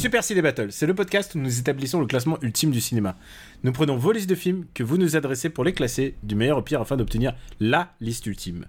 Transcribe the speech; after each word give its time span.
Super 0.00 0.24
Ciné 0.24 0.40
Battle, 0.40 0.68
c'est 0.70 0.86
le 0.86 0.94
podcast 0.94 1.34
où 1.34 1.38
nous 1.38 1.58
établissons 1.58 2.00
le 2.00 2.06
classement 2.06 2.38
ultime 2.40 2.70
du 2.70 2.80
cinéma. 2.80 3.16
Nous 3.64 3.70
prenons 3.70 3.98
vos 3.98 4.12
listes 4.12 4.30
de 4.30 4.34
films 4.34 4.64
que 4.72 4.82
vous 4.82 4.96
nous 4.96 5.14
adressez 5.14 5.50
pour 5.50 5.62
les 5.62 5.74
classer 5.74 6.14
du 6.22 6.34
meilleur 6.36 6.56
au 6.56 6.62
pire 6.62 6.80
afin 6.80 6.96
d'obtenir 6.96 7.34
LA 7.60 7.92
liste 8.00 8.24
ultime. 8.24 8.64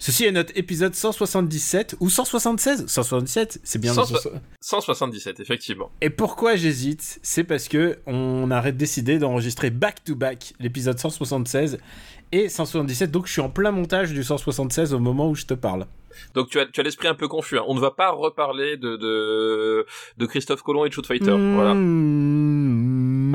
Ceci 0.00 0.24
est 0.24 0.32
notre 0.32 0.52
épisode 0.56 0.96
177 0.96 1.94
ou 2.00 2.10
176 2.10 2.86
177, 2.88 3.60
c'est 3.62 3.80
bien. 3.80 3.94
le 3.94 4.02
100 4.02 4.30
177, 4.60 5.38
effectivement. 5.38 5.92
Et 6.00 6.10
pourquoi 6.10 6.56
j'hésite 6.56 7.20
C'est 7.22 7.44
parce 7.44 7.68
que 7.68 8.00
on 8.06 8.50
a 8.50 8.72
décidé 8.72 9.20
d'enregistrer 9.20 9.70
back 9.70 10.02
to 10.02 10.16
back 10.16 10.54
l'épisode 10.58 10.98
176 10.98 11.78
et 12.32 12.48
177, 12.48 13.10
donc 13.10 13.26
je 13.26 13.32
suis 13.32 13.40
en 13.40 13.50
plein 13.50 13.70
montage 13.70 14.12
du 14.12 14.24
176 14.24 14.94
au 14.94 14.98
moment 14.98 15.28
où 15.28 15.34
je 15.34 15.44
te 15.46 15.54
parle. 15.54 15.86
Donc 16.34 16.48
tu 16.48 16.58
as, 16.58 16.66
tu 16.66 16.80
as 16.80 16.82
l'esprit 16.82 17.06
un 17.08 17.14
peu 17.14 17.28
confus. 17.28 17.58
hein. 17.58 17.64
On 17.68 17.74
ne 17.74 17.80
va 17.80 17.90
pas 17.92 18.10
reparler 18.10 18.76
de, 18.76 18.96
de, 18.96 19.86
de 20.16 20.26
Christophe 20.26 20.62
Colomb 20.62 20.84
et 20.84 20.88
de 20.88 20.94
Shoot 20.94 21.06
Fighter. 21.06 21.30
Voilà. 21.54 21.74
Mmh. 21.74 23.28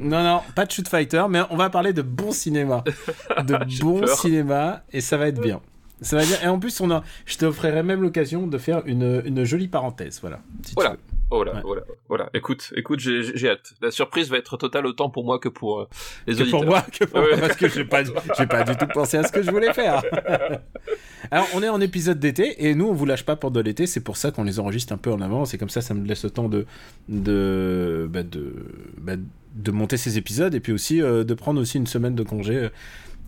Non, 0.00 0.22
non, 0.22 0.40
pas 0.54 0.64
de 0.64 0.70
shoot 0.70 0.88
fighter, 0.88 1.24
mais 1.28 1.40
on 1.50 1.56
va 1.56 1.68
parler 1.70 1.92
de 1.92 2.02
bon 2.02 2.32
cinéma. 2.32 2.82
De 3.46 3.58
bon 3.82 4.00
peur. 4.00 4.16
cinéma, 4.16 4.82
et 4.92 5.00
ça 5.00 5.16
va 5.18 5.28
être 5.28 5.40
bien. 5.40 5.60
Ça 6.00 6.16
va 6.16 6.24
bien. 6.24 6.36
Et 6.42 6.46
en 6.48 6.58
plus, 6.58 6.80
on 6.80 6.90
a, 6.90 7.02
je 7.26 7.36
t'offrirai 7.36 7.82
même 7.82 8.00
l'occasion 8.02 8.46
de 8.46 8.56
faire 8.58 8.82
une, 8.86 9.22
une 9.26 9.44
jolie 9.44 9.68
parenthèse. 9.68 10.18
Voilà. 10.20 10.40
si 10.64 10.74
Voilà. 10.74 10.96
Oh 11.30 11.44
là, 11.44 11.56
Ouais. 11.56 11.60
oh 11.64 11.74
là, 11.74 11.82
oh 12.08 12.16
là. 12.16 12.30
Écoute, 12.32 12.72
écoute, 12.74 13.00
j'ai 13.00 13.50
hâte. 13.50 13.74
La 13.82 13.90
surprise 13.90 14.30
va 14.30 14.38
être 14.38 14.56
totale 14.56 14.86
autant 14.86 15.10
pour 15.10 15.24
moi 15.24 15.38
que 15.38 15.48
pour 15.50 15.80
euh, 15.80 15.88
les 16.26 16.34
Que 16.34 16.40
auditeurs. 16.42 16.60
pour 16.60 16.68
moi, 16.70 16.80
que 16.82 17.04
pour 17.04 17.20
Ouais. 17.20 17.36
moi, 17.36 17.40
parce 17.48 17.56
que 17.56 17.68
j'ai 17.68 17.84
pas, 17.84 18.02
j'ai 18.04 18.46
pas 18.46 18.64
du 18.64 18.76
tout 18.76 18.86
pensé 18.86 19.18
à 19.18 19.22
ce 19.24 19.32
que 19.32 19.42
je 19.42 19.50
voulais 19.50 19.72
faire. 19.74 20.02
Alors, 21.30 21.46
on 21.54 21.62
est 21.62 21.68
en 21.68 21.80
épisode 21.82 22.18
d'été 22.18 22.66
et 22.66 22.74
nous, 22.74 22.86
on 22.86 22.94
vous 22.94 23.04
lâche 23.04 23.24
pas 23.24 23.36
pendant 23.36 23.60
l'été. 23.60 23.86
C'est 23.86 24.00
pour 24.00 24.16
ça 24.16 24.30
qu'on 24.30 24.44
les 24.44 24.58
enregistre 24.58 24.92
un 24.92 24.96
peu 24.96 25.12
en 25.12 25.20
avance. 25.20 25.52
Et 25.52 25.58
comme 25.58 25.68
ça, 25.68 25.82
ça 25.82 25.92
me 25.92 26.06
laisse 26.06 26.24
le 26.24 26.30
temps 26.30 26.48
de, 26.48 26.64
de, 27.08 28.08
bah, 28.10 28.22
de, 28.22 28.54
bah, 28.98 29.12
de 29.54 29.70
monter 29.70 29.96
ces 29.96 30.16
épisodes 30.18 30.54
et 30.54 30.60
puis 30.60 30.72
aussi 30.72 31.02
euh, 31.02 31.24
de 31.24 31.34
prendre 31.34 31.60
aussi 31.60 31.76
une 31.78 31.86
semaine 31.86 32.14
de 32.14 32.22
congé 32.22 32.56
euh, 32.56 32.68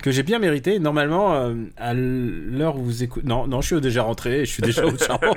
que 0.02 0.10
j'ai 0.10 0.22
bien 0.22 0.38
mérité. 0.38 0.78
Normalement, 0.78 1.34
euh, 1.34 1.54
à 1.76 1.92
l'heure 1.94 2.76
où 2.76 2.82
vous 2.84 3.02
écoutez, 3.02 3.26
non, 3.26 3.46
non, 3.46 3.60
je 3.60 3.66
suis 3.74 3.80
déjà 3.80 4.02
rentré. 4.02 4.40
et 4.40 4.44
Je 4.44 4.50
suis 4.50 4.62
déjà 4.62 4.84
au 4.86 4.96
charbon. 4.98 5.34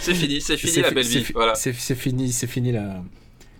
C'est 0.00 0.14
fini, 0.14 0.40
c'est 0.40 0.56
fini 0.56 0.72
C'est 0.72 0.82
la 0.82 0.88
fi- 0.88 0.94
belle 0.94 1.06
vie. 1.06 1.24
fi- 1.24 1.32
Voilà. 1.32 1.54
C'est 1.54 1.72
fini, 1.72 2.32
c'est 2.32 2.46
fini 2.46 2.72
la. 2.72 3.02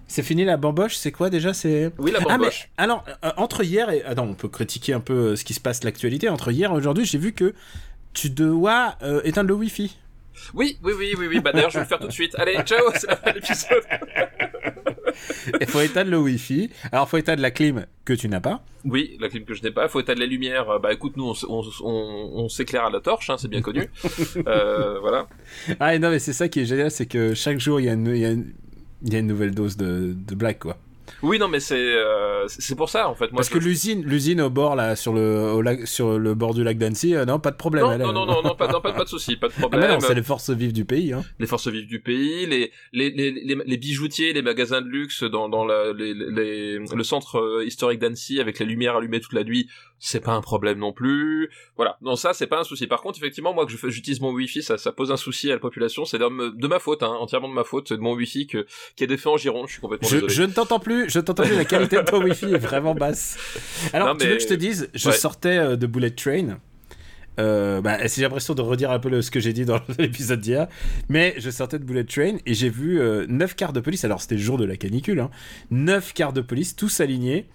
C'est 0.08 0.22
fini 0.22 0.44
la 0.44 0.56
bamboche, 0.56 0.94
c'est 0.96 1.10
quoi 1.10 1.30
déjà 1.30 1.52
C'est? 1.52 1.90
Oui, 1.98 2.12
la 2.12 2.20
ah 2.20 2.22
mais 2.28 2.38
bamboche. 2.38 2.68
alors 2.76 3.04
euh, 3.24 3.30
entre 3.36 3.64
hier 3.64 3.90
et 3.90 4.04
attends, 4.04 4.26
on 4.28 4.34
peut 4.34 4.48
critiquer 4.48 4.92
un 4.92 5.00
peu 5.00 5.12
euh, 5.32 5.36
ce 5.36 5.44
qui 5.44 5.52
se 5.52 5.60
passe 5.60 5.82
l'actualité 5.82 6.28
entre 6.28 6.52
hier 6.52 6.70
et 6.70 6.74
aujourd'hui, 6.74 7.04
j'ai 7.04 7.18
vu 7.18 7.32
que 7.32 7.54
tu 8.12 8.30
dois 8.30 8.96
éteindre 9.24 9.48
le 9.48 9.54
wifi. 9.54 9.96
Oui, 10.54 10.78
oui, 10.82 10.92
oui, 10.96 11.14
oui, 11.18 11.26
oui. 11.28 11.40
Bah 11.40 11.52
d'ailleurs, 11.52 11.70
je 11.70 11.78
vais 11.78 11.84
le 11.84 11.88
faire 11.88 11.98
tout 11.98 12.06
de 12.08 12.12
suite. 12.12 12.34
Allez, 12.38 12.56
ciao, 12.64 12.78
c'est 12.94 13.06
la 13.08 13.16
fin 13.16 13.30
de 13.30 13.34
l'épisode. 13.36 13.82
Il 15.60 15.66
faut 15.66 15.80
éteindre 15.80 16.10
le 16.10 16.18
wifi. 16.18 16.70
Alors 16.92 17.08
faut 17.08 17.16
éteindre 17.16 17.40
la 17.42 17.50
clim 17.50 17.86
que 18.04 18.12
tu 18.12 18.28
n'as 18.28 18.40
pas. 18.40 18.62
Oui, 18.84 19.16
la 19.20 19.28
clim 19.28 19.44
que 19.44 19.54
je 19.54 19.62
n'ai 19.62 19.70
pas. 19.70 19.88
Faut 19.88 20.00
éteindre 20.00 20.20
la 20.20 20.26
lumière. 20.26 20.78
Bah 20.80 20.92
écoute, 20.92 21.16
nous, 21.16 21.24
on, 21.28 21.32
s- 21.32 21.46
on, 21.48 21.62
s- 21.62 21.80
on, 21.82 22.30
on 22.34 22.48
s'éclaire 22.48 22.84
à 22.84 22.90
la 22.90 23.00
torche, 23.00 23.30
hein, 23.30 23.36
c'est 23.38 23.48
bien 23.48 23.62
connu. 23.62 23.88
Euh, 24.46 24.98
voilà. 25.00 25.26
Ah 25.80 25.94
et 25.94 25.98
non 25.98 26.10
mais 26.10 26.18
c'est 26.18 26.32
ça 26.32 26.48
qui 26.48 26.60
est 26.60 26.64
génial, 26.66 26.90
c'est 26.90 27.06
que 27.06 27.34
chaque 27.34 27.58
jour 27.58 27.80
il 27.80 27.86
y 27.86 27.88
a 27.88 27.94
une, 27.94 28.06
il 28.08 28.18
y 28.18 28.24
a 28.24 28.30
une, 28.30 28.52
il 29.02 29.12
y 29.12 29.16
a 29.16 29.18
une 29.20 29.26
nouvelle 29.26 29.54
dose 29.54 29.76
de, 29.76 30.12
de 30.14 30.34
blague 30.34 30.58
quoi. 30.58 30.76
Oui, 31.22 31.38
non, 31.38 31.48
mais 31.48 31.60
c'est 31.60 31.76
euh, 31.78 32.46
c'est 32.48 32.74
pour 32.76 32.88
ça 32.88 33.08
en 33.08 33.14
fait. 33.14 33.26
Moi, 33.32 33.36
Parce 33.36 33.48
je- 33.48 33.54
que 33.54 33.58
l'usine, 33.58 34.02
l'usine 34.04 34.40
au 34.40 34.50
bord 34.50 34.76
là 34.76 34.96
sur 34.96 35.12
le 35.12 35.52
au 35.52 35.62
lac, 35.62 35.86
sur 35.86 36.18
le 36.18 36.34
bord 36.34 36.54
du 36.54 36.64
lac 36.64 36.78
d'Annecy, 36.78 37.14
euh, 37.14 37.24
non 37.24 37.38
pas 37.38 37.50
de 37.50 37.56
problème. 37.56 37.84
non, 37.84 37.92
elle, 37.92 38.00
non, 38.02 38.12
non, 38.12 38.26
non, 38.26 38.42
non, 38.42 38.54
pas, 38.54 38.68
non, 38.68 38.80
pas, 38.80 38.92
pas 38.92 39.04
de 39.04 39.08
souci, 39.08 39.36
pas 39.36 39.48
de 39.48 39.52
Ah 39.56 39.60
problème. 39.60 39.80
mais 39.82 39.88
non, 39.94 40.00
c'est 40.00 40.14
les 40.14 40.22
forces 40.22 40.50
vives 40.50 40.72
du 40.72 40.84
pays. 40.84 41.12
Hein. 41.12 41.24
les 41.38 41.46
forces 41.46 41.68
vives 41.68 41.86
du 41.86 42.00
pays, 42.00 42.46
les 42.46 42.72
les, 42.92 43.10
les, 43.10 43.30
les, 43.32 43.56
les 43.64 43.76
bijoutiers, 43.76 44.32
les 44.32 44.42
magasins 44.42 44.80
de 44.82 44.88
luxe 44.88 45.22
dans, 45.22 45.48
dans 45.48 45.64
la, 45.64 45.92
les, 45.92 46.14
les, 46.14 46.78
le 46.78 47.04
centre 47.04 47.36
euh, 47.38 47.64
historique 47.64 47.98
d'Annecy 48.00 48.40
avec 48.40 48.58
la 48.58 48.66
lumière 48.66 48.96
allumée 48.96 49.20
toute 49.20 49.32
la 49.32 49.44
nuit, 49.44 49.68
c'est 49.98 50.20
pas 50.20 50.32
un 50.32 50.40
problème 50.42 50.78
non 50.78 50.92
plus. 50.92 51.50
Voilà, 51.76 51.96
non 52.02 52.16
ça 52.16 52.32
c'est 52.34 52.46
pas 52.46 52.60
un 52.60 52.64
souci. 52.64 52.86
Par 52.86 53.00
contre, 53.00 53.18
effectivement, 53.18 53.54
moi 53.54 53.64
que 53.66 53.72
je 53.72 53.76
fais- 53.76 53.90
j'utilise 53.90 54.20
mon 54.20 54.30
wifi, 54.32 54.62
ça, 54.62 54.76
ça 54.78 54.92
pose 54.92 55.10
un 55.10 55.16
souci 55.16 55.50
à 55.50 55.54
la 55.54 55.58
population. 55.60 56.04
C'est 56.04 56.18
de, 56.18 56.66
ma 56.68 56.78
faute, 56.78 57.02
hein, 57.02 57.16
entièrement 57.20 57.48
de 57.48 57.54
ma 57.54 57.64
faute. 57.64 57.88
C'est 57.88 57.96
de 57.96 58.00
mon 58.02 58.14
wifi 58.14 58.46
que, 58.46 58.66
qui 58.96 59.04
est 59.04 59.06
défait 59.06 59.28
en 59.28 59.36
Gironde. 59.36 59.66
Je 59.68 59.72
suis 59.72 59.80
complètement 59.80 60.08
Je, 60.08 60.14
désolé. 60.16 60.32
je 60.34 60.42
ne 60.42 60.52
t'entends 60.52 60.78
plus, 60.80 61.08
je 61.08 61.18
t'entends 61.20 61.44
plus, 61.44 61.56
la 61.56 61.64
qualité 61.64 61.96
de 61.96 62.02
ton 62.02 62.22
wifi 62.24 62.44
est 62.46 62.58
vraiment 62.58 62.94
basse. 62.94 63.38
Alors, 63.92 64.08
Non, 64.08 64.16
tu 64.16 64.26
veux 64.26 64.36
que 64.36 64.42
je 64.42 64.48
te 64.48 64.54
dise, 64.54 64.90
je 64.94 65.08
Ouais. 65.08 65.14
sortais 65.16 65.56
euh, 65.58 65.76
de 65.76 65.86
Bullet 65.86 66.10
Train. 66.10 66.58
Euh, 67.38 67.82
bah, 67.82 67.98
j'ai 68.06 68.22
l'impression 68.22 68.54
de 68.54 68.62
redire 68.62 68.90
un 68.90 68.98
peu 68.98 69.10
le- 69.10 69.20
ce 69.20 69.30
que 69.30 69.40
j'ai 69.40 69.52
dit 69.52 69.66
dans 69.66 69.78
l'épisode 69.98 70.40
d'hier, 70.40 70.68
mais 71.10 71.34
je 71.36 71.50
sortais 71.50 71.78
de 71.78 71.84
Bullet 71.84 72.04
Train 72.04 72.36
et 72.46 72.54
j'ai 72.54 72.70
vu 72.70 72.98
euh, 72.98 73.26
9 73.28 73.54
quarts 73.56 73.74
de 73.74 73.80
police, 73.80 74.04
alors 74.06 74.22
c'était 74.22 74.36
le 74.36 74.40
jour 74.40 74.56
de 74.56 74.64
la 74.64 74.76
canicule, 74.78 75.20
hein, 75.20 75.30
9 75.70 76.14
quarts 76.14 76.32
de 76.32 76.40
police, 76.40 76.76
tous 76.76 77.00
alignés. 77.00 77.46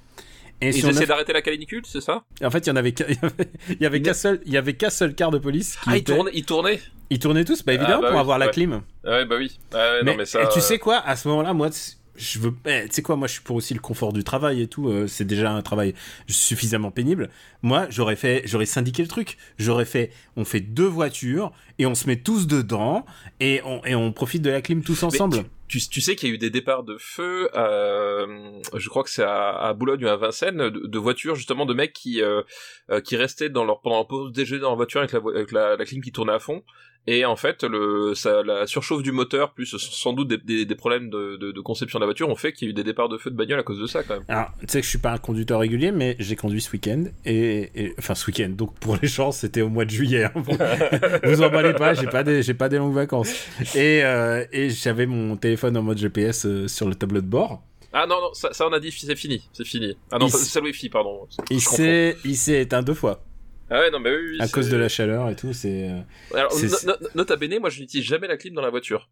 Et 0.62 0.70
Ils 0.70 0.88
essaient 0.88 1.08
d'arrêter 1.08 1.34
la 1.34 1.42
canicule, 1.42 1.82
c'est 1.86 2.02
ça? 2.02 2.24
En 2.44 2.52
fait, 2.52 2.60
il 2.60 2.70
y 2.70 2.72
en 2.72 2.76
avait 2.76 2.92
qu'un- 2.92 3.06
il 3.70 3.78
y 3.82 3.86
avait- 3.86 4.02
qu'un 4.02 4.14
seul, 4.14 4.42
il 4.46 4.54
y 4.54 4.58
avait 4.58 4.74
qu'un 4.76 4.90
seul 4.92 5.16
quart 5.16 5.32
de 5.32 5.40
police 5.40 5.76
qui 5.84 5.90
Ah, 5.92 5.98
ils 5.98 6.04
tournaient, 6.04 6.32
ils 6.34 6.46
tournaient? 6.46 6.80
ils 7.10 7.20
tournaient 7.20 7.46
tous, 7.46 7.64
bah 7.66 7.74
évidemment 7.74 7.96
Ah, 7.98 8.02
bah 8.02 8.08
pour 8.10 8.16
oui, 8.18 8.22
avoir 8.22 8.38
la 8.38 8.48
clim. 8.50 8.82
Ouais, 9.04 9.26
bah 9.26 9.36
oui. 9.40 9.60
Ouais, 9.74 10.04
mais, 10.04 10.12
non, 10.12 10.18
mais 10.18 10.26
ça. 10.26 10.44
et 10.44 10.50
tu 10.50 10.60
euh, 10.60 10.62
sais 10.62 10.78
quoi, 10.78 10.98
à 11.00 11.16
ce 11.16 11.28
moment-là, 11.30 11.54
moi, 11.54 11.70
je 12.16 12.40
veux. 12.40 12.54
eh, 12.66 12.84
tu 12.88 12.94
sais 12.96 13.02
quoi, 13.02 13.16
moi, 13.16 13.28
je 13.28 13.34
suis 13.34 13.42
pour 13.42 13.56
aussi 13.56 13.74
le 13.74 13.80
confort 13.80 14.14
du 14.14 14.24
travail 14.24 14.62
et 14.62 14.68
tout. 14.68 14.88
euh, 14.90 15.08
c'est 15.08 15.26
déjà 15.26 15.52
un 15.52 15.62
travail 15.64 15.96
suffisamment 16.28 16.92
pénible. 16.92 17.30
Moi, 17.64 17.88
j'aurais 17.90 18.16
fait, 18.16 18.44
j'aurais 18.46 18.66
syndiqué 18.68 19.02
le 19.02 19.08
truc. 19.08 19.38
J'aurais 19.58 19.86
fait, 19.86 20.12
on 20.36 20.46
fait 20.46 20.60
deux 20.60 20.86
voitures 20.86 21.52
et 21.80 21.86
on 21.86 21.96
se 21.96 22.06
met 22.08 22.18
tous 22.18 22.46
dedans 22.48 23.06
et 23.40 23.62
on, 23.66 23.84
et 23.86 23.96
on 23.96 24.12
profite 24.12 24.42
de 24.44 24.50
la 24.52 24.62
clim 24.62 24.84
tous 24.84 25.02
ensemble. 25.04 25.44
Tu, 25.72 25.80
tu 25.90 26.02
sais 26.02 26.16
qu'il 26.18 26.28
y 26.28 26.32
a 26.34 26.36
eu 26.36 26.38
des 26.38 26.50
départs 26.50 26.84
de 26.84 26.98
feu, 27.00 27.48
euh, 27.56 28.28
je 28.76 28.90
crois 28.90 29.04
que 29.04 29.10
c'est 29.10 29.24
à, 29.24 29.52
à 29.52 29.74
Boulogne 29.74 30.04
ou 30.06 30.10
à 30.10 30.18
Vincennes, 30.18 30.58
de, 30.70 30.86
de 30.86 31.00
voitures 31.00 31.36
justement 31.36 31.66
de 31.66 31.74
mecs 31.74 31.94
qui 31.94 32.22
euh, 32.22 32.42
euh, 32.90 33.00
qui 33.00 33.16
restaient 33.16 33.50
dans 33.50 33.64
leur 33.64 33.80
pendant 33.82 34.00
la 34.00 34.04
pause 34.06 34.34
déjeuner 34.34 34.62
dans 34.62 34.70
leur 34.70 34.76
voiture 34.78 35.00
avec 35.00 35.14
la, 35.14 35.20
avec 35.34 35.52
la, 35.52 35.78
la 35.78 35.86
clim 35.86 36.02
qui 36.02 36.12
tournait 36.12 36.34
à 36.34 36.40
fond. 36.40 36.62
Et 37.08 37.26
en 37.26 37.36
fait, 37.36 37.64
le, 37.64 38.14
ça, 38.14 38.44
la 38.44 38.68
surchauffe 38.68 39.02
du 39.02 39.12
moteur, 39.12 39.54
plus 39.56 39.76
sans 39.76 40.14
doute 40.14 40.28
des, 40.28 40.38
des, 40.38 40.66
des 40.68 40.76
problèmes 40.76 41.10
de, 41.10 41.36
de, 41.36 41.52
de 41.52 41.60
conception 41.62 41.98
de 41.98 42.02
la 42.04 42.06
voiture, 42.06 42.30
ont 42.30 42.36
fait 42.36 42.54
qu'il 42.54 42.68
y 42.68 42.70
a 42.70 42.72
eu 42.72 42.74
des 42.76 42.84
départs 42.84 43.10
de 43.10 43.18
feu 43.18 43.32
de 43.32 43.36
bagnole 43.36 43.60
à 43.60 43.64
cause 43.64 43.80
de 43.80 43.88
ça 43.88 44.04
quand 44.04 44.14
même. 44.14 44.24
Alors, 44.28 44.52
tu 44.60 44.68
sais 44.68 44.82
que 44.82 44.86
je 44.86 44.90
suis 44.92 45.00
pas 45.00 45.14
un 45.14 45.18
conducteur 45.18 45.60
régulier, 45.62 45.92
mais 45.92 46.16
j'ai 46.20 46.36
conduit 46.36 46.62
ce 46.62 46.72
week-end 46.72 47.06
et, 47.26 47.72
et- 47.74 47.96
enfin 47.98 48.14
ce 48.14 48.28
week-end. 48.28 48.50
Donc 48.50 48.78
pour 48.78 49.00
les 49.02 49.08
gens, 49.08 49.32
c'était 49.32 49.62
au 49.62 49.70
mois 49.70 49.86
de 49.86 49.90
juillet. 49.90 50.26
hein. 50.26 50.32
Bon, 50.36 50.56
vous 51.24 51.42
emballez 51.42 51.74
pas, 51.74 51.96
j'ai 51.96 52.06
pas 52.06 52.22
des, 52.22 52.54
pas 52.54 52.70
des 52.70 52.78
longues 52.78 52.94
vacances. 52.94 53.34
Et, 53.74 54.04
euh, 54.04 54.46
et 54.52 54.70
j'avais 54.70 55.08
mon 55.08 55.38
téléphone 55.38 55.61
en 55.70 55.82
mode 55.84 55.98
GPS 55.98 56.46
euh, 56.46 56.68
sur 56.68 56.88
le 56.88 56.96
tableau 56.96 57.22
de 57.22 57.28
bord. 57.28 57.64
Ah 57.94 58.06
non, 58.08 58.22
non, 58.22 58.34
ça, 58.34 58.54
ça 58.54 58.68
on 58.68 58.72
a 58.74 58.80
dit, 58.80 58.92
c'est 58.92 59.16
fini, 59.16 59.48
c'est 59.54 59.66
fini. 59.66 59.98
Ah 60.12 60.18
non, 60.18 60.28
c'est 60.30 60.60
le 60.60 60.68
wifi, 60.68 60.90
pardon. 60.90 61.28
Il 61.50 61.60
s'est, 61.62 62.18
il 62.24 62.38
s'est 62.38 62.62
éteint 62.62 62.82
deux 62.84 62.94
fois 62.94 63.24
Ah 63.70 63.80
ouais, 63.82 63.92
non, 63.92 64.00
mais 64.00 64.12
oui, 64.12 64.32
oui, 64.32 64.38
à 64.40 64.48
cause 64.48 64.70
de 64.70 64.78
la 64.78 64.88
chaleur 64.88 65.30
et 65.30 65.36
tout. 65.36 65.52
C'est 65.54 65.90
euh, 65.90 66.00
Alors, 66.34 66.52
no- 66.56 66.94
no- 67.02 67.08
nota 67.16 67.36
bene, 67.36 67.60
moi 67.60 67.70
je 67.70 67.82
n'utilise 67.82 68.06
jamais 68.06 68.28
la 68.28 68.38
clim 68.38 68.54
dans 68.54 68.62
la 68.62 68.70
voiture. 68.70 69.10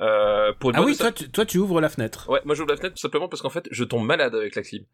Euh, 0.00 0.52
pour 0.58 0.70
ah 0.74 0.82
oui, 0.82 0.94
sa- 0.94 1.04
toi 1.04 1.12
tu, 1.12 1.30
toi 1.30 1.44
tu 1.44 1.58
ouvres 1.58 1.80
la 1.80 1.88
fenêtre. 1.88 2.28
Ouais, 2.30 2.40
moi 2.44 2.54
j'ouvre 2.54 2.70
la 2.70 2.76
fenêtre 2.76 2.94
tout 2.94 3.00
simplement 3.00 3.28
parce 3.28 3.42
qu'en 3.42 3.50
fait 3.50 3.66
je 3.70 3.84
tombe 3.84 4.06
malade 4.06 4.34
avec 4.34 4.54
la 4.54 4.62
clim. 4.62 4.84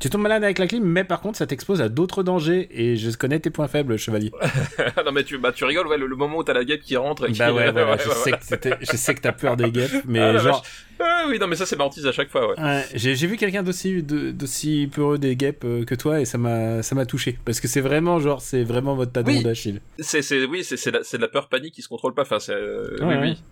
Tu 0.00 0.10
tombes 0.10 0.20
malade 0.22 0.44
avec 0.44 0.58
la 0.58 0.68
clim, 0.68 0.84
mais 0.84 1.02
par 1.02 1.20
contre 1.20 1.38
ça 1.38 1.46
t'expose 1.46 1.80
à 1.82 1.88
d'autres 1.88 2.22
dangers 2.22 2.68
et 2.70 2.96
je 2.96 3.10
connais 3.16 3.40
tes 3.40 3.50
points 3.50 3.66
faibles, 3.66 3.96
chevalier. 3.98 4.30
non 5.04 5.10
mais 5.12 5.24
tu, 5.24 5.38
bah, 5.38 5.50
tu 5.50 5.64
rigoles, 5.64 5.88
ouais, 5.88 5.98
le, 5.98 6.06
le 6.06 6.14
moment 6.14 6.38
où 6.38 6.44
t'as 6.44 6.52
la 6.52 6.64
guêpe 6.64 6.82
qui 6.82 6.96
rentre 6.96 7.28
et 7.28 7.32
qui... 7.32 7.38
bah 7.40 7.52
ouais, 7.52 7.72
voilà, 7.72 7.92
ouais, 7.92 7.98
je, 8.04 8.08
ouais, 8.08 8.14
sais 8.14 8.30
que 8.30 8.36
c'était- 8.42 8.76
je 8.80 8.96
sais 8.96 9.14
que 9.16 9.20
t'as 9.20 9.32
peur 9.32 9.56
des 9.56 9.70
guêpes, 9.72 9.90
mais 10.06 10.20
Ah, 10.20 10.32
la 10.32 10.38
genre. 10.38 10.64
Ah 11.00 11.24
oui, 11.28 11.38
non 11.40 11.48
mais 11.48 11.56
ça 11.56 11.66
c'est 11.66 11.76
ma 11.76 11.86
à 11.86 12.12
chaque 12.12 12.28
fois, 12.30 12.48
ouais. 12.50 12.60
Ouais, 12.62 12.84
j'ai 12.94 13.14
vu 13.26 13.36
quelqu'un 13.36 13.62
d'aussi 13.64 14.88
peureux 14.92 15.18
des 15.18 15.34
guêpes 15.36 15.64
euh, 15.64 15.84
que 15.84 15.94
toi 15.96 16.20
et 16.20 16.24
ça 16.24 16.38
m'a 16.38 16.82
ça 16.82 16.94
m'a 16.94 17.06
touché 17.06 17.38
parce 17.44 17.60
que 17.60 17.66
c'est 17.68 17.80
vraiment 17.80 18.20
genre 18.20 18.40
c'est 18.40 18.62
vraiment 18.62 18.94
votre 18.94 19.12
tadon 19.12 19.32
Oui. 19.32 19.42
d'Achille. 19.42 19.80
C'est, 19.98 20.20
oui, 20.44 20.62
c'est, 20.64 20.90
de 20.90 21.20
la 21.20 21.28
peur 21.28 21.48
panique 21.48 21.74
qui 21.74 21.82
se 21.82 21.88
contrôle 21.88 22.14
pas, 22.14 22.22
enfin 22.22 22.38
c'est... 22.38 22.52
euh, 22.52 22.96
oui, 23.00 23.14
oui. 23.20 23.42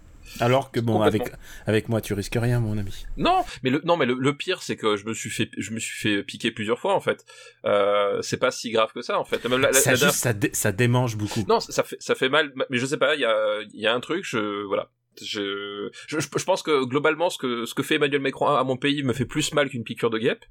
Alors 0.41 0.71
que 0.71 0.81
bon 0.81 1.01
avec 1.03 1.23
avec 1.67 1.89
moi 1.89 2.01
tu 2.01 2.15
risques 2.15 2.37
rien 2.41 2.61
mon 2.61 2.77
ami. 2.79 3.07
Non, 3.17 3.45
mais 3.63 3.71
le, 3.71 3.81
non, 3.85 3.97
mais 3.97 4.07
le, 4.07 4.15
le 4.15 4.37
pire 4.37 4.63
c'est 4.63 4.77
que 4.77 4.97
je 4.97 5.07
me 5.07 5.15
suis 5.15 5.31
fait, 5.31 5.51
je 5.57 5.71
me 5.71 5.79
suis 5.79 5.97
fait 5.99 6.23
piquer 6.23 6.51
plusieurs 6.51 6.79
fois 6.79 6.95
en 6.95 7.01
fait. 7.01 7.25
Euh, 7.65 8.21
c'est 8.23 8.37
pas 8.37 8.51
si 8.51 8.71
grave 8.71 8.93
que 8.95 9.03
ça 9.03 9.19
en 9.19 9.25
fait. 9.25 9.45
Même 9.49 9.61
la, 9.61 9.71
la- 9.71 9.81
ça 9.81 9.91
la 9.93 9.97
juste 9.97 10.13
ça, 10.17 10.33
dé- 10.33 10.51
ça 10.53 10.73
démange 10.73 11.17
beaucoup. 11.17 11.45
Non, 11.49 11.61
ça 11.61 11.83
fait, 11.83 11.97
ça 12.01 12.15
fait 12.15 12.29
mal, 12.29 12.53
mais 12.71 12.79
je 12.79 12.87
sais 12.87 12.97
pas, 12.99 13.15
il 13.15 13.21
y 13.21 13.25
a, 13.25 13.61
il 13.73 13.81
y 13.81 13.87
a 13.87 13.95
un 13.95 14.01
truc, 14.01 14.25
je, 14.25 14.65
voilà. 14.67 14.89
Je, 15.23 15.91
je, 16.09 16.19
je 16.21 16.45
pense 16.45 16.63
que 16.63 16.85
globalement, 16.85 17.31
ce 17.31 17.39
que 17.39 17.65
ce 17.65 17.75
que 17.75 17.83
fait 17.83 17.97
Emmanuel 17.97 18.21
Macron 18.21 18.47
à 18.49 18.63
mon 18.65 18.77
pays 18.77 19.03
me 19.03 19.13
fait 19.13 19.25
plus 19.25 19.53
mal 19.55 19.69
qu'une 19.71 19.85
piqûre 19.85 20.11
de 20.11 20.19
guêpe. 20.19 20.45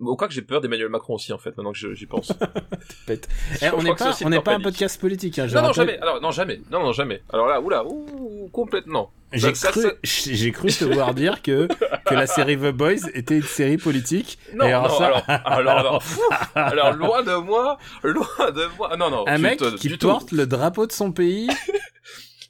Au 0.00 0.16
cas 0.16 0.26
que 0.28 0.34
j'ai 0.34 0.42
peur 0.42 0.60
d'Emmanuel 0.60 0.88
Macron 0.88 1.14
aussi, 1.14 1.32
en 1.32 1.38
fait, 1.38 1.50
maintenant 1.56 1.72
que 1.72 1.78
je- 1.78 1.94
j'y 1.94 2.06
pense. 2.06 2.32
Pète. 3.06 3.28
Je 3.60 3.66
Eh, 3.66 3.70
on 3.76 3.82
n'est 3.82 3.94
pas, 3.94 4.14
on 4.24 4.30
peur 4.30 4.42
pas 4.42 4.54
un 4.54 4.60
podcast 4.60 5.00
politique. 5.00 5.38
Hein, 5.38 5.46
Non, 5.54 5.62
non, 5.62 5.72
jamais. 5.72 5.98
Alors, 5.98 6.20
non, 6.20 6.30
jamais. 6.30 6.60
Non, 6.70 6.80
non, 6.80 6.92
jamais. 6.92 7.22
Alors 7.32 7.46
là, 7.46 7.60
oula, 7.60 7.84
ouh, 7.84 8.48
complètement. 8.52 9.12
J'ai 9.32 9.52
cru, 9.52 9.82
ça- 9.82 9.92
j'ai 10.04 10.52
cru 10.52 10.68
te 10.68 10.84
voir 10.84 11.12
dire 11.12 11.42
que, 11.42 11.66
que 12.06 12.14
la 12.14 12.26
série 12.28 12.56
The 12.56 12.70
Boys 12.70 13.08
était 13.14 13.36
une 13.36 13.42
série 13.42 13.78
politique. 13.78 14.38
Non, 14.54 14.64
Et 14.66 14.72
alors 14.72 14.88
non, 14.88 14.98
ça- 14.98 15.06
alors, 15.06 15.22
alors, 15.46 15.78
alors, 15.78 15.98
pfff, 15.98 16.18
alors, 16.54 16.92
loin 16.92 17.22
de 17.24 17.34
moi, 17.34 17.78
loin 18.04 18.50
de 18.52 18.76
moi. 18.78 18.96
Non, 18.96 19.10
non, 19.10 19.24
un 19.26 19.38
mec 19.38 19.58
te- 19.58 19.76
qui 19.76 19.88
tout. 19.98 20.06
porte 20.06 20.30
le 20.30 20.46
drapeau 20.46 20.86
de 20.86 20.92
son 20.92 21.10
pays. 21.10 21.48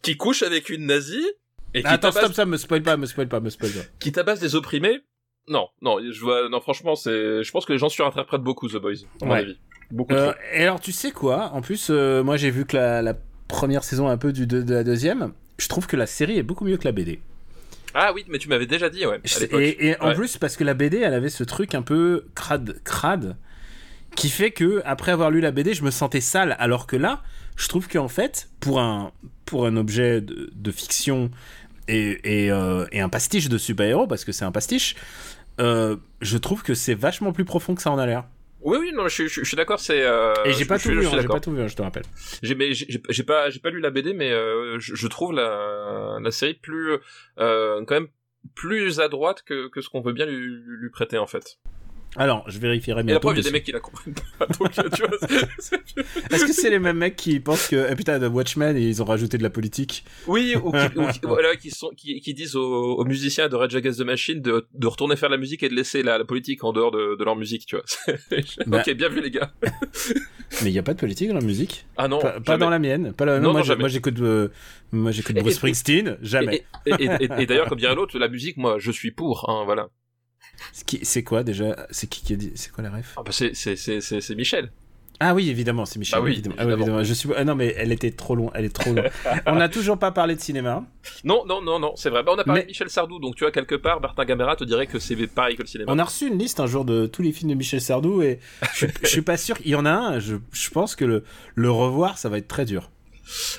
Qui 0.04 0.16
couche 0.16 0.42
avec 0.42 0.68
une 0.68 0.86
nazie 0.86 1.26
et 1.74 1.82
qui 1.82 1.88
Attends, 1.88 2.10
tabasse, 2.10 2.24
stop, 2.24 2.34
ça 2.34 2.46
me 2.46 2.56
spoil 2.56 2.82
pas, 2.82 2.96
me 2.96 3.06
spoil 3.06 3.28
pas, 3.28 3.40
me 3.40 3.50
spoil 3.50 3.72
pas. 3.72 3.80
qui 3.98 4.12
tabasse 4.12 4.40
des 4.40 4.54
opprimés. 4.54 5.00
Non, 5.48 5.68
non, 5.82 5.98
je 6.00 6.20
vois, 6.20 6.48
non, 6.48 6.60
franchement, 6.60 6.94
c'est, 6.94 7.42
je 7.42 7.50
pense 7.50 7.66
que 7.66 7.72
les 7.72 7.78
gens 7.78 7.88
surinterprètent 7.88 8.40
beaucoup 8.40 8.68
The 8.68 8.76
Boys, 8.76 9.04
à 9.20 9.24
mon 9.26 9.32
avis. 9.32 9.58
Beaucoup 9.90 10.14
Euh, 10.14 10.32
et 10.54 10.62
alors, 10.62 10.80
tu 10.80 10.92
sais 10.92 11.10
quoi? 11.10 11.50
En 11.52 11.60
plus, 11.60 11.88
euh, 11.90 12.22
moi 12.22 12.36
j'ai 12.36 12.50
vu 12.50 12.64
que 12.64 12.76
la, 12.76 13.02
la 13.02 13.14
première 13.48 13.84
saison 13.84 14.08
un 14.08 14.16
peu 14.16 14.32
du, 14.32 14.46
de, 14.46 14.62
de 14.62 14.74
la 14.74 14.84
deuxième. 14.84 15.32
Je 15.58 15.68
trouve 15.68 15.86
que 15.86 15.96
la 15.96 16.06
série 16.06 16.38
est 16.38 16.42
beaucoup 16.42 16.64
mieux 16.64 16.76
que 16.76 16.84
la 16.84 16.92
BD. 16.92 17.20
Ah 17.94 18.12
oui, 18.12 18.24
mais 18.28 18.38
tu 18.38 18.48
m'avais 18.48 18.66
déjà 18.66 18.90
dit, 18.90 19.06
ouais, 19.06 19.20
à. 19.22 19.60
Et, 19.60 19.96
en 20.00 20.14
plus, 20.14 20.36
parce 20.36 20.56
que 20.56 20.64
la 20.64 20.74
BD, 20.74 20.98
elle 20.98 21.14
avait 21.14 21.28
ce 21.28 21.44
truc 21.44 21.74
un 21.74 21.82
peu 21.82 22.26
crade, 22.34 22.80
crade, 22.82 23.36
qui 24.16 24.28
fait 24.30 24.50
que 24.50 24.82
après 24.84 25.12
avoir 25.12 25.30
lu 25.30 25.40
la 25.40 25.50
BD, 25.50 25.74
je 25.74 25.84
me 25.84 25.90
sentais 25.90 26.20
sale. 26.20 26.56
Alors 26.58 26.86
que 26.86 26.96
là, 26.96 27.22
je 27.56 27.68
trouve 27.68 27.88
qu'en 27.88 28.08
fait, 28.08 28.48
pour 28.60 28.80
un, 28.80 29.12
pour 29.44 29.66
un 29.66 29.76
objet 29.76 30.20
de, 30.20 30.50
de 30.54 30.70
fiction 30.70 31.30
et, 31.88 32.44
et, 32.44 32.50
euh, 32.50 32.86
et 32.92 33.00
un 33.00 33.08
pastiche 33.08 33.48
de 33.48 33.58
super-héros, 33.58 34.06
parce 34.06 34.24
que 34.24 34.32
c'est 34.32 34.44
un 34.44 34.52
pastiche, 34.52 34.96
euh, 35.60 35.96
je 36.20 36.38
trouve 36.38 36.62
que 36.62 36.74
c'est 36.74 36.94
vachement 36.94 37.32
plus 37.32 37.44
profond 37.44 37.74
que 37.74 37.82
ça 37.82 37.90
en 37.90 37.98
a 37.98 38.06
l'air. 38.06 38.24
Oui, 38.62 38.78
oui, 38.80 38.92
non, 38.94 39.06
je, 39.08 39.12
suis- 39.14 39.24
je, 39.24 39.32
suis- 39.32 39.42
je 39.42 39.48
suis 39.48 39.56
d'accord, 39.58 39.78
c'est. 39.78 40.00
Euh, 40.02 40.32
et 40.46 40.54
j'ai 40.54 40.64
pas 40.64 40.78
tout 40.78 40.88
vu, 40.88 41.02
je 41.02 41.08
hein, 41.08 41.18
j'ai 41.20 41.28
pas 41.28 41.38
tout 41.40 41.52
vu, 41.52 41.60
hein, 41.60 41.66
je 41.68 41.76
te 41.76 41.82
rappelle. 41.82 42.04
J'ai, 42.42 42.54
mais 42.54 42.72
j'ai, 42.72 43.22
pas, 43.22 43.50
j'ai 43.50 43.60
pas 43.60 43.68
lu 43.68 43.78
la 43.80 43.90
BD, 43.90 44.14
mais 44.14 44.30
euh, 44.32 44.78
je, 44.80 44.94
je 44.94 45.06
trouve 45.06 45.34
la, 45.34 46.16
la 46.18 46.30
série 46.30 46.54
plus, 46.54 46.92
euh, 47.38 47.84
quand 47.86 47.94
même 47.94 48.08
plus 48.54 49.00
à 49.00 49.08
droite 49.08 49.42
que, 49.44 49.68
que 49.68 49.82
ce 49.82 49.90
qu'on 49.90 50.00
veut 50.00 50.14
bien 50.14 50.24
lui, 50.24 50.46
lui 50.66 50.88
prêter 50.90 51.18
en 51.18 51.26
fait. 51.26 51.58
Alors, 52.16 52.44
je 52.48 52.58
vérifierai 52.58 53.00
Et 53.00 53.02
la 53.02 53.06
bientôt. 53.06 53.20
preuve, 53.28 53.36
il 53.38 53.38
y 53.38 53.46
a 53.46 53.50
des 53.50 53.52
mecs 53.52 53.64
qui 53.64 53.72
la 53.72 53.80
comprennent 53.80 54.14
pas. 54.38 54.46
Donc, 54.46 54.70
tu 54.72 55.02
vois, 55.02 55.18
c'est- 55.20 55.46
c'est- 55.58 56.34
Est-ce 56.34 56.46
que 56.46 56.52
c'est 56.52 56.70
les 56.70 56.78
mêmes 56.78 56.96
mecs 56.98 57.16
qui 57.16 57.40
pensent 57.40 57.66
que 57.68 57.90
eh, 57.90 57.94
putain 57.96 58.18
de 58.18 58.26
Watchmen 58.28 58.76
et 58.76 58.82
ils 58.82 59.02
ont 59.02 59.04
rajouté 59.04 59.36
de 59.38 59.42
la 59.42 59.50
politique? 59.50 60.04
Oui, 60.26 60.54
ou 60.56 60.70
qui, 60.70 60.98
ou 60.98 61.06
qui- 61.08 61.20
voilà, 61.24 61.56
qui, 61.56 61.70
sont, 61.70 61.90
qui, 61.96 62.20
qui 62.20 62.32
disent 62.34 62.54
aux, 62.56 62.94
aux 62.96 63.04
musiciens 63.04 63.48
de 63.48 63.56
Rage 63.56 63.74
Against 63.74 63.98
the 63.98 64.04
Machine 64.04 64.40
de, 64.40 64.66
de 64.72 64.86
retourner 64.86 65.16
faire 65.16 65.28
la 65.28 65.36
musique 65.38 65.62
et 65.64 65.68
de 65.68 65.74
laisser 65.74 66.02
la, 66.02 66.18
la 66.18 66.24
politique 66.24 66.62
en 66.64 66.72
dehors 66.72 66.90
de, 66.92 67.16
de 67.16 67.24
leur 67.24 67.36
musique, 67.36 67.66
tu 67.66 67.76
vois. 67.76 67.84
Bah. 68.66 68.82
ok, 68.86 68.94
bien 68.94 69.08
vu 69.08 69.20
les 69.20 69.30
gars. 69.30 69.52
Mais 70.62 70.70
il 70.70 70.74
y 70.74 70.78
a 70.78 70.82
pas 70.82 70.94
de 70.94 70.98
politique 71.00 71.28
dans 71.28 71.34
la 71.34 71.40
musique? 71.40 71.86
Ah 71.96 72.06
non, 72.08 72.20
Pas, 72.44 72.56
dans 72.56 72.70
la 72.70 72.78
mienne. 72.78 73.12
Pas 73.12 73.24
la- 73.24 73.40
Non, 73.40 73.52
moi, 73.52 73.62
non, 73.66 73.76
moi, 73.78 73.88
j'écoute 73.88 74.20
euh, 74.20 74.48
moi 74.92 75.10
j'écoute 75.10 75.36
Et- 75.36 75.40
Bruce 75.40 75.54
et- 75.54 75.56
Springsteen, 75.56 76.16
jamais. 76.22 76.64
Et, 76.86 76.90
et- 76.90 76.94
et- 77.04 77.24
et- 77.24 77.42
et 77.42 77.46
d'ailleurs, 77.46 77.68
comme 77.68 77.78
dirait 77.78 77.94
l'autre, 77.94 78.16
la 78.18 78.28
musique, 78.28 78.56
moi, 78.56 78.76
je 78.78 78.90
suis 78.92 79.10
pour, 79.10 79.50
hein, 79.50 79.62
voilà. 79.64 79.88
C'est 80.72 81.22
quoi 81.22 81.42
déjà 81.42 81.86
C'est 81.90 82.06
qui 82.08 82.22
qui 82.22 82.32
a 82.32 82.36
dit 82.36 82.52
C'est 82.54 82.70
quoi 82.72 82.82
la 82.84 82.90
ref 82.90 83.14
Ah 83.16 83.22
bah 83.24 83.32
c'est, 83.32 84.34
Michel. 84.36 84.70
Ah 85.20 85.32
oui, 85.32 85.48
évidemment, 85.48 85.84
c'est 85.86 86.00
Michel. 86.00 86.18
Bah 86.18 86.24
oui, 86.24 86.32
évidemment. 86.32 86.56
Ah 86.58 86.62
évidemment. 86.62 86.82
évidemment. 86.82 87.04
Je 87.04 87.14
suis 87.14 87.28
ah 87.36 87.44
non 87.44 87.54
mais 87.54 87.72
elle 87.78 87.92
était 87.92 88.10
trop 88.10 88.34
loin, 88.34 88.50
elle 88.54 88.64
est 88.64 88.74
trop 88.74 88.92
loin. 88.92 89.04
On 89.46 89.54
n'a 89.54 89.68
toujours 89.68 89.96
pas 89.96 90.10
parlé 90.10 90.34
de 90.34 90.40
cinéma. 90.40 90.84
Non, 91.22 91.44
non, 91.46 91.62
non, 91.62 91.78
non, 91.78 91.92
c'est 91.96 92.10
vrai. 92.10 92.24
Bah, 92.24 92.32
on 92.34 92.38
a 92.38 92.42
parlé 92.44 92.60
Mais- 92.62 92.64
de 92.64 92.68
Michel 92.70 92.90
Sardou, 92.90 93.20
donc 93.20 93.36
tu 93.36 93.44
vois, 93.44 93.52
quelque 93.52 93.76
part, 93.76 94.00
Martin 94.00 94.24
Gamera 94.24 94.56
te 94.56 94.64
dirait 94.64 94.88
que 94.88 94.98
c'est 94.98 95.14
pareil 95.28 95.54
que 95.56 95.62
le 95.62 95.68
cinéma. 95.68 95.92
On 95.92 95.98
a 96.00 96.04
reçu 96.04 96.26
une 96.26 96.38
liste 96.38 96.58
un 96.58 96.66
jour 96.66 96.84
de 96.84 97.06
tous 97.06 97.22
les 97.22 97.30
films 97.32 97.50
de 97.50 97.54
Michel 97.54 97.80
Sardou 97.80 98.22
et 98.22 98.40
je, 98.72 98.86
suis- 98.86 98.94
je 99.02 99.06
suis 99.08 99.22
pas 99.22 99.36
sûr 99.36 99.56
qu'il 99.58 99.70
y 99.70 99.76
en 99.76 99.86
a 99.86 99.92
un. 99.92 100.18
Je, 100.18 100.36
je 100.52 100.70
pense 100.70 100.96
que 100.96 101.04
le, 101.04 101.22
le 101.54 101.70
revoir, 101.70 102.18
ça 102.18 102.28
va 102.28 102.38
être 102.38 102.48
très 102.48 102.64
dur. 102.64 102.90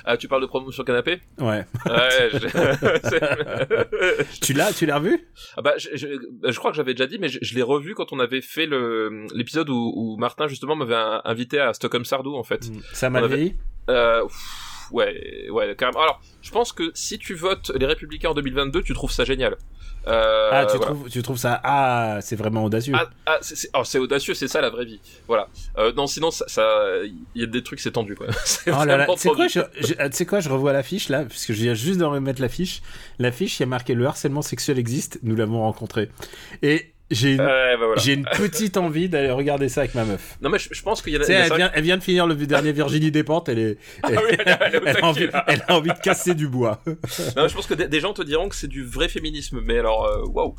Ah, 0.06 0.18
tu 0.18 0.28
parles 0.28 0.42
de 0.42 0.48
promotion 0.48 0.84
canapé 0.84 1.22
Ouais. 1.40 1.66
Ouais, 1.86 2.30
je... 2.34 2.48
Tu 4.42 4.54
l'as, 4.54 4.74
tu 4.74 4.86
l'as 4.86 4.98
revu? 4.98 5.28
Ah 5.58 5.62
bah, 5.62 5.74
je, 5.78 5.90
je, 5.94 6.08
je 6.44 6.58
crois 6.60 6.72
que 6.72 6.78
j'avais 6.78 6.94
déjà 6.94 7.08
dit, 7.08 7.18
mais 7.20 7.30
je, 7.30 7.40
je 7.42 7.56
l'ai 7.56 7.62
revu 7.62 7.96
quand 7.96 8.12
on 8.14 8.20
avait 8.20 8.42
fait 8.42 8.66
le 8.66 9.26
l'épisode 9.34 9.70
où, 9.70 9.94
où 9.96 10.18
Martin 10.18 10.48
justement 10.48 10.76
m'avait 10.76 10.96
invité 11.26 11.60
à 11.60 11.74
Stockholm 11.74 12.06
Sardou 12.06 12.36
en 12.36 12.44
fait. 12.44 12.70
Ça 12.94 13.10
m'a 13.10 13.20
avait- 13.20 13.56
Euh, 13.90 14.24
pff, 14.24 14.36
ouais, 14.92 15.48
ouais, 15.52 15.76
carrément. 15.78 16.02
Alors, 16.02 16.22
je 16.42 16.52
pense 16.52 16.72
que 16.74 16.92
si 16.94 17.18
tu 17.18 17.34
votes 17.36 17.72
les 17.76 17.86
Républicains 17.86 18.30
en 18.30 18.34
2022, 18.34 18.84
tu 18.84 18.94
trouves 18.94 19.12
ça 19.12 19.24
génial. 19.26 19.56
Euh, 20.08 20.50
Ah, 20.52 20.66
tu 20.66 20.78
voilà. 20.78 20.94
trouves, 20.94 21.10
tu 21.10 21.22
trouves 21.24 21.38
ça 21.38 21.60
Ah, 21.64 22.20
c'est 22.22 22.36
vraiment 22.36 22.64
audacieux. 22.66 22.94
Ah, 22.96 23.10
ah, 23.26 23.38
c'est, 23.42 23.70
oh, 23.74 23.82
c'est 23.84 23.98
audacieux, 23.98 24.36
c'est 24.36 24.48
ça 24.48 24.62
la 24.62 24.70
vraie 24.70 24.86
vie. 24.86 25.00
Voilà. 25.28 25.48
Euh, 25.80 25.92
non, 25.94 26.06
sinon, 26.06 26.30
ça, 26.30 26.44
il 27.04 27.42
y 27.42 27.44
a 27.44 27.48
des 27.48 27.64
trucs, 27.64 27.80
c'est 27.80 27.92
tendu, 27.92 28.14
quoi. 28.16 28.28
C'est 28.46 28.72
Oh 28.72 28.78
là 28.80 28.86
là, 28.86 28.98
vraiment 28.98 29.16
tu 29.16 29.22
sais 29.22 29.30
quoi, 29.30 29.48
je, 29.48 29.60
je- 29.80 29.94
tu 29.94 30.00
sais 30.12 30.26
quoi, 30.28 30.40
je 30.42 30.50
revois 30.50 30.74
l'affiche 30.74 31.10
là, 31.10 31.24
parce 31.26 31.46
que 31.46 31.54
je 31.54 31.62
viens 31.64 31.74
juste 31.74 32.00
de 32.00 32.06
remettre 32.06 32.40
l'affiche. 32.42 32.82
L'affiche, 33.18 33.60
il 33.60 33.64
y 33.64 33.66
a 33.66 33.68
marqué 33.68 33.96
le 33.96 34.06
harcèlement 34.06 34.42
sexuel 34.44 34.78
existe, 34.78 35.20
nous 35.24 35.36
l'avons 35.36 35.62
rencontré. 35.62 36.10
Et 36.62 36.94
j'ai 37.12 37.32
une, 37.34 37.38
bah 37.38 37.76
voilà. 37.78 38.02
j'ai 38.02 38.14
une 38.14 38.26
petite 38.26 38.78
envie 38.78 39.10
d'aller 39.10 39.30
regarder 39.30 39.70
ça 39.70 39.82
avec 39.82 39.94
ma 39.96 40.06
meuf. 40.06 40.38
Non, 40.42 40.50
mais 40.50 40.58
je, 40.58 40.70
je 40.72 40.82
pense 40.82 41.02
qu'il 41.02 41.14
y 41.14 41.18
en 41.18 41.22
a. 41.22 41.24
Tu 41.26 41.28
sais, 41.28 41.34
il 41.34 41.38
y 41.38 41.42
a 41.42 41.46
elle 41.46 41.56
vient, 41.56 41.72
elle 41.74 41.84
vient 41.84 41.98
de 41.98 42.04
finir 42.04 42.26
le 42.26 42.36
dernier 42.36 42.72
Virginie 42.72 43.12
Despentes, 43.12 43.48
elle 43.50 43.60
est, 43.60 43.78
Ah 44.04 44.10
oui, 44.12 44.38
elle, 44.46 44.88
a 44.98 45.06
envie, 45.06 45.28
elle 45.48 45.64
a 45.68 45.76
envie 45.76 45.90
de 45.90 46.00
casser 46.00 46.34
du 46.34 46.48
bois. 46.48 46.82
Non, 47.38 47.48
je 47.48 47.54
pense 47.54 47.68
que 47.68 47.74
des, 47.76 48.00
gens 48.00 48.14
te 48.14 48.24
diront 48.24 48.50
que 48.50 48.56
c'est 48.56 48.68
du 48.68 48.84
vrai 48.84 49.08
féminisme, 49.08 49.62
mais 49.64 49.78
alors, 49.78 50.06
euh, 50.06 50.24
waouh. 50.28 50.56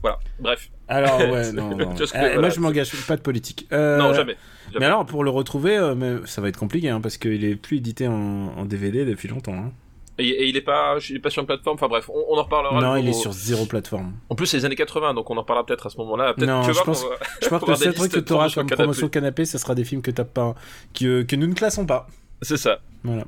Voilà. 0.00 0.18
Bref. 0.38 0.70
Alors 0.88 1.18
ouais, 1.20 1.52
non, 1.52 1.76
non. 1.76 1.94
Parce 1.94 2.12
que, 2.12 2.16
Euh, 2.18 2.20
voilà, 2.20 2.40
moi 2.40 2.48
je 2.50 2.60
m'engage 2.60 2.92
pas 3.06 3.16
de 3.16 3.22
politique. 3.22 3.66
Euh, 3.72 3.98
Non, 3.98 4.14
jamais. 4.14 4.36
Mais 4.78 4.86
alors 4.86 5.04
pour 5.04 5.24
le 5.24 5.30
retrouver, 5.30 5.76
euh, 5.76 5.94
mais 5.94 6.14
ça 6.26 6.40
va 6.40 6.48
être 6.48 6.56
compliqué 6.56 6.88
hein, 6.88 7.00
parce 7.00 7.16
qu'il 7.18 7.44
est 7.44 7.56
plus 7.56 7.78
édité 7.78 8.06
en, 8.08 8.14
en 8.56 8.64
DVD 8.64 9.04
depuis 9.04 9.28
longtemps. 9.28 9.54
hein. 9.54 9.72
Et, 10.20 10.28
et 10.28 10.48
il 10.48 10.56
est 10.56 10.60
pas, 10.60 10.96
il 11.08 11.16
est 11.16 11.20
pas 11.20 11.30
sur 11.30 11.40
une 11.40 11.46
plateforme. 11.46 11.74
Enfin 11.74 11.88
bref, 11.88 12.08
on, 12.08 12.24
on 12.34 12.38
en 12.38 12.42
reparlera. 12.44 12.80
Non, 12.80 12.96
il 12.96 13.08
est 13.08 13.12
sur 13.12 13.32
zéro 13.32 13.64
plateforme. 13.66 14.12
En 14.28 14.34
plus, 14.34 14.46
c'est 14.46 14.58
les 14.58 14.64
années 14.64 14.76
80, 14.76 15.14
donc 15.14 15.28
on 15.30 15.36
en 15.36 15.44
parlera 15.44 15.64
peut-être 15.66 15.86
à 15.86 15.90
ce 15.90 15.96
moment-là. 15.98 16.34
Non, 16.38 16.62
je 16.62 16.72
pense- 16.84 17.02
va- 17.04 17.08
Je 17.42 17.48
pense 17.48 17.60
que 17.64 17.70
le 17.70 17.76
seul 17.76 17.94
truc 17.94 18.12
que 18.12 18.16
de 18.18 18.24
tu 18.24 18.32
auras 18.32 18.42
promotion 18.44 18.60
comme 18.62 18.76
promotion 18.76 19.08
canapé, 19.08 19.44
ce 19.44 19.58
sera 19.58 19.74
des 19.74 19.84
films 19.84 20.02
que 20.02 20.10
t'as 20.10 20.24
pas, 20.24 20.54
que, 20.98 21.22
que 21.22 21.36
nous 21.36 21.46
ne 21.46 21.54
classons 21.54 21.86
pas. 21.86 22.06
C'est 22.42 22.56
ça. 22.56 22.80
Voilà. 23.02 23.24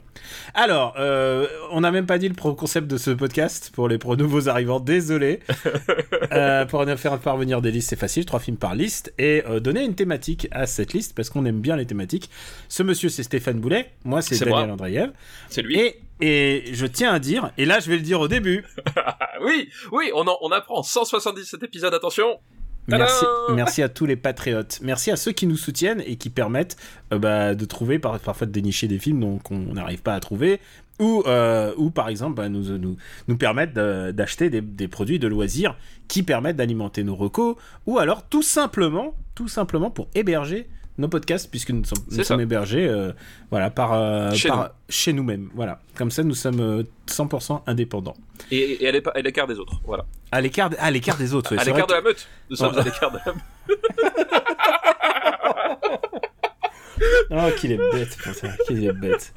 Alors, 0.55 0.94
euh, 0.99 1.47
on 1.70 1.81
n'a 1.81 1.91
même 1.91 2.06
pas 2.06 2.19
dit 2.19 2.29
le 2.29 2.35
concept 2.35 2.87
de 2.88 2.99
ce 2.99 3.11
podcast 3.11 3.70
pour 3.75 3.88
les 3.88 3.97
pro 3.99 4.17
nouveaux 4.17 4.49
arrivants. 4.49 4.81
Désolé. 4.81 5.41
Euh, 6.32 6.64
pour 6.64 6.82
faire 6.97 7.19
parvenir 7.19 7.61
des 7.61 7.71
listes, 7.71 7.90
c'est 7.90 7.97
facile. 7.97 8.25
Trois 8.25 8.40
films 8.40 8.57
par 8.57 8.75
liste 8.75 9.12
et 9.19 9.42
euh, 9.47 9.61
donner 9.61 9.85
une 9.85 9.95
thématique 9.95 10.49
à 10.50 10.66
cette 10.66 10.95
liste 10.95 11.14
parce 11.14 11.28
qu'on 11.28 11.45
aime 11.45 11.61
bien 11.61 11.76
les 11.76 11.85
thématiques. 11.85 12.31
Ce 12.71 12.83
monsieur, 12.83 13.11
c'est 13.11 13.23
Stéphane 13.23 13.61
Boulet. 13.61 13.90
Moi, 14.04 14.23
c'est 14.23 14.38
Daniel 14.38 14.64
moi. 14.64 14.73
Andreev. 14.73 15.11
C'est 15.50 15.61
lui. 15.61 15.78
Et, 15.78 16.00
et 16.21 16.75
je 16.75 16.87
tiens 16.87 17.12
à 17.12 17.19
dire, 17.19 17.52
et 17.59 17.66
là, 17.66 17.81
je 17.81 17.90
vais 17.90 17.97
le 17.97 18.02
dire 18.02 18.21
au 18.21 18.28
début. 18.28 18.64
Oui, 19.45 19.69
oui, 19.90 20.11
on, 20.14 20.26
en, 20.28 20.38
on 20.40 20.52
apprend 20.52 20.83
177 20.83 21.64
épisodes. 21.64 21.92
Attention. 21.92 22.38
Merci, 22.88 23.82
à 23.82 23.88
tous 23.88 24.06
les 24.06 24.16
patriotes. 24.16 24.80
Merci 24.82 25.10
à 25.10 25.16
ceux 25.16 25.32
qui 25.32 25.46
nous 25.46 25.56
soutiennent 25.56 26.02
et 26.04 26.16
qui 26.16 26.30
permettent 26.30 26.76
euh, 27.12 27.18
bah, 27.18 27.54
de 27.54 27.64
trouver, 27.64 27.98
par- 27.98 28.18
parfois 28.18 28.46
de 28.46 28.52
dénicher 28.52 28.88
des 28.88 28.98
films 28.98 29.20
dont 29.20 29.40
on 29.50 29.74
n'arrive 29.74 30.02
pas 30.02 30.14
à 30.14 30.20
trouver, 30.20 30.60
ou, 30.98 31.22
euh, 31.26 31.72
par 31.94 32.08
exemple 32.08 32.34
bah, 32.36 32.48
nous, 32.48 33.36
permettent 33.38 33.74
d'acheter 33.74 34.50
des, 34.50 34.88
produits 34.88 35.18
de 35.18 35.28
loisirs 35.28 35.76
qui 36.08 36.22
permettent 36.22 36.56
d'alimenter 36.56 37.04
nos 37.04 37.14
recos, 37.16 37.56
ou 37.86 37.98
alors 37.98 38.28
tout 38.28 38.42
simplement 38.42 39.14
pour 39.90 40.08
héberger 40.14 40.68
nos 41.02 41.09
podcasts, 41.09 41.50
puisque 41.50 41.71
nous 41.71 41.85
sommes, 41.85 41.99
nous 42.11 42.40
hébergés 42.40 42.88
euh, 42.88 43.12
voilà, 43.50 43.68
par, 43.71 43.92
euh, 43.92 44.30
Chez 44.32 44.49
par- 44.49 44.59
nous. 44.59 45.12
nous-mêmes. 45.12 45.50
Voilà. 45.54 45.80
Comme 45.94 46.11
ça, 46.11 46.23
nous 46.23 46.35
sommes 46.35 46.61
euh, 46.61 46.82
100% 47.09 47.62
indépendants. 47.66 48.16
Et, 48.50 48.82
et 48.85 48.88
à 48.88 49.21
l'écart 49.21 49.47
des 49.47 49.59
autres. 49.59 49.80
Voilà. 49.85 50.04
À 50.30 50.40
l'écart 50.40 50.71
de- 50.71 50.76
à 50.78 50.90
l'écart 50.90 51.16
des 51.18 51.35
autres. 51.35 51.52
ouais, 51.54 51.61
à 51.61 51.64
c'est 51.64 51.71
l'écart 51.71 51.87
de 51.87 51.92
la 51.94 52.00
meute. 52.00 52.26
Nous 52.49 52.56
sommes 52.56 52.73
Oh. 52.75 52.78
à 52.80 52.85
l'écart 52.85 53.11
de 53.12 53.18
la 53.26 53.32
meute. 53.35 53.42
Oh, 57.30 57.49
qu'il 57.59 57.73
est 57.73 57.78
bête, 57.92 58.16
putain, 58.16 58.49
qu'il 58.66 58.85
est 58.85 58.92
bête. 58.92 59.32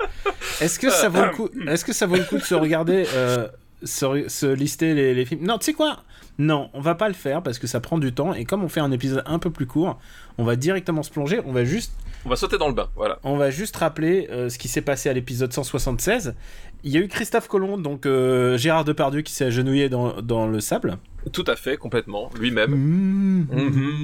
Est-ce 0.62 0.78
que 0.78 0.90
ça 0.90 1.10
vaut 1.10 1.24
le 1.24 1.32
coup 1.32 1.50
Est-ce 1.68 1.84
que 1.86 1.94
ça 1.94 2.06
vaut 2.06 2.18
le 2.18 2.24
coup 2.24 2.38
de 2.38 2.44
se 2.44 2.54
regarder, 2.54 3.06
euh, 3.14 3.48
se, 3.86 4.28
se 4.28 4.46
lister 4.46 4.94
les, 4.94 5.14
les 5.14 5.26
films 5.26 5.46
Non, 5.46 5.58
tu 5.58 5.66
sais 5.66 5.74
quoi? 5.74 6.04
Non, 6.38 6.70
on 6.74 6.82
va 6.82 6.96
pas 6.96 7.08
le 7.08 7.14
faire 7.14 7.42
parce 7.42 7.60
que 7.60 7.68
ça 7.68 7.80
prend 7.80 7.98
du 7.98 8.14
temps 8.14 8.34
et 8.34 8.44
comme 8.44 8.64
on 8.64 8.68
fait 8.68 8.82
un 8.82 8.92
épisode 8.92 9.24
un 9.26 9.40
peu 9.40 9.50
plus 9.52 9.66
court, 9.68 9.98
on 10.38 10.44
va 10.44 10.58
directement 10.58 11.02
se 11.02 11.10
plonger. 11.10 11.40
On 11.46 11.54
va 11.54 11.64
juste, 11.64 11.94
On 12.26 12.30
va 12.30 12.36
sauter 12.36 12.58
dans 12.58 12.68
le 12.68 12.74
bain. 12.74 12.90
Voilà. 12.96 13.20
on 13.24 13.38
va 13.38 13.52
juste 13.52 13.78
rappeler 13.78 14.28
euh, 14.32 14.50
ce 14.50 14.58
qui 14.58 14.68
s'est 14.68 14.82
passé 14.82 15.08
à 15.08 15.14
l'épisode 15.14 15.54
176. 15.54 16.36
Il 16.84 16.92
y 16.92 16.98
a 16.98 17.00
eu 17.00 17.08
Christophe 17.08 17.48
Colomb, 17.48 17.78
donc 17.78 18.06
euh, 18.06 18.58
Gérard 18.58 18.84
Depardieu 18.84 19.22
qui 19.22 19.32
s'est 19.32 19.46
agenouillé 19.46 19.88
dans, 19.88 20.22
dans 20.22 20.46
le 20.46 20.60
sable. 20.60 20.98
Tout 21.32 21.46
à 21.48 21.56
fait, 21.56 21.78
complètement. 21.78 22.30
Lui-même. 22.38 23.48
Mm-hmm. 23.50 23.96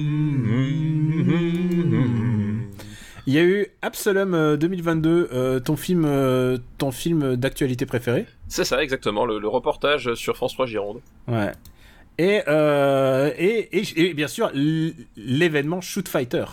Il 3.26 3.34
y 3.34 3.38
a 3.38 3.42
eu 3.44 3.66
Absalom 3.82 4.34
euh, 4.34 4.56
2022, 4.56 5.28
euh, 5.32 5.60
ton 5.60 5.76
film, 5.76 6.04
euh, 6.04 6.58
ton 6.78 6.90
film 6.90 7.36
d'actualité 7.36 7.86
préféré. 7.86 8.26
C'est 8.48 8.64
ça, 8.64 8.82
exactement, 8.82 9.24
le, 9.26 9.38
le 9.38 9.48
reportage 9.48 10.14
sur 10.14 10.36
France 10.36 10.54
3 10.54 10.66
Gironde. 10.66 11.00
Ouais. 11.28 11.52
Et, 12.18 12.42
euh, 12.48 13.30
et, 13.38 13.78
et, 13.78 14.00
et 14.00 14.14
bien 14.14 14.28
sûr, 14.28 14.50
l'événement 15.16 15.80
Shoot 15.80 16.08
Fighter. 16.08 16.44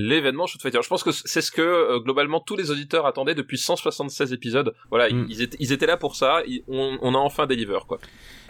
L'événement 0.00 0.46
Shoot 0.46 0.62
Fighter. 0.62 0.78
Je 0.80 0.88
pense 0.88 1.02
que 1.02 1.10
c'est 1.10 1.40
ce 1.42 1.50
que 1.50 1.60
euh, 1.60 1.98
globalement 1.98 2.38
tous 2.38 2.56
les 2.56 2.70
auditeurs 2.70 3.04
attendaient 3.04 3.34
depuis 3.34 3.58
176 3.58 4.32
épisodes. 4.32 4.72
Voilà, 4.90 5.08
Mm. 5.12 5.26
ils, 5.28 5.42
étaient, 5.42 5.56
ils 5.58 5.72
étaient 5.72 5.86
là 5.86 5.96
pour 5.96 6.14
ça. 6.14 6.40
ils- 6.46 6.62
on, 6.68 6.98
on 7.02 7.14
a 7.14 7.18
enfin 7.18 7.46
deliver 7.48 7.78
quoi. 7.88 7.98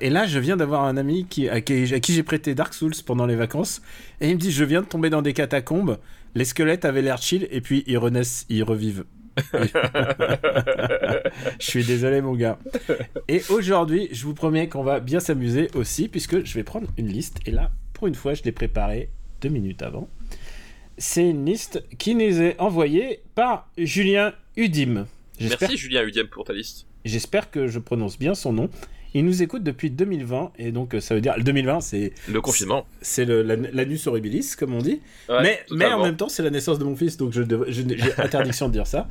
Et 0.00 0.10
là, 0.10 0.26
je 0.26 0.38
viens 0.38 0.58
d'avoir 0.58 0.84
un 0.84 0.98
ami 0.98 1.26
qui, 1.26 1.48
à 1.48 1.62
qui, 1.62 1.94
à 1.94 2.00
qui 2.00 2.12
j'ai 2.12 2.22
prêté 2.22 2.54
Dark 2.54 2.74
Souls 2.74 2.92
pendant 3.06 3.24
les 3.24 3.34
vacances. 3.34 3.80
Et 4.20 4.28
il 4.28 4.34
me 4.34 4.38
dit 4.40 4.52
Je 4.52 4.62
viens 4.62 4.82
de 4.82 4.86
tomber 4.86 5.08
dans 5.08 5.22
des 5.22 5.32
catacombes. 5.32 5.98
Les 6.34 6.44
squelettes 6.44 6.84
avaient 6.84 7.00
l'air 7.02 7.16
chill. 7.16 7.48
Et 7.50 7.62
puis 7.62 7.82
ils 7.86 7.96
renaissent, 7.98 8.44
ils 8.50 8.62
revivent. 8.62 9.04
je 11.58 11.64
suis 11.64 11.84
désolé, 11.84 12.20
mon 12.20 12.34
gars. 12.34 12.58
Et 13.28 13.40
aujourd'hui, 13.50 14.08
je 14.12 14.24
vous 14.24 14.34
promets 14.34 14.68
qu'on 14.68 14.82
va 14.82 15.00
bien 15.00 15.20
s'amuser 15.20 15.68
aussi. 15.74 16.08
Puisque 16.08 16.44
je 16.44 16.54
vais 16.54 16.64
prendre 16.64 16.88
une 16.98 17.08
liste. 17.08 17.38
Et 17.46 17.50
là, 17.50 17.70
pour 17.94 18.06
une 18.06 18.14
fois, 18.14 18.34
je 18.34 18.42
l'ai 18.42 18.52
préparée 18.52 19.10
deux 19.40 19.48
minutes 19.48 19.82
avant. 19.82 20.08
C'est 20.98 21.28
une 21.28 21.44
liste 21.46 21.82
qui 21.98 22.14
nous 22.14 22.40
est 22.42 22.58
envoyée 22.60 23.20
par 23.34 23.68
Julien 23.78 24.32
Udim. 24.56 25.06
Merci 25.40 25.76
Julien 25.76 26.02
Udiem 26.02 26.26
pour 26.26 26.44
ta 26.44 26.52
liste. 26.52 26.86
J'espère 27.04 27.50
que 27.50 27.68
je 27.68 27.78
prononce 27.78 28.18
bien 28.18 28.34
son 28.34 28.52
nom. 28.52 28.68
Il 29.14 29.24
nous 29.24 29.42
écoute 29.42 29.62
depuis 29.62 29.90
2020 29.90 30.52
et 30.58 30.70
donc 30.72 30.94
euh, 30.94 31.00
ça 31.00 31.14
veut 31.14 31.20
dire 31.20 31.34
2020 31.38 31.80
c'est 31.80 32.12
Le 32.28 32.40
confinement. 32.42 32.84
c'est 33.00 33.24
le- 33.24 33.42
la- 33.42 33.56
l'anus 33.56 34.06
horribilis 34.06 34.54
comme 34.58 34.74
on 34.74 34.82
dit. 34.82 35.00
Ouais, 35.28 35.42
mais 35.42 35.60
mais 35.70 35.86
en 35.86 36.02
même 36.02 36.16
temps 36.16 36.28
c'est 36.28 36.42
la 36.42 36.50
naissance 36.50 36.78
de 36.78 36.84
mon 36.84 36.94
fils 36.96 37.16
donc 37.16 37.32
j'ai 37.32 37.42
interdiction 38.18 38.66
de 38.68 38.72
dire 38.72 38.86
ça. 38.86 39.08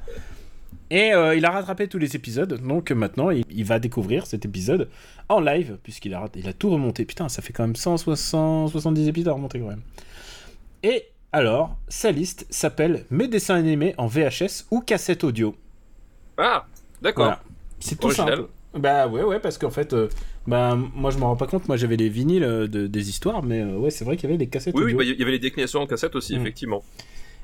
Et 0.91 1.13
euh, 1.13 1.35
il 1.35 1.43
a 1.45 1.51
rattrapé 1.51 1.87
tous 1.87 1.97
les 1.97 2.15
épisodes 2.15 2.61
donc 2.61 2.91
euh, 2.91 2.95
maintenant 2.95 3.31
il, 3.31 3.43
il 3.49 3.63
va 3.65 3.79
découvrir 3.79 4.27
cet 4.27 4.45
épisode 4.45 4.87
en 5.29 5.39
live 5.39 5.77
puisqu'il 5.81 6.13
a 6.13 6.25
il 6.35 6.47
a 6.47 6.53
tout 6.53 6.69
remonté. 6.69 7.03
Putain 7.05 7.27
ça 7.29 7.41
fait 7.41 7.53
quand 7.53 7.63
même 7.63 7.75
160 7.75 8.69
170 8.69 9.07
épisodes 9.07 9.29
à 9.29 9.33
remonter 9.33 9.59
quand 9.59 9.69
même. 9.69 9.81
Et 10.83 11.05
alors 11.37 11.77
sa 11.87 12.11
liste 12.11 12.45
s'appelle 12.49 13.05
mes 13.11 13.27
dessins 13.27 13.55
animés 13.55 13.93
en 13.97 14.07
VHS 14.07 14.65
ou 14.71 14.81
cassette 14.81 15.23
audio. 15.23 15.55
Ah, 16.37 16.65
d'accord. 17.01 17.25
Voilà. 17.25 17.43
C'est 17.79 17.99
tout 17.99 18.07
Original. 18.07 18.37
simple. 18.37 18.49
Bah 18.75 19.07
ouais, 19.07 19.23
ouais, 19.23 19.39
parce 19.39 19.57
qu'en 19.57 19.69
fait, 19.71 19.93
euh, 19.93 20.07
bah, 20.45 20.75
moi 20.75 21.09
je 21.11 21.17
m'en 21.17 21.27
rends 21.27 21.35
pas 21.35 21.47
compte. 21.47 21.67
Moi 21.67 21.77
j'avais 21.77 21.95
les 21.95 22.09
vinyles 22.09 22.43
euh, 22.43 22.67
de- 22.67 22.87
des 22.87 23.09
histoires, 23.09 23.41
mais 23.43 23.61
euh, 23.61 23.77
ouais, 23.77 23.89
c'est 23.91 24.03
vrai 24.05 24.17
qu'il 24.17 24.29
y 24.29 24.33
avait 24.33 24.37
les 24.43 24.47
cassettes 24.47 24.73
Oui, 24.75 24.81
oui, 24.83 24.85
audio. 24.93 24.97
bah, 24.97 25.03
il 25.05 25.19
y 25.19 25.21
avait 25.21 25.31
les 25.31 25.39
déclinaisons 25.39 25.81
en 25.81 25.87
cassette 25.87 26.15
aussi, 26.15 26.35
Mm. 26.37 26.41
effectivement. 26.41 26.83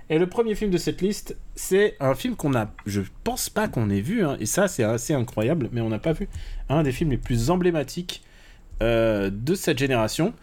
Et 0.10 0.20
le 0.20 0.28
premier 0.28 0.54
film 0.54 0.70
de 0.70 0.78
cette 0.78 1.02
liste, 1.02 1.38
c'est 1.56 1.96
un 2.00 2.14
film 2.14 2.36
qu'on 2.36 2.56
a, 2.56 2.70
je 2.86 3.02
pense 3.24 3.50
pas 3.50 3.68
qu'on 3.70 3.90
ait 3.90 4.02
vu, 4.02 4.24
hein, 4.26 4.36
et 4.40 4.46
ça 4.46 4.68
c'est 4.68 4.84
assez 4.84 5.14
incroyable, 5.14 5.70
mais 5.72 5.82
on 5.82 5.90
n'a 5.90 5.98
pas 6.00 6.12
vu 6.14 6.28
un 6.68 6.84
des 6.84 6.92
films 6.92 7.12
les 7.12 7.18
plus 7.18 7.50
emblématiques 7.50 8.22
de 8.82 9.56
cette 9.56 9.78
génération. 9.80 10.34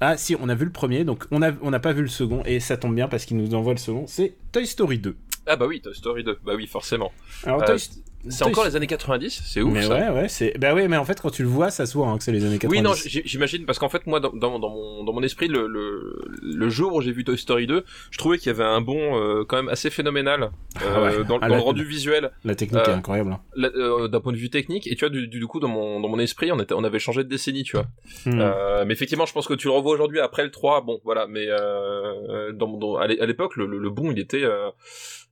Ah 0.00 0.16
si, 0.16 0.34
on 0.40 0.48
a 0.48 0.54
vu 0.54 0.64
le 0.64 0.72
premier, 0.72 1.04
donc 1.04 1.26
on 1.30 1.42
a- 1.42 1.52
on 1.62 1.70
n'a 1.70 1.80
pas 1.80 1.92
vu 1.92 2.02
le 2.02 2.08
second, 2.08 2.42
et 2.46 2.58
ça 2.60 2.76
tombe 2.76 2.94
bien 2.94 3.06
parce 3.08 3.24
qu'il 3.26 3.36
nous 3.36 3.54
envoie 3.54 3.72
le 3.74 3.78
second. 3.78 4.06
C'est 4.06 4.34
Toy 4.52 4.66
Story 4.66 4.98
2. 4.98 5.14
Ah 5.46 5.56
bah 5.56 5.66
oui, 5.66 5.80
Toy 5.80 5.94
Story 5.94 6.24
2. 6.24 6.38
Bah 6.44 6.52
oui, 6.56 6.66
forcément. 6.66 7.12
Alors 7.44 7.62
Euh, 7.62 7.66
Toy- 7.66 8.02
C'est 8.28 8.44
encore 8.44 8.64
les 8.66 8.76
années 8.76 8.86
90, 8.86 9.42
c'est 9.46 9.62
ouf 9.62 9.72
Mais 9.72 9.82
ça. 9.82 9.94
ouais, 9.94 10.08
ouais, 10.20 10.28
c'est. 10.28 10.58
Bah 10.58 10.74
ouais, 10.74 10.88
mais 10.88 10.98
en 10.98 11.04
fait 11.06 11.18
quand 11.22 11.30
tu 11.30 11.42
le 11.42 11.48
vois, 11.48 11.70
ça 11.70 11.86
se 11.86 11.94
voit 11.94 12.08
hein, 12.08 12.18
que 12.18 12.24
c'est 12.24 12.32
les 12.32 12.44
années 12.44 12.58
90. 12.58 12.68
Oui, 12.76 12.82
non, 12.82 12.92
j'imagine, 13.24 13.64
parce 13.64 13.78
qu'en 13.78 13.88
fait, 13.88 14.06
moi, 14.06 14.20
dans, 14.20 14.30
dans, 14.34 14.58
dans 14.58 14.68
mon, 14.68 15.04
dans 15.04 15.12
mon 15.14 15.22
esprit, 15.22 15.48
le, 15.48 15.66
le, 15.66 16.20
le 16.42 16.68
jour 16.68 16.94
où 16.94 17.00
j'ai 17.00 17.12
vu 17.12 17.24
Toy 17.24 17.38
Story 17.38 17.66
2, 17.66 17.82
je 18.10 18.18
trouvais 18.18 18.36
qu'il 18.36 18.48
y 18.48 18.50
avait 18.54 18.64
un 18.64 18.82
bond 18.82 19.16
euh, 19.18 19.44
quand 19.48 19.56
même 19.56 19.68
assez 19.70 19.88
phénoménal 19.88 20.42
euh, 20.42 20.48
Ah 20.94 21.02
ouais. 21.02 21.24
dans, 21.24 21.38
Ah, 21.40 21.48
dans 21.48 21.54
la- 21.54 21.56
le 21.56 21.62
rendu 21.62 21.84
visuel, 21.84 22.30
La 22.44 22.54
technique 22.54 22.82
Euh, 22.86 22.92
est 22.92 22.96
incroyable. 22.96 23.32
hein. 23.32 23.40
euh, 23.74 24.08
d'un 24.08 24.20
point 24.20 24.32
de 24.32 24.38
vue 24.38 24.50
technique, 24.50 24.86
et 24.86 24.96
tu 24.96 25.00
vois, 25.00 25.08
du, 25.08 25.26
du 25.26 25.46
coup, 25.46 25.58
dans 25.60 25.68
mon, 25.68 26.00
dans 26.00 26.08
mon 26.08 26.18
esprit, 26.18 26.52
on, 26.52 26.58
était, 26.60 26.74
on 26.74 26.84
avait 26.84 26.98
changé 26.98 27.24
de 27.24 27.28
décennie, 27.28 27.62
tu 27.62 27.76
vois. 27.78 27.86
Hmm. 28.26 28.38
Euh, 28.40 28.84
mais 28.86 28.92
effectivement, 28.92 29.24
je 29.24 29.32
pense 29.32 29.46
que 29.46 29.54
tu 29.54 29.66
le 29.68 29.72
revois 29.72 29.92
aujourd'hui 29.94 30.20
après 30.20 30.44
le 30.44 30.50
3, 30.50 30.82
bon, 30.82 31.00
voilà, 31.04 31.26
mais 31.26 31.46
euh, 31.48 32.52
dans, 32.52 32.68
dans, 32.76 32.96
à 32.96 33.06
l'é- 33.06 33.20
à 33.20 33.24
l'époque, 33.24 33.56
le, 33.56 33.64
le, 33.66 33.78
le 33.78 33.88
bond, 33.90 34.10
il 34.10 34.18
était, 34.18 34.44
euh, 34.44 34.68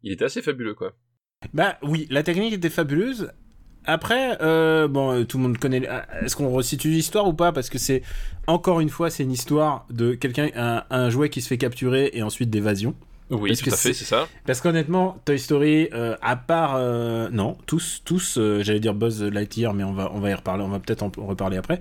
il 0.02 0.12
était 0.12 0.25
assez 0.25 0.40
fabuleux, 0.40 0.75
quoi. 0.75 0.92
Bah 1.54 1.76
oui, 1.83 2.07
la 2.11 2.23
technique 2.23 2.52
était 2.52 2.71
fabuleuse. 2.71 3.30
Après, 3.85 4.37
euh, 4.42 4.87
bon, 4.88 5.12
euh, 5.12 5.25
tout 5.25 5.38
le 5.38 5.45
monde 5.45 5.57
connaît. 5.59 5.87
ah, 5.88 6.04
Est-ce 6.23 6.37
qu'on 6.37 6.50
resitue 6.50 6.88
l'histoire 6.88 7.26
ou 7.26 7.33
pas? 7.33 7.52
Parce 7.52 7.71
que 7.71 7.78
c'est 7.78 8.02
encore 8.47 8.80
une 8.80 8.90
fois, 8.90 9.09
c'est 9.09 9.23
une 9.23 9.33
histoire 9.33 9.87
de 9.88 10.14
quelqu'un, 10.14 10.49
un, 10.57 10.83
un 10.90 11.11
jouet 11.11 11.30
qui 11.30 11.40
se 11.40 11.49
fait 11.49 11.57
capturer 11.57 12.11
et 12.12 12.23
ensuite 12.23 12.50
d'évasion. 12.50 12.95
Oui, 13.30 13.50
Parce 13.50 13.61
tout 13.62 13.71
à 13.71 13.76
fait, 13.76 13.92
c'est- 13.95 14.04
ça. 14.04 14.26
Parce 14.47 14.61
qu'honnêtement, 14.61 15.18
Toy 15.25 15.38
Story, 15.38 15.88
euh, 15.92 16.16
à 16.23 16.37
part, 16.37 16.75
euh, 16.76 17.28
non, 17.30 17.57
tous, 17.66 18.02
tous, 18.04 18.37
euh, 18.38 18.62
j'allais 18.62 18.80
dire 18.80 18.95
Buzz 18.95 19.23
Lightyear, 19.23 19.75
mais 19.75 19.85
on 19.85 19.92
va, 19.92 20.11
on 20.14 20.21
va 20.21 20.30
y 20.30 20.35
reparler, 20.35 20.64
on 20.64 20.68
va 20.68 20.80
peut-être 20.80 21.02
en 21.02 21.12
reparler 21.18 21.57
après. 21.59 21.80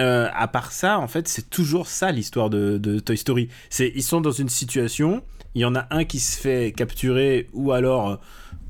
Euh, 0.00 0.28
à 0.32 0.46
part 0.46 0.70
ça, 0.70 0.98
en 1.00 1.08
fait, 1.08 1.26
c'est 1.28 1.50
toujours 1.50 1.88
ça 1.88 2.12
l'histoire 2.12 2.48
de, 2.50 2.78
de 2.78 3.00
Toy 3.00 3.16
Story. 3.18 3.48
C'est, 3.70 3.92
ils 3.96 4.04
sont 4.04 4.20
dans 4.20 4.30
une 4.30 4.48
situation, 4.48 5.22
il 5.58 5.62
y 5.62 5.64
en 5.64 5.74
a 5.74 5.86
un 5.90 6.04
qui 6.04 6.20
se 6.20 6.38
fait 6.38 6.72
capturer, 6.72 7.48
ou 7.52 7.72
alors 7.72 8.20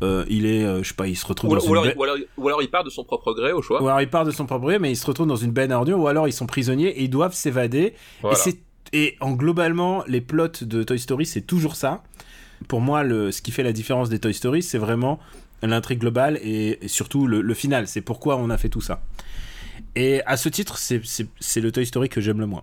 euh, 0.03 0.25
il 0.31 0.47
est, 0.47 0.65
euh, 0.65 0.83
je 0.83 0.89
sais 0.89 0.95
pas, 0.95 1.07
il 1.07 1.17
se 1.17 1.27
retrouve 1.27 1.51
Ou, 1.51 1.57
dans 1.57 1.61
ou 1.61 1.67
une 1.67 1.71
alors, 1.73 1.85
benne- 1.85 1.95
ou, 1.99 2.03
alors, 2.05 2.17
ou 2.39 2.49
alors 2.49 2.63
il 2.63 2.71
part 2.71 2.83
de 2.85 2.89
son 2.91 3.05
propre 3.05 3.35
gré, 3.35 3.53
au 3.53 3.61
choix. 3.61 3.83
ou 3.83 3.87
alors 3.87 4.01
il 4.01 4.09
part 4.09 4.25
de 4.25 4.31
son 4.31 4.47
propre 4.47 4.65
gré, 4.67 4.79
mais 4.79 4.91
il 4.91 4.97
se 4.97 5.05
retrouve 5.07 5.27
dans 5.27 5.37
une 5.37 5.51
benne 5.51 5.71
à 5.71 5.77
ordures, 5.77 5.99
ou 5.99 6.09
alors 6.09 6.27
ils 6.29 6.33
sont 6.33 6.47
prisonniers 6.47 6.89
et 6.89 7.03
ils 7.05 7.11
doivent 7.11 7.35
s'évader. 7.35 7.95
Voilà. 8.23 8.39
Et, 8.95 9.17
en 9.21 9.33
globalement, 9.33 10.03
les 10.07 10.23
plots 10.23 10.49
de 10.63 10.83
Toy 10.83 10.99
Story, 10.99 11.27
c'est 11.27 11.43
toujours 11.43 11.77
ça. 11.77 12.03
Pour 12.69 12.81
moi, 12.81 13.03
le, 13.05 13.31
ce 13.33 13.43
qui 13.43 13.51
fait 13.53 13.63
la 13.63 13.73
différence 13.73 14.09
des 14.09 14.19
Toy 14.19 14.33
Story, 14.33 14.63
c'est 14.63 14.79
vraiment 14.79 15.19
l'intrigue 15.63 15.99
globale 15.99 16.39
et, 16.43 16.79
et 16.81 16.89
surtout 16.89 17.27
le, 17.27 17.43
le 17.43 17.55
final. 17.55 17.87
C'est 17.87 18.01
pourquoi 18.01 18.37
on 18.37 18.49
a 18.49 18.57
fait 18.57 18.71
tout 18.71 18.81
ça. 18.81 19.03
Et 19.95 20.23
à 20.25 20.37
ce 20.39 20.49
titre, 20.49 20.79
c'est 20.79 21.61
le 21.61 21.71
Toy 21.73 21.85
Story 21.85 22.09
que 22.09 22.21
j'aime 22.23 22.41
le 22.41 22.47
moins. 22.47 22.63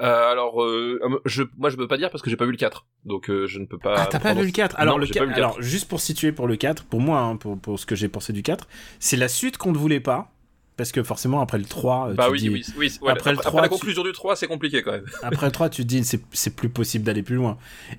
Euh, 0.00 0.30
alors, 0.32 0.62
euh, 0.62 0.98
je, 1.24 1.42
moi, 1.56 1.70
je 1.70 1.76
peux 1.76 1.86
pas 1.88 1.96
dire 1.96 2.10
parce 2.10 2.22
que 2.22 2.30
j'ai 2.30 2.36
pas 2.36 2.44
vu 2.46 2.50
le 2.52 2.56
4. 2.56 2.84
Donc, 3.04 3.30
euh, 3.30 3.46
je 3.46 3.58
ne 3.58 3.66
peux 3.66 3.78
pas. 3.78 3.94
Ah, 3.98 4.06
t'as 4.06 4.18
pas 4.20 4.34
vu 4.34 4.44
le 4.46 4.50
4 4.50 4.76
Alors, 4.78 4.94
Non, 4.94 4.98
le 5.00 5.06
j'ai 5.06 5.12
4 5.14 5.20
pas 5.22 5.24
vu 5.26 5.30
le 5.30 5.36
4. 5.36 5.44
alors, 5.44 5.62
juste 5.62 5.88
pour 5.88 6.00
situer 6.00 6.32
pour 6.32 6.46
le 6.48 6.56
4, 6.56 6.84
pour 6.84 7.00
moi, 7.00 7.20
hein, 7.20 7.36
pour, 7.36 7.58
pour 7.58 7.78
ce 7.78 7.86
que 7.86 7.94
j'ai 7.94 8.08
pensé 8.08 8.32
du 8.32 8.42
4, 8.42 8.66
c'est 8.98 9.16
la 9.16 9.28
suite 9.28 9.56
qu'on 9.56 9.72
ne 9.72 9.78
voulait 9.78 10.00
pas. 10.00 10.30
Parce 10.76 10.90
que 10.90 11.04
forcément, 11.04 11.40
après 11.40 11.58
le 11.58 11.64
3, 11.66 12.08
euh, 12.10 12.14
Bah 12.14 12.24
tu 12.26 12.32
oui, 12.32 12.38
dis- 12.40 12.48
oui, 12.48 12.64
oui. 12.76 12.98
ouais, 13.02 13.12
après 13.12 13.30
après, 13.30 13.32
le 13.32 13.38
après 13.38 13.50
3, 13.50 13.62
la 13.62 13.68
tu- 13.68 13.74
conclusion 13.74 14.02
du 14.02 14.10
3, 14.10 14.34
c'est 14.34 14.48
compliqué 14.48 14.82
quand 14.82 14.90
même. 14.90 15.04
Après 15.22 15.46
le 15.46 15.52
3, 15.52 15.68
tu 15.68 15.82
te 15.82 15.86
dis 15.86 16.02
c'est, 16.02 16.20
c'est 16.32 16.56
plus 16.56 16.68
possible 16.68 17.04
d'aller 17.04 17.22
plus 17.22 17.36
loin. 17.36 17.58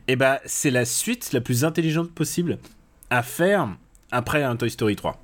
Et 0.09 0.17
bah, 0.17 0.41
c'est 0.45 0.71
la 0.71 0.83
suite 0.83 1.31
la 1.31 1.39
plus 1.39 1.63
intelligente 1.63 2.11
possible 2.11 2.57
à 3.09 3.23
faire 3.23 3.69
après 4.11 4.43
un 4.43 4.57
Toy 4.57 4.69
Story 4.69 4.97
3. 4.97 5.21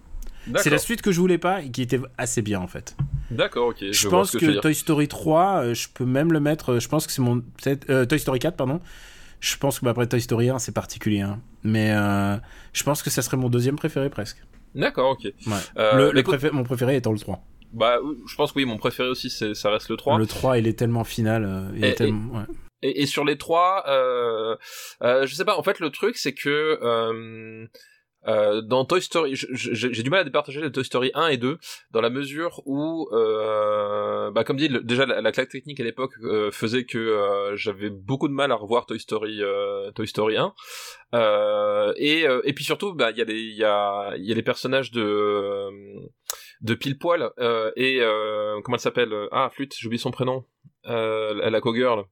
C'est 0.55 0.69
la 0.69 0.77
suite 0.77 1.01
que 1.01 1.11
je 1.11 1.19
voulais 1.19 1.37
pas 1.37 1.61
et 1.61 1.69
qui 1.71 1.81
était 1.81 1.99
assez 2.17 2.41
bien 2.41 2.61
en 2.61 2.67
fait. 2.67 2.95
D'accord, 3.31 3.67
ok. 3.69 3.77
Je, 3.91 4.07
pense 4.07 4.31
que. 4.31 4.59
Toy 4.59 4.75
Story 4.75 5.07
3, 5.07 5.63
euh, 5.63 5.73
je 5.73 5.87
peux 5.93 6.05
même 6.05 6.31
le 6.33 6.39
mettre. 6.39 6.73
euh, 6.73 6.79
je 6.79 6.87
pense 6.87 7.07
que 7.07 7.13
c'est 7.13 7.21
mon. 7.21 7.43
euh, 7.89 8.05
Toy 8.05 8.19
Story 8.19 8.39
4, 8.39 8.55
pardon. 8.55 8.79
Je 9.39 9.57
pense 9.57 9.79
que 9.79 9.85
bah, 9.85 9.91
après 9.91 10.07
Toy 10.07 10.21
Story 10.21 10.49
1, 10.49 10.59
c'est 10.59 10.71
particulier. 10.73 11.21
hein. 11.21 11.39
Mais 11.63 11.91
euh, 11.91 12.35
je 12.73 12.83
pense 12.83 13.01
que 13.01 13.09
ça 13.09 13.21
serait 13.21 13.37
mon 13.37 13.49
deuxième 13.49 13.75
préféré 13.75 14.09
presque. 14.09 14.37
D'accord, 14.75 15.11
ok. 15.11 15.23
Ouais. 15.23 15.33
Euh, 15.77 15.97
le, 15.97 16.05
mais 16.07 16.11
le 16.13 16.19
écoute- 16.19 16.35
préfé- 16.35 16.51
mon 16.51 16.63
préféré 16.63 16.95
étant 16.95 17.11
le 17.11 17.19
3. 17.19 17.43
Bah, 17.73 17.97
je 18.27 18.35
pense 18.35 18.51
que 18.51 18.59
oui, 18.59 18.65
mon 18.65 18.77
préféré 18.77 19.09
aussi, 19.09 19.29
ça 19.29 19.69
reste 19.69 19.89
le 19.89 19.95
3. 19.97 20.17
Le 20.17 20.27
3, 20.27 20.57
il 20.57 20.67
est 20.67 20.77
tellement 20.77 21.03
final. 21.03 21.45
euh, 21.45 21.69
il 21.75 21.83
est 21.85 21.91
Et- 21.91 21.95
tellement- 21.95 22.37
ouais. 22.39 22.45
Et, 22.83 23.03
et 23.03 23.05
sur 23.05 23.23
les 23.25 23.37
trois, 23.37 23.83
euh, 23.87 24.55
euh, 25.03 25.27
je 25.27 25.35
sais 25.35 25.45
pas. 25.45 25.55
En 25.55 25.61
fait, 25.61 25.79
le 25.79 25.91
truc, 25.91 26.17
c'est 26.17 26.33
que 26.33 26.79
euh, 26.81 27.67
euh, 28.27 28.61
dans 28.61 28.85
Toy 28.85 29.01
Story, 29.01 29.33
j'ai 29.35 30.03
du 30.03 30.09
mal 30.09 30.21
à 30.21 30.23
départager 30.23 30.61
les 30.61 30.71
Toy 30.71 30.85
Story 30.85 31.11
1 31.15 31.29
et 31.29 31.37
2 31.37 31.57
dans 31.91 32.01
la 32.01 32.09
mesure 32.09 32.61
où, 32.65 33.09
euh, 33.13 34.29
bah, 34.31 34.43
comme 34.43 34.57
dit, 34.57 34.69
déjà 34.83 35.05
la, 35.05 35.21
la 35.21 35.31
claque 35.31 35.49
technique 35.49 35.79
à 35.79 35.83
l'époque 35.83 36.13
euh, 36.23 36.51
faisait 36.51 36.85
que 36.85 36.99
euh, 36.99 37.55
j'avais 37.55 37.89
beaucoup 37.89 38.27
de 38.27 38.33
mal 38.33 38.51
à 38.51 38.55
revoir 38.55 38.85
Toy 38.85 38.99
Story, 38.99 39.41
euh, 39.41 39.91
Toy 39.91 40.07
Story 40.07 40.37
1. 40.37 40.53
Euh, 41.13 41.93
et, 41.97 42.25
et 42.43 42.53
puis 42.53 42.63
surtout, 42.63 42.93
bah, 42.93 43.11
il 43.11 43.17
y 43.17 43.63
a 43.63 44.15
les, 44.17 44.43
personnages 44.43 44.91
de 44.91 45.69
de 46.61 46.75
pile 46.75 46.97
poil 46.99 47.31
et 47.75 48.01
comment 48.63 48.75
elle 48.77 48.81
s'appelle? 48.81 49.13
Ah, 49.31 49.49
flûte, 49.51 49.75
j'ai 49.77 49.87
oublié 49.87 50.01
son 50.01 50.11
prénom. 50.11 50.45
La, 50.83 51.49
la 51.49 51.61
cowgirl. 51.61 52.05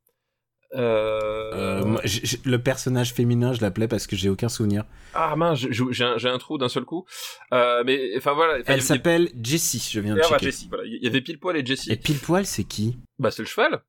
Euh... 0.76 1.50
Euh, 1.54 1.98
le 2.46 2.58
personnage 2.58 3.14
féminin, 3.14 3.54
je 3.54 3.62
l'appelais 3.62 3.88
parce 3.88 4.06
que 4.08 4.16
j'ai 4.16 4.30
aucun 4.30 4.50
souvenir. 4.50 4.84
Ah 5.14 5.36
mince, 5.36 5.60
j'ai- 5.60 5.86
j'ai 5.92 6.04
un, 6.04 6.18
j'ai 6.18 6.30
un 6.30 6.38
trou 6.38 6.58
d'un 6.58 6.70
seul 6.70 6.86
coup. 6.86 7.06
Euh, 7.54 7.84
mais 7.86 8.12
enfin 8.18 8.34
voilà. 8.34 8.60
Elle 8.68 8.82
s'appelle 8.82 9.30
Jessie, 9.42 9.88
je 9.92 10.00
viens 10.00 10.16
de 10.16 10.20
Ah, 10.20 10.28
bah, 10.30 10.38
checker. 10.38 10.46
Jessie, 10.52 10.68
voilà. 10.70 10.84
Il 10.86 11.04
y 11.04 11.08
avait 11.08 11.22
pile 11.22 11.40
poil 11.40 11.58
et 11.58 11.66
Jessie. 11.66 11.92
Et 11.92 11.96
pile 11.96 12.20
poil, 12.20 12.46
c'est 12.46 12.64
qui? 12.66 12.98
Bah 13.18 13.32
c'est 13.32 13.42
le 13.42 13.48
cheval. 13.48 13.82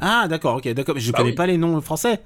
Ah, 0.00 0.26
d'accord, 0.28 0.56
ok, 0.56 0.68
d'accord. 0.68 0.94
Mais 0.94 1.00
je 1.00 1.10
Ah 1.12 1.16
connais 1.16 1.30
oui. 1.30 1.34
pas 1.34 1.46
les 1.46 1.58
noms 1.58 1.80
français. 1.80 2.20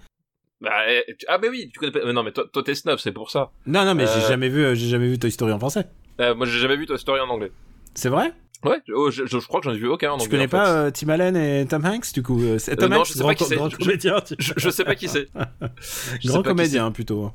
Bah, 0.61 0.71
eh, 0.89 1.17
tu- 1.17 1.27
ah 1.29 1.39
mais 1.39 1.49
oui, 1.49 1.71
tu 1.73 1.79
connais 1.81 1.93
pas. 1.93 2.05
mais 2.05 2.13
non 2.13 2.23
mais 2.23 2.33
toi, 2.33 2.45
toi 2.53 2.63
t'es 2.63 2.75
snob, 2.75 2.99
c'est 2.99 3.13
pour 3.13 3.31
ça. 3.31 3.51
Non, 3.67 3.85
non, 3.85 3.95
mais 3.95 4.07
j'ai 4.07 4.21
jamais 4.21 4.49
vu, 4.49 4.63
euh, 4.65 4.75
j'ai 4.75 4.89
jamais 4.89 5.09
vu 5.09 5.19
Toy 5.19 5.31
Story 5.33 5.53
en 5.53 5.59
français. 5.59 5.87
Moi 6.19 6.47
j'ai 6.47 6.59
jamais 6.59 6.77
vu 6.77 6.87
Toy 6.87 6.99
Story 6.99 7.21
en 7.21 7.29
anglais. 7.31 7.51
C'est 7.95 8.11
vrai? 8.11 8.33
Ouais, 8.65 8.77
oh, 8.95 9.11
je, 9.11 9.25
je, 9.25 9.39
je 9.39 9.47
crois 9.47 9.61
que 9.61 9.65
j'en 9.65 9.75
ai 9.75 9.79
vu 9.79 9.89
aucun 9.89 10.19
Tu 10.19 10.29
connais 10.29 10.47
pas 10.49 10.69
euh, 10.71 10.91
Tim 10.91 11.09
Allen 11.09 11.35
et 11.37 11.67
Tom 11.67 11.85
Hanks 11.85 12.13
du 12.13 12.23
coup 12.23 12.43
euh, 12.43 12.59
c'est 12.59 12.77
Tom 12.77 12.91
non, 12.91 12.99
Hanks, 12.99 13.07
je 13.07 13.13
sais 13.15 13.19
grand, 13.21 13.29
pas 13.29 13.35
qui 13.35 13.45
c'est. 13.45 13.57
comédien, 13.57 14.21
tu- 14.21 14.35
je, 14.39 14.53
je 14.57 14.71
sais 14.71 14.85
pas 14.85 14.95
qui 14.95 15.09
c'est. 15.09 15.29
Grand 16.25 16.43
comédien 16.43 16.91
plutôt. 16.93 17.33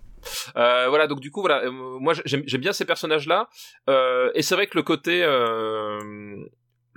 Euh, 0.55 0.85
voilà, 0.89 1.07
donc 1.07 1.19
du 1.19 1.31
coup, 1.31 1.41
voilà, 1.41 1.63
euh, 1.65 1.71
moi 1.71 2.13
j'aime 2.25 2.43
j'aime 2.45 2.61
bien 2.61 2.73
ces 2.73 2.85
personnages-là, 2.85 3.47
euh, 3.89 4.29
et 4.35 4.41
c'est 4.41 4.55
vrai 4.55 4.67
que 4.67 4.75
le 4.77 4.83
côté, 4.83 5.23
euh, 5.23 5.99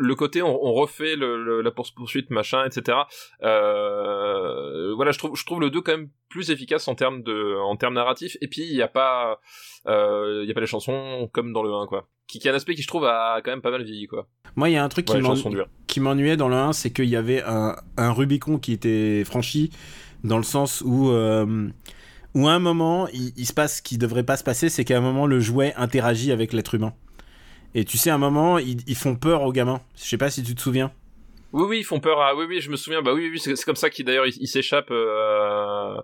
le 0.00 0.14
côté, 0.14 0.40
on, 0.42 0.64
on 0.64 0.72
refait 0.72 1.16
le, 1.16 1.42
le- 1.42 1.60
la 1.60 1.70
poursuite 1.72 1.96
poursuite, 1.96 2.30
machin, 2.30 2.64
etc. 2.64 2.96
Euh, 3.42 4.94
voilà, 4.94 5.12
je 5.12 5.18
trouve, 5.18 5.36
je 5.36 5.44
trouve 5.44 5.60
le 5.60 5.70
2 5.70 5.80
quand 5.80 5.92
même 5.92 6.08
plus 6.28 6.50
efficace 6.50 6.88
en 6.88 6.94
termes 6.94 7.22
de, 7.22 7.56
en 7.60 7.76
termes 7.76 7.94
narratifs, 7.94 8.36
et 8.40 8.48
puis 8.48 8.62
il 8.62 8.74
y 8.76 8.82
a 8.82 8.88
pas, 8.88 9.40
euh, 9.86 10.40
il 10.42 10.48
y 10.48 10.50
a 10.50 10.54
pas 10.54 10.60
les 10.60 10.66
chansons 10.66 11.28
comme 11.32 11.52
dans 11.52 11.62
le 11.62 11.72
1, 11.72 11.86
quoi. 11.86 12.08
Qui, 12.26 12.38
qui 12.38 12.48
est 12.48 12.50
un 12.50 12.54
aspect 12.54 12.74
qui 12.74 12.82
je 12.82 12.88
trouve 12.88 13.04
a 13.06 13.40
quand 13.42 13.50
même 13.50 13.62
pas 13.62 13.70
mal 13.70 13.82
vieilli, 13.82 14.06
quoi. 14.06 14.28
Moi, 14.56 14.68
il 14.68 14.72
y 14.72 14.76
a 14.76 14.84
un 14.84 14.88
truc 14.88 15.08
Ouais, 15.10 15.16
qui 15.86 16.00
m'ennuyait 16.00 16.36
dans 16.36 16.48
le 16.48 16.56
1, 16.56 16.72
c'est 16.72 16.92
qu'il 16.92 17.06
y 17.08 17.16
avait 17.16 17.42
un, 17.42 17.76
un 17.96 18.12
Rubicon 18.12 18.58
qui 18.58 18.72
était 18.72 19.24
franchi, 19.24 19.70
dans 20.24 20.36
le 20.36 20.42
sens 20.42 20.82
où, 20.84 21.10
euh, 21.10 21.68
où 22.34 22.46
à 22.48 22.52
un 22.52 22.58
moment, 22.58 23.08
il, 23.14 23.32
il 23.36 23.46
se 23.46 23.54
passe 23.54 23.78
ce 23.78 23.82
qui 23.82 23.96
devrait 23.98 24.24
pas 24.24 24.36
se 24.36 24.44
passer, 24.44 24.68
c'est 24.68 24.84
qu'à 24.84 24.98
un 24.98 25.00
moment, 25.00 25.26
le 25.26 25.40
jouet 25.40 25.72
interagit 25.76 26.30
avec 26.32 26.52
l'être 26.52 26.74
humain. 26.74 26.92
Et 27.74 27.84
tu 27.84 27.98
sais, 27.98 28.10
à 28.10 28.14
un 28.14 28.18
moment, 28.18 28.58
ils, 28.58 28.78
ils 28.86 28.96
font 28.96 29.14
peur 29.16 29.42
aux 29.42 29.52
gamins. 29.52 29.80
Je 29.96 30.04
sais 30.04 30.18
pas 30.18 30.30
si 30.30 30.42
tu 30.42 30.54
te 30.54 30.60
souviens. 30.60 30.90
Oui, 31.54 31.64
oui, 31.66 31.78
ils 31.78 31.84
font 31.84 31.98
peur 31.98 32.20
à. 32.20 32.34
Oui, 32.36 32.44
oui, 32.46 32.60
je 32.60 32.70
me 32.70 32.76
souviens. 32.76 33.00
Bah 33.00 33.14
oui, 33.14 33.30
oui, 33.32 33.38
c'est 33.42 33.54
comme 33.64 33.74
ça 33.76 33.88
qu'ils 33.88 34.04
d'ailleurs 34.04 34.26
ils 34.26 34.46
s'échappent. 34.46 34.90
euh, 34.90 35.96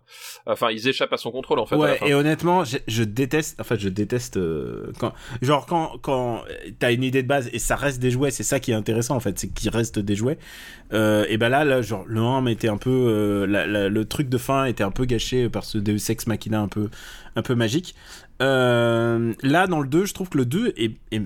Enfin, 0.47 0.71
ils 0.71 0.88
échappent 0.88 1.12
à 1.12 1.18
son 1.18 1.30
contrôle 1.30 1.59
en 1.59 1.66
fait. 1.66 1.76
Ouais, 1.76 1.99
et 2.06 2.14
honnêtement, 2.14 2.64
je, 2.64 2.78
je 2.88 3.04
déteste. 3.04 3.61
En 3.61 3.64
fait, 3.64 3.78
je 3.78 3.90
déteste 3.90 4.38
euh, 4.38 4.90
quand, 4.99 5.12
genre 5.42 5.66
quand 5.66 5.99
quand 6.00 6.44
t'as 6.78 6.92
une 6.92 7.02
idée 7.02 7.23
de 7.23 7.28
base 7.28 7.50
et 7.52 7.59
ça 7.59 7.76
reste 7.76 8.00
des 8.00 8.11
jouets, 8.11 8.30
c'est 8.30 8.42
ça 8.42 8.59
qui 8.59 8.71
est 8.71 8.75
intéressant 8.75 9.16
en 9.16 9.21
fait, 9.21 9.38
c'est 9.38 9.49
qu'il 9.49 9.68
reste 9.68 9.99
des 9.99 10.16
jouets. 10.16 10.38
Euh, 10.94 11.26
et 11.28 11.37
ben 11.37 11.50
là, 11.50 11.62
là, 11.64 11.83
genre 11.83 12.04
le 12.06 12.21
1 12.23 12.47
était 12.47 12.68
un 12.68 12.78
peu, 12.78 13.44
la- 13.47 13.66
la- 13.66 13.90
le 13.90 14.04
truc 14.06 14.30
de 14.30 14.38
fin 14.38 14.64
était 14.64 14.85
un 14.85 14.90
peu 14.92 15.04
gâché 15.04 15.50
par 15.50 15.64
ce 15.64 15.76
Deus 15.76 16.11
Ex 16.11 16.26
Machina 16.26 16.61
un 16.61 16.68
peu, 16.68 16.88
un 17.37 17.42
peu 17.42 17.54
magique. 17.54 17.94
Là, 18.40 19.66
dans 19.66 19.80
le 19.80 19.88
2, 19.88 20.06
je 20.06 20.14
trouve 20.14 20.30
que 20.30 20.38
le 20.38 20.47
2 20.47 20.73
est, 20.78 20.92
est, 21.12 21.23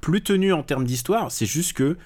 plus 0.00 0.22
tenu 0.22 0.52
en 0.52 0.62
termes 0.62 0.84
d'histoire. 0.84 1.30
C'est 1.30 1.46
juste 1.46 1.72
que 1.74 1.96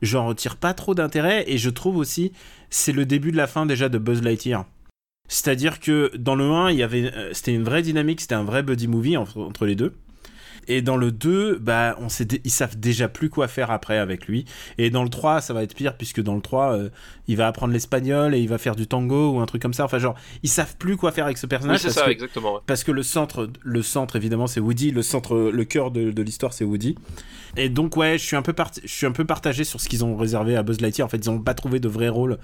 j'en 0.00 0.26
retire 0.26 0.56
pas 0.56 0.74
trop 0.74 0.94
d'intérêt 0.94 1.44
et 1.46 1.58
je 1.58 1.70
trouve 1.70 1.96
aussi 1.96 2.32
c'est 2.70 2.92
le 2.92 3.06
début 3.06 3.32
de 3.32 3.36
la 3.36 3.46
fin 3.46 3.66
déjà 3.66 3.88
de 3.88 3.98
Buzz 3.98 4.22
Lightyear. 4.22 4.64
C'est-à-dire 5.28 5.80
que 5.80 6.10
dans 6.16 6.34
le 6.34 6.44
1, 6.44 6.70
il 6.70 6.78
y 6.78 6.82
avait, 6.82 7.12
euh, 7.14 7.32
c'était 7.32 7.54
une 7.54 7.62
vraie 7.62 7.82
dynamique, 7.82 8.20
c'était 8.20 8.34
un 8.34 8.44
vrai 8.44 8.62
buddy 8.62 8.88
movie 8.88 9.16
entre 9.16 9.64
les 9.64 9.74
deux. 9.74 9.94
Et 10.68 10.80
dans 10.82 10.96
le 10.96 11.10
2, 11.10 11.58
bah, 11.58 11.96
on 12.00 12.08
sait, 12.08 12.26
ils 12.44 12.50
savent 12.50 12.78
déjà 12.78 13.08
plus 13.08 13.28
quoi 13.30 13.48
faire 13.48 13.70
après 13.70 13.98
avec 13.98 14.26
lui. 14.26 14.44
Et 14.78 14.90
dans 14.90 15.02
le 15.02 15.08
3, 15.08 15.40
ça 15.40 15.52
va 15.54 15.62
être 15.62 15.74
pire, 15.74 15.96
puisque 15.96 16.20
dans 16.22 16.34
le 16.36 16.40
3, 16.40 16.72
euh, 16.76 16.88
il 17.26 17.36
va 17.36 17.48
apprendre 17.48 17.72
l'espagnol 17.72 18.34
et 18.34 18.38
il 18.40 18.48
va 18.48 18.58
faire 18.58 18.76
du 18.76 18.86
tango 18.86 19.32
ou 19.32 19.40
un 19.40 19.46
truc 19.46 19.60
comme 19.60 19.74
ça. 19.74 19.84
Enfin, 19.84 19.98
genre, 19.98 20.14
ils 20.42 20.48
savent 20.48 20.76
plus 20.76 20.96
quoi 20.96 21.10
faire 21.12 21.24
avec 21.24 21.38
ce 21.38 21.46
Oui, 21.46 21.50
personnage. 21.50 21.78
c'est 21.80 21.88
parce 21.88 21.96
ça, 21.96 22.04
que- 22.06 22.10
exactement. 22.10 22.54
ouais. 22.54 22.60
parce 22.66 22.84
que 22.84 22.92
le 22.92 23.02
centre, 23.02 23.50
le 23.62 23.82
centre 23.82 24.14
évidemment 24.16 24.46
c'est 24.46 24.60
Woody, 24.60 24.90
le 24.92 25.02
centre, 25.02 25.36
le 25.52 25.64
cœur 25.64 25.90
de, 25.90 26.10
de 26.10 26.22
l'histoire 26.22 26.52
c'est 26.52 26.64
Woody. 26.64 26.94
Et 27.56 27.68
donc 27.68 27.96
ouais, 27.96 28.16
je 28.18 28.24
suis 28.24 28.36
un 28.36 28.42
peu 28.42 28.54
je 28.82 28.88
suis 28.92 29.06
un 29.06 29.12
peu 29.12 29.24
partagé 29.24 29.64
sur 29.64 29.80
ce 29.80 29.88
qu'ils 29.88 30.04
ont 30.04 30.16
réservé 30.16 30.56
à 30.56 30.62
Buzz 30.62 30.80
Lightyear. 30.80 31.06
En 31.06 31.08
fait, 31.08 31.18
ils 31.18 31.28
ont 31.30 31.38
pas 31.40 31.54
trouvé 31.54 31.80
de 31.80 31.88
vrai 31.88 32.08
rôle 32.08 32.38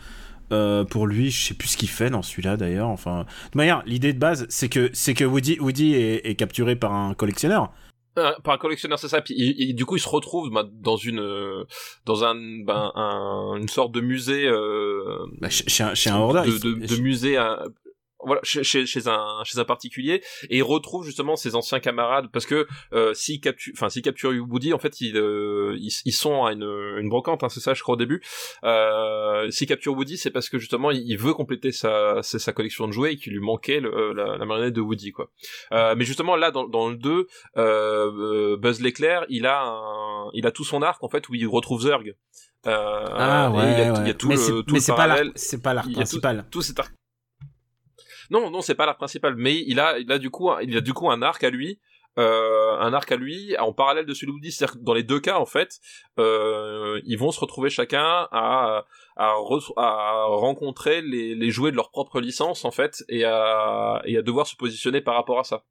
euh, 0.52 0.84
pour 0.84 1.06
lui. 1.06 1.30
Je 1.30 1.46
sais 1.48 1.54
plus 1.54 1.68
ce 1.68 1.76
qu'il 1.76 1.88
fait 1.88 2.10
dans 2.10 2.22
celui-là 2.22 2.56
d'ailleurs. 2.56 2.88
Enfin, 2.88 3.26
de 3.52 3.56
manière, 3.56 3.82
l'idée 3.86 4.12
de 4.12 4.18
base 4.18 4.46
c'est 4.48 4.68
que 4.68 4.90
c'est 4.92 5.14
que 5.14 5.24
Woody, 5.24 5.58
Woody 5.60 5.94
est, 5.94 6.26
est 6.28 6.34
capturé 6.34 6.76
par 6.76 6.92
un 6.92 7.14
collectionneur. 7.14 7.72
Euh, 8.18 8.32
par 8.44 8.54
un 8.54 8.58
collectionneur, 8.58 8.98
c'est 8.98 9.08
ça. 9.08 9.20
Puis 9.20 9.72
du 9.74 9.84
coup, 9.86 9.96
il 9.96 10.00
se 10.00 10.08
retrouve 10.08 10.50
bah, 10.50 10.64
dans 10.70 10.96
une, 10.96 11.20
euh, 11.20 11.64
dans 12.04 12.24
un, 12.24 12.34
ben, 12.64 12.90
un- 12.94 13.54
une 13.56 13.68
sorte 13.68 13.92
de 13.92 14.00
musée, 14.00 14.46
euh, 14.46 15.18
Bah, 15.40 15.48
chez, 15.50 15.82
un, 15.84 15.94
chez 15.94 16.10
un 16.10 16.18
hoardeur. 16.18 16.44
de, 16.44 16.58
de, 16.58 16.86
de 16.86 17.00
musée. 17.00 17.38
euh, 17.38 17.56
voilà, 18.24 18.40
chez, 18.42 18.64
chez, 18.64 18.84
un 19.06 19.42
chez 19.44 19.58
un 19.60 19.64
particulier 19.64 20.22
et 20.50 20.56
il 20.56 20.62
retrouve 20.62 21.04
justement 21.04 21.36
ses 21.36 21.54
anciens 21.54 21.78
camarades 21.78 22.26
parce 22.32 22.46
que 22.46 22.66
euh, 22.92 23.14
s'il 23.14 23.40
capture 23.40 23.72
enfin 23.76 23.88
s'il 23.88 24.02
capture 24.02 24.30
Woody 24.30 24.72
en 24.72 24.78
fait 24.78 25.00
ils 25.00 25.16
euh, 25.16 25.76
ils, 25.78 25.92
ils 26.04 26.12
sont 26.12 26.44
à 26.44 26.52
une, 26.52 26.64
une 26.98 27.08
brocante 27.08 27.44
hein, 27.44 27.48
c'est 27.48 27.60
ça 27.60 27.74
je 27.74 27.82
crois 27.82 27.94
au 27.94 27.96
début 27.96 28.20
euh, 28.64 29.50
s'il 29.50 29.66
capture 29.68 29.94
Woody 29.94 30.16
c'est 30.18 30.30
parce 30.30 30.48
que 30.48 30.58
justement 30.58 30.90
il, 30.90 31.16
veut 31.16 31.32
compléter 31.34 31.70
sa 31.72 32.22
sa, 32.22 32.38
sa 32.38 32.52
collection 32.52 32.86
de 32.88 32.92
jouets 32.92 33.12
et 33.12 33.16
qu'il 33.16 33.32
lui 33.32 33.40
manquait 33.40 33.80
le- 33.80 33.94
euh, 33.94 34.14
la, 34.14 34.36
la 34.36 34.44
marionnette 34.44 34.74
de 34.74 34.80
Woody 34.80 35.12
quoi 35.12 35.30
euh, 35.72 35.94
mais 35.96 36.04
justement 36.04 36.36
là 36.36 36.50
dans, 36.50 36.66
dans 36.66 36.88
le 36.88 36.96
2 36.96 37.10
euh, 37.10 37.26
euh, 37.56 38.56
Buzz 38.56 38.80
l'éclair 38.80 39.24
il 39.28 39.46
a 39.46 39.62
un, 39.64 40.30
il 40.34 40.46
a 40.46 40.50
tout 40.50 40.64
son 40.64 40.82
arc 40.82 41.02
en 41.04 41.08
fait 41.08 41.28
où 41.28 41.34
il 41.34 41.46
retrouve 41.46 41.82
Zurg 41.82 42.02
euh, 42.66 43.04
Ah 43.16 43.50
ouais, 43.52 43.62
il 43.72 43.78
y 43.78 43.82
a, 43.82 43.92
ouais. 43.92 44.00
il 44.02 44.06
y 44.08 44.10
a 44.10 44.14
tout 44.14 44.28
mais 44.28 44.34
le 44.34 44.40
c'est, 44.40 44.50
tout 44.52 44.64
mais 44.74 44.80
c'est 44.80 44.92
pas 44.94 45.06
l'arc, 45.06 45.86
a 45.86 45.90
tout- 45.90 45.92
principal. 45.94 46.44
tout 46.50 46.62
cet 46.62 46.78
arc. 46.80 46.92
Non, 48.30 48.50
non, 48.50 48.60
c'est 48.60 48.74
pas 48.74 48.86
l'arc 48.86 48.98
principal, 48.98 49.34
mais 49.36 49.62
il 49.66 49.80
a, 49.80 49.98
il 49.98 50.10
a 50.12 50.18
du 50.18 50.30
coup, 50.30 50.50
il 50.62 50.76
a 50.76 50.80
du 50.80 50.92
coup 50.92 51.10
un 51.10 51.22
arc 51.22 51.42
à 51.44 51.50
lui, 51.50 51.78
euh, 52.18 52.76
un 52.78 52.92
arc 52.92 53.10
à 53.12 53.16
lui 53.16 53.56
en 53.58 53.72
parallèle 53.72 54.04
de 54.04 54.12
celui 54.12 54.26
de 54.28 54.32
Woody. 54.32 54.52
C'est-à-dire 54.52 54.78
que 54.78 54.84
dans 54.84 54.92
les 54.94 55.02
deux 55.02 55.20
cas, 55.20 55.38
en 55.38 55.46
fait, 55.46 55.78
euh, 56.18 57.00
ils 57.04 57.16
vont 57.16 57.30
se 57.30 57.40
retrouver 57.40 57.70
chacun 57.70 58.28
à, 58.32 58.84
à, 59.16 59.28
re- 59.34 59.72
à 59.76 60.24
rencontrer 60.26 61.00
les, 61.00 61.50
jouets 61.50 61.70
de 61.70 61.76
leur 61.76 61.90
propre 61.90 62.20
licence, 62.20 62.64
en 62.64 62.70
fait, 62.70 63.04
et 63.08 63.24
à, 63.24 64.02
et 64.04 64.18
à 64.18 64.22
devoir 64.22 64.46
se 64.46 64.56
positionner 64.56 65.00
par 65.00 65.14
rapport 65.14 65.38
à 65.38 65.44
ça. 65.44 65.64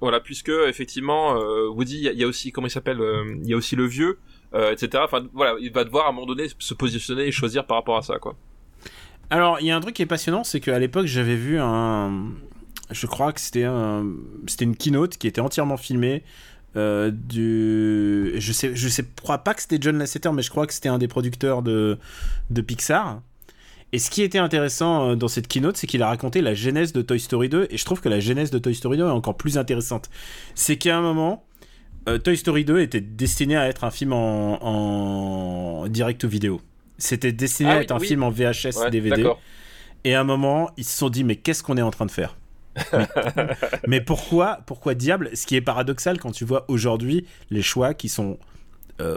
Voilà, 0.00 0.20
puisque 0.20 0.50
effectivement, 0.50 1.36
euh, 1.40 1.68
Woody, 1.68 2.04
il 2.04 2.12
y 2.12 2.20
y, 2.20 2.24
a 2.24 2.26
aussi, 2.26 2.52
comment 2.52 2.66
il 2.66 2.70
s'appelle, 2.70 3.00
euh, 3.00 3.36
il 3.42 3.48
y 3.48 3.54
a 3.54 3.56
aussi 3.56 3.74
le 3.76 3.86
vieux, 3.86 4.18
etc. 4.54 5.02
Enfin, 5.04 5.26
voilà, 5.32 5.56
il 5.60 5.72
va 5.72 5.84
devoir 5.84 6.06
à 6.06 6.10
un 6.10 6.12
moment 6.12 6.26
donné 6.26 6.46
se 6.58 6.74
positionner 6.74 7.24
et 7.26 7.32
choisir 7.32 7.66
par 7.66 7.76
rapport 7.78 7.96
à 7.96 8.02
ça, 8.02 8.18
quoi. 8.18 8.36
Alors, 9.30 9.58
il 9.60 9.66
y 9.66 9.70
a 9.70 9.76
un 9.76 9.80
truc 9.80 9.94
qui 9.96 10.02
est 10.02 10.06
passionnant, 10.06 10.44
c'est 10.44 10.60
qu'à 10.60 10.78
l'époque, 10.78 11.06
j'avais 11.06 11.36
vu 11.36 11.58
un. 11.60 12.30
Je 12.90 13.06
crois 13.06 13.32
que 13.32 13.40
c'était 13.40 13.64
un... 13.64 14.04
c'était 14.46 14.64
une 14.64 14.76
keynote 14.76 15.16
qui 15.16 15.26
était 15.26 15.40
entièrement 15.40 15.76
filmée. 15.76 16.22
euh, 16.76 17.10
du... 17.12 18.34
Je 18.38 18.52
sais, 18.52 18.74
je 18.74 18.88
sais, 18.88 19.04
crois 19.22 19.38
pas 19.38 19.54
que 19.54 19.62
c'était 19.62 19.78
John 19.80 19.98
Lasseter, 19.98 20.30
mais 20.32 20.42
je 20.42 20.50
crois 20.50 20.66
que 20.66 20.74
c'était 20.74 20.88
un 20.88 20.98
des 20.98 21.08
producteurs 21.08 21.62
de, 21.62 21.98
de 22.50 22.60
Pixar. 22.62 23.22
Et 23.92 23.98
ce 24.00 24.10
qui 24.10 24.22
était 24.22 24.38
intéressant 24.38 25.10
euh, 25.10 25.16
dans 25.16 25.28
cette 25.28 25.46
keynote, 25.48 25.76
c'est 25.76 25.86
qu'il 25.86 26.02
a 26.02 26.08
raconté 26.08 26.40
la 26.42 26.54
genèse 26.54 26.92
de 26.92 27.00
Toy 27.02 27.20
Story 27.20 27.48
2, 27.48 27.68
et 27.70 27.76
je 27.78 27.84
trouve 27.84 28.00
que 28.00 28.08
la 28.08 28.20
genèse 28.20 28.50
de 28.50 28.58
Toy 28.58 28.74
Story 28.74 28.98
2 28.98 29.04
est 29.06 29.10
encore 29.10 29.36
plus 29.36 29.56
intéressante. 29.58 30.10
C'est 30.54 30.76
qu'à 30.76 30.96
un 30.98 31.02
moment, 31.02 31.46
euh, 32.08 32.18
Toy 32.18 32.36
Story 32.36 32.64
2 32.64 32.80
était 32.80 33.00
destiné 33.00 33.56
à 33.56 33.68
être 33.68 33.84
un 33.84 33.90
film 33.90 34.12
en, 34.12 34.62
en 35.82 35.88
direct 35.88 36.24
vidéo. 36.24 36.60
C'était 36.98 37.32
destiné 37.32 37.70
Ah 37.70 37.74
à 37.76 37.80
être 37.82 37.92
un 37.92 37.98
oui. 37.98 38.06
film 38.08 38.22
en 38.22 38.30
VHS, 38.30 38.76
Ouais, 38.76 38.90
DVD. 38.90 39.30
Et 40.04 40.14
à 40.14 40.20
un 40.20 40.24
moment, 40.24 40.70
ils 40.76 40.84
se 40.84 40.96
sont 40.96 41.08
dit, 41.10 41.24
mais 41.24 41.36
qu'est-ce 41.36 41.62
qu'on 41.62 41.76
est 41.76 41.82
en 41.82 41.90
train 41.90 42.06
de 42.06 42.10
faire? 42.10 42.36
Mais, 42.92 43.06
mais 43.86 44.00
pourquoi, 44.00 44.60
pourquoi 44.66 44.94
diable? 44.94 45.30
Ce 45.34 45.46
qui 45.46 45.56
est 45.56 45.60
paradoxal 45.60 46.18
quand 46.18 46.32
tu 46.32 46.44
vois 46.44 46.64
aujourd'hui 46.68 47.26
les 47.50 47.62
choix 47.62 47.94
qui 47.94 48.08
sont. 48.08 48.38
euh, 49.00 49.16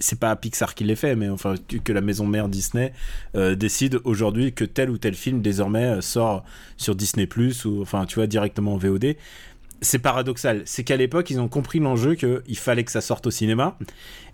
c'est 0.00 0.18
pas 0.18 0.34
Pixar 0.34 0.74
qui 0.74 0.82
les 0.84 0.96
fait, 0.96 1.14
mais 1.14 1.28
enfin 1.28 1.54
que, 1.68 1.76
que 1.76 1.92
la 1.92 2.00
maison 2.00 2.26
mère 2.26 2.48
Disney 2.48 2.92
euh, 3.36 3.54
décide 3.54 4.00
aujourd'hui 4.04 4.52
que 4.52 4.64
tel 4.64 4.90
ou 4.90 4.98
tel 4.98 5.14
film 5.14 5.40
désormais 5.40 5.84
euh, 5.84 6.00
sort 6.00 6.44
sur 6.76 6.96
Disney 6.96 7.26
Plus 7.28 7.64
ou 7.64 7.80
enfin 7.80 8.04
tu 8.04 8.16
vois 8.16 8.26
directement 8.26 8.74
en 8.74 8.76
VOD. 8.76 9.14
C'est 9.80 9.98
paradoxal. 9.98 10.62
C'est 10.64 10.84
qu'à 10.84 10.96
l'époque 10.96 11.30
ils 11.30 11.40
ont 11.40 11.48
compris 11.48 11.78
l'enjeu 11.78 12.14
qu'il 12.14 12.56
fallait 12.56 12.84
que 12.84 12.92
ça 12.92 13.00
sorte 13.00 13.26
au 13.26 13.30
cinéma. 13.30 13.78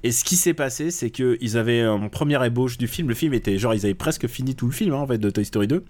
Et 0.02 0.12
ce 0.12 0.24
qui 0.24 0.36
s'est 0.36 0.54
passé, 0.54 0.90
c'est 0.90 1.10
qu'ils 1.10 1.58
avaient 1.58 1.86
en 1.86 2.08
première 2.08 2.44
ébauche 2.44 2.78
du 2.78 2.86
film. 2.86 3.08
Le 3.08 3.14
film 3.14 3.34
était 3.34 3.58
genre 3.58 3.74
ils 3.74 3.84
avaient 3.84 3.94
presque 3.94 4.26
fini 4.26 4.54
tout 4.54 4.66
le 4.66 4.72
film 4.72 4.94
hein, 4.94 4.98
en 4.98 5.06
fait 5.06 5.18
de 5.18 5.30
Toy 5.30 5.44
Story 5.44 5.66
2. 5.66 5.84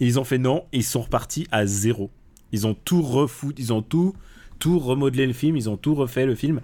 Et 0.00 0.06
ils 0.06 0.18
ont 0.18 0.24
fait 0.24 0.38
non, 0.38 0.64
et 0.72 0.78
ils 0.78 0.84
sont 0.84 1.02
repartis 1.02 1.46
à 1.50 1.66
zéro. 1.66 2.10
Ils 2.52 2.66
ont 2.66 2.74
tout 2.74 3.04
ils 3.58 3.72
ont 3.72 3.82
tout, 3.82 4.14
tout 4.58 4.78
remodelé 4.78 5.26
le 5.26 5.32
film, 5.32 5.56
ils 5.56 5.68
ont 5.68 5.76
tout 5.76 5.94
refait 5.94 6.26
le 6.26 6.34
film 6.34 6.60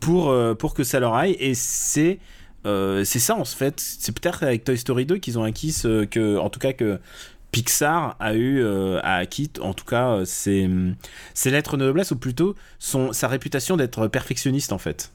pour, 0.00 0.30
euh, 0.30 0.54
pour 0.54 0.74
que 0.74 0.84
ça 0.84 1.00
leur 1.00 1.14
aille. 1.14 1.36
Et 1.40 1.54
c'est 1.54 2.18
euh, 2.64 3.02
c'est 3.04 3.18
ça 3.18 3.36
en 3.36 3.44
fait. 3.44 3.80
C'est 3.80 4.12
peut-être 4.12 4.42
avec 4.42 4.64
Toy 4.64 4.78
Story 4.78 5.06
2 5.06 5.18
qu'ils 5.18 5.38
ont 5.38 5.42
acquis 5.42 5.72
ce 5.72 6.04
que, 6.04 6.38
en 6.38 6.48
tout 6.48 6.60
cas 6.60 6.72
que 6.72 7.00
Pixar 7.52 8.16
a 8.18 8.34
eu, 8.34 8.60
euh, 8.62 8.98
a 9.02 9.16
acquis, 9.16 9.50
en 9.60 9.74
tout 9.74 9.84
cas, 9.84 10.16
euh, 10.16 10.24
ses, 10.24 10.68
ses 11.34 11.50
lettres 11.50 11.76
de 11.76 11.84
noblesse, 11.84 12.10
ou 12.10 12.16
plutôt 12.16 12.56
son, 12.78 13.12
sa 13.12 13.28
réputation 13.28 13.76
d'être 13.76 14.08
perfectionniste 14.08 14.72
en 14.72 14.78
fait. 14.78 15.12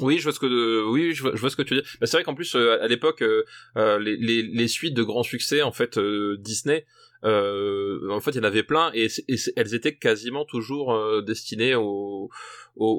Oui, 0.00 0.18
je 0.18 0.24
vois 0.24 0.32
ce 0.32 0.38
que 0.38 0.84
oui, 0.90 1.14
je 1.14 1.22
vois, 1.22 1.50
ce 1.50 1.56
que 1.56 1.62
tu 1.62 1.74
dis. 1.74 1.82
Bah, 2.00 2.06
c'est 2.06 2.18
vrai 2.18 2.24
qu'en 2.24 2.34
plus 2.34 2.54
euh, 2.54 2.82
à 2.82 2.86
l'époque 2.86 3.22
euh, 3.22 3.44
euh, 3.76 3.98
les, 3.98 4.16
les, 4.16 4.42
les 4.42 4.68
suites 4.68 4.94
de 4.94 5.02
grands 5.02 5.22
succès 5.22 5.62
en 5.62 5.72
fait 5.72 5.96
euh, 5.96 6.36
Disney 6.38 6.84
euh, 6.84 6.84
en 7.22 8.20
fait 8.20 8.32
il 8.32 8.36
y 8.36 8.40
en 8.40 8.44
avait 8.44 8.62
plein 8.62 8.90
et, 8.94 9.08
elles 9.56 9.74
étaient 9.74 9.96
quasiment 9.96 10.44
toujours 10.44 10.94
euh, 10.94 11.22
destinées 11.22 11.74
au, 11.74 12.30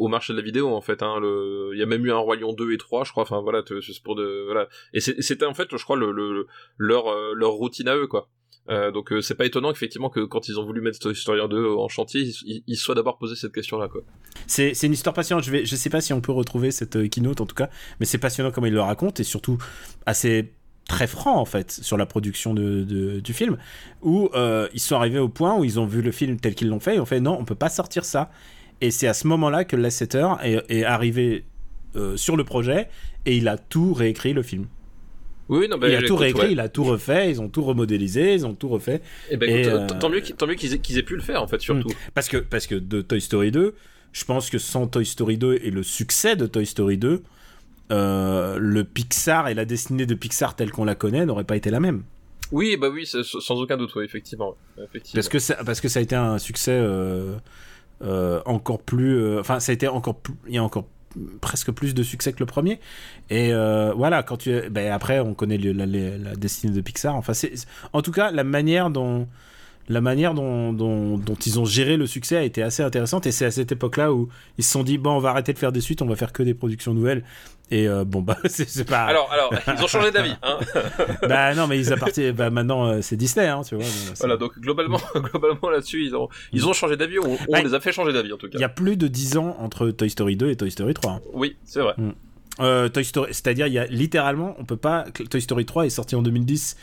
marché 0.09 0.33
de 0.33 0.37
la 0.37 0.43
vidéo 0.43 0.69
en 0.69 0.81
fait 0.81 1.03
hein, 1.03 1.19
il 1.21 1.77
y 1.77 1.83
a 1.83 1.85
même 1.85 2.05
eu 2.05 2.11
un 2.11 2.17
roi 2.17 2.35
lion 2.35 2.53
2 2.53 2.73
et 2.73 2.77
3 2.77 3.03
je 3.03 3.11
crois 3.11 3.23
enfin 3.23 3.41
voilà 3.41 3.63
c'est 3.67 4.03
pour 4.03 4.15
de 4.15 4.45
voilà 4.45 4.67
et 4.93 4.99
c'était 4.99 5.45
en 5.45 5.53
fait 5.53 5.67
je 5.75 5.83
crois 5.83 5.97
euh, 5.97 6.45
leur 6.79 7.51
routine 7.51 7.87
à 7.87 7.95
eux 7.95 8.07
quoi. 8.07 8.29
Euh, 8.69 8.91
donc 8.91 9.13
euh, 9.13 9.21
c'est 9.21 9.35
pas 9.35 9.45
étonnant 9.45 9.71
qu'effectivement 9.71 10.09
que 10.09 10.19
quand 10.25 10.49
ils 10.49 10.59
ont 10.59 10.65
voulu 10.65 10.81
mettre 10.81 10.99
Toy 10.99 11.15
Story 11.15 11.39
2 11.49 11.75
en 11.75 11.87
chantier, 11.87 12.29
ils, 12.45 12.75
soient 12.75 12.95
d'abord 12.95 13.17
posé 13.17 13.35
cette 13.35 13.53
question-là 13.53 13.87
quoi. 13.87 14.01
C'est 14.45 14.83
une 14.83 14.93
histoire 14.93 15.13
passionnante. 15.13 15.45
Je, 15.45 15.75
sais 15.75 15.89
pas 15.89 16.01
si 16.01 16.11
on 16.11 16.19
peut 16.19 16.33
retrouver 16.33 16.71
cette 16.71 16.97
euh, 16.97 17.07
keynote 17.07 17.39
en 17.39 17.45
tout 17.45 17.55
cas, 17.55 17.69
mais 17.99 18.05
c'est 18.05 18.17
passionnant 18.17 18.51
comme 18.51 18.65
il 18.65 18.73
le 18.73 18.81
raconte 18.81 19.19
et 19.19 19.23
surtout 19.23 19.57
assez 20.05 20.53
très 20.87 21.07
francs 21.07 21.37
en 21.37 21.45
fait 21.45 21.71
sur 21.71 21.97
la 21.97 22.05
production 22.05 22.53
de, 22.53 22.83
de- 22.83 23.19
du 23.19 23.33
film, 23.33 23.57
où 24.01 24.29
euh, 24.35 24.67
ils 24.73 24.79
sont 24.79 24.95
arrivés 24.95 25.19
au 25.19 25.29
point 25.29 25.57
où 25.57 25.63
ils 25.63 25.79
ont 25.79 25.85
vu 25.85 26.01
le 26.01 26.11
film 26.11 26.39
tel 26.39 26.55
qu'ils 26.55 26.69
l'ont 26.69 26.79
fait 26.79 26.95
et 26.95 26.99
ont 26.99 27.05
fait 27.05 27.19
non, 27.19 27.37
on 27.39 27.45
peut 27.45 27.55
pas 27.55 27.69
sortir 27.69 28.05
ça. 28.05 28.31
Et 28.81 28.91
c'est 28.91 29.07
à 29.07 29.13
ce 29.13 29.27
moment-là 29.27 29.63
que 29.65 29.75
Lasseter 29.75 30.27
est, 30.43 30.63
est 30.69 30.83
arrivé 30.83 31.45
euh, 31.95 32.15
sur 32.15 32.37
le 32.37 32.43
projet 32.43 32.87
et 33.25 33.35
il 33.37 33.47
a 33.47 33.57
tout 33.57 33.93
réécrit 33.93 34.33
le 34.33 34.43
film. 34.43 34.67
Oui, 35.49 35.67
non, 35.69 35.77
bah, 35.77 35.87
il 35.89 35.95
a 35.95 35.99
tout 35.99 36.05
écoute, 36.05 36.19
réécrit, 36.19 36.41
ouais. 36.47 36.51
il 36.51 36.59
a 36.59 36.67
tout 36.69 36.83
refait, 36.83 37.31
ils 37.31 37.39
ont 37.41 37.47
tout 37.47 37.63
remodélisé, 37.63 38.33
ils 38.33 38.45
ont 38.45 38.53
tout 38.53 38.67
refait. 38.67 39.01
Eh 39.31 39.37
ben, 39.37 39.49
Et, 39.49 39.61
écoute, 39.61 39.71
euh, 39.73 39.87
t- 39.87 39.97
tant 39.99 40.09
mieux, 40.09 40.19
qu'ils- 40.19 40.35
tant 40.35 40.45
mieux 40.45 40.55
qu'ils 40.55 40.73
aient, 40.73 40.81
aient 40.99 41.03
pu 41.03 41.15
le 41.15 41.21
faire, 41.21 41.41
en 41.41 41.47
fait, 41.47 41.61
surtout. 41.61 41.87
Parce 42.13 42.27
que, 42.27 42.35
parce 42.37 42.67
que 42.67 42.75
de 42.75 43.01
Toy 43.01 43.21
Story 43.21 43.51
2, 43.51 43.73
je 44.11 44.25
pense 44.25 44.49
que 44.49 44.57
sans 44.57 44.87
Toy 44.87 45.05
Story 45.05 45.37
2 45.37 45.59
et 45.63 45.71
le 45.71 45.83
succès 45.83 46.35
de 46.35 46.45
Toy 46.47 46.65
Story 46.65 46.97
2, 46.97 47.23
euh, 47.91 48.57
le 48.59 48.83
Pixar 48.83 49.47
et 49.47 49.53
la 49.53 49.65
destinée 49.65 50.05
de 50.05 50.13
Pixar 50.15 50.55
telle 50.55 50.71
qu'on 50.71 50.85
la 50.85 50.95
connaît 50.95 51.25
n'aurait 51.25 51.43
pas 51.45 51.55
été 51.55 51.69
la 51.69 51.79
même. 51.79 52.03
Oui, 52.51 52.77
bah 52.77 52.87
oui, 52.89 53.05
sans 53.05 53.55
aucun 53.61 53.75
doute, 53.77 53.93
ouais, 53.95 54.05
effectivement. 54.05 54.55
effectivement. 54.77 55.17
Parce 55.17 55.29
que, 55.29 55.39
ça, 55.39 55.55
parce 55.65 55.81
que 55.81 55.89
ça 55.89 55.99
a 55.99 56.01
été 56.01 56.15
un 56.15 56.37
succès 56.37 56.71
euh, 56.71 57.35
euh, 58.01 58.41
encore 58.45 58.81
plus. 58.81 59.37
Enfin, 59.39 59.59
ça 59.59 59.71
a 59.71 59.73
été 59.73 59.87
encore 59.87 60.15
plus. 60.15 60.33
Il 60.47 60.53
y 60.55 60.57
a 60.57 60.63
encore 60.63 60.85
presque 61.41 61.71
plus 61.71 61.93
de 61.93 62.03
succès 62.03 62.31
que 62.31 62.39
le 62.39 62.45
premier. 62.45 62.79
Et 63.29 63.51
voilà, 63.95 64.23
quand 64.23 64.37
tu. 64.37 64.69
Ben, 64.69 64.91
après, 64.93 65.19
on 65.19 65.33
connaît 65.33 65.57
le- 65.57 65.73
la, 65.73 65.85
la- 65.85 66.17
la 66.17 66.35
destinée 66.35 66.73
de 66.73 66.81
Pixar. 66.81 67.15
Enfin, 67.15 67.33
c'est. 67.33 67.51
En 67.91 68.01
tout 68.01 68.11
cas, 68.11 68.31
la 68.31 68.43
manière 68.45 68.89
dont. 68.91 69.27
La 69.89 70.01
manière 70.01 70.33
dont, 70.33 70.73
dont, 70.73 71.17
dont 71.17 71.35
ils 71.45 71.59
ont 71.59 71.65
géré 71.65 71.95
le 71.95 72.05
succès 72.07 72.35
a 72.37 72.43
été 72.43 72.61
assez 72.61 72.83
intéressante 72.83 73.25
et 73.25 73.31
c'est 73.31 73.45
à 73.45 73.51
cette 73.51 73.71
époque-là 73.71 74.11
où 74.11 74.27
ils 74.57 74.63
se 74.63 74.71
sont 74.71 74.83
dit 74.83 74.97
bon 74.97 75.11
on 75.11 75.19
va 75.19 75.29
arrêter 75.29 75.53
de 75.53 75.57
faire 75.59 75.71
des 75.71 75.79
suites, 75.79 76.01
on 76.01 76.05
va 76.07 76.15
faire 76.17 76.33
que 76.33 76.43
des 76.43 76.53
productions 76.53 76.93
nouvelles 76.93 77.23
et 77.71 77.87
euh, 77.87 78.03
bon 78.03 78.21
bah 78.21 78.37
c'est 78.45 78.83
pas 78.87 79.03
Alors, 79.05 79.31
alors, 79.31 79.53
ils 79.77 79.83
ont 79.83 79.87
changé 79.87 80.11
d'avis, 80.11 80.35
hein. 80.43 80.57
bah 81.29 81.55
non 81.55 81.67
mais 81.67 81.79
ils 81.79 81.93
appartiennent 81.93 82.33
bah 82.35 82.49
maintenant 82.49 82.85
euh, 82.87 83.01
c'est 83.01 83.15
Disney 83.15 83.47
hein, 83.47 83.61
tu 83.65 83.75
vois. 83.75 83.85
bah, 83.85 84.13
Voilà, 84.19 84.35
donc 84.37 84.59
globalement, 84.59 84.99
globalement 85.15 85.69
là-dessus, 85.69 86.03
ils 86.05 86.15
ont, 86.15 86.27
ils 86.51 86.67
ont 86.67 86.73
changé 86.73 86.97
d'avis, 86.97 87.19
ou 87.19 87.23
on, 87.25 87.37
on 87.47 87.53
Ouais. 87.53 87.63
les 87.63 87.73
a 87.73 87.79
fait 87.79 87.91
changer 87.93 88.11
d'avis 88.11 88.33
en 88.33 88.37
tout 88.37 88.47
cas. 88.49 88.57
Il 88.57 88.61
y 88.61 88.65
a 88.65 88.69
plus 88.69 88.97
de 88.97 89.07
10 89.07 89.37
ans 89.37 89.55
entre 89.59 89.89
Toy 89.91 90.09
Story 90.09 90.35
2 90.35 90.49
et 90.49 90.55
Toy 90.57 90.69
Story 90.71 90.93
3. 90.95 91.11
hein. 91.13 91.19
Oui, 91.33 91.55
c'est 91.63 91.79
vrai. 91.81 91.93
Euh, 92.59 92.89
Toy 92.89 93.05
Story, 93.05 93.33
c'est-à-dire 93.33 93.67
il 93.67 93.73
y 93.73 93.79
a 93.79 93.85
littéralement, 93.85 94.55
on 94.59 94.65
peut 94.65 94.77
pas. 94.77 95.05
Toy 95.29 95.41
Story 95.41 95.65
3 95.65 95.85
est 95.85 95.89
sorti 95.91 96.15
en 96.15 96.21
2010, 96.23 96.75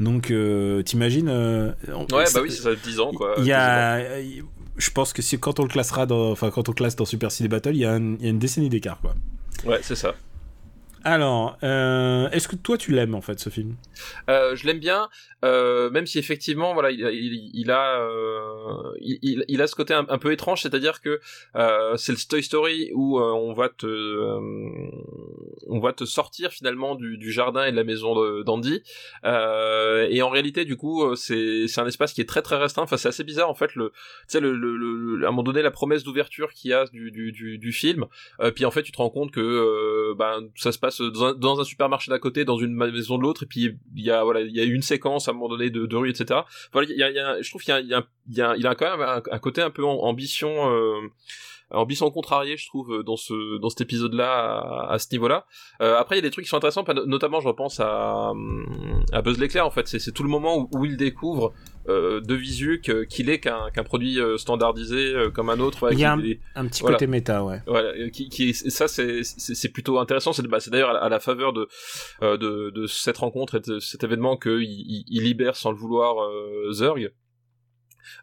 donc 0.00 0.30
euh, 0.30 0.82
t'imagines 0.82 1.28
euh, 1.28 1.72
Ouais, 1.88 2.24
bah 2.34 2.40
oui, 2.42 2.50
c'est 2.50 2.62
ça, 2.62 2.74
10 2.74 3.00
ans 3.00 3.12
quoi. 3.12 3.34
Il 3.38 3.44
y 3.44 3.52
a, 3.52 4.00
je 4.76 4.90
pense 4.90 5.12
que 5.12 5.22
si 5.22 5.38
quand 5.38 5.60
on 5.60 5.62
le 5.62 5.68
classera 5.68 6.06
dans, 6.06 6.30
enfin 6.30 6.50
quand 6.50 6.68
on 6.68 6.72
classe 6.72 6.96
dans 6.96 7.04
Super 7.04 7.30
City 7.30 7.48
Battle, 7.48 7.74
il 7.74 7.78
y 7.78 7.80
y 7.80 7.86
a 7.86 7.96
une 7.96 8.38
décennie 8.38 8.68
d'écart 8.68 9.00
quoi. 9.00 9.14
Ouais, 9.64 9.80
c'est 9.82 9.94
ça. 9.96 10.14
Alors, 11.02 11.56
euh, 11.62 12.28
est-ce 12.30 12.46
que 12.46 12.56
toi 12.56 12.76
tu 12.76 12.92
l'aimes 12.92 13.14
en 13.14 13.22
fait 13.22 13.40
ce 13.40 13.48
film? 13.48 13.76
Euh, 14.28 14.54
je 14.54 14.66
l'aime 14.66 14.80
bien, 14.80 15.08
euh, 15.44 15.88
même 15.90 16.06
si 16.06 16.18
effectivement, 16.18 16.74
voilà, 16.74 16.90
il, 16.90 17.70
a, 17.70 18.06
il, 19.00 19.62
a 19.62 19.66
ce 19.66 19.74
côté 19.74 19.94
un, 19.94 20.04
peu 20.18 20.32
étrange, 20.32 20.62
c'est-à-dire 20.62 21.00
que 21.00 21.20
c'est 21.96 22.12
le 22.12 22.28
Toy 22.28 22.42
Story 22.42 22.90
où 22.94 23.18
on 23.18 23.54
va 23.54 23.70
te, 23.70 23.86
on 25.68 25.80
va 25.80 25.92
te 25.94 26.04
sortir 26.04 26.50
finalement 26.50 26.96
du, 26.96 27.16
du 27.16 27.32
jardin 27.32 27.64
et 27.64 27.72
de 27.72 27.76
la 27.76 27.84
maison 27.84 28.42
d'Andy, 28.42 28.82
et 29.24 30.22
en 30.22 30.28
réalité, 30.28 30.66
du 30.66 30.76
coup, 30.76 31.16
c'est, 31.16 31.66
c'est 31.66 31.80
un 31.80 31.86
espace 31.86 32.12
qui 32.12 32.20
est 32.20 32.28
très 32.28 32.42
très 32.42 32.56
restreint. 32.56 32.82
Enfin, 32.82 32.98
c'est 32.98 33.08
assez 33.08 33.24
bizarre 33.24 33.48
en 33.48 33.54
fait. 33.54 33.74
Le, 33.74 33.90
tu 33.90 33.96
sais, 34.28 34.40
le, 34.40 35.24
à 35.24 35.28
un 35.28 35.30
moment 35.30 35.42
donné, 35.42 35.62
la 35.62 35.70
promesse 35.70 36.04
d'ouverture 36.04 36.52
qu'il 36.52 36.72
y 36.72 36.74
a 36.74 36.84
du, 36.86 37.10
du, 37.10 37.32
du, 37.32 37.58
du 37.58 37.72
film, 37.72 38.06
puis 38.54 38.66
en 38.66 38.70
fait, 38.70 38.82
tu 38.82 38.92
te 38.92 38.98
rends 38.98 39.10
compte 39.10 39.30
que 39.30 40.14
ben, 40.18 40.48
ça 40.56 40.72
se 40.72 40.78
passe 40.78 40.89
dans 40.98 41.60
un, 41.60 41.64
supermarché 41.64 42.10
d'à 42.10 42.18
côté, 42.18 42.44
dans 42.44 42.58
une 42.58 42.74
maison 42.74 43.18
de 43.18 43.22
l'autre, 43.22 43.44
et 43.44 43.46
puis 43.46 43.76
il 43.94 44.04
y 44.04 44.10
a 44.10 44.24
voilà, 44.24 44.40
il 44.40 44.54
y 44.54 44.60
a 44.60 44.64
une 44.64 44.82
séquence 44.82 45.28
à 45.28 45.30
un 45.30 45.34
moment 45.34 45.48
donné 45.48 45.70
de, 45.70 45.96
rue, 45.96 46.10
etc. 46.10 46.40
Voilà, 46.72 46.88
il 46.90 46.96
y 46.96 47.02
a, 47.02 47.40
je 47.40 47.50
trouve 47.50 47.62
qu'il 47.62 47.72
a, 47.72 47.80
il 47.80 48.66
a, 48.66 48.74
quand 48.74 48.96
même 48.96 49.22
un, 49.30 49.38
côté 49.38 49.62
un 49.62 49.70
peu 49.70 49.84
ambition. 49.84 50.70
Euh, 50.72 51.00
ambition 51.72 52.10
contrariée 52.10 52.56
je 52.56 52.66
trouve 52.66 53.04
dans 53.04 53.16
ce 53.16 53.58
dans 53.58 53.70
cet 53.70 53.82
épisode 53.82 54.12
là 54.14 54.88
à, 54.88 54.98
ce 54.98 55.06
niveau 55.12 55.28
là 55.28 55.46
euh, 55.80 55.96
après 55.96 56.16
il 56.16 56.18
y 56.18 56.24
a 56.24 56.28
des 56.28 56.32
trucs 56.32 56.44
qui 56.44 56.48
sont 56.48 56.56
intéressants 56.56 56.84
notamment 57.06 57.40
je 57.40 57.46
repense 57.46 57.78
à 57.78 58.32
à 59.12 59.22
Buzz 59.22 59.38
l'éclair 59.38 59.66
en 59.66 59.70
fait 59.70 59.86
c'est 59.86 60.12
tout 60.12 60.24
le 60.24 60.28
moment 60.28 60.68
où, 60.72 60.84
il 60.84 60.96
découvre 60.96 61.52
de 61.88 62.34
visu 62.34 62.80
que- 62.84 63.04
qu'il 63.04 63.30
est 63.30 63.40
qu'un 63.40 63.70
qu'un 63.72 63.82
produit 63.84 64.20
euh, 64.20 64.36
standardisé 64.36 65.14
euh, 65.14 65.30
comme 65.30 65.48
un 65.50 65.60
autre 65.60 65.84
ouais, 65.84 65.92
Il 65.92 65.98
y 65.98 66.04
a 66.04 66.14
qu'il 66.16 66.30
est- 66.32 66.40
Un 66.54 66.66
petit 66.66 66.82
Voilà. 66.82 66.96
côté 66.96 67.06
méta, 67.06 67.42
ouais. 67.44 67.60
voilà, 67.66 67.88
euh, 67.90 68.08
qui, 68.10 68.28
qui 68.28 68.52
ça 68.54 68.86
c'est 68.88 69.22
c'est 69.22 69.54
c'est 69.54 69.68
plutôt 69.70 69.98
intéressant. 69.98 70.32
C'est 70.32 70.46
bah, 70.46 70.60
c'est 70.60 70.70
d'ailleurs 70.70 70.90
à, 70.90 70.94
la- 70.94 71.00
à 71.00 71.08
la 71.08 71.20
faveur 71.20 71.52
de, 71.52 71.66
euh, 72.22 72.36
de 72.36 72.70
de 72.70 72.86
cette 72.86 73.18
rencontre 73.18 73.56
et 73.56 73.60
de 73.60 73.78
cet 73.80 74.04
événement 74.04 74.36
que 74.36 74.60
il, 74.60 74.68
il- 74.70 75.04
il 75.08 75.22
libère 75.24 75.56
sans 75.56 75.70
le 75.70 75.76
vouloir 75.76 76.22
euh, 76.22 76.72
Zurg. 76.72 76.98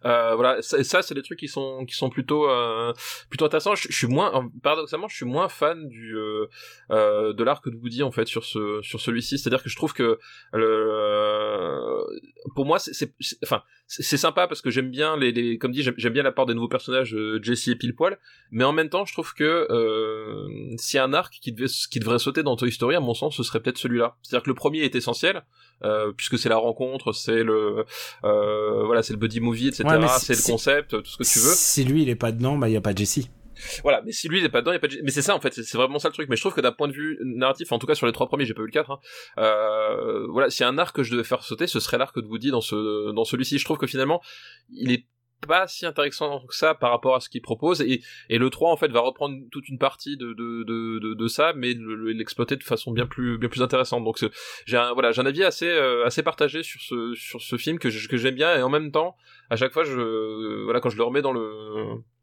Euh, 0.05 0.35
voilà, 0.35 0.61
ça, 0.61 0.83
ça, 0.83 1.01
c'est 1.01 1.13
des 1.13 1.21
trucs 1.21 1.39
qui 1.39 1.47
sont 1.47 1.85
qui 1.85 1.95
sont 1.95 2.09
plutôt 2.09 2.49
euh, 2.49 2.93
plutôt 3.29 3.45
intéressants. 3.45 3.75
Je, 3.75 3.87
je 3.89 3.95
suis 3.95 4.07
moins 4.07 4.49
paradoxalement, 4.63 5.07
je 5.07 5.15
suis 5.15 5.25
moins 5.25 5.49
fan 5.49 5.87
du 5.87 6.15
euh, 6.15 6.47
euh, 6.91 7.33
de 7.33 7.43
l'arc 7.43 7.67
de 7.69 7.75
Woody 7.75 8.03
en 8.03 8.11
fait 8.11 8.27
sur 8.27 8.45
ce 8.45 8.79
sur 8.81 9.01
celui-ci. 9.01 9.37
C'est-à-dire 9.37 9.63
que 9.63 9.69
je 9.69 9.75
trouve 9.75 9.93
que 9.93 10.19
le 10.53 12.03
pour 12.55 12.65
moi 12.65 12.79
c'est 12.79 13.13
enfin 13.43 13.63
c'est 13.87 14.17
sympa 14.17 14.47
parce 14.47 14.61
que 14.61 14.69
j'aime 14.69 14.91
bien 14.91 15.15
les, 15.15 15.31
les 15.31 15.57
comme 15.57 15.71
dit 15.71 15.81
j'aime 15.81 16.13
bien 16.13 16.23
l'apport 16.23 16.45
des 16.45 16.53
nouveaux 16.53 16.67
personnages 16.67 17.15
euh, 17.15 17.39
Jesse 17.41 17.69
et 17.69 17.75
Pile-Poil 17.75 18.19
mais 18.51 18.65
en 18.65 18.73
même 18.73 18.89
temps 18.89 19.05
je 19.05 19.13
trouve 19.13 19.33
que 19.33 19.67
euh, 19.69 20.75
s'il 20.77 20.97
y 20.97 20.99
a 20.99 21.05
un 21.05 21.13
arc 21.13 21.33
qui 21.41 21.53
devait 21.53 21.69
qui 21.89 21.99
devrait 21.99 22.19
sauter 22.19 22.43
dans 22.43 22.55
Toy 22.57 22.71
Story 22.71 22.95
à 22.95 22.99
mon 22.99 23.13
sens 23.13 23.37
ce 23.37 23.43
serait 23.43 23.61
peut-être 23.61 23.77
celui-là 23.77 24.17
c'est-à-dire 24.21 24.43
que 24.43 24.49
le 24.49 24.55
premier 24.55 24.79
est 24.79 24.95
essentiel 24.95 25.43
euh, 25.83 26.11
puisque 26.15 26.37
c'est 26.39 26.49
la 26.49 26.57
rencontre 26.57 27.13
c'est 27.13 27.43
le 27.43 27.85
euh, 28.23 28.83
voilà 28.85 29.03
c'est 29.03 29.13
le 29.13 29.19
buddy 29.19 29.39
movie 29.39 29.67
etc 29.67 29.83
Ouais, 29.85 30.07
c'est 30.19 30.33
si- 30.35 30.47
le 30.49 30.53
concept 30.53 30.89
tout 30.91 31.09
ce 31.09 31.17
que 31.17 31.23
tu 31.23 31.39
veux 31.39 31.53
Si 31.53 31.83
lui 31.83 32.03
il 32.03 32.09
est 32.09 32.15
pas 32.15 32.31
dedans, 32.31 32.57
bah 32.57 32.67
il 32.69 32.73
y 32.73 32.77
a 32.77 32.81
pas 32.81 32.95
Jessie. 32.95 33.29
voilà, 33.83 34.01
mais 34.05 34.11
si 34.11 34.27
lui 34.27 34.37
il 34.39 34.45
est 34.45 34.49
pas 34.49 34.61
dedans, 34.61 34.71
il 34.71 34.75
y 34.75 34.77
a 34.77 34.79
pas 34.79 34.87
de... 34.87 34.99
Mais 35.03 35.09
c'est 35.11 35.21
ça 35.23 35.35
en 35.35 35.39
fait, 35.41 35.53
c'est 35.53 35.77
vraiment 35.77 35.97
ça 35.99 36.09
le 36.09 36.13
truc. 36.13 36.29
Mais 36.29 36.35
je 36.35 36.41
trouve 36.41 36.53
que 36.53 36.61
d'un 36.61 36.71
point 36.71 36.87
de 36.87 36.93
vue 36.93 37.17
narratif, 37.23 37.71
en 37.71 37.79
tout 37.79 37.87
cas 37.87 37.95
sur 37.95 38.05
les 38.05 38.11
trois 38.13 38.27
premiers, 38.27 38.45
j'ai 38.45 38.53
pas 38.53 38.61
eu 38.61 38.65
le 38.67 38.71
4, 38.71 38.91
hein, 38.91 38.99
euh, 39.39 40.27
voilà, 40.27 40.49
s'il 40.49 40.61
y 40.61 40.65
a 40.65 40.69
un 40.69 40.77
arc 40.77 40.95
que 40.95 41.01
je 41.03 41.11
devais 41.11 41.23
faire 41.23 41.43
sauter, 41.43 41.65
ce 41.67 41.79
serait 41.79 41.97
l'arc 41.97 42.15
de 42.19 42.27
Woody 42.27 42.51
dans 42.51 42.61
ce 42.61 43.11
dans 43.13 43.23
celui-ci. 43.25 43.57
Je 43.57 43.65
trouve 43.65 43.77
que 43.79 43.87
finalement, 43.87 44.21
il 44.71 44.91
est 44.91 45.05
pas 45.45 45.67
si 45.67 45.85
intéressant 45.85 46.45
que 46.47 46.55
ça 46.55 46.73
par 46.73 46.91
rapport 46.91 47.15
à 47.15 47.19
ce 47.19 47.29
qu'il 47.29 47.41
propose. 47.41 47.81
Et, 47.81 48.01
et 48.29 48.37
le 48.37 48.49
3 48.49 48.71
en 48.71 48.77
fait 48.77 48.87
va 48.89 49.01
reprendre 49.01 49.35
toute 49.51 49.69
une 49.69 49.77
partie 49.77 50.17
de 50.17 50.33
de, 50.33 50.63
de, 50.63 51.13
de, 51.13 51.27
ça 51.27 51.53
mais 51.55 51.73
le- 51.73 51.95
le- 51.95 52.11
l'exploiter 52.11 52.55
de 52.55 52.63
façon 52.63 52.91
bien 52.91 53.05
plus 53.05 53.37
bien 53.37 53.49
plus 53.49 53.61
intéressante. 53.61 54.03
Donc 54.03 54.17
j'ai 54.65 54.77
un 54.77 54.93
voilà 54.93 55.11
j'ai 55.11 55.21
un 55.21 55.25
avis 55.25 55.43
assez 55.43 55.67
euh, 55.69 56.05
assez 56.05 56.23
partagé 56.23 56.63
sur 56.63 56.81
ce 56.81 57.13
sur 57.15 57.41
ce 57.41 57.57
film 57.57 57.77
que 57.79 57.89
j'aime 57.89 58.35
bien. 58.35 58.57
Et 58.57 58.61
en 58.63 58.69
même 58.69 58.91
temps 58.91 59.15
à 59.49 59.55
chaque 59.55 59.73
fois 59.73 59.83
je 59.83 60.63
voilà 60.63 60.79
quand 60.79 60.89
je 60.89 60.97
le 60.97 61.03
remets 61.03 61.21
dans 61.21 61.33
le 61.33 61.51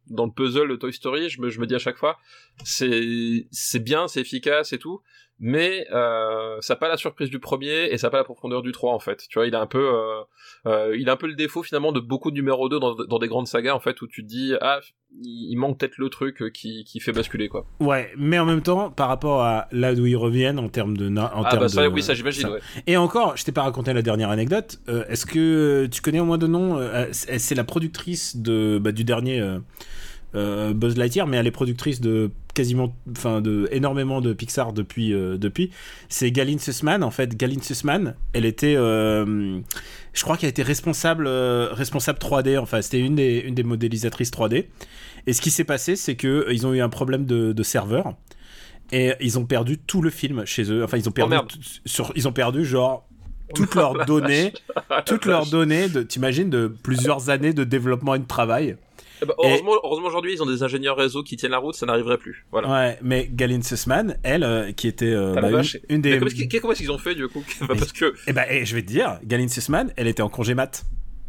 dans 0.06 0.26
le 0.26 0.32
puzzle 0.32 0.68
de 0.68 0.76
Toy 0.76 0.92
Story, 0.92 1.30
je 1.30 1.40
me, 1.40 1.48
je 1.48 1.58
me 1.58 1.66
dis 1.66 1.74
à 1.74 1.78
chaque 1.78 1.96
fois, 1.96 2.18
c'est 2.62 3.46
c'est 3.50 3.82
bien, 3.82 4.06
c'est 4.06 4.20
efficace 4.20 4.74
et 4.74 4.78
tout, 4.78 5.00
mais 5.40 5.86
euh, 5.92 6.56
ça 6.60 6.74
n'a 6.74 6.78
pas 6.78 6.88
la 6.88 6.96
surprise 6.96 7.28
du 7.28 7.38
premier 7.40 7.86
et 7.90 7.98
ça 7.98 8.06
n'a 8.06 8.10
pas 8.12 8.18
la 8.18 8.24
profondeur 8.24 8.62
du 8.62 8.72
3 8.72 8.92
en 8.94 8.98
fait. 9.00 9.24
Tu 9.28 9.38
vois, 9.38 9.46
il 9.46 9.54
a 9.54 9.60
un 9.60 9.66
peu 9.66 9.78
euh, 9.92 10.22
euh, 10.66 10.96
il 10.98 11.08
a 11.08 11.12
un 11.12 11.16
peu 11.16 11.26
le 11.26 11.34
défaut 11.34 11.62
finalement 11.62 11.92
de 11.92 12.00
beaucoup 12.00 12.30
de 12.30 12.36
numéro 12.36 12.68
2 12.68 12.78
dans, 12.78 12.94
dans 12.94 13.18
des 13.18 13.28
grandes 13.28 13.48
sagas 13.48 13.74
en 13.74 13.80
fait 13.80 14.00
où 14.02 14.06
tu 14.06 14.22
te 14.22 14.28
dis 14.28 14.54
ah 14.60 14.80
il, 15.22 15.56
manque 15.56 15.78
peut-être 15.78 15.98
le 15.98 16.08
truc 16.08 16.42
euh, 16.42 16.50
qui, 16.50 16.84
qui 16.84 16.98
fait 17.00 17.12
basculer 17.12 17.48
quoi. 17.48 17.66
Ouais, 17.80 18.10
mais 18.16 18.38
en 18.38 18.44
même 18.44 18.62
temps, 18.62 18.90
par 18.90 19.08
rapport 19.08 19.42
à 19.42 19.68
là 19.70 19.94
d'où 19.94 20.06
ils 20.06 20.16
reviennent 20.16 20.58
en 20.58 20.68
termes 20.68 20.96
de. 20.96 21.08
En 21.08 21.44
ah 21.44 21.48
termes 21.50 21.62
bah 21.62 21.68
ça 21.68 21.82
de- 21.82 21.88
oui 21.88 22.02
ça 22.02 22.14
j'imagine 22.14 22.48
ouais. 22.48 22.60
Et 22.86 22.96
encore, 22.96 23.36
je 23.36 23.44
t'ai 23.44 23.52
pas 23.52 23.62
raconté 23.62 23.92
la 23.92 24.02
dernière 24.02 24.30
anecdote. 24.30 24.80
euh, 24.88 25.04
Est-ce 25.08 25.26
que 25.26 25.86
tu 25.86 26.00
connais 26.00 26.20
au 26.20 26.24
moins 26.24 26.38
de 26.38 26.46
nom 26.46 26.78
euh, 26.78 27.06
C'est 27.12 27.54
la 27.54 27.64
productrice 27.64 28.36
de 28.36 28.78
bah, 28.82 28.92
du 28.92 29.04
dernier 29.04 29.40
Buzz 30.32 30.96
Lightyear, 30.96 31.26
mais 31.26 31.36
elle 31.36 31.46
est 31.46 31.52
productrice 31.52 32.00
de 32.00 32.30
quasiment, 32.54 32.94
enfin 33.10 33.40
de 33.40 33.68
énormément 33.72 34.20
de 34.20 34.32
Pixar 34.32 34.72
depuis 34.72 35.12
euh, 35.12 35.36
depuis. 35.36 35.70
C'est 36.08 36.30
Galine 36.30 36.58
Sussman 36.58 37.02
en 37.02 37.10
fait. 37.10 37.36
Galine 37.36 37.60
Sussman, 37.62 38.14
elle 38.32 38.44
était, 38.44 38.74
euh, 38.76 39.58
je 40.12 40.22
crois 40.22 40.36
qu'elle 40.36 40.50
était 40.50 40.62
responsable 40.62 41.26
euh, 41.26 41.68
responsable 41.72 42.18
3D. 42.18 42.58
Enfin, 42.58 42.80
c'était 42.82 43.00
une 43.00 43.16
des 43.16 43.38
une 43.44 43.54
des 43.54 43.64
modélisatrices 43.64 44.30
3D. 44.30 44.66
Et 45.26 45.32
ce 45.32 45.40
qui 45.40 45.50
s'est 45.50 45.64
passé, 45.64 45.96
c'est 45.96 46.16
que 46.16 46.46
ils 46.50 46.66
ont 46.66 46.72
eu 46.74 46.80
un 46.80 46.88
problème 46.88 47.26
de, 47.26 47.52
de 47.52 47.62
serveur. 47.62 48.14
Et 48.92 49.12
ils 49.20 49.38
ont 49.38 49.46
perdu 49.46 49.78
tout 49.78 50.02
le 50.02 50.10
film 50.10 50.44
chez 50.46 50.70
eux. 50.70 50.84
Enfin, 50.84 50.98
ils 50.98 51.08
ont 51.08 51.12
perdu, 51.12 51.34
tout- 51.48 51.58
sur, 51.86 52.12
ils 52.14 52.28
ont 52.28 52.32
perdu 52.32 52.64
genre 52.64 53.08
toutes 53.54 53.74
leurs 53.74 54.04
données, 54.06 54.52
toutes 55.06 55.24
leurs 55.26 55.46
données, 55.46 55.88
de, 55.88 56.02
t'imagines, 56.02 56.50
de 56.50 56.66
plusieurs 56.66 57.30
années 57.30 57.52
de 57.52 57.64
développement 57.64 58.14
et 58.14 58.18
de 58.18 58.26
travail. 58.26 58.76
Eh 59.24 59.26
ben, 59.26 59.34
heureusement 59.38 59.72
heureusement 59.82 60.06
aujourd'hui 60.06 60.32
ils 60.34 60.42
ont 60.42 60.46
des 60.46 60.62
ingénieurs 60.62 60.96
réseau 60.96 61.22
qui 61.22 61.36
tiennent 61.36 61.52
la 61.52 61.58
route, 61.58 61.74
ça 61.74 61.86
n'arriverait 61.86 62.18
plus. 62.18 62.46
Voilà. 62.52 62.70
Ouais, 62.70 62.98
mais 63.02 63.28
Galine 63.32 63.62
Sussman, 63.62 64.16
elle, 64.22 64.44
euh, 64.44 64.72
qui 64.72 64.86
était 64.88 65.06
euh, 65.12 65.34
Ah, 65.36 65.40
bah, 65.40 65.48
une, 65.50 65.56
une 65.56 65.62
Mais 65.90 65.98
des. 65.98 66.10
comment 66.18 66.26
est-ce 66.26 66.34
qu'ils- 66.34 66.60
comment 66.60 66.72
est-ce 66.72 66.80
qu'ils 66.82 66.92
ont 66.92 66.98
fait 66.98 67.14
du 67.14 67.26
coup 67.28 67.42
Parce 67.68 67.92
que 67.92 68.14
Eh 68.26 68.32
ben, 68.32 68.44
eh, 68.50 68.64
je 68.64 68.74
vais 68.74 68.82
te 68.82 68.86
dire, 68.88 69.18
Galine 69.24 69.48
Sussman, 69.48 69.92
elle 69.96 70.06
était 70.06 70.22
en 70.22 70.28
congé 70.28 70.54
mat. 70.54 70.84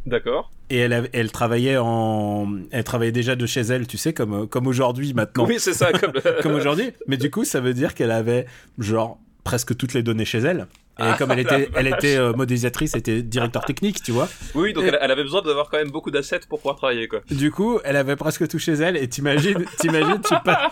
d'accord. 0.05 0.51
Et 0.69 0.77
elle, 0.79 1.10
elle 1.13 1.31
travaillait 1.31 1.77
en, 1.77 2.51
elle 2.71 2.84
travaillait 2.84 3.12
déjà 3.12 3.36
de 3.36 3.45
chez 3.45 3.62
elle, 3.62 3.86
tu 3.86 3.97
sais, 3.97 4.13
comme 4.13 4.34
euh, 4.34 4.45
comme 4.47 4.65
aujourd'hui 4.67 5.13
maintenant, 5.13 5.45
Oui 5.45 5.55
c'est 5.60 5.73
ça 5.73 5.91
comme 5.91 6.12
comme 6.41 6.55
aujourd'hui. 6.55 6.91
Mais 7.08 7.17
du 7.17 7.29
coup, 7.29 7.43
ça 7.45 7.60
veut 7.60 7.73
dire 7.75 7.93
qu'elle 7.93 8.10
avait 8.12 8.47
genre 8.79 9.19
presque 9.43 9.77
toutes 9.77 9.93
les 9.93 10.01
données 10.01 10.25
chez 10.25 10.39
elle. 10.39 10.65
Et 10.99 11.17
comme 11.17 11.31
elle 11.31 11.39
était, 11.39 11.69
elle 11.75 11.88
était 11.88 12.15
euh, 12.15 12.31
modélisatrice, 12.34 12.93
elle 12.93 12.99
était 12.99 13.21
directeur 13.21 13.65
technique, 13.65 14.01
tu 14.01 14.12
vois. 14.13 14.29
Oui, 14.53 14.71
donc 14.73 14.86
elle, 14.88 14.97
elle 15.01 15.12
avait 15.12 15.23
besoin 15.23 15.41
d'avoir 15.41 15.69
quand 15.69 15.77
même 15.77 15.91
beaucoup 15.91 16.10
d'assets 16.12 16.39
pour 16.47 16.60
pouvoir 16.60 16.77
travailler, 16.77 17.08
quoi. 17.08 17.19
Du 17.29 17.51
coup, 17.51 17.79
elle 17.84 17.97
avait 17.97 18.15
presque 18.15 18.47
tout 18.47 18.60
chez 18.60 18.73
elle. 18.73 18.95
Et 18.95 19.08
t'imagines, 19.10 19.65
t'imagines, 19.79 20.21
tu 20.21 20.34
pas, 20.45 20.71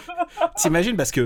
t'imagines 0.58 0.96
parce 0.96 1.12
que 1.12 1.22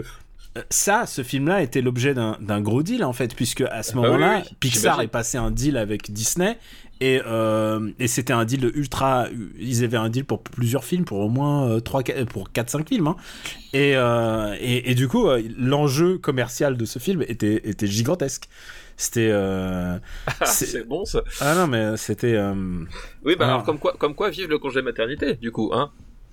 euh, 0.58 0.62
ça, 0.72 1.06
ce 1.06 1.22
film-là 1.24 1.62
était 1.62 1.82
l'objet 1.82 2.14
d'un 2.16 2.62
gros 2.62 2.82
deal 2.82 3.04
en 3.04 3.14
fait, 3.14 3.36
puisque 3.36 3.62
à 3.62 3.84
ce 3.84 3.92
Ah 3.94 3.98
oui, 4.00 4.02
moment-là, 4.08 4.42
oui, 4.44 4.56
Pixar 4.60 5.02
est 5.02 5.08
passé 5.08 5.38
un 5.38 5.52
deal 5.52 5.78
avec 5.78 6.12
Disney. 6.12 6.58
Et, 7.00 7.22
euh, 7.28 7.92
et 8.00 8.08
c'était 8.08 8.34
un 8.34 8.44
deal 8.44 8.72
ultra. 8.74 9.28
Ils 9.60 9.84
avaient 9.84 9.98
un 9.98 10.10
deal 10.10 10.26
pour 10.26 10.42
plusieurs 10.42 10.84
films, 10.84 11.06
pour 11.06 11.20
au 11.20 11.30
moins 11.30 11.70
euh, 11.70 11.80
3, 11.80 12.02
pour 12.28 12.50
4-5 12.50 12.88
films. 12.88 13.06
hein. 13.06 13.16
Et, 13.74 13.96
euh, 13.96 14.56
et, 14.60 14.90
et 14.90 14.96
du 14.96 15.08
coup, 15.08 15.28
euh, 15.30 15.44
l'enjeu 15.60 16.18
commercial 16.18 16.76
de 16.76 16.86
ce 16.86 16.98
film 16.98 17.22
était, 17.28 17.62
était 17.70 17.86
gigantesque. 17.86 18.50
C'était. 18.98 19.30
euh, 19.32 19.98
c'est- 20.44 20.84
bon, 20.88 21.06
ça. 21.06 21.22
ah 21.40 21.56
non, 21.56 21.68
mais 21.68 21.96
c'était. 21.98 22.34
euh, 22.36 22.54
Oui, 23.24 23.36
bah 23.38 23.46
Ah. 23.48 23.54
alors, 23.54 23.64
comme 23.64 23.78
quoi, 23.80 23.94
comme 23.98 24.16
quoi 24.16 24.30
vive 24.30 24.50
le 24.50 24.58
congé 24.60 24.82
maternité, 24.82 25.36
du 25.36 25.52
coup, 25.52 25.70
hein. 25.74 25.92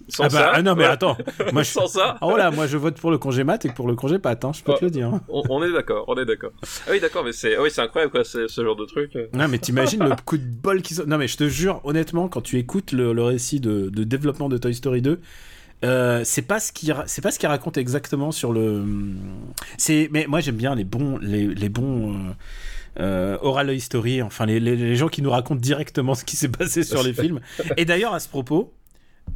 Sans 0.08 0.24
Ah 0.24 0.28
bah, 0.28 0.38
ça. 0.38 0.50
ah 0.54 0.60
non, 0.62 0.74
mais 0.74 0.84
attends. 0.84 1.16
Moi, 1.52 1.62
je... 1.62 1.70
Sans 1.70 1.86
ça, 1.86 2.18
Oh 2.20 2.36
là, 2.36 2.50
moi 2.50 2.66
je 2.66 2.76
vote 2.76 3.00
pour 3.00 3.10
le 3.10 3.16
congé 3.16 3.42
mat 3.42 3.64
et 3.64 3.70
pour 3.70 3.86
le 3.88 3.94
congé 3.94 4.18
pat, 4.18 4.42
hein, 4.44 4.52
je 4.54 4.62
peux 4.62 4.72
Oh. 4.72 4.78
te 4.78 4.84
le 4.84 4.90
dire. 4.90 5.10
on, 5.30 5.42
on 5.48 5.62
est 5.62 5.72
d'accord, 5.72 6.04
on 6.08 6.16
est 6.16 6.26
d'accord. 6.26 6.50
Ah 6.86 6.90
oui, 6.90 7.00
d'accord, 7.00 7.24
mais 7.24 7.32
c'est, 7.32 7.56
ah 7.56 7.62
oui, 7.62 7.70
c'est 7.70 7.80
incroyable, 7.80 8.12
quoi, 8.12 8.22
ce 8.24 8.46
genre 8.48 8.76
de 8.76 8.84
truc. 8.84 9.12
Non, 9.32 9.48
mais 9.48 9.58
t'imagines 9.58 10.04
le 10.04 10.14
coup 10.24 10.36
de 10.36 10.44
bol 10.44 10.82
qu'ils 10.82 11.00
ont. 11.00 11.06
Non, 11.06 11.16
mais 11.16 11.26
je 11.28 11.38
te 11.38 11.48
jure, 11.48 11.80
honnêtement, 11.84 12.28
quand 12.28 12.42
tu 12.42 12.58
écoutes 12.58 12.92
le, 12.92 13.14
le 13.14 13.22
récit 13.22 13.60
de, 13.60 13.88
de 13.88 14.04
développement 14.04 14.50
de 14.50 14.58
Toy 14.58 14.74
Story 14.74 15.00
2, 15.00 15.20
euh, 15.84 16.22
c'est 16.24 16.42
pas 16.42 16.60
ce 16.60 16.72
qu'il 16.72 16.92
ra- 16.92 17.04
c'est 17.06 17.22
pas 17.22 17.30
ce 17.30 17.38
qu'il 17.38 17.48
raconte 17.48 17.76
exactement 17.78 18.30
sur 18.32 18.52
le. 18.52 18.84
C'est 19.78 20.08
mais 20.12 20.26
moi 20.26 20.40
j'aime 20.40 20.56
bien 20.56 20.74
les 20.74 20.84
bons 20.84 21.18
les, 21.18 21.46
les 21.46 21.68
bons. 21.68 22.14
euh, 22.14 22.32
euh, 23.00 23.36
oral 23.42 23.74
history, 23.74 24.22
enfin 24.22 24.46
les, 24.46 24.60
les, 24.60 24.76
les 24.76 24.94
gens 24.94 25.08
qui 25.08 25.20
nous 25.20 25.30
racontent 25.30 25.60
directement 25.60 26.14
ce 26.20 26.24
qui 26.24 26.36
s'est 26.36 26.48
passé 26.48 26.84
sur 26.84 27.02
les 27.02 27.12
films. 27.12 27.40
Et 27.76 27.84
d'ailleurs 27.84 28.14
à 28.14 28.20
ce 28.20 28.28
propos, 28.28 28.72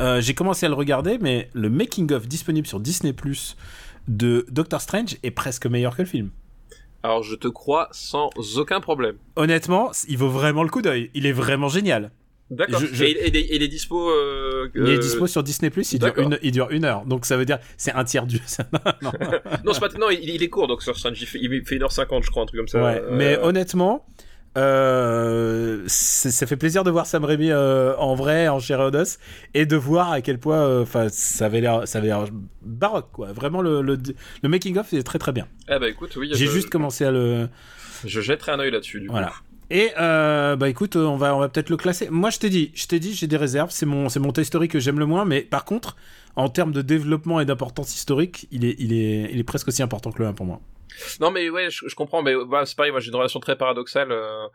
euh, 0.01 0.21
j'ai 0.21 0.33
commencé 0.35 0.65
à 0.67 0.69
le 0.69 0.77
regarder, 0.77 1.19
mais 1.21 1.51
le 1.55 1.69
making 1.69 2.13
of 2.13 2.29
disponible 2.29 2.69
sur 2.69 2.79
Disney 2.79 3.13
Plus 3.13 3.57
de 4.07 4.47
Doctor 4.51 4.81
Strange 4.81 5.17
est 5.25 5.33
presque 5.33 5.67
meilleur 5.67 5.97
que 5.97 6.03
le 6.03 6.09
film. 6.09 6.31
Alors, 7.03 7.25
je 7.25 7.35
te 7.35 7.49
crois 7.49 7.89
sans 7.91 8.31
aucun 8.57 8.81
problème. 8.81 9.17
Honnêtement, 9.37 9.91
il 10.09 10.19
vaut 10.19 10.29
vraiment 10.29 10.63
le 10.63 10.69
coup 10.69 10.83
d'œil. 10.83 11.11
Il 11.15 11.27
est 11.27 11.33
vraiment 11.33 11.69
génial. 11.69 12.11
D'accord. 12.51 12.81
Je- 12.81 13.05
Et, 13.05 13.11
et, 13.11 13.37
et, 13.37 13.57
il 13.57 13.63
est 13.63 13.69
dispo. 13.69 14.11
Euh, 14.11 14.69
Il 14.75 14.89
est 14.89 14.97
euh, 14.97 14.99
dispo 14.99 15.27
sur 15.27 15.43
Disney 15.43 15.69
Plus. 15.71 15.93
Il 15.93 15.99
dure 15.99 16.17
une, 16.19 16.39
il 16.43 16.51
dure 16.53 16.71
une 16.71 16.85
heure. 16.85 17.05
Donc 17.05 17.27
ça 17.27 17.37
veut 17.37 17.45
dire 17.45 17.59
c'est 17.77 17.93
un 17.93 18.05
tiers 18.05 18.27
du. 18.27 18.41
non. 19.03 19.13
Non, 19.65 19.73
c'est 19.75 19.81
pas. 19.81 19.89
Non, 19.99 20.09
il, 20.11 20.29
il 20.31 20.43
est 20.43 20.49
court, 20.49 20.67
donc 20.67 20.83
sur 20.83 20.97
Strange, 20.97 21.21
il 21.21 21.27
fait, 21.27 21.39
il 21.41 21.63
fait 21.67 21.77
1h50, 21.77 22.23
je 22.25 22.31
crois, 22.31 22.43
un 22.43 22.47
truc 22.47 22.59
comme 22.61 22.69
ça. 22.69 22.83
Ouais. 22.83 23.03
Euh, 23.03 23.09
Mais 23.13 23.37
honnêtement, 23.39 24.07
euh, 24.57 25.83
ça 25.87 26.47
fait 26.47 26.57
plaisir 26.57 26.85
de 26.85 26.91
voir 26.91 27.07
Sam 27.07 27.25
Raimi 27.25 27.51
euh, 27.51 27.95
en 27.97 28.15
vrai, 28.15 28.49
en 28.49 28.59
chair 28.61 28.91
et 29.55 29.67
de 29.67 29.77
voir 29.77 30.11
à 30.13 30.21
quel 30.21 30.39
point, 30.39 30.59
euh, 30.67 30.83
enfin, 30.83 31.09
ça 31.11 31.47
avait 31.47 31.61
l'air, 31.61 31.87
ça 31.87 31.99
avait 31.99 32.09
l'air 32.09 32.25
baroque 32.63 33.11
quoi. 33.13 33.33
Vraiment 33.33 33.61
le 33.61 33.83
le, 33.83 33.99
le 34.43 34.49
making 34.49 34.79
of 34.79 34.93
est 34.93 35.03
très 35.03 35.19
très 35.19 35.33
bien. 35.33 35.47
Eh 35.71 35.79
bah 35.79 35.89
écoute, 35.89 36.17
oui. 36.17 36.31
J'ai 36.33 36.47
je, 36.47 36.51
juste 36.51 36.71
commencé 36.71 37.05
à 37.05 37.11
le. 37.11 37.49
Je 38.05 38.21
jetterai 38.21 38.53
un 38.53 38.61
œil 38.61 38.71
là-dessus, 38.71 39.01
du 39.01 39.09
Voilà. 39.09 39.29
coup. 39.29 39.35
Et 39.71 39.91
euh, 39.99 40.57
bah 40.57 40.69
écoute, 40.69 40.97
euh, 40.97 41.05
on 41.05 41.17
va 41.17 41.37
on 41.37 41.41
va 41.41 41.49
peut-être 41.49 41.71
le 41.71 41.77
classer. 41.77 42.09
Moi 42.11 42.31
je 42.31 42.39
t'ai 42.39 42.49
dit, 42.49 42.73
je 42.75 42.87
t'ai 42.87 42.99
dit, 42.99 43.15
j'ai 43.15 43.27
des 43.27 43.37
réserves. 43.37 43.71
C'est 43.71 43.87
mon 43.87 44.09
c'est 44.09 44.21
mon 44.21 44.33
Toy 44.33 44.45
Story 44.45 44.69
que 44.69 44.81
j'aime 44.81 44.99
le 44.99 45.07
moins, 45.07 45.25
mais 45.25 45.43
par 45.43 45.65
contre, 45.65 45.97
en 46.37 46.49
termes 46.49 46.73
de 46.73 46.83
développement 46.83 47.41
et 47.41 47.45
d'importance 47.45 47.95
historique, 47.95 48.49
il 48.51 48.65
est 48.65 48.77
il 48.79 48.93
est 48.93 49.31
il 49.31 49.39
est 49.39 49.45
presque 49.45 49.69
aussi 49.69 49.83
important 49.83 50.11
que 50.11 50.23
le 50.23 50.29
1 50.29 50.33
pour 50.33 50.47
moi. 50.47 50.61
Non, 51.21 51.31
mais 51.31 51.49
ouais, 51.51 51.69
je, 51.71 51.95
comprends, 51.95 52.23
mais 52.23 52.35
bah, 52.47 52.65
c'est 52.67 52.77
pareil, 52.77 52.91
moi 52.93 53.01
j'ai 53.01 53.09
une 53.09 53.17
relation 53.17 53.41
très 53.41 53.57
paradoxale. 53.57 54.13
Euh, 54.13 54.49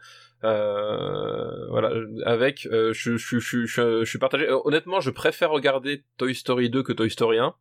euh, 0.44 1.68
voilà, 1.70 1.92
avec, 2.26 2.68
euh, 2.72 2.92
je, 2.94 3.16
je, 3.18 3.40
je, 3.40 3.66
je, 3.66 4.04
suis 4.04 4.20
partagé. 4.20 4.50
Honnêtement, 4.66 5.00
je 5.00 5.10
préfère 5.10 5.52
regarder 5.52 6.04
Toy 6.18 6.36
Story 6.36 6.70
2 6.70 6.84
que 6.84 6.92
Toy 6.92 7.10
Story 7.10 7.40
1. 7.40 7.54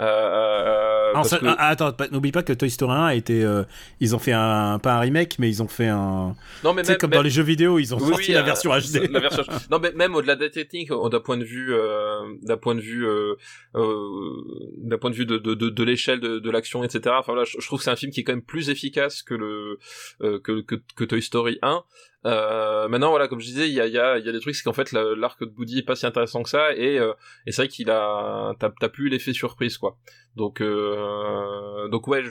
Euh, 0.00 0.04
euh, 0.04 1.10
Alors, 1.10 1.26
ça- 1.26 1.38
que- 1.38 1.46
ah, 1.46 1.68
attends, 1.68 1.92
pas- 1.92 2.08
n'oublie 2.08 2.30
pas 2.32 2.42
que 2.44 2.52
Toy 2.52 2.70
Story 2.70 2.92
1 2.94 3.04
a 3.06 3.14
été, 3.14 3.44
euh, 3.44 3.64
ils 4.00 4.14
ont 4.14 4.18
fait 4.20 4.32
un 4.32 4.78
pas 4.78 4.94
un 4.94 5.00
remake, 5.00 5.36
mais 5.40 5.48
ils 5.48 5.62
ont 5.62 5.66
fait 5.68 5.88
un, 5.88 6.36
non, 6.62 6.72
mais 6.74 6.82
tu 6.82 6.86
sais 6.86 6.92
même, 6.92 6.98
comme 6.98 7.10
même- 7.10 7.18
dans 7.18 7.22
les 7.22 7.30
jeux 7.30 7.42
vidéo, 7.42 7.78
ils 7.78 7.94
ont 7.94 7.98
Oui, 7.98 8.08
sorti 8.10 8.26
oui, 8.28 8.34
la 8.34 8.40
euh, 8.40 8.44
version 8.44 8.70
HD. 8.70 9.08
la 9.10 9.20
version- 9.20 9.42
non, 9.72 9.78
mais 9.80 9.92
même 9.92 10.14
au-delà 10.14 10.36
des 10.36 10.50
techniques, 10.50 10.90
euh, 10.92 11.08
d'un 11.08 11.20
point 11.20 11.36
de 11.36 11.44
vue, 11.44 11.74
euh, 11.74 12.20
d'un 12.42 12.56
point 12.56 12.74
de 12.76 12.80
vue, 12.80 13.06
d'un 13.74 14.98
point 14.98 15.10
de 15.10 15.14
vue 15.16 15.26
de, 15.26 15.38
de, 15.38 15.54
de, 15.54 15.68
de 15.70 15.82
l'échelle 15.84 16.20
de, 16.20 16.38
de 16.38 16.50
l'action, 16.50 16.84
etc. 16.84 17.14
Enfin 17.18 17.32
voilà, 17.32 17.44
je, 17.44 17.56
je 17.60 17.66
trouve 17.66 17.78
que 17.78 17.84
c'est 17.84 17.90
un 17.90 17.96
film 17.96 18.12
qui 18.12 18.20
est 18.20 18.24
quand 18.24 18.32
même 18.32 18.42
plus 18.42 18.70
efficace 18.70 19.22
que 19.22 19.34
le 19.34 19.78
que, 20.20 20.60
que, 20.60 20.76
que 20.96 21.04
Toy 21.04 21.22
Story 21.22 21.58
1. 21.62 21.82
Euh, 22.26 22.88
maintenant, 22.88 23.10
voilà, 23.10 23.28
comme 23.28 23.40
je 23.40 23.46
disais, 23.46 23.68
il 23.68 23.74
y 23.74 23.80
a, 23.80 24.20
des 24.20 24.40
trucs, 24.40 24.56
c'est 24.56 24.64
qu'en 24.64 24.72
fait, 24.72 24.92
la- 24.92 25.14
l'arc 25.14 25.40
de 25.40 25.52
Woody 25.56 25.78
est 25.78 25.82
pas 25.82 25.94
si 25.94 26.04
intéressant 26.04 26.42
que 26.42 26.48
ça, 26.48 26.74
et, 26.74 26.98
euh, 26.98 27.12
c'est 27.46 27.56
vrai 27.56 27.68
qu'il 27.68 27.90
a, 27.90 28.54
t'as, 28.58 28.88
plus 28.88 29.08
l'effet 29.08 29.32
surprise, 29.32 29.78
quoi. 29.78 29.96
Donc, 30.36 30.60
euh, 30.60 31.88
donc 31.88 32.08
ouais, 32.08 32.22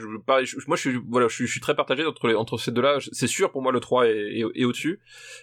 moi, 0.66 0.76
je 0.76 1.28
suis, 1.28 1.60
très 1.60 1.74
partagé 1.74 2.04
entre 2.06 2.58
ces 2.58 2.70
deux-là. 2.70 2.98
C'est 3.12 3.26
sûr, 3.26 3.50
pour 3.50 3.62
moi, 3.62 3.72
le 3.72 3.80
3 3.80 4.06
est, 4.06 4.64
au-dessus. 4.64 5.00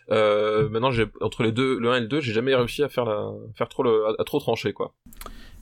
Maintenant, 0.09 0.91
entre 1.21 1.43
les 1.43 1.51
deux, 1.51 1.79
le 1.79 1.91
1 1.91 1.97
et 1.97 2.01
le 2.01 2.07
2, 2.07 2.21
j'ai 2.21 2.33
jamais 2.33 2.55
réussi 2.55 2.83
à 2.83 2.89
faire 2.89 3.05
trop 3.69 4.39
trancher, 4.39 4.73
quoi. 4.73 4.93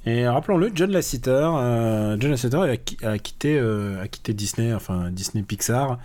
Et 0.05 0.27
rappelons-le, 0.27 0.69
John 0.75 0.91
Lasseter, 0.91 1.47
John 2.19 2.31
Lasseter 2.31 2.77
a 3.03 3.17
quitté 3.17 4.33
Disney, 4.33 4.73
enfin 4.73 5.09
Disney 5.11 5.43
Pixar, 5.43 5.97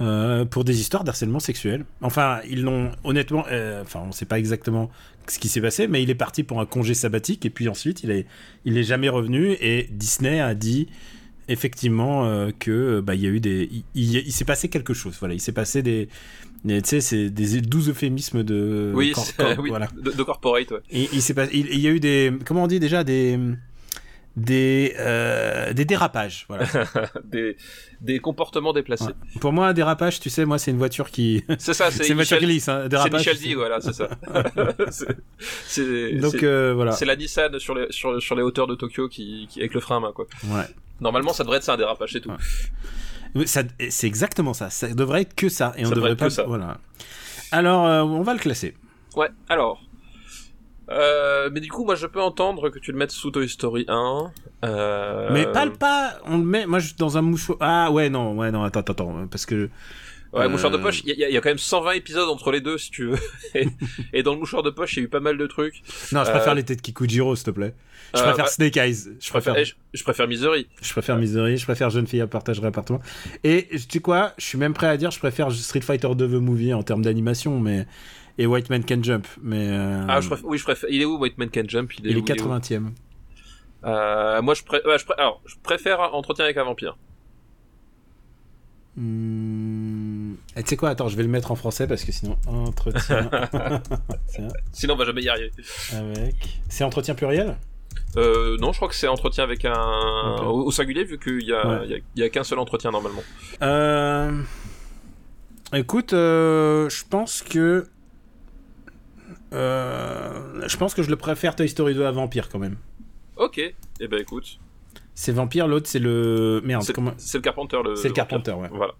euh, 0.00 0.44
pour 0.44 0.64
des 0.64 0.80
histoires 0.80 1.04
d'harcèlement 1.04 1.40
sexuel. 1.40 1.84
Enfin, 2.02 2.40
ils 2.48 2.62
l'ont 2.62 2.90
honnêtement, 3.04 3.44
euh, 3.50 3.82
enfin, 3.82 4.02
on 4.06 4.12
sait 4.12 4.26
pas 4.26 4.38
exactement 4.38 4.90
ce 5.28 5.38
qui 5.38 5.48
s'est 5.48 5.60
passé, 5.60 5.88
mais 5.88 6.02
il 6.02 6.10
est 6.10 6.14
parti 6.14 6.42
pour 6.42 6.60
un 6.60 6.66
congé 6.66 6.94
sabbatique 6.94 7.44
et 7.46 7.50
puis 7.50 7.68
ensuite 7.68 8.02
il 8.04 8.10
est, 8.10 8.26
il 8.64 8.76
est 8.78 8.84
jamais 8.84 9.08
revenu 9.08 9.52
et 9.60 9.88
Disney 9.90 10.38
a 10.40 10.54
dit 10.54 10.86
effectivement 11.48 12.26
euh, 12.26 12.50
que 12.58 13.00
bah 13.00 13.14
il 13.14 13.22
y 13.22 13.26
a 13.26 13.30
eu 13.30 13.40
des, 13.40 13.68
il, 13.72 13.84
il- 13.94 14.16
il 14.26 14.32
s'est 14.32 14.44
passé 14.44 14.68
quelque 14.68 14.94
chose. 14.94 15.16
Voilà, 15.18 15.34
il 15.34 15.40
s'est 15.40 15.52
passé 15.52 15.82
des, 15.82 16.08
tu 16.66 16.80
sais, 16.84 17.00
c'est 17.00 17.30
des 17.30 17.60
douze 17.60 17.88
euphémismes 17.88 18.42
de, 18.42 18.92
oui, 18.94 19.12
cor- 19.12 19.24
c'est- 19.24 19.36
cor- 19.36 19.54
oui, 19.58 19.70
voilà. 19.70 19.88
de, 20.00 20.10
de 20.10 20.22
corporate, 20.22 20.70
ouais. 20.72 20.80
Et 20.90 21.08
il 21.12 21.22
s'est 21.22 21.34
il, 21.52 21.66
il 21.72 21.80
y 21.80 21.86
a 21.88 21.90
eu 21.90 22.00
des, 22.00 22.32
comment 22.44 22.64
on 22.64 22.66
dit 22.66 22.80
déjà 22.80 23.04
des, 23.04 23.38
des, 24.36 24.94
euh, 24.98 25.72
des 25.72 25.84
dérapages. 25.86 26.44
Voilà. 26.48 26.66
des, 27.24 27.56
des 28.00 28.18
comportements 28.18 28.72
déplacés. 28.74 29.04
Ouais. 29.06 29.40
Pour 29.40 29.52
moi, 29.52 29.68
un 29.68 29.72
dérapage, 29.72 30.20
tu 30.20 30.28
sais, 30.30 30.44
moi, 30.44 30.58
c'est 30.58 30.70
une 30.70 30.76
voiture 30.78 31.10
qui, 31.10 31.42
C'est 31.58 31.72
ça, 31.74 31.90
c'est 31.90 32.06
une 32.08 32.14
voiture 32.16 32.36
Michel, 32.36 32.38
qui 32.40 32.44
glisse. 32.46 32.68
Hein. 32.68 32.80
c'est 32.82 32.88
Dérapage. 32.90 33.20
Michel 33.20 33.36
c'est- 33.38 33.48
D, 33.48 33.54
voilà, 33.54 33.80
c'est 33.80 33.92
ça. 33.94 34.08
c'est, 35.66 36.12
Donc 36.12 36.42
euh, 36.42 36.72
voilà. 36.74 36.92
c'est 36.92 37.04
la 37.06 37.16
Nissan 37.16 37.58
sur 37.58 37.74
les, 37.74 37.86
sur, 37.90 38.20
sur 38.22 38.34
les 38.36 38.42
hauteurs 38.42 38.66
de 38.66 38.74
Tokyo 38.74 39.08
qui, 39.08 39.46
qui, 39.50 39.60
avec 39.60 39.74
le 39.74 39.80
frein 39.80 39.96
à 39.96 40.00
main, 40.00 40.12
quoi. 40.12 40.26
Ouais. 40.44 40.64
Normalement, 41.00 41.32
ça 41.32 41.42
devrait 41.44 41.58
être 41.58 41.64
ça, 41.64 41.74
un 41.74 41.76
dérapage, 41.76 42.12
c'est 42.12 42.20
tout. 42.20 42.30
Ouais. 43.34 43.44
C'est 43.90 44.06
exactement 44.06 44.54
ça. 44.54 44.70
Ça 44.70 44.88
devrait 44.94 45.22
être 45.22 45.34
que 45.34 45.48
ça. 45.48 45.74
Et 45.76 45.82
on 45.84 45.88
Ça 45.88 45.94
devrait 45.94 46.10
devrait 46.10 46.12
être 46.12 46.18
pas. 46.18 46.26
que 46.26 46.32
ça. 46.32 46.44
Voilà. 46.44 46.78
Alors, 47.52 47.86
euh, 47.86 48.02
on 48.02 48.22
va 48.22 48.32
le 48.32 48.38
classer. 48.38 48.74
Ouais, 49.14 49.28
alors. 49.48 49.82
Euh, 50.90 51.50
mais 51.52 51.60
du 51.60 51.68
coup, 51.70 51.84
moi, 51.84 51.94
je 51.96 52.06
peux 52.06 52.20
entendre 52.20 52.70
que 52.70 52.78
tu 52.78 52.92
le 52.92 52.98
mettes 52.98 53.10
sous 53.10 53.30
Toy 53.30 53.48
Story 53.48 53.84
1. 53.88 54.32
Euh... 54.64 55.28
Mais 55.32 55.46
pas 55.46 55.64
le 55.64 55.72
pas. 55.72 56.18
On 56.26 56.38
le 56.38 56.44
met. 56.44 56.66
Moi, 56.66 56.78
je, 56.78 56.94
dans 56.94 57.18
un 57.18 57.22
mouchoir. 57.22 57.58
Ah 57.60 57.90
ouais, 57.90 58.08
non, 58.08 58.34
ouais, 58.36 58.50
non. 58.50 58.62
Attends, 58.62 58.80
attends, 58.80 58.92
attends, 58.92 59.26
parce 59.30 59.46
que. 59.46 59.68
Ouais, 60.32 60.44
Euh, 60.44 60.48
mouchoir 60.48 60.70
de 60.72 60.76
poche, 60.76 61.02
il 61.04 61.14
y, 61.18 61.24
a- 61.24 61.28
il 61.28 61.34
y 61.34 61.36
a 61.36 61.40
quand 61.40 61.48
même 61.48 61.56
120 61.56 61.92
épisodes 61.92 62.28
entre 62.28 62.50
les 62.50 62.60
deux, 62.60 62.78
si 62.78 62.90
tu 62.90 63.06
veux. 63.06 63.18
et, 63.54 63.68
et 64.12 64.22
dans 64.22 64.34
le 64.34 64.38
mouchoir 64.40 64.62
de 64.62 64.70
poche, 64.70 64.94
il 64.94 64.98
y 64.98 65.02
a 65.02 65.04
eu 65.04 65.08
pas 65.08 65.20
mal 65.20 65.38
de 65.38 65.46
trucs. 65.46 65.82
Non, 66.12 66.24
je 66.24 66.28
Euh, 66.28 66.32
préfère 66.32 66.54
les 66.54 66.64
têtes 66.64 66.82
Kikujiro, 66.82 67.34
s'il 67.36 67.46
te 67.46 67.50
plaît. 67.52 67.74
Je 68.14 68.20
euh, 68.20 68.24
préfère 68.24 68.44
bah, 68.44 68.50
Snake 68.50 68.76
Eyes. 68.76 68.96
Je 69.20 69.30
préfère, 69.30 69.64
je, 69.64 69.72
je 69.94 70.02
préfère 70.02 70.28
Misery. 70.28 70.66
Je 70.82 70.90
préfère 70.92 71.16
Misery, 71.16 71.56
je 71.56 71.64
préfère 71.64 71.90
Jeune 71.90 72.06
fille 72.06 72.20
à 72.20 72.26
partager 72.26 72.62
appartement. 72.64 73.00
Et 73.44 73.68
tu 73.70 73.78
sais 73.78 74.00
quoi 74.00 74.32
Je 74.36 74.44
suis 74.44 74.58
même 74.58 74.74
prêt 74.74 74.88
à 74.88 74.96
dire, 74.96 75.10
je 75.10 75.18
préfère 75.18 75.50
Street 75.52 75.80
Fighter 75.80 76.08
2 76.14 76.26
The 76.28 76.32
Movie 76.32 76.74
en 76.74 76.82
termes 76.82 77.02
d'animation, 77.02 77.58
mais 77.58 77.86
et 78.38 78.46
White 78.46 78.68
Man 78.70 78.84
Can 78.84 79.02
Jump, 79.02 79.26
mais 79.42 79.68
euh, 79.70 80.04
Ah, 80.08 80.20
je 80.20 80.28
préfère, 80.28 80.46
oui, 80.46 80.58
je 80.58 80.64
préfère. 80.64 80.90
Il 80.90 81.00
est 81.00 81.04
où, 81.04 81.16
White 81.18 81.38
Man 81.38 81.50
Can 81.50 81.62
Jump? 81.66 81.92
Il 81.98 82.06
est, 82.06 82.10
il 82.10 82.16
est 82.18 82.20
où, 82.20 82.24
80e. 82.24 82.84
où? 82.84 82.90
Euh, 83.86 84.42
moi, 84.42 84.54
je, 84.54 84.62
pré- 84.62 84.82
ouais, 84.86 84.98
je, 84.98 85.04
pré- 85.04 85.14
alors, 85.18 85.40
je 85.46 85.54
préfère 85.62 86.00
Entretien 86.14 86.44
avec 86.44 86.56
un 86.56 86.64
vampire. 86.64 86.96
Hmm. 88.96 90.34
Et 90.56 90.62
tu 90.62 90.70
sais 90.70 90.76
quoi? 90.76 90.88
Attends, 90.90 91.08
je 91.08 91.16
vais 91.16 91.22
le 91.22 91.28
mettre 91.28 91.52
en 91.52 91.54
français 91.54 91.86
parce 91.86 92.02
que 92.02 92.12
sinon 92.12 92.38
entretien 92.46 93.30
Sinon, 94.72 94.94
on 94.94 94.96
va 94.96 95.04
jamais 95.04 95.22
y 95.22 95.28
arriver. 95.28 95.50
avec. 95.92 96.34
C'est 96.70 96.82
entretien 96.84 97.14
pluriel? 97.14 97.56
Euh, 98.16 98.56
non, 98.58 98.72
je 98.72 98.78
crois 98.78 98.88
que 98.88 98.94
c'est 98.94 99.08
Entretien 99.08 99.44
avec 99.44 99.64
un. 99.66 99.74
Au, 100.42 100.64
au 100.66 100.70
singulier, 100.70 101.04
vu 101.04 101.18
qu'il 101.18 101.42
y 101.42 101.52
a, 101.52 101.66
Ouais. 101.66 101.80
il 101.84 101.90
y 101.90 101.94
a, 101.94 101.98
il 102.16 102.22
y 102.22 102.24
a 102.24 102.28
qu'un 102.30 102.44
seul 102.44 102.58
entretien 102.58 102.90
normalement. 102.90 103.22
Euh... 103.62 104.40
Écoute, 105.74 106.14
euh, 106.14 106.88
je 106.88 107.04
pense 107.08 107.42
que. 107.42 107.86
Euh, 109.56 110.68
je 110.68 110.76
pense 110.76 110.94
que 110.94 111.02
je 111.02 111.10
le 111.10 111.16
préfère 111.16 111.56
Toy 111.56 111.68
Story 111.68 111.94
2 111.94 112.04
à 112.04 112.12
Vampire 112.12 112.48
quand 112.48 112.58
même. 112.58 112.76
Ok, 113.36 113.58
et 113.58 113.74
eh 114.00 114.08
ben 114.08 114.20
écoute. 114.20 114.58
C'est 115.14 115.32
Vampire, 115.32 115.66
l'autre 115.66 115.86
c'est 115.88 115.98
le. 115.98 116.60
Merde, 116.64 116.82
C'est 116.82 116.92
comment. 116.92 117.12
le 117.16 117.40
Carpenter. 117.40 117.78
Le, 117.84 117.96
C'est 117.96 118.08
le 118.08 118.14
Carpenter, 118.14 118.52
ouais. 118.52 118.68
Voilà. 118.70 118.94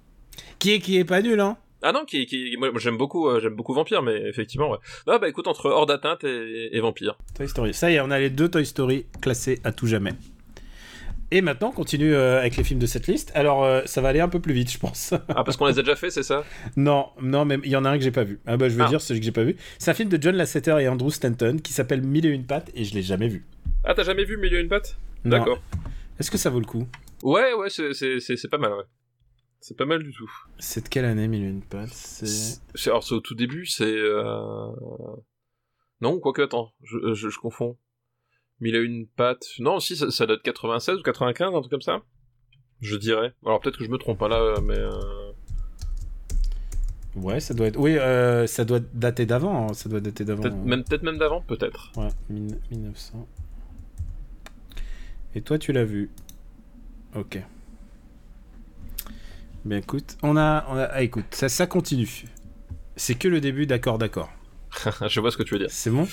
Qui 0.59 0.73
est 0.73 0.79
qui 0.81 0.97
est 0.97 1.05
pas 1.05 1.21
nul, 1.21 1.41
hein 1.41 1.59
Ah 1.83 1.93
non, 1.93 2.05
qui, 2.07 2.25
qui, 2.27 2.57
moi, 2.59 2.71
moi, 2.71 2.81
j'aime 2.81 2.97
beaucoup, 2.97 3.29
euh, 3.29 3.41
j'aime 3.41 3.55
beaucoup 3.55 3.75
Vampire, 3.75 4.03
mais 4.03 4.17
effectivement, 4.29 4.71
ouais. 4.71 4.79
Ah 5.07 5.19
bah 5.19 5.29
écoute, 5.29 5.47
entre 5.47 5.67
Hors 5.71 5.87
d'atteinte 5.87 6.25
et, 6.25 6.75
et 6.75 6.81
Vampire. 6.81 7.17
Toy 7.35 7.49
Story. 7.49 7.75
Ça 7.75 7.91
y 7.91 7.97
est, 7.97 8.01
on 8.01 8.11
a 8.11 8.19
les 8.19 8.31
deux 8.31 8.49
Toy 8.49 8.65
Story 8.65 9.07
classés 9.21 9.61
à 9.65 9.73
tout 9.73 9.87
jamais. 9.87 10.13
Et 11.33 11.41
maintenant, 11.41 11.71
on 11.71 11.73
continue 11.73 12.15
euh, 12.15 12.39
avec 12.39 12.57
les 12.57 12.63
films 12.63 12.79
de 12.79 12.87
cette 12.87 13.09
liste. 13.09 13.33
Alors, 13.35 13.65
euh, 13.65 13.83
ça 13.85 14.01
va 14.01 14.09
aller 14.11 14.21
un 14.21 14.29
peu 14.29 14.39
plus 14.41 14.55
vite, 14.55 14.71
je 14.71 14.79
pense. 14.79 15.13
Ah, 15.29 15.43
parce 15.43 15.57
qu'on 15.57 15.67
les 15.67 15.79
a 15.79 15.83
déjà 15.83 15.97
fait, 15.97 16.11
c'est 16.11 16.23
ça? 16.23 16.45
Non, 16.77 17.09
non, 17.21 17.45
mais 17.45 17.59
il 17.65 17.71
y 17.71 17.77
en 17.77 17.85
a 17.85 17.91
un 17.91 17.99
que 17.99 18.05
j'ai 18.05 18.13
pas 18.13 18.23
vu. 18.25 18.39
Ah 18.47 18.57
bah, 18.57 18.69
je 18.69 18.77
vais 18.77 18.85
Ah. 18.85 18.89
dire 18.89 19.01
celui 19.01 19.19
que 19.21 19.27
j'ai 19.27 19.33
pas 19.33 19.43
vu. 19.43 19.57
C'est 19.79 19.91
un 19.91 19.95
film 19.95 20.09
de 20.09 20.23
John 20.23 20.37
Lasseter 20.37 20.77
et 20.81 20.89
Andrew 20.89 21.11
Stanton 21.11 21.57
qui 21.63 21.73
s'appelle 21.73 22.03
Mille 22.03 22.27
et 22.27 22.31
une 22.31 22.47
pattes 22.47 22.71
et 22.75 22.85
je 22.85 22.95
l'ai 22.95 23.03
jamais 23.03 23.27
vu. 23.29 23.45
Ah, 23.85 23.95
t'as 23.95 24.05
jamais 24.05 24.25
vu 24.25 24.37
Milieu 24.37 24.61
une 24.61 24.69
patte 24.69 24.99
Non. 25.25 25.31
D'accord. 25.39 25.61
Est-ce 26.21 26.31
que 26.31 26.39
ça 26.39 26.49
vaut 26.51 26.61
le 26.61 26.67
coup? 26.67 26.87
Ouais, 27.23 27.53
ouais, 27.55 27.71
c'est- 27.71 28.49
pas 28.51 28.59
mal, 28.59 28.73
ouais. 28.73 28.85
C'est 29.61 29.77
pas 29.77 29.85
mal 29.87 30.03
du 30.05 30.13
tout. 30.13 30.31
C'est 30.61 30.85
de 30.85 30.89
quelle 30.89 31.05
année 31.07 31.27
Mille 31.27 31.43
et 31.45 31.49
une 31.49 31.63
pattes? 31.63 31.89
C'est. 31.93 32.27
C'est- 32.75 32.89
Alors, 32.91 33.03
c'est 33.03 33.15
au 33.15 33.21
tout 33.21 33.35
début, 33.35 33.67
c'est... 33.67 33.85
Euh... 33.85 34.69
Non, 36.01 36.21
quoique, 36.21 36.43
attends, 36.43 36.73
je, 36.85 37.15
je, 37.15 37.29
je 37.31 37.39
confonds. 37.39 37.77
Mille 38.61 38.75
et 38.75 38.81
une 38.81 39.07
pattes... 39.07 39.47
Non, 39.59 39.81
si, 39.81 39.97
ça, 39.97 40.07
être 40.25 40.43
96 40.43 40.99
ou 40.99 41.03
95, 41.03 41.55
un 41.55 41.61
truc 41.61 41.71
comme 41.71 41.81
ça 41.83 42.03
Je 42.81 42.97
dirais. 42.97 43.35
Alors, 43.45 43.61
peut-être 43.61 43.79
que 43.79 43.85
je 43.85 43.91
me 43.91 43.99
trompe, 43.99 44.23
hein, 44.23 44.29
là, 44.29 44.61
mais... 44.63 44.79
euh, 44.79 44.91
Ouais, 47.17 47.41
ça 47.41 47.55
doit 47.55 47.67
être. 47.69 47.79
Oui, 47.79 47.97
euh, 47.97 48.47
ça 48.47 48.65
doit 48.67 48.81
dater 48.93 49.25
d'avant. 49.25 49.69
hein. 49.71 49.73
Ça 49.75 49.89
doit 49.89 50.01
dater 50.01 50.25
d'avant. 50.25 50.43
Peut-être 50.43 50.57
même, 50.57 50.85
peut 50.85 51.01
même 51.03 51.17
d'avant, 51.19 51.41
peut-être. 51.41 51.91
Ouais, 51.97 52.09
mille- 52.29 52.59
1900. 52.71 53.27
Et 55.35 55.41
toi, 55.43 55.59
tu 55.59 55.73
l'as 55.73 55.85
vu 55.85 56.11
Ok. 57.15 57.43
Ben 59.65 59.79
écoute, 59.79 60.17
on 60.23 60.37
a, 60.37 60.65
on 60.69 60.77
a 60.77 60.85
ah, 60.85 61.03
écoute, 61.03 61.25
ça, 61.31 61.49
ça 61.49 61.67
continue. 61.67 62.25
C'est 62.97 63.15
que 63.17 63.29
le 63.29 63.41
début, 63.41 63.67
d'accord, 63.67 63.99
d'accord. 63.99 64.31
je 65.09 65.21
vois 65.21 65.31
ce 65.31 65.37
que 65.39 65.43
tu 65.43 65.55
veux 65.55 65.59
dire. 65.61 65.71
C'est 65.71 65.91
bon? 65.91 66.07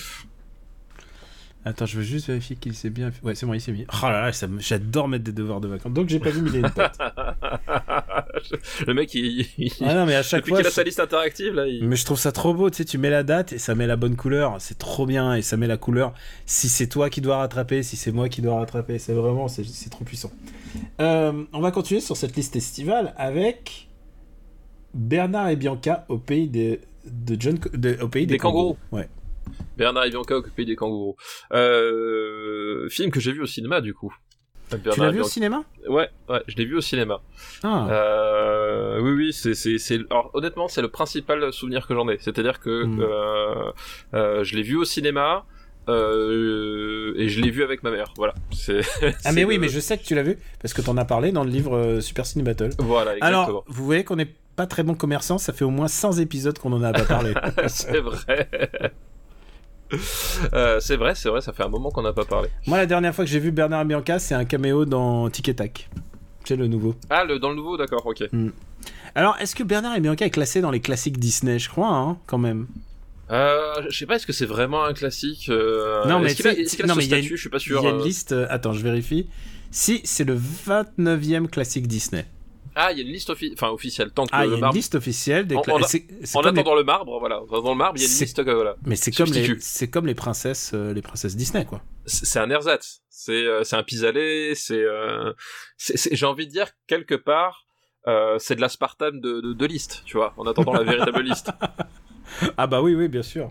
Attends, 1.66 1.86
je 1.86 1.96
veux 1.96 2.02
juste 2.02 2.26
vérifier 2.26 2.56
qu'il 2.56 2.74
s'est 2.74 2.90
bien. 2.90 3.10
Ouais, 3.22 3.34
c'est 3.34 3.46
bon, 3.46 3.54
il 3.54 3.60
s'est 3.60 3.72
mis. 3.72 3.86
Oh 3.90 3.96
là 4.06 4.20
là, 4.26 4.32
ça 4.32 4.46
j'adore 4.58 5.08
mettre 5.08 5.24
des 5.24 5.32
devoirs 5.32 5.60
de 5.62 5.68
vacances. 5.68 5.92
Donc 5.92 6.10
j'ai 6.10 6.18
pas 6.20 6.28
vu 6.30 6.42
mille 6.42 6.56
et 6.56 6.58
une 6.58 6.70
pattes. 6.70 6.98
le 8.86 8.92
mec, 8.94 9.14
il... 9.14 9.46
il- 9.56 9.72
Ah 9.80 9.94
non, 9.94 10.04
mais 10.06 10.14
à 10.14 10.22
chaque 10.22 10.40
Depuis 10.40 10.50
fois. 10.50 10.58
qu'il 10.58 10.66
a 10.66 10.70
je- 10.70 10.74
sa 10.74 10.82
liste 10.82 11.00
interactive, 11.00 11.54
là, 11.54 11.66
il... 11.66 11.82
Mais 11.86 11.96
je 11.96 12.04
trouve 12.04 12.18
ça 12.18 12.32
trop 12.32 12.52
beau, 12.52 12.68
tu 12.68 12.76
sais, 12.76 12.84
tu 12.84 12.98
mets 12.98 13.08
la 13.08 13.22
date 13.22 13.52
et 13.54 13.58
ça 13.58 13.74
met 13.74 13.86
la 13.86 13.96
bonne 13.96 14.14
couleur, 14.16 14.56
c'est 14.60 14.76
trop 14.78 15.06
bien 15.06 15.34
et 15.34 15.40
ça 15.42 15.56
met 15.56 15.66
la 15.66 15.78
couleur. 15.78 16.12
Si 16.44 16.68
c'est 16.68 16.86
toi 16.86 17.08
qui 17.08 17.20
dois 17.22 17.38
rattraper, 17.38 17.82
si 17.82 17.96
c'est 17.96 18.12
moi 18.12 18.28
qui 18.28 18.42
dois 18.42 18.56
rattraper, 18.58 18.98
c'est 18.98 19.14
vraiment, 19.14 19.48
c'est 19.48 19.64
trop 19.90 20.04
puissant. 20.04 20.32
Euh, 21.00 21.44
on 21.54 21.60
va 21.60 21.70
continuer 21.70 22.00
sur 22.02 22.16
cette 22.16 22.36
liste 22.36 22.56
estivale 22.56 23.14
avec 23.16 23.88
Bernard 24.92 25.48
et 25.48 25.56
Bianca 25.56 26.04
au 26.08 26.18
pays 26.18 26.48
des, 26.48 26.80
de 27.06 27.40
John, 27.40 27.58
de- 27.72 27.96
au 28.02 28.08
pays 28.08 28.26
des, 28.26 28.34
Des 28.34 28.38
kangourous. 28.38 28.76
Ouais. 28.92 29.08
Bernard 29.76 30.04
et 30.04 30.10
Bianca 30.10 30.36
pays 30.54 30.66
des 30.66 30.76
kangourous. 30.76 31.16
Euh... 31.52 32.88
Film 32.88 33.10
que 33.10 33.20
j'ai 33.20 33.32
vu 33.32 33.42
au 33.42 33.46
cinéma, 33.46 33.80
du 33.80 33.94
coup. 33.94 34.14
Tu 34.70 35.00
l'as 35.00 35.10
vu 35.10 35.20
au 35.20 35.24
cinéma? 35.24 35.62
Ouais, 35.88 36.08
ouais, 36.28 36.42
je 36.48 36.56
l'ai 36.56 36.64
vu 36.64 36.76
au 36.76 36.80
cinéma. 36.80 37.20
Ah, 37.62 37.86
Euh, 37.90 38.98
oui, 39.00 39.10
oui, 39.12 39.32
c'est, 39.32 39.54
c'est, 39.54 39.78
c'est. 39.78 40.00
Alors, 40.10 40.30
honnêtement, 40.34 40.68
c'est 40.68 40.82
le 40.82 40.88
principal 40.88 41.52
souvenir 41.52 41.86
que 41.86 41.94
j'en 41.94 42.08
ai. 42.08 42.16
C'est-à-dire 42.18 42.60
que 42.60 42.84
Mm. 42.84 43.00
euh, 43.00 43.72
euh, 44.14 44.44
je 44.44 44.56
l'ai 44.56 44.62
vu 44.62 44.76
au 44.76 44.84
cinéma 44.84 45.44
euh, 45.88 47.12
et 47.16 47.28
je 47.28 47.40
l'ai 47.42 47.50
vu 47.50 47.62
avec 47.62 47.82
ma 47.82 47.90
mère. 47.90 48.12
Voilà. 48.16 48.34
C'est, 48.52 48.80
ah 49.24 49.32
mais 49.32 49.44
oui, 49.44 49.56
le- 49.56 49.60
mais 49.62 49.68
je 49.68 49.78
sais 49.80 49.98
que 49.98 50.02
tu 50.04 50.14
l'as 50.14 50.22
vu 50.22 50.38
parce 50.60 50.72
que 50.72 50.80
t'en 50.82 50.96
as 50.96 51.04
parlé 51.04 51.30
dans 51.30 51.44
le 51.44 51.50
livre 51.50 51.76
euh, 51.76 52.00
Super 52.00 52.24
Ciné 52.26 52.42
Battle. 52.42 52.70
Voilà, 52.78 53.16
exactement. 53.16 53.42
Alors, 53.48 53.64
vous 53.68 53.84
voyez 53.84 54.02
qu'on 54.02 54.16
n'est 54.16 54.32
pas 54.56 54.66
très 54.66 54.82
bon 54.82 54.94
commerçant, 54.94 55.36
ça 55.38 55.52
fait 55.52 55.64
au 55.64 55.70
moins 55.70 55.88
100 55.88 56.18
épisodes 56.20 56.58
qu'on 56.58 56.72
en 56.72 56.82
a 56.82 56.92
pas 56.92 57.04
parlé. 57.04 57.34
c'est 57.66 58.00
vrai. 58.00 58.48
Euh, 60.54 60.80
c'est 60.80 60.96
vrai, 60.96 61.14
c'est 61.14 61.28
vrai, 61.28 61.40
ça 61.40 61.52
fait 61.52 61.62
un 61.62 61.68
moment 61.68 61.90
qu'on 61.90 62.02
n'a 62.02 62.12
pas 62.12 62.24
parlé. 62.24 62.48
Moi, 62.66 62.78
la 62.78 62.86
dernière 62.86 63.14
fois 63.14 63.24
que 63.24 63.30
j'ai 63.30 63.38
vu 63.38 63.52
Bernard 63.52 63.82
et 63.82 63.84
Bianca, 63.84 64.18
c'est 64.18 64.34
un 64.34 64.44
caméo 64.44 64.84
dans 64.84 65.28
Tic 65.30 65.48
et 65.48 65.54
Tac. 65.54 65.88
C'est 66.44 66.56
le 66.56 66.66
nouveau. 66.66 66.94
Ah, 67.10 67.24
le, 67.24 67.38
dans 67.38 67.50
le 67.50 67.56
nouveau, 67.56 67.76
d'accord, 67.76 68.04
ok. 68.06 68.24
Alors, 69.14 69.36
est-ce 69.40 69.54
que 69.54 69.62
Bernard 69.62 69.96
et 69.96 70.00
Bianca 70.00 70.26
est 70.26 70.30
classé 70.30 70.60
dans 70.60 70.70
les 70.70 70.80
classiques 70.80 71.18
Disney? 71.18 71.58
Je 71.58 71.68
crois, 71.68 71.88
hein, 71.94 72.18
quand 72.26 72.38
même. 72.38 72.66
Euh, 73.30 73.72
je 73.88 73.96
sais 73.96 74.06
pas, 74.06 74.16
est-ce 74.16 74.26
que 74.26 74.32
c'est 74.34 74.44
vraiment 74.46 74.84
un 74.84 74.92
classique 74.92 75.48
euh, 75.48 76.04
Non, 76.06 76.18
mais 76.18 76.26
est-ce 76.32 76.36
qu'il 76.36 76.46
a, 76.48 76.50
tu 76.50 76.56
sais- 76.56 76.62
est-ce 76.62 76.76
qu'il 76.76 76.84
a 76.84 76.88
non, 76.88 76.94
ce 76.94 76.98
mais 76.98 77.04
il 77.06 77.10
y 77.10 77.14
a 77.14 77.16
statut? 77.18 77.30
Une- 77.30 77.36
Je 77.36 77.40
suis 77.40 77.50
pas 77.50 77.56
Il 77.58 77.60
sûr. 77.60 77.82
y 77.82 77.86
a 77.86 77.90
une 77.90 78.02
liste. 78.02 78.34
Attends, 78.50 78.72
je 78.72 78.82
vérifie. 78.82 79.28
Si, 79.70 80.00
c'est 80.04 80.24
le 80.24 80.36
29e 80.36 81.48
classique 81.48 81.86
Disney. 81.86 82.26
Ah, 82.76 82.92
il 82.92 82.98
y 82.98 83.00
a 83.00 83.04
une 83.04 83.12
liste 83.12 83.30
offi- 83.30 83.52
enfin, 83.54 83.68
officielle. 83.70 84.10
Tant 84.12 84.24
que 84.26 84.30
Ah, 84.32 84.44
il 84.46 84.52
y 84.52 84.54
a 84.54 84.58
une 84.68 84.74
liste 84.74 84.94
officielle 84.96 85.46
des 85.46 85.54
En- 85.56 85.60
en- 85.68 85.78
les- 85.78 85.84
attendant 86.48 86.74
le 86.74 86.84
marbre, 86.84 87.18
voilà. 87.20 87.40
Dans 87.50 87.70
le 87.70 87.76
marbre, 87.76 87.96
il 87.98 88.02
y 88.02 88.04
a 88.04 88.08
une 88.08 88.12
C'est- 88.12 88.24
liste, 88.24 88.42
voilà. 88.42 88.76
Mais 88.84 88.96
c'est 88.96 89.10
comme, 89.12 89.30
les... 89.32 89.56
c'est 89.60 89.88
comme 89.88 90.06
les 90.06 90.14
princesses, 90.14 90.72
euh, 90.74 90.92
les 90.92 91.02
princesses 91.02 91.36
Disney, 91.36 91.64
quoi. 91.64 91.82
c'est 92.06 92.26
c'est 92.26 92.38
un 92.40 92.50
ersatz. 92.50 93.00
C'est 93.08 93.32
euh, 93.46 93.62
c'est 93.64 93.76
un 93.76 93.82
pis-aller. 93.84 94.54
C'est 94.56 94.74
euh, 94.82 95.32
c'est- 95.76 95.96
c'est- 95.96 96.14
j'ai 96.16 96.26
envie 96.26 96.46
de 96.46 96.52
dire 96.52 96.68
quelque 96.86 97.14
part. 97.14 97.66
Euh, 98.06 98.36
c'est 98.38 98.54
de 98.54 98.60
l'aspartame 98.60 99.18
de, 99.20 99.40
de, 99.40 99.52
de 99.54 99.66
liste, 99.66 100.02
tu 100.04 100.18
vois, 100.18 100.34
en 100.36 100.46
attendant 100.46 100.74
la 100.74 100.82
véritable 100.82 101.22
liste. 101.22 101.50
Ah 102.56 102.66
bah 102.66 102.80
oui, 102.82 102.94
oui, 102.94 103.08
bien 103.08 103.22
sûr. 103.22 103.50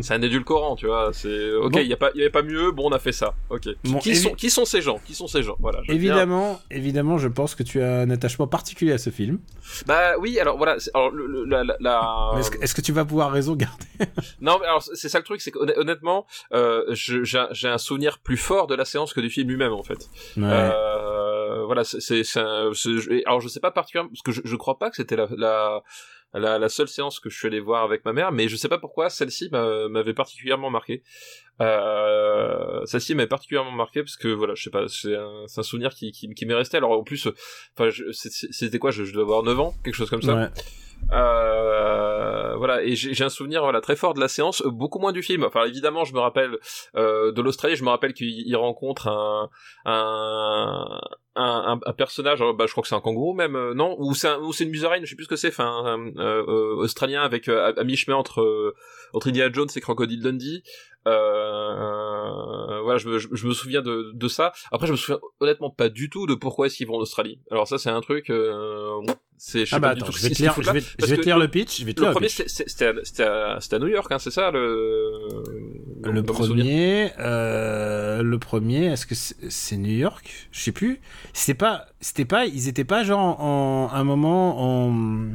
C'est 0.00 0.14
un 0.14 0.22
édulcorant, 0.22 0.76
tu 0.76 0.86
vois. 0.86 1.10
C'est 1.12 1.52
ok, 1.54 1.72
Bon. 1.72 1.78
il 1.80 1.86
y 1.88 1.92
a 1.92 1.96
pas, 1.96 2.10
il 2.14 2.18
y 2.18 2.20
avait 2.22 2.30
pas 2.30 2.42
mieux. 2.42 2.70
Bon, 2.70 2.88
on 2.88 2.92
a 2.92 2.98
fait 2.98 3.12
ça. 3.12 3.34
Ok. 3.50 3.68
Bon, 3.84 3.98
qui 3.98 4.12
évi- 4.12 4.22
sont, 4.22 4.34
qui 4.34 4.50
sont 4.50 4.64
ces 4.64 4.80
gens 4.82 5.00
Qui 5.04 5.14
sont 5.14 5.26
ces 5.26 5.42
gens 5.42 5.56
Voilà. 5.60 5.80
bien- 5.82 5.94
Évidemment, 5.94 6.60
évidemment, 6.70 7.18
je 7.18 7.28
pense 7.28 7.54
que 7.54 7.62
tu 7.62 7.80
as 7.82 8.00
un 8.00 8.10
attachement 8.10 8.46
particulier 8.46 8.92
à 8.92 8.98
ce 8.98 9.10
film. 9.10 9.38
Bah 9.86 10.14
oui. 10.20 10.38
Alors 10.38 10.56
voilà. 10.56 10.78
c'est- 10.78 10.90
Alors 10.94 11.10
le, 11.10 11.26
le- 11.26 11.44
la, 11.44 11.64
la, 11.64 11.76
la- 11.80 12.30
Mais 12.34 12.40
Est-ce 12.40 12.74
que, 12.74 12.80
tu 12.80 12.92
vas 12.92 13.04
pouvoir 13.04 13.30
raison 13.32 13.54
garder? 13.56 13.84
Non, 14.40 14.58
mais 14.60 14.66
alors 14.66 14.82
c'est 14.82 15.08
ça 15.08 15.18
le 15.18 15.24
truc, 15.24 15.40
c'est 15.40 15.50
qu'honnêtement, 15.50 16.26
euh, 16.52 16.84
j'ai 16.92 17.38
un- 17.38 17.48
j'ai 17.52 17.68
un 17.68 17.78
souvenir 17.78 18.18
plus 18.18 18.36
fort 18.36 18.66
de 18.66 18.74
la 18.74 18.84
séance 18.84 19.12
que 19.14 19.20
du 19.20 19.30
film 19.30 19.48
lui-même 19.48 19.72
en 19.72 19.82
fait. 19.82 20.08
Euh, 20.38 21.64
voilà, 21.66 21.84
c'est 21.84 22.22
alors 23.26 23.40
je 23.40 23.48
sais 23.48 23.60
pas 23.60 23.70
particulièrement 23.70 24.10
parce 24.10 24.22
que 24.22 24.32
je, 24.32 24.40
je 24.44 24.56
crois 24.56 24.78
pas 24.78 24.90
que 24.90 24.96
c'était 24.96 25.16
la, 25.16 25.26
la 25.36 25.82
la 26.34 26.58
la 26.58 26.68
seule 26.68 26.88
séance 26.88 27.20
que 27.20 27.30
je 27.30 27.36
suis 27.38 27.46
allé 27.46 27.60
voir 27.60 27.84
avec 27.84 28.04
ma 28.04 28.12
mère, 28.12 28.32
mais 28.32 28.48
je 28.48 28.56
sais 28.56 28.68
pas 28.68 28.78
pourquoi 28.78 29.08
celle-ci 29.10 29.48
m'a- 29.50 29.88
m'avait 29.88 30.14
particulièrement 30.14 30.70
marqué. 30.70 31.02
Euh, 31.60 32.84
celle-ci 32.84 33.14
m'avait 33.14 33.28
particulièrement 33.28 33.70
marqué 33.70 34.02
parce 34.02 34.16
que 34.16 34.28
voilà, 34.28 34.54
je 34.54 34.62
sais 34.64 34.70
pas, 34.70 34.86
c'est 34.88 35.14
un, 35.16 35.62
souvenir 35.62 35.94
qui 35.94 36.12
qui, 36.12 36.28
qui 36.34 36.46
m'est 36.46 36.54
resté. 36.54 36.76
Alors 36.76 36.92
en 36.92 37.04
plus, 37.04 37.28
enfin, 37.78 37.90
c'était 38.22 38.78
quoi 38.78 38.90
je, 38.90 39.04
je 39.04 39.12
dois 39.12 39.22
avoir 39.22 39.42
9 39.42 39.58
ans, 39.60 39.74
quelque 39.84 39.94
chose 39.94 40.10
comme 40.10 40.22
ça. 40.22 40.34
Ouais. 40.34 40.48
Euh, 41.12 42.56
voilà, 42.56 42.82
et 42.82 42.94
j'ai 42.96 43.24
un 43.24 43.28
souvenir 43.28 43.62
voilà 43.62 43.80
très 43.80 43.96
fort 43.96 44.14
de 44.14 44.20
la 44.20 44.28
séance, 44.28 44.62
beaucoup 44.66 44.98
moins 44.98 45.12
du 45.12 45.22
film. 45.22 45.44
Enfin, 45.44 45.64
évidemment, 45.64 46.04
je 46.04 46.14
me 46.14 46.20
rappelle 46.20 46.58
euh, 46.96 47.30
de 47.32 47.42
l'Australie, 47.42 47.76
je 47.76 47.84
me 47.84 47.90
rappelle 47.90 48.14
qu'il 48.14 48.28
il 48.30 48.56
rencontre 48.56 49.08
un 49.08 49.48
un 49.84 51.00
un, 51.36 51.80
un- 51.84 51.92
personnage, 51.92 52.40
euh, 52.42 52.52
bah, 52.52 52.66
je 52.66 52.72
crois 52.72 52.82
que 52.82 52.88
c'est 52.88 52.94
un 52.94 53.00
kangourou 53.00 53.34
même, 53.34 53.56
euh, 53.56 53.74
non? 53.74 53.96
Ou 53.98 54.14
c'est 54.14 54.28
un- 54.28 54.38
une 54.40 54.70
musaraigne, 54.70 55.04
je 55.04 55.10
sais 55.10 55.16
plus 55.16 55.24
ce 55.24 55.28
que 55.28 55.36
c'est, 55.36 55.48
enfin, 55.48 55.98
euh, 56.16 56.74
australien 56.76 57.22
avec 57.22 57.48
à, 57.48 57.72
à 57.76 57.84
mi-chemin 57.84 58.16
entre 58.16 58.74
entre 59.12 59.28
Indiana 59.28 59.52
Jones 59.52 59.68
et 59.74 59.80
Crocodile 59.80 60.22
Dundee. 60.22 60.62
Euh, 61.06 62.80
voilà, 62.82 62.98
je 62.98 63.08
me, 63.08 63.18
je 63.18 63.46
me 63.46 63.52
souviens 63.52 63.82
de, 63.82 64.12
de 64.14 64.28
ça. 64.28 64.52
Après, 64.72 64.86
je 64.86 64.92
me 64.92 64.96
souviens 64.96 65.20
honnêtement 65.40 65.70
pas 65.70 65.88
du 65.88 66.08
tout 66.08 66.26
de 66.26 66.34
pourquoi 66.34 66.66
est-ce 66.66 66.76
qu'ils 66.76 66.86
vont 66.86 66.96
en 66.96 67.00
Australie. 67.00 67.40
Alors 67.50 67.66
ça, 67.68 67.78
c'est 67.78 67.90
un 67.90 68.00
truc. 68.00 68.30
Euh, 68.30 69.00
c'est. 69.36 69.66
je 69.66 69.74
Ah 69.74 69.78
bah 69.78 69.90
attends, 69.90 70.10
je 70.10 70.22
vais 70.22 70.30
te 70.30 70.40
lire, 70.42 70.54
foutent 70.54 70.64
je 70.64 70.68
là, 70.68 70.72
vais, 70.74 70.80
je 70.80 70.96
parce 70.96 71.10
vais 71.10 71.16
que 71.16 71.22
te 71.22 71.26
lire 71.26 71.38
le 71.38 71.48
pitch. 71.48 71.80
Je 71.80 71.84
vais 71.84 71.92
te 71.94 72.00
le 72.00 72.06
lire 72.06 72.12
premier, 72.12 72.28
c'était 72.28 72.86
à, 72.86 72.92
c'était 73.02 73.22
à, 73.24 73.58
c'était 73.60 73.76
à 73.76 73.78
New 73.78 73.88
York, 73.88 74.10
hein, 74.10 74.18
c'est 74.18 74.30
ça 74.30 74.50
le. 74.50 75.10
Le 76.02 76.22
premier, 76.22 77.12
euh, 77.18 78.22
le 78.22 78.38
premier, 78.38 78.86
est-ce 78.86 79.06
que 79.06 79.14
c'est 79.14 79.76
New 79.76 79.90
York? 79.96 80.48
Je 80.52 80.60
sais 80.60 80.72
plus. 80.72 81.00
C'était 81.32 81.54
pas, 81.54 81.86
c'était 82.00 82.24
pas, 82.26 82.46
ils 82.46 82.68
étaient 82.68 82.84
pas 82.84 83.04
genre 83.04 83.40
en, 83.40 83.90
un 83.92 84.04
moment 84.04 84.88
en, 84.88 85.28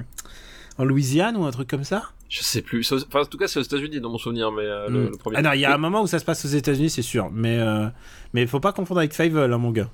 en 0.78 0.84
Louisiane 0.86 1.36
ou 1.38 1.46
un 1.46 1.52
truc 1.52 1.68
comme 1.70 1.84
ça? 1.84 2.04
Je 2.30 2.44
sais 2.44 2.62
plus. 2.62 2.88
Enfin, 2.94 3.22
en 3.22 3.26
tout 3.26 3.40
cas, 3.40 3.48
c'est 3.48 3.60
aux 3.60 3.64
États-Unis 3.64 4.00
dans 4.02 4.12
mon 4.12 4.20
souvenir, 4.20 4.52
mais 4.52 4.62
euh, 4.62 4.88
le, 4.90 5.00
Hmm. 5.06 5.10
le 5.12 5.18
premier. 5.18 5.38
Ah 5.38 5.42
non, 5.42 5.52
il 5.54 5.62
y 5.62 5.66
a 5.66 5.74
un 5.74 5.78
moment 5.80 6.04
où 6.04 6.08
ça 6.08 6.20
se 6.20 6.26
passe 6.26 6.46
aux 6.46 6.50
États-Unis, 6.50 6.92
c'est 6.92 7.02
sûr. 7.02 7.30
Mais 7.34 7.58
euh, 7.60 7.88
mais 8.34 8.46
faut 8.46 8.60
pas 8.60 8.72
confondre 8.74 9.00
avec 9.00 9.14
Fievel, 9.16 9.52
hein, 9.52 9.58
mon 9.58 9.72
gars. 9.72 9.90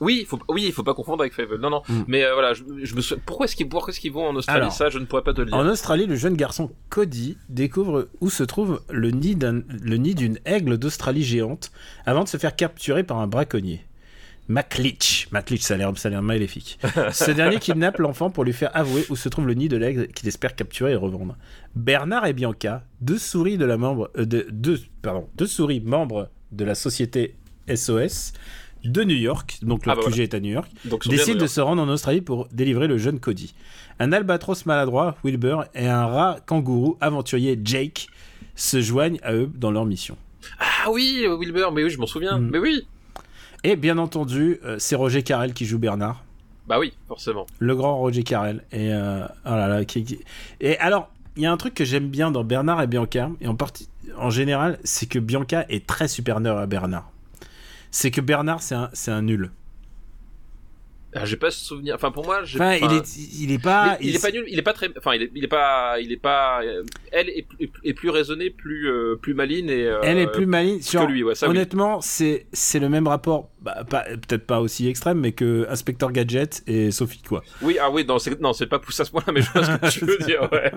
Oui, 0.00 0.18
il 0.22 0.26
faut, 0.26 0.38
oui, 0.48 0.64
il 0.66 0.72
faut 0.72 0.82
pas 0.82 0.94
confondre 0.94 1.22
avec 1.22 1.32
Fable. 1.34 1.58
Non, 1.60 1.70
non. 1.70 1.82
Mm. 1.88 2.02
Mais 2.08 2.24
euh, 2.24 2.34
voilà, 2.34 2.52
je, 2.54 2.62
je 2.82 2.94
me 2.94 3.00
souviens. 3.00 3.22
Pourquoi 3.26 3.46
est-ce 3.46 3.56
qu'ils, 3.56 3.68
pourquoi 3.68 3.90
est-ce 3.92 4.00
qu'ils 4.00 4.12
vont 4.12 4.26
en 4.26 4.34
Australie? 4.36 4.60
Alors, 4.60 4.72
Ça, 4.72 4.90
je 4.90 4.98
ne 4.98 5.04
pourrais 5.04 5.22
pas 5.22 5.32
te 5.34 5.40
le 5.40 5.46
dire. 5.46 5.56
En 5.56 5.66
Australie, 5.66 6.06
le 6.06 6.16
jeune 6.16 6.36
garçon 6.36 6.70
Cody 6.88 7.36
découvre 7.48 8.08
où 8.20 8.30
se 8.30 8.42
trouve 8.44 8.82
le 8.90 9.10
nid 9.10 9.36
d'un- 9.36 9.62
le 9.68 9.96
nid 9.96 10.14
d'une 10.14 10.38
aigle 10.44 10.78
d'Australie 10.78 11.22
géante 11.24 11.70
avant 12.06 12.24
de 12.24 12.28
se 12.28 12.36
faire 12.36 12.56
capturer 12.56 13.04
par 13.04 13.18
un 13.18 13.26
braconnier. 13.26 13.84
MacLeach. 14.48 15.28
MacLeach, 15.30 15.62
ça 15.62 15.74
a 15.74 15.76
l'air, 15.78 15.90
ça 15.96 16.08
a 16.08 16.10
l'air 16.10 16.22
maléfique. 16.22 16.78
Ce 17.12 17.30
dernier 17.30 17.58
kidnappe 17.58 17.98
l'enfant 17.98 18.28
pour 18.30 18.44
lui 18.44 18.52
faire 18.52 18.70
avouer 18.76 19.06
où 19.08 19.16
se 19.16 19.28
trouve 19.30 19.46
le 19.46 19.54
nid 19.54 19.68
de 19.68 19.76
l'aigle 19.78 20.08
qu'il 20.08 20.28
espère 20.28 20.54
capturer 20.54 20.92
et 20.92 20.96
revendre. 20.96 21.36
Bernard 21.74 22.26
et 22.26 22.34
Bianca, 22.34 22.84
deux 23.00 23.16
souris 23.18 23.56
de 23.56 23.64
la 23.64 23.78
membre, 23.78 24.10
euh, 24.18 24.26
de, 24.26 24.46
deux, 24.50 24.80
pardon, 25.00 25.28
deux 25.36 25.46
souris 25.46 25.80
membres 25.80 26.28
de 26.52 26.64
la 26.64 26.74
société 26.74 27.36
SOS, 27.74 28.34
de 28.84 29.02
New 29.04 29.16
York, 29.16 29.58
donc 29.62 29.86
leur 29.86 29.96
Ah 29.98 30.02
bah 30.04 30.10
QG 30.10 30.20
est 30.20 30.34
à 30.34 30.40
New 30.40 30.52
York, 30.52 30.70
Donc, 30.84 31.06
décident 31.08 31.40
de 31.40 31.46
se 31.46 31.60
rendre 31.60 31.82
en 31.82 31.88
Australie 31.88 32.20
pour 32.20 32.46
délivrer 32.52 32.86
le 32.86 32.98
jeune 32.98 33.18
Cody. 33.20 33.54
Un 33.98 34.12
albatros 34.12 34.66
maladroit, 34.66 35.16
Wilbur, 35.24 35.64
et 35.74 35.86
un 35.88 36.06
rat 36.06 36.38
kangourou 36.46 36.96
aventurier, 37.00 37.58
Jake, 37.64 38.08
se 38.56 38.80
joignent 38.80 39.18
à 39.22 39.32
eux 39.34 39.50
dans 39.54 39.70
leur 39.70 39.84
mission. 39.84 40.16
Ah 40.58 40.90
oui, 40.90 41.24
Wilbur, 41.26 41.72
mais 41.72 41.82
oui, 41.84 41.90
je 41.90 41.98
m'en 41.98 42.06
souviens. 42.06 42.38
Mm. 42.38 42.50
Mais 42.52 42.58
oui. 42.58 42.86
Et 43.62 43.76
bien 43.76 43.96
entendu, 43.98 44.58
euh, 44.64 44.76
c'est 44.78 44.94
Roger 44.96 45.22
Carrel 45.22 45.54
qui 45.54 45.64
joue 45.64 45.78
Bernard. 45.78 46.22
Bah 46.66 46.78
oui, 46.78 46.92
forcément. 47.08 47.46
le 47.58 47.74
grand 47.76 47.96
Roger 47.98 48.22
Carrel. 48.22 48.62
Et, 48.72 48.92
euh, 48.92 49.24
oh 49.46 49.50
là 49.50 49.68
là, 49.68 49.84
qui- 49.84 50.04
qui- 50.04 50.20
et 50.60 50.78
alors, 50.78 51.10
il 51.36 51.42
y 51.42 51.46
a 51.46 51.52
un 51.52 51.56
truc 51.56 51.74
que 51.74 51.84
j'aime 51.84 52.08
bien 52.08 52.30
dans 52.30 52.44
Bernard 52.44 52.80
et 52.82 52.86
Bianca, 52.86 53.30
et 53.40 53.48
en, 53.48 53.54
partie, 53.54 53.88
en 54.18 54.30
général, 54.30 54.78
c'est 54.84 55.06
que 55.08 55.18
Bianca 55.18 55.64
est 55.68 55.86
très 55.86 56.08
supérieure 56.08 56.58
à 56.58 56.66
Bernard. 56.66 57.10
C'est 57.94 58.10
que 58.10 58.20
Bernard, 58.20 58.60
c'est 58.60 58.74
un, 58.74 58.90
c'est 58.92 59.12
un 59.12 59.22
nul. 59.22 59.52
Ah, 61.14 61.24
j'ai 61.24 61.36
pas 61.36 61.52
ce 61.52 61.64
souvenir. 61.64 61.94
Enfin, 61.94 62.10
pour 62.10 62.24
moi. 62.24 62.40
Enfin, 62.42 62.74
enfin, 62.76 62.88
il 62.90 62.92
est, 62.92 63.16
il 63.40 63.52
est 63.52 63.62
pas. 63.62 63.96
il, 64.00 64.08
il 64.08 64.16
est 64.16 64.20
pas 64.20 64.32
nul, 64.32 64.44
il 64.48 64.58
est 64.58 64.62
pas 64.62 64.72
très, 64.72 64.88
enfin, 64.98 65.14
il 65.14 65.22
est, 65.22 65.30
il 65.36 65.44
est 65.44 65.48
pas, 65.48 66.00
il 66.00 66.10
est 66.10 66.16
pas, 66.16 66.60
euh, 66.64 66.82
elle 67.12 67.28
est, 67.28 67.46
plus- 67.46 67.70
est 67.84 67.94
plus 67.94 68.10
raisonnée, 68.10 68.50
plus, 68.50 68.88
euh, 68.90 69.14
plus 69.14 69.32
maline 69.32 69.70
et. 69.70 69.84
euh, 69.86 70.00
Elle 70.02 70.18
est 70.18 70.26
plus 70.26 70.46
maligne. 70.46 70.78
que 70.78 70.84
Sur- 70.84 71.06
lui, 71.06 71.22
ouais, 71.22 71.36
ça 71.36 71.46
oui. 71.46 71.52
honnêtement, 71.52 72.00
c'est, 72.00 72.48
c'est 72.52 72.80
le 72.80 72.88
même 72.88 73.06
rapport, 73.06 73.48
bah, 73.64 73.82
pas- 73.88 74.04
peut-être 74.04 74.46
pas 74.46 74.60
aussi 74.60 74.86
extrême, 74.88 75.18
mais 75.20 75.32
que 75.32 75.66
Inspecteur 75.70 76.12
Gadget 76.12 76.62
et 76.66 76.90
Sophie, 76.90 77.22
quoi. 77.22 77.42
Oui, 77.62 77.78
ah 77.80 77.90
oui, 77.90 78.04
non, 78.04 78.18
c'est, 78.18 78.38
non, 78.40 78.52
c'est 78.52 78.66
pas 78.66 78.78
poussé 78.78 79.02
à 79.02 79.04
ce 79.06 79.10
point-là, 79.10 79.32
mais 79.32 79.40
je 79.40 79.50
vois 79.50 79.64
ce 79.64 79.76
que 79.78 79.90
tu 79.90 80.04
veux 80.04 80.18
dire, 80.24 80.48
ouais. 80.52 80.72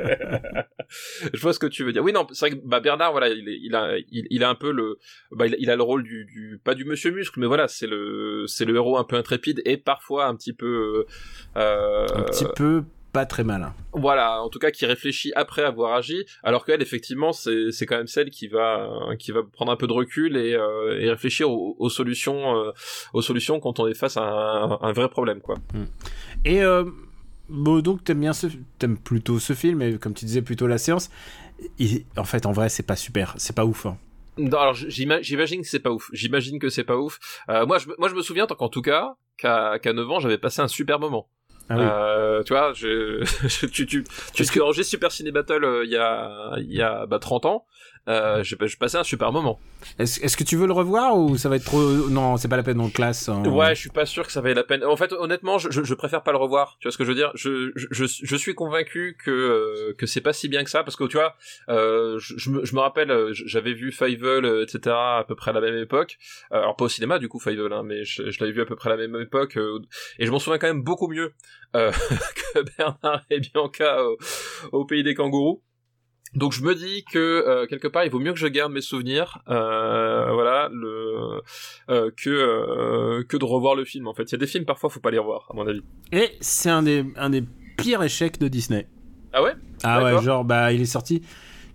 je 1.33 1.39
vois 1.41 1.53
ce 1.53 1.59
que 1.59 1.67
tu 1.67 1.83
veux 1.83 1.91
dire. 1.91 2.03
Oui, 2.03 2.13
non, 2.13 2.25
c'est 2.31 2.47
vrai 2.49 2.57
que, 2.57 2.65
bah, 2.65 2.79
Bernard, 2.79 3.11
voilà, 3.11 3.27
il, 3.29 3.47
est, 3.49 3.59
il 3.61 3.75
a, 3.75 3.97
il, 3.97 4.25
il 4.29 4.43
a 4.43 4.49
un 4.49 4.55
peu 4.55 4.71
le, 4.71 4.97
bah, 5.31 5.47
il, 5.47 5.55
il 5.59 5.69
a 5.69 5.75
le 5.75 5.83
rôle 5.83 6.03
du, 6.03 6.25
du, 6.25 6.59
pas 6.63 6.75
du 6.75 6.85
monsieur 6.85 7.11
muscle, 7.11 7.39
mais 7.39 7.47
voilà, 7.47 7.67
c'est 7.67 7.87
le, 7.87 8.45
c'est 8.47 8.65
le 8.65 8.75
héros 8.75 8.97
un 8.97 9.03
peu 9.03 9.15
intrépide 9.17 9.61
et 9.65 9.77
parfois 9.77 10.25
un 10.27 10.35
petit 10.35 10.53
peu, 10.53 11.05
euh, 11.57 12.05
Un 12.15 12.23
petit 12.23 12.45
peu 12.55 12.83
pas 13.19 13.25
très 13.25 13.43
malin. 13.43 13.73
voilà, 13.93 14.41
en 14.45 14.49
tout 14.49 14.59
cas 14.59 14.71
qui 14.71 14.85
réfléchit 14.85 15.31
après 15.35 15.63
avoir 15.63 15.89
agi, 15.99 16.19
alors 16.43 16.63
qu'elle 16.65 16.81
effectivement 16.81 17.31
c'est 17.41 17.71
c'est 17.71 17.85
quand 17.87 17.97
même 17.97 18.07
celle 18.17 18.29
qui 18.29 18.47
va 18.47 18.67
qui 19.19 19.31
va 19.31 19.41
prendre 19.57 19.71
un 19.71 19.75
peu 19.81 19.87
de 19.87 19.93
recul 20.01 20.37
et, 20.37 20.53
euh, 20.53 20.99
et 21.01 21.09
réfléchir 21.09 21.45
aux, 21.49 21.75
aux 21.79 21.89
solutions 21.89 22.39
euh, 22.57 22.71
aux 23.13 23.21
solutions 23.21 23.59
quand 23.59 23.79
on 23.79 23.87
est 23.87 23.93
face 24.03 24.17
à 24.17 24.23
un, 24.23 24.77
un 24.89 24.91
vrai 24.93 25.09
problème 25.09 25.41
quoi. 25.41 25.55
Et 26.45 26.61
euh, 26.63 26.83
bon, 27.49 27.79
donc 27.81 28.03
t'aimes 28.03 28.21
bien 28.21 28.33
ce, 28.33 28.47
t'aimes 28.79 28.97
plutôt 28.97 29.39
ce 29.39 29.53
film, 29.53 29.81
et 29.81 29.97
comme 29.97 30.13
tu 30.13 30.25
disais 30.25 30.41
plutôt 30.43 30.67
la 30.67 30.77
séance. 30.77 31.09
En 32.17 32.23
fait, 32.23 32.45
en 32.45 32.51
vrai, 32.51 32.69
c'est 32.69 32.85
pas 32.85 32.95
super, 32.95 33.33
c'est 33.37 33.55
pas 33.55 33.65
ouf. 33.65 33.85
hein. 33.87 33.97
Non, 34.37 34.59
alors 34.59 34.75
j'ima- 34.75 35.21
j'imagine 35.23 35.61
que 35.61 35.67
c'est 35.67 35.79
pas 35.79 35.89
ouf. 35.91 36.09
J'imagine 36.13 36.59
que 36.59 36.69
c'est 36.69 36.83
pas 36.83 36.97
ouf. 36.97 37.17
Euh, 37.49 37.65
moi 37.65 37.79
je 37.79 37.87
me- 37.89 37.95
moi 37.97 38.07
je 38.09 38.13
me 38.13 38.21
souviens 38.21 38.45
tant 38.45 38.53
qu'en 38.53 38.69
tout 38.69 38.83
cas 38.83 39.15
qu'à 39.37 39.79
qu'à 39.79 39.93
9 39.93 40.07
ans 40.11 40.19
j'avais 40.19 40.37
passé 40.37 40.61
un 40.61 40.67
super 40.67 40.99
moment. 40.99 41.27
Ah 41.69 41.75
oui. 41.75 41.83
Euh, 41.83 42.43
tu 42.43 42.53
vois, 42.53 42.73
je, 42.73 43.23
je- 43.47 43.65
tu, 43.65 43.85
tu, 43.85 44.03
tu, 44.33 44.45
tu 44.45 44.61
enregistres 44.61 44.89
Super 44.89 45.11
Ciné 45.11 45.31
Battle 45.31 45.63
euh, 45.63 45.85
il 45.85 45.91
y 45.91 45.97
a, 45.97 46.51
il 46.57 46.73
y 46.73 46.81
a 46.81 47.05
bah, 47.05 47.19
30 47.19 47.45
ans, 47.45 47.65
euh, 48.07 48.43
j'ai 48.43 48.55
j'ai 48.61 48.75
passé 48.77 48.97
un 48.97 49.03
super 49.03 49.31
moment. 49.31 49.59
Est-ce 49.99 50.21
est-ce 50.23 50.35
que 50.37 50.43
tu 50.43 50.55
veux 50.55 50.65
le 50.67 50.73
revoir 50.73 51.17
ou 51.17 51.37
ça 51.37 51.49
va 51.49 51.55
être 51.57 51.65
trop 51.65 51.81
Non, 52.09 52.37
c'est 52.37 52.47
pas 52.47 52.57
la 52.57 52.63
peine, 52.63 52.79
on 52.79 52.85
le 52.85 52.91
classe. 52.91 53.29
hein. 53.29 53.43
Ouais, 53.45 53.75
je 53.75 53.79
suis 53.81 53.89
pas 53.89 54.05
sûr 54.05 54.25
que 54.25 54.31
ça 54.31 54.41
vaille 54.41 54.53
la 54.55 54.63
peine. 54.63 54.83
En 54.83 54.95
fait, 54.95 55.11
honnêtement, 55.13 55.57
je, 55.57 55.69
je, 55.71 55.83
je 55.83 55.93
préfère 55.93 56.23
pas 56.23 56.31
le 56.31 56.37
revoir. 56.37 56.77
Tu 56.79 56.87
vois 56.87 56.91
ce 56.91 56.97
que 56.97 57.03
je 57.03 57.09
veux 57.09 57.15
dire? 57.15 57.31
Je, 57.35 57.71
je, 57.75 57.87
je, 57.91 58.05
je 58.05 58.35
suis 58.35 58.55
convaincu 58.55 59.17
que 59.23 59.31
euh, 59.31 59.93
que 59.97 60.05
c'est 60.05 60.21
pas 60.21 60.33
si 60.33 60.47
bien 60.49 60.63
que 60.63 60.69
ça 60.69 60.83
parce 60.83 60.95
que 60.95 61.03
tu 61.05 61.17
vois, 61.17 61.35
euh, 61.69 62.17
je, 62.19 62.33
je 62.37 62.49
me, 62.49 62.65
je 62.65 62.75
me 62.75 62.79
rappelle, 62.79 63.11
euh, 63.11 63.31
j'avais 63.33 63.73
vu 63.73 63.91
Fievel, 63.91 64.45
euh, 64.45 64.63
etc. 64.63 64.95
à 64.95 65.25
peu 65.27 65.35
près 65.35 65.51
à 65.51 65.53
la 65.53 65.61
même 65.61 65.77
époque. 65.77 66.17
Alors 66.51 66.75
pas 66.75 66.85
au 66.85 66.89
cinéma 66.89 67.19
du 67.19 67.27
coup 67.29 67.39
Fievel, 67.39 67.71
hein, 67.73 67.83
mais 67.83 68.03
je, 68.03 68.29
je 68.31 68.39
l'avais 68.39 68.51
vu 68.53 68.61
à 68.61 68.65
peu 68.65 68.75
près 68.75 68.89
à 68.91 68.95
la 68.95 69.07
même 69.07 69.21
époque 69.21 69.57
euh, 69.57 69.79
et 70.19 70.25
je 70.25 70.31
m'en 70.31 70.39
souviens 70.39 70.57
quand 70.57 70.67
même 70.67 70.83
beaucoup 70.83 71.07
mieux 71.07 71.33
euh, 71.75 71.91
que 72.53 72.61
Bernard 72.77 73.23
et 73.29 73.39
Bianca 73.39 74.03
au, 74.03 74.17
au 74.71 74.85
pays 74.85 75.03
des 75.03 75.13
kangourous. 75.13 75.61
Donc 76.35 76.51
je 76.51 76.61
me 76.61 76.75
dis 76.75 77.03
que 77.03 77.17
euh, 77.17 77.65
quelque 77.67 77.87
part 77.87 78.03
il 78.03 78.11
vaut 78.11 78.19
mieux 78.19 78.33
que 78.33 78.39
je 78.39 78.47
garde 78.47 78.71
mes 78.71 78.81
souvenirs, 78.81 79.39
euh, 79.49 80.31
voilà, 80.33 80.69
le 80.71 81.41
euh, 81.89 82.11
que 82.15 82.29
euh, 82.29 83.23
que 83.23 83.37
de 83.37 83.45
revoir 83.45 83.75
le 83.75 83.85
film. 83.85 84.07
En 84.07 84.13
fait, 84.13 84.23
il 84.23 84.31
y 84.33 84.35
a 84.35 84.37
des 84.37 84.47
films 84.47 84.65
parfois 84.65 84.89
faut 84.89 84.99
pas 84.99 85.11
les 85.11 85.19
revoir 85.19 85.47
à 85.49 85.55
mon 85.55 85.65
avis. 85.67 85.81
Et 86.11 86.31
c'est 86.41 86.69
un 86.69 86.83
des, 86.83 87.05
un 87.15 87.29
des 87.29 87.43
pires 87.77 88.03
échecs 88.03 88.39
de 88.39 88.47
Disney. 88.47 88.87
Ah 89.33 89.43
ouais? 89.43 89.53
Ah 89.83 90.03
ouais, 90.03 90.21
genre, 90.21 90.43
bah, 90.43 90.73
il 90.73 90.81
est 90.81 90.85
sorti. 90.85 91.21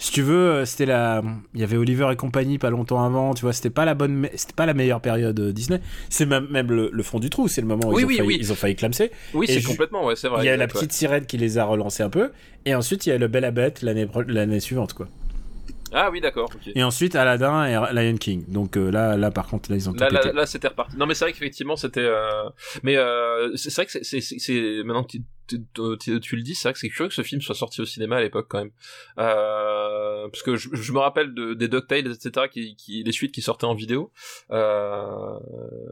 Si 0.03 0.11
tu 0.11 0.23
veux, 0.23 0.35
euh, 0.51 0.65
c'était 0.65 0.85
la. 0.87 1.23
Il 1.55 1.61
y 1.61 1.63
avait 1.63 1.77
Oliver 1.77 2.09
et 2.13 2.17
compagnie 2.17 2.59
pas 2.59 2.71
longtemps 2.71 3.05
avant, 3.05 3.35
tu 3.35 3.43
vois, 3.43 3.53
c'était 3.53 3.71
pas 3.71 3.85
la 3.85 3.95
bonne. 3.95 4.29
C'était 4.35 4.53
pas 4.53 4.67
la 4.67 4.75
meilleure 4.75 5.01
période 5.01 5.39
euh, 5.39 5.53
Disney. 5.53 5.81
C'est 6.11 6.27
même, 6.27 6.49
même 6.51 6.73
le, 6.73 6.91
le 6.93 7.03
fond 7.05 7.21
du 7.21 7.31
trou, 7.31 7.47
c'est 7.47 7.61
le 7.61 7.69
moment 7.69 7.87
où 7.89 7.95
Oui, 7.95 8.03
ils, 8.03 8.07
ont 8.07 8.09
failli, 8.17 8.27
oui. 8.27 8.37
ils 8.41 8.51
ont 8.53 8.57
failli 8.57 8.75
clamser. 8.75 9.13
Oui, 9.33 9.47
c'est 9.47 9.63
complètement 9.63 10.05
ouais, 10.05 10.17
c'est 10.17 10.27
vrai. 10.27 10.43
il 10.43 10.47
y 10.47 10.49
a 10.49 10.57
la 10.57 10.65
ouais. 10.65 10.69
petite 10.69 10.93
sirène 10.93 11.25
qui 11.25 11.39
les 11.39 11.57
a 11.57 11.65
relancés 11.65 12.03
un 12.03 12.11
peu. 12.11 12.33
Et 12.67 12.75
ensuite, 12.75 13.07
il 13.07 13.11
y 13.11 13.13
a 13.13 13.19
le 13.19 13.29
Belle 13.29 13.45
à 13.45 13.53
Bête 13.53 13.83
l'année 13.83 14.09
l'année 14.27 14.59
suivante, 14.59 14.93
quoi. 14.93 15.07
Ah 15.95 16.09
oui, 16.11 16.21
d'accord. 16.21 16.51
Et 16.75 16.83
ensuite, 16.83 17.15
Aladdin 17.15 17.67
et 17.67 17.95
Lion 17.95 18.17
King. 18.17 18.45
Donc 18.49 18.77
euh, 18.77 18.91
là, 18.91 19.17
là, 19.17 19.31
par 19.31 19.47
contre, 19.47 19.71
là, 19.71 19.77
ils 19.77 19.89
ont 19.89 19.93
Là, 19.93 20.09
là, 20.09 20.33
là, 20.33 20.47
c'était 20.47 20.69
reparti. 20.69 20.97
Non, 20.97 21.07
mais 21.07 21.15
c'est 21.15 21.27
vrai 21.27 21.33
qu'effectivement, 21.33 21.77
c'était. 21.77 22.01
euh, 22.01 22.49
Mais 22.83 22.97
euh, 22.97 23.55
c'est 23.57 23.73
vrai 23.75 23.87
que 23.87 23.93
c'est- 24.03 24.83
maintenant 24.85 25.05
que 25.05 25.11
tu, 25.13 25.23
tu, 25.75 26.37
le 26.37 26.43
dis, 26.43 26.55
c'est 26.55 26.69
vrai 26.69 26.73
que 26.73 26.79
c'est 26.79 26.89
curieux 26.89 27.09
que 27.09 27.15
ce 27.15 27.23
film 27.23 27.41
soit 27.41 27.55
sorti 27.55 27.81
au 27.81 27.85
cinéma 27.85 28.17
à 28.17 28.21
l'époque 28.21 28.47
quand 28.49 28.59
même. 28.59 28.73
Euh... 29.19 30.29
Parce 30.29 30.43
que 30.43 30.57
je, 30.57 30.93
me 30.93 30.99
rappelle 30.99 31.35
de, 31.35 31.55
des 31.55 31.69
DuckTales, 31.69 32.11
etc., 32.11 32.47
qui, 32.51 33.03
les 33.05 33.13
suites 33.13 33.33
qui 33.33 33.43
sortaient 33.43 33.67
en 33.67 33.75
vidéo. 33.75 34.13
Euh... 34.51 35.39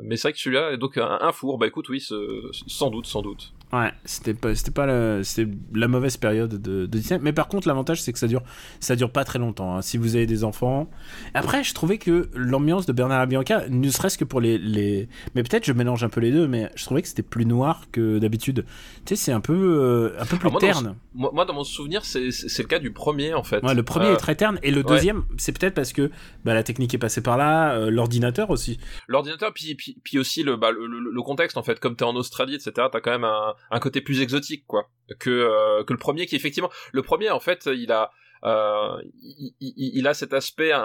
Mais 0.02 0.16
c'est 0.16 0.28
vrai 0.28 0.32
que 0.32 0.38
celui-là 0.38 0.72
est 0.72 0.78
donc 0.78 0.98
un, 0.98 1.32
four. 1.32 1.58
Bah 1.58 1.66
écoute, 1.66 1.88
oui, 1.88 2.00
sans 2.00 2.90
doute, 2.90 3.06
sans 3.06 3.22
doute. 3.22 3.52
Ouais, 3.73 3.93
c'était 4.05 4.35
pas, 4.35 4.53
c'était 4.57 4.73
pas 4.73 4.87
le- 4.87 5.23
c'était 5.23 5.49
la 5.75 5.87
mauvaise 5.87 6.16
période 6.16 6.51
de, 6.61 6.87
de 6.87 6.87
Disney. 6.87 7.21
Mais 7.23 7.33
par 7.33 7.47
contre, 7.47 7.68
l'avantage, 7.68 8.03
c'est 8.03 8.12
que 8.12 8.18
ça 8.18 8.27
dure, 8.27 8.43
ça 8.81 8.97
dure 8.97 9.12
pas 9.12 9.23
très 9.23 9.39
longtemps. 9.39 9.77
hein. 9.77 9.83
Si 9.83 9.97
vous 9.97 10.16
avez 10.16 10.27
des 10.27 10.43
enfants. 10.43 10.91
Après, 11.35 11.62
je 11.62 11.73
trouvais 11.73 11.97
que 11.99 12.29
l'ambiance 12.35 12.85
de 12.87 12.93
Bernard 12.93 13.29
Bianca, 13.29 13.62
ne 13.68 13.89
serait-ce 13.89 14.18
que 14.18 14.25
pour 14.25 14.41
les, 14.41 14.59
les... 14.59 15.09
mais 15.37 15.45
peut-être 15.45 15.64
je 15.64 15.73
mélange 15.73 16.03
un 16.03 16.09
peu 16.09 16.21
les 16.21 16.33
deux, 16.33 16.49
mais 16.49 16.68
je 16.75 16.85
trouvais 16.85 17.01
que 17.03 17.07
c'était 17.09 17.23
plus 17.23 17.47
noir 17.47 17.83
que 17.93 18.18
d'habitude. 18.18 18.64
Tu 19.05 19.14
sais, 19.14 19.25
c'est 19.27 19.33
un 19.33 19.41
peu, 19.41 19.55
euh, 19.55 20.21
un 20.21 20.27
peu 20.27 20.37
plus 20.37 20.49
Ah, 20.49 20.51
moi, 20.51 20.61
dans 20.61 20.66
terne. 20.66 20.95
Moi, 21.12 21.44
dans 21.44 21.54
mon 21.54 21.64
souvenir, 21.64 22.04
c'est 22.04 22.20
le 22.28 22.64
cas 22.68 22.78
du 22.78 22.92
premier 22.92 23.34
en 23.34 23.42
fait. 23.42 23.62
Ouais, 23.64 23.74
le 23.74 23.82
premier 23.82 24.06
Euh, 24.06 24.14
est 24.14 24.16
très 24.18 24.36
terne 24.36 24.61
et 24.62 24.70
le 24.70 24.78
ouais. 24.78 24.82
deuxième, 24.84 25.24
c'est 25.38 25.50
peut-être 25.58 25.74
parce 25.74 25.92
que 25.92 26.11
bah, 26.44 26.54
la 26.54 26.62
technique 26.62 26.94
est 26.94 26.98
passée 26.98 27.20
par 27.20 27.36
là, 27.36 27.74
euh, 27.74 27.90
l'ordinateur 27.90 28.50
aussi. 28.50 28.78
l'ordinateur 29.08 29.52
puis, 29.52 29.74
puis 29.74 29.96
puis 30.04 30.18
aussi 30.18 30.44
le 30.44 30.56
bah 30.56 30.70
le, 30.70 30.86
le, 30.86 31.22
contexte 31.22 31.56
en 31.56 31.62
fait 31.64 31.80
comme 31.80 31.96
t'es 31.96 32.04
en 32.04 32.14
Australie 32.14 32.54
etc 32.54 32.86
t'as 32.92 33.00
quand 33.00 33.11
même 33.11 33.24
un, 33.24 33.54
un 33.70 33.80
côté 33.80 34.00
plus 34.00 34.20
exotique 34.22 34.64
quoi 34.66 34.88
que 35.18 35.30
euh, 35.30 35.82
que 35.84 35.92
le 35.92 35.98
premier 35.98 36.26
qui 36.26 36.36
effectivement 36.36 36.70
le 36.92 37.02
premier 37.02 37.30
en 37.30 37.40
fait 37.40 37.68
il 37.72 37.90
a 37.92 38.11
il, 38.43 39.53
il- 39.61 39.91
il 39.99 40.07
a 40.09 40.14
cet 40.14 40.32
aspect 40.32 40.72
un, 40.72 40.80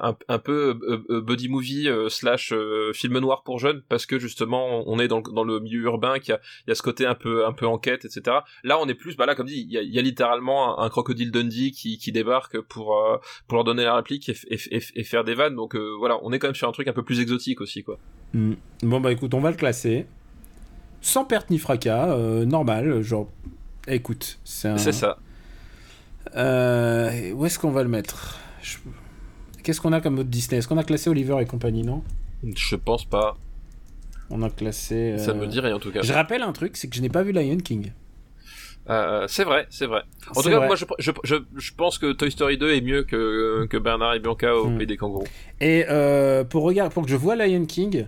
un, 0.00 0.16
un 0.28 0.38
peu 0.38 0.78
euh, 0.82 0.98
euh, 1.10 1.20
buddy 1.20 1.48
movie 1.48 1.88
euh, 1.88 2.08
slash 2.08 2.52
euh, 2.52 2.92
film 2.94 3.18
noir 3.18 3.42
pour 3.42 3.58
jeunes 3.58 3.82
parce 3.88 4.06
que 4.06 4.18
justement 4.18 4.82
on 4.86 4.98
est 4.98 5.08
dans, 5.08 5.18
le- 5.18 5.32
dans 5.34 5.44
le 5.44 5.60
milieu 5.60 5.82
urbain 5.82 6.18
qu'il 6.18 6.30
y 6.30 6.34
a, 6.34 6.40
il 6.66 6.70
y 6.70 6.72
a 6.72 6.74
ce 6.74 6.82
côté 6.82 7.04
un 7.06 7.14
peu 7.14 7.46
un 7.46 7.52
peu 7.52 7.66
enquête 7.66 8.04
etc 8.06 8.38
là 8.64 8.78
on 8.80 8.86
est 8.88 8.94
plus 8.94 9.16
bah 9.16 9.26
là 9.26 9.34
comme 9.34 9.46
dit 9.46 9.60
il 9.60 9.70
y 9.72 9.76
a, 9.78 9.82
il 9.82 9.94
y 9.94 9.98
a 9.98 10.02
littéralement 10.02 10.80
un, 10.80 10.84
un 10.84 10.88
crocodile 10.88 11.30
Dundee 11.30 11.70
qui, 11.72 11.98
qui 11.98 12.12
débarque 12.12 12.60
pour 12.62 12.96
euh, 12.96 13.18
pour 13.46 13.56
leur 13.56 13.64
donner 13.64 13.84
la 13.84 13.94
réplique 13.96 14.28
et, 14.30 14.36
et 14.50 14.80
et 14.94 15.04
faire 15.04 15.24
des 15.24 15.34
vannes 15.34 15.56
donc 15.56 15.76
euh, 15.76 15.94
voilà 15.98 16.18
on 16.22 16.32
est 16.32 16.38
quand 16.38 16.48
même 16.48 16.54
sur 16.54 16.68
un 16.68 16.72
truc 16.72 16.88
un 16.88 16.92
peu 16.94 17.02
plus 17.04 17.20
exotique 17.20 17.60
aussi 17.60 17.82
quoi 17.84 17.98
Hmm. 18.32 18.52
Bon 18.84 19.00
bah 19.00 19.10
écoute, 19.10 19.34
on 19.34 19.40
va 19.40 19.50
le 19.50 19.56
classer 19.56 20.06
sans 21.00 21.24
perte 21.24 21.50
ni 21.50 21.58
fracas, 21.58 22.10
euh, 22.16 22.44
normal, 22.44 23.02
genre. 23.02 23.28
Écoute, 23.88 24.38
c'est 24.44 24.68
un. 24.68 24.78
c'est 24.78 24.92
ça 24.92 25.18
Euh, 26.36 27.32
où 27.32 27.46
est-ce 27.46 27.58
qu'on 27.58 27.70
va 27.70 27.82
le 27.82 27.88
mettre? 27.88 28.38
Je- 28.62 28.78
Qu'est-ce 29.62 29.80
qu'on 29.80 29.92
a 29.92 30.00
comme 30.00 30.18
autre 30.18 30.28
Disney? 30.28 30.58
Est-ce 30.58 30.68
qu'on 30.68 30.78
a 30.78 30.84
classé 30.84 31.10
Oliver 31.10 31.36
et 31.40 31.46
compagnie 31.46 31.82
Non? 31.82 32.02
Je 32.42 32.76
pense 32.76 33.04
pas. 33.04 33.36
On 34.30 34.42
a 34.42 34.50
classé. 34.50 35.16
Ça 35.18 35.32
euh, 35.32 35.34
ne 35.34 35.40
me 35.40 35.46
dit 35.46 35.60
rien 35.60 35.74
en 35.74 35.78
tout 35.78 35.90
cas. 35.90 36.02
Je 36.02 36.12
rappelle 36.12 36.42
un 36.42 36.52
truc, 36.52 36.76
c'est 36.76 36.88
que 36.88 36.96
je 36.96 37.02
n'ai 37.02 37.08
pas 37.08 37.22
vu 37.22 37.32
Lion 37.32 37.58
King. 37.58 37.92
Euh, 38.88 39.26
c'est 39.28 39.44
vrai, 39.44 39.66
c'est 39.70 39.86
vrai. 39.86 40.02
En 40.34 40.40
tout 40.40 40.48
cas, 40.48 40.56
vrai. 40.56 40.66
moi, 40.66 40.76
je, 40.76 40.84
je, 40.98 41.10
je, 41.24 41.34
je 41.56 41.72
pense 41.74 41.98
que 41.98 42.12
Toy 42.12 42.30
Story 42.30 42.56
2 42.56 42.72
est 42.74 42.80
mieux 42.80 43.02
que, 43.02 43.66
que 43.68 43.76
Bernard 43.76 44.14
et 44.14 44.20
Bianca 44.20 44.54
au 44.56 44.68
Hmm. 44.68 44.78
Pays 44.78 44.86
des 44.86 44.96
Kangourous. 44.96 45.26
Et 45.60 45.84
euh, 45.90 46.44
pour 46.44 46.62
regarder, 46.62 46.92
pour 46.92 47.04
que 47.04 47.10
je 47.10 47.16
vois 47.16 47.36
Lion 47.36 47.66
King, 47.66 48.06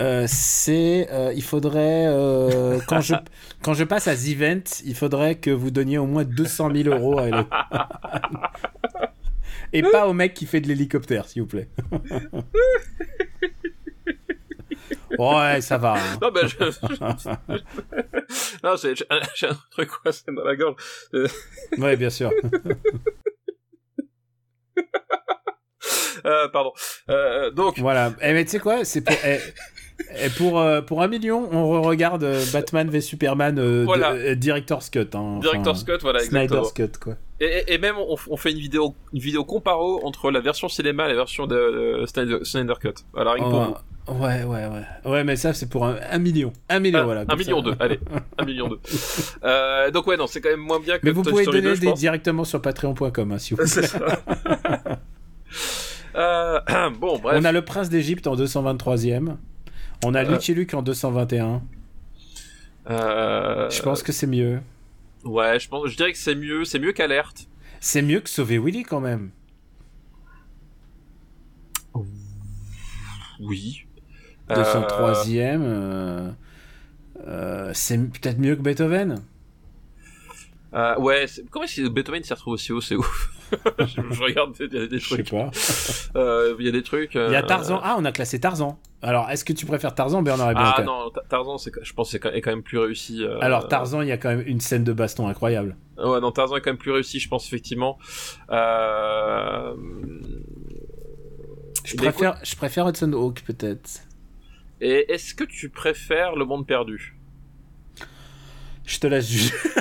euh, 0.00 0.24
c'est, 0.28 1.08
euh, 1.10 1.32
il 1.34 1.42
faudrait 1.42 2.06
euh, 2.06 2.78
quand 2.86 3.00
je 3.00 3.14
quand 3.62 3.74
je 3.74 3.84
passe 3.84 4.06
à 4.08 4.16
The 4.16 4.28
Event, 4.28 4.62
il 4.84 4.94
faudrait 4.94 5.34
que 5.36 5.50
vous 5.50 5.70
donniez 5.70 5.98
au 5.98 6.06
moins 6.06 6.24
200 6.24 6.70
000 6.74 6.88
euros 6.96 7.18
à. 7.18 8.48
Et 9.72 9.82
pas 9.82 10.06
au 10.06 10.14
mec 10.14 10.32
qui 10.32 10.46
fait 10.46 10.62
de 10.62 10.68
l'hélicoptère, 10.68 11.28
s'il 11.28 11.42
vous 11.42 11.48
plaît. 11.48 11.68
ouais, 15.18 15.60
ça 15.60 15.76
va. 15.76 15.94
hein. 15.96 16.18
Non, 16.22 16.30
ben, 16.32 16.46
je, 16.46 16.56
non, 18.64 18.76
j'ai 18.76 18.94
un, 19.10 19.20
j'ai 19.34 19.48
un 19.48 19.58
truc 19.70 19.90
coincé 19.90 20.22
dans 20.28 20.44
la 20.44 20.56
gorge. 20.56 20.76
Ouais, 21.76 21.96
bien 21.96 22.08
sûr. 22.08 22.30
Euh, 26.24 26.48
pardon. 26.48 26.72
Euh, 27.10 27.50
donc, 27.50 27.78
Voilà. 27.78 28.12
Eh, 28.22 28.32
mais 28.32 28.44
tu 28.44 28.52
sais 28.52 28.58
quoi? 28.58 28.84
C'est 28.84 29.02
pour. 29.02 29.14
eh, 29.24 29.38
Et 30.22 30.28
pour, 30.30 30.60
euh, 30.60 30.80
pour 30.80 31.02
un 31.02 31.08
million, 31.08 31.48
on 31.52 31.82
regarde 31.82 32.24
Batman 32.52 32.88
v 32.88 33.00
Superman 33.00 33.58
euh, 33.58 33.82
Voilà. 33.84 34.12
de- 34.14 34.18
euh, 34.18 34.34
Director's 34.36 34.90
Cut. 34.90 35.08
Hein, 35.14 35.38
Director 35.40 35.72
enfin, 35.72 35.80
Scott, 35.80 36.02
voilà, 36.02 36.20
exactement. 36.22 36.64
Snyder's 36.64 36.72
Cut, 36.92 36.98
quoi. 37.00 37.14
Et, 37.40 37.64
et- 37.74 37.78
même, 37.78 37.96
on, 37.98 38.16
on 38.30 38.36
fait 38.36 38.52
une 38.52 38.58
vidéo, 38.58 38.94
une 39.12 39.20
vidéo 39.20 39.44
comparo 39.44 40.00
entre 40.04 40.30
la 40.30 40.40
version 40.40 40.68
cinéma 40.68 41.06
et 41.06 41.08
la 41.08 41.14
version 41.14 41.46
de, 41.48 42.00
de 42.00 42.06
Snyder, 42.06 42.38
Snyder 42.44 42.74
Cut. 42.80 42.94
Voilà, 43.12 43.32
rien 43.32 43.44
que 43.44 43.50
pour 43.50 43.60
vous. 43.64 43.74
Oh, 44.10 44.12
ouais, 44.24 44.42
ouais, 44.44 44.66
ouais. 44.68 45.10
Ouais, 45.10 45.24
mais 45.24 45.36
ça, 45.36 45.52
c'est 45.52 45.68
pour 45.68 45.84
un, 45.84 45.96
un 46.10 46.18
million. 46.18 46.52
Un 46.70 46.80
million, 46.80 47.00
Un- 47.00 47.04
voilà. 47.04 47.24
un 47.28 47.36
million 47.36 47.60
deux, 47.60 47.74
allez, 47.80 48.00
un 48.38 48.44
million 48.44 48.68
deux. 48.68 48.78
Euh, 49.44 49.90
donc 49.90 50.06
ouais, 50.06 50.16
non, 50.16 50.26
c'est 50.26 50.40
quand 50.40 50.48
même 50.50 50.60
moins 50.60 50.80
bien 50.80 50.96
que 50.98 51.04
Mais 51.04 51.10
vous 51.10 51.22
Toy 51.22 51.30
pouvez 51.32 51.42
Story 51.44 51.58
donner 51.58 51.70
2, 51.70 51.74
je 51.76 51.80
des- 51.82 51.86
pense. 51.88 51.98
directement 52.00 52.44
sur 52.44 52.62
patreon.com, 52.62 53.32
hein, 53.32 53.38
si 53.38 53.54
vous 53.54 53.60
C'est 53.66 53.86
voulez. 53.86 53.86
ça. 53.88 54.98
Euh, 56.16 56.58
bon, 57.00 57.18
bref. 57.18 57.36
On 57.40 57.44
a 57.44 57.52
le 57.52 57.62
prince 57.62 57.90
d'Égypte 57.90 58.26
en 58.26 58.34
223e. 58.34 59.36
On 60.04 60.14
a 60.14 60.24
Euh. 60.24 60.30
Lucky 60.30 60.54
Luke 60.54 60.74
en 60.74 60.82
221. 60.82 61.62
Euh, 62.90 63.68
Je 63.70 63.82
pense 63.82 64.02
que 64.02 64.12
c'est 64.12 64.26
mieux. 64.26 64.60
Ouais, 65.24 65.58
je 65.58 65.68
pense, 65.68 65.88
je 65.88 65.96
dirais 65.96 66.12
que 66.12 66.18
c'est 66.18 66.34
mieux, 66.34 66.64
c'est 66.64 66.78
mieux 66.78 66.92
qu'Alerte. 66.92 67.46
C'est 67.80 68.02
mieux 68.02 68.20
que 68.20 68.28
Sauver 68.28 68.58
Willy 68.58 68.82
quand 68.84 69.00
même. 69.00 69.30
Oui. 73.40 73.84
203e. 74.48 75.60
euh, 75.62 76.30
euh, 77.26 77.70
c'est 77.74 77.98
peut-être 77.98 78.38
mieux 78.38 78.56
que 78.56 78.62
Beethoven. 78.62 79.22
Euh, 80.74 80.98
ouais, 80.98 81.26
comment 81.50 81.64
est-ce 81.64 81.82
que 81.82 81.88
Beethoven 81.88 82.22
s'y 82.22 82.32
retrouve 82.32 82.54
aussi 82.54 82.72
haut 82.72 82.80
C'est 82.80 82.96
ouf. 82.96 83.30
je, 83.80 84.00
je 84.10 84.22
regarde, 84.22 84.54
il 84.60 84.72
y 84.72 84.82
a 84.82 84.86
des 84.86 84.98
Je 84.98 85.08
sais 85.08 85.22
trucs. 85.22 85.30
pas. 85.30 85.50
Euh, 86.16 86.54
Il 86.58 86.64
y 86.64 86.68
a 86.68 86.72
des 86.72 86.82
trucs. 86.82 87.14
Il 87.14 87.20
y 87.20 87.36
a 87.36 87.42
euh, 87.42 87.46
Tarzan. 87.46 87.80
Ah, 87.82 87.96
on 87.98 88.04
a 88.04 88.12
classé 88.12 88.40
Tarzan. 88.40 88.78
Alors, 89.02 89.28
est-ce 89.30 89.44
que 89.44 89.52
tu 89.52 89.66
préfères 89.66 89.94
Tarzan 89.94 90.20
ou 90.20 90.22
Bernard 90.22 90.50
et 90.50 90.54
Ah 90.56 90.82
non, 90.84 91.10
Ta- 91.10 91.20
Tarzan, 91.28 91.56
je 91.58 91.92
pense, 91.92 92.08
que 92.08 92.12
c'est 92.12 92.18
quand 92.18 92.30
est 92.30 92.40
quand 92.40 92.50
même 92.50 92.62
plus 92.62 92.78
réussi. 92.78 93.22
euh, 93.22 93.38
Alors, 93.40 93.68
Tarzan, 93.68 94.00
il 94.02 94.08
y 94.08 94.12
a 94.12 94.16
quand 94.16 94.30
même 94.30 94.42
une 94.46 94.60
scène 94.60 94.82
de 94.84 94.92
baston 94.92 95.28
incroyable. 95.28 95.76
Ouais, 95.98 96.20
non, 96.20 96.32
Tarzan 96.32 96.56
est 96.56 96.60
quand 96.62 96.70
même 96.70 96.78
plus 96.78 96.90
réussi, 96.92 97.20
je 97.20 97.28
pense 97.28 97.46
effectivement. 97.46 97.98
Euh... 98.50 99.74
Je 101.84 101.96
préfère, 101.96 102.38
je 102.42 102.56
préfère 102.56 102.88
Hudson 102.88 103.12
Hawk, 103.12 103.42
peut-être. 103.46 104.00
Et 104.80 105.12
est-ce 105.12 105.34
que 105.34 105.44
tu 105.44 105.68
préfères 105.70 106.36
Le 106.36 106.44
Monde 106.44 106.66
Perdu? 106.66 107.17
Je 108.88 108.98
te 108.98 109.06
laisse 109.06 109.30
juger. 109.30 109.52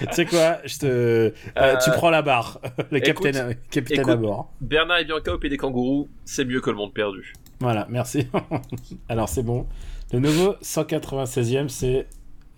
tu 0.00 0.12
sais 0.12 0.26
quoi 0.26 0.58
Je 0.66 0.78
te. 0.78 1.32
euh, 1.56 1.76
tu 1.82 1.90
prends 1.92 2.10
la 2.10 2.20
barre. 2.20 2.60
Le 2.90 2.98
écoute, 2.98 3.22
capitaine, 3.24 3.56
capitaine 3.70 4.00
écoute. 4.00 4.12
à 4.12 4.16
bord. 4.16 4.52
Bernard 4.60 4.98
et 4.98 5.04
Bianca 5.06 5.32
au 5.32 5.38
Pays 5.38 5.48
des 5.48 5.56
Kangourous, 5.56 6.10
c'est 6.26 6.44
mieux 6.44 6.60
que 6.60 6.68
Le 6.68 6.76
Monde 6.76 6.92
Perdu. 6.92 7.32
Voilà, 7.58 7.86
merci. 7.88 8.28
Alors, 9.08 9.30
c'est 9.30 9.42
bon. 9.42 9.66
Le 10.12 10.18
nouveau 10.18 10.52
196e, 10.62 11.68
c'est 11.68 12.06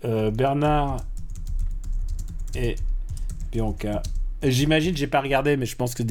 euh, 0.03 0.29
Bernard 0.29 0.97
et 2.53 2.75
Bianca. 3.53 4.01
Euh, 4.43 4.49
J'imagine, 4.49 4.95
j'ai 4.95 5.07
pas 5.07 5.21
regardé, 5.21 5.57
mais 5.57 5.65
je 5.65 5.75
pense 5.75 5.95
que 5.95 6.03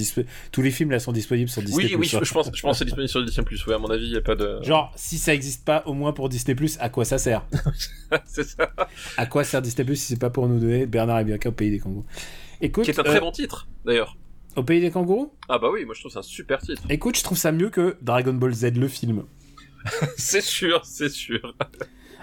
tous 0.50 0.62
les 0.62 0.70
films 0.70 0.90
là 0.90 0.98
sont 0.98 1.12
disponibles 1.12 1.50
sur 1.50 1.62
Disney+. 1.62 1.84
Oui, 1.84 1.94
oui, 1.96 2.06
je, 2.06 2.24
je 2.24 2.32
pense, 2.32 2.50
je 2.54 2.62
pense 2.62 2.72
que 2.72 2.78
c'est 2.78 2.84
disponible 2.84 3.08
sur 3.08 3.24
Disney+. 3.24 3.46
Ouais, 3.66 3.74
à 3.74 3.78
mon 3.78 3.88
avis, 3.90 4.06
il 4.06 4.12
y 4.12 4.16
a 4.16 4.22
pas 4.22 4.34
de. 4.34 4.58
Genre, 4.62 4.92
si 4.96 5.18
ça 5.18 5.34
existe 5.34 5.64
pas 5.64 5.82
au 5.86 5.92
moins 5.94 6.12
pour 6.12 6.28
Disney+, 6.28 6.56
à 6.80 6.88
quoi 6.88 7.04
ça 7.04 7.18
sert? 7.18 7.44
C'est 8.26 8.44
ça. 8.44 8.70
À 9.16 9.26
quoi 9.26 9.44
sert 9.44 9.60
Disney+, 9.62 9.94
si 9.94 10.06
c'est 10.06 10.18
pas 10.20 10.30
pour 10.30 10.48
nous 10.48 10.58
donner 10.58 10.86
Bernard 10.86 11.20
et 11.20 11.24
Bianca 11.24 11.48
au 11.48 11.52
Pays 11.52 11.70
des 11.70 11.78
Kangourous? 11.80 12.06
Écoute, 12.60 12.84
Qui 12.84 12.90
est 12.90 12.98
un 12.98 13.02
euh, 13.02 13.06
très 13.10 13.20
bon 13.20 13.30
titre, 13.32 13.68
d'ailleurs. 13.84 14.16
au 14.56 14.62
Pays 14.62 14.80
des 14.80 14.90
Kangourous? 14.90 15.32
Ah 15.48 15.58
bah 15.58 15.68
oui, 15.72 15.84
moi 15.84 15.94
je 15.94 16.00
trouve 16.00 16.12
c'est 16.12 16.18
un 16.18 16.22
super 16.22 16.60
titre. 16.60 16.82
Écoute, 16.88 17.16
je 17.18 17.22
trouve 17.24 17.36
ça 17.38 17.52
mieux 17.52 17.68
que 17.70 17.96
Dragon 18.02 18.32
Ball 18.34 18.54
Z, 18.54 18.76
le 18.76 18.88
film. 18.88 19.24
c'est 20.16 20.40
sûr, 20.40 20.80
c'est 20.84 21.10
sûr. 21.10 21.54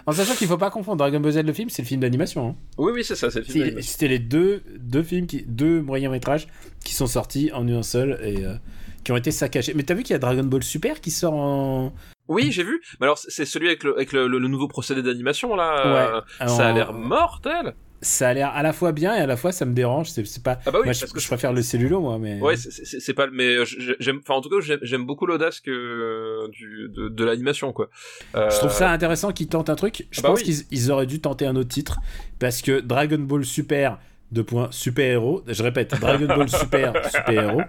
En 0.08 0.12
sachant 0.12 0.34
qu'il 0.36 0.47
faut 0.47 0.58
pas 0.58 0.70
confondre 0.72 0.97
Dragon 0.97 1.20
Ball 1.20 1.32
Z, 1.32 1.38
le 1.43 1.54
film, 1.54 1.70
c'est 1.70 1.82
le 1.84 1.88
film 1.88 2.02
d'animation. 2.02 2.49
hein. 2.49 2.56
Oui, 2.78 2.91
oui, 2.93 3.04
c'est 3.04 3.16
ça, 3.16 3.30
c'est 3.30 3.39
le 3.39 3.45
film. 3.45 3.82
C'était 3.82 4.08
les 4.08 4.20
deux, 4.20 4.64
deux 4.80 5.04
films, 5.04 5.28
qui, 5.28 5.43
deux 5.47 5.82
moyens 5.82 6.12
métrages 6.12 6.47
qui 6.84 6.93
sont 6.95 7.08
sortis 7.08 7.52
en 7.54 7.68
un 7.70 7.84
seul 7.84 8.20
et 8.24 8.43
euh, 8.45 8.56
qui 9.04 9.12
ont 9.12 9.18
été 9.18 9.32
saccagés. 9.32 9.74
Mais 9.76 9.84
t'as 9.84 9.93
vu 9.93 10.04
qu'il 10.04 10.14
y 10.14 10.16
a 10.16 10.20
Dragon 10.20 10.43
Ball 10.43 10.64
Super 10.64 11.02
qui 11.02 11.12
sort 11.12 11.34
en. 11.34 11.93
Oui, 12.28 12.52
j'ai 12.52 12.64
vu. 12.64 12.82
Mais 12.99 13.06
alors, 13.06 13.18
c'est- 13.18 13.45
celui 13.45 13.68
avec 13.68 13.84
le, 13.84 13.95
avec 13.95 14.12
le, 14.14 14.28
le- 14.28 14.39
le 14.39 14.47
nouveau 14.47 14.68
procédé 14.68 15.02
d'animation, 15.02 15.56
là. 15.56 16.22
Ouais. 16.39 16.45
euh, 16.45 16.47
Ça 16.47 16.70
a 16.70 16.72
l'air 16.74 16.93
mortel. 16.93 17.74
Ça 18.04 18.30
a 18.30 18.34
l'air 18.34 18.49
à 18.49 18.64
la 18.64 18.74
fois 18.74 18.93
bien 18.93 19.16
et 19.16 19.20
à 19.20 19.28
la 19.28 19.38
fois 19.38 19.52
ça 19.52 19.64
me 19.66 19.74
dérange. 19.74 20.10
C'est 20.10 20.41
pas. 20.43 20.58
Ah 20.66 20.72
bah 20.72 20.80
oui, 20.80 20.86
moi, 20.86 20.93
je, 20.93 21.02
parce 21.02 21.14
que 21.14 21.20
je 21.20 21.28
préfère 21.28 21.54
le 21.54 21.62
cellulo, 21.62 22.02
moi, 22.02 22.18
mais. 22.18 22.39
Ouais, 22.41 22.56
c'est- 22.58 23.14
pas. 23.14 23.28
Mais 23.32 23.58
euh, 23.58 23.66
j'ai- 23.66 23.95
j'aime. 23.99 24.20
Enfin, 24.24 24.34
en 24.34 24.41
tout 24.41 24.49
cas, 24.49 24.56
j'aime- 24.82 25.06
beaucoup 25.06 25.28
l'audace 25.28 25.60
que 25.60 25.70
euh, 25.70 26.47
du 26.52 26.89
de, 26.89 27.10
de 27.10 27.24
l'animation, 27.26 27.74
quoi. 27.74 27.89
Euh, 28.36 28.49
Je 28.49 28.58
trouve 28.58 28.72
ça 28.72 28.89
intéressant 28.91 29.32
qu'ils 29.32 29.47
tentent 29.49 29.70
un 29.70 29.76
truc. 29.76 30.08
Je 30.10 30.20
Ah 30.20 30.24
bah 30.24 30.30
pense 30.30 30.39
oui. 30.39 30.45
qu'ils 30.45 30.56
ils 30.72 30.91
auraient 30.91 31.06
dû 31.06 31.20
tenter 31.22 31.45
un 31.45 31.56
autre 31.56 31.70
titre 31.70 31.99
parce 32.39 32.62
que 32.64 32.80
Dragon 32.80 33.20
Ball 33.20 33.45
Super, 33.45 33.99
deux 34.32 34.43
points, 34.43 34.70
super 34.72 35.06
héros. 35.06 35.43
Je 35.47 35.62
répète, 35.62 35.93
Dragon 36.02 36.26
Ball 36.26 36.49
Super, 36.49 36.93
super 37.12 37.43
héros. 37.43 37.62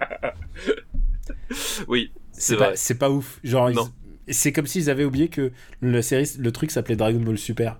Oui, 1.87 2.11
c'est 2.31 2.57
pas, 2.57 2.75
c'est 2.75 2.97
pas 2.97 3.09
ouf. 3.09 3.39
Genre, 3.43 3.69
c'est 4.27 4.51
comme 4.51 4.65
s'ils 4.65 4.89
avaient 4.89 5.05
oublié 5.05 5.27
que 5.27 5.51
le 5.81 6.01
série, 6.01 6.29
le 6.39 6.51
truc 6.51 6.71
s'appelait 6.71 6.95
Dragon 6.95 7.19
Ball 7.19 7.37
Super. 7.37 7.79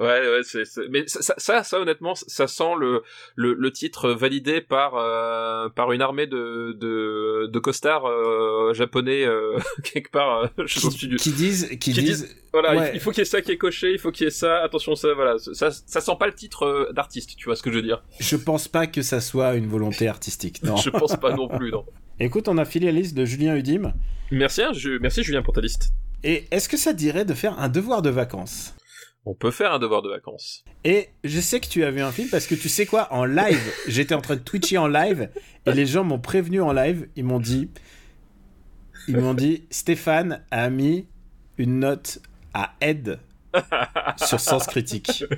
Ouais, 0.00 0.06
ouais, 0.06 0.40
c'est. 0.44 0.64
c'est- 0.64 0.88
Mais 0.90 1.04
ça, 1.06 1.34
ça, 1.38 1.62
ça, 1.64 1.80
honnêtement, 1.80 2.14
ça 2.14 2.46
sent 2.46 2.72
le 2.78 3.02
le, 3.36 3.54
le 3.54 3.72
titre 3.72 4.10
validé 4.10 4.60
par 4.60 4.94
euh, 4.96 5.68
par 5.70 5.92
une 5.92 6.02
armée 6.02 6.26
de 6.26 6.72
de, 6.78 7.46
de 7.46 7.58
costards 7.58 8.06
euh, 8.06 8.72
japonais 8.74 9.24
euh, 9.24 9.58
quelque 9.82 10.10
part 10.10 10.50
euh, 10.58 10.66
chez 10.66 10.80
son 10.80 10.88
Qui, 10.90 10.96
studio. 10.98 11.18
qui 11.18 11.32
disent, 11.32 11.68
qui, 11.80 11.92
Qui 11.92 12.02
disent, 12.02 12.36
Voilà, 12.52 12.74
il- 12.74 12.78
Ouais. 12.78 12.90
il 12.94 13.00
faut 13.00 13.10
qu'il 13.10 13.18
y 13.20 13.22
ait 13.22 13.24
ça 13.24 13.40
qui 13.42 13.50
est 13.52 13.56
coché, 13.58 13.90
il 13.92 13.98
faut 13.98 14.10
qu'il 14.12 14.24
y 14.24 14.28
ait 14.28 14.30
ça. 14.30 14.58
Attention, 14.62 14.94
ça, 14.94 15.12
voilà, 15.14 15.36
ça, 15.38 15.70
ça 15.70 16.00
sent 16.00 16.12
pas 16.18 16.26
le 16.26 16.34
titre 16.34 16.62
euh, 16.64 16.92
d'artiste, 16.92 17.34
tu 17.36 17.46
vois 17.46 17.56
ce 17.56 17.62
que 17.62 17.70
je 17.70 17.76
veux 17.76 17.82
dire 17.82 18.02
je 18.20 18.36
pense 18.36 18.68
pas 18.68 18.86
que 18.86 19.02
ça 19.02 19.20
soit 19.20 19.54
une 19.54 19.66
volonté 19.66 20.06
artistique. 20.08 20.62
Non. 20.62 20.76
Je 20.88 20.90
pense 20.90 21.16
pas 21.16 21.34
non 21.34 21.48
plus, 21.48 21.70
non. 21.72 21.84
Écoute, 22.20 22.48
on 22.48 22.58
a 22.58 22.64
filé 22.64 22.86
la 22.86 22.92
liste 22.92 23.16
de 23.16 23.24
Julien 23.24 23.56
Udim. 23.56 23.92
Merci, 24.30 24.62
hein, 24.62 24.72
je, 24.74 24.90
merci 24.98 25.22
Julien 25.22 25.42
pour 25.42 25.54
ta 25.54 25.60
liste. 25.60 25.90
Et 26.24 26.44
est-ce 26.50 26.68
que 26.68 26.76
ça 26.76 26.92
te 26.92 26.98
dirait 26.98 27.24
de 27.24 27.32
faire 27.34 27.58
un 27.60 27.68
devoir 27.68 28.02
de 28.02 28.10
vacances? 28.10 28.74
On 29.28 29.34
peut 29.34 29.50
faire 29.50 29.74
un 29.74 29.78
devoir 29.78 30.00
de 30.00 30.08
vacances. 30.08 30.64
Et 30.84 31.10
je 31.22 31.38
sais 31.38 31.60
que 31.60 31.68
tu 31.68 31.84
as 31.84 31.90
vu 31.90 32.00
un 32.00 32.12
film 32.12 32.30
parce 32.30 32.46
que 32.46 32.54
tu 32.54 32.70
sais 32.70 32.86
quoi, 32.86 33.12
en 33.12 33.26
live, 33.26 33.60
j'étais 33.86 34.14
en 34.14 34.22
train 34.22 34.36
de 34.36 34.40
twitcher 34.40 34.78
en 34.78 34.88
live 34.88 35.28
et 35.66 35.72
les 35.72 35.84
gens 35.84 36.02
m'ont 36.02 36.18
prévenu 36.18 36.62
en 36.62 36.72
live, 36.72 37.08
ils 37.14 37.24
m'ont 37.24 37.38
dit, 37.38 37.68
ils 39.06 39.18
m'ont 39.18 39.34
dit, 39.34 39.64
Stéphane 39.68 40.42
a 40.50 40.70
mis 40.70 41.06
une 41.58 41.80
note 41.80 42.20
à 42.54 42.72
Ed 42.80 43.18
sur 44.16 44.40
Sens 44.40 44.66
Critique. 44.66 45.24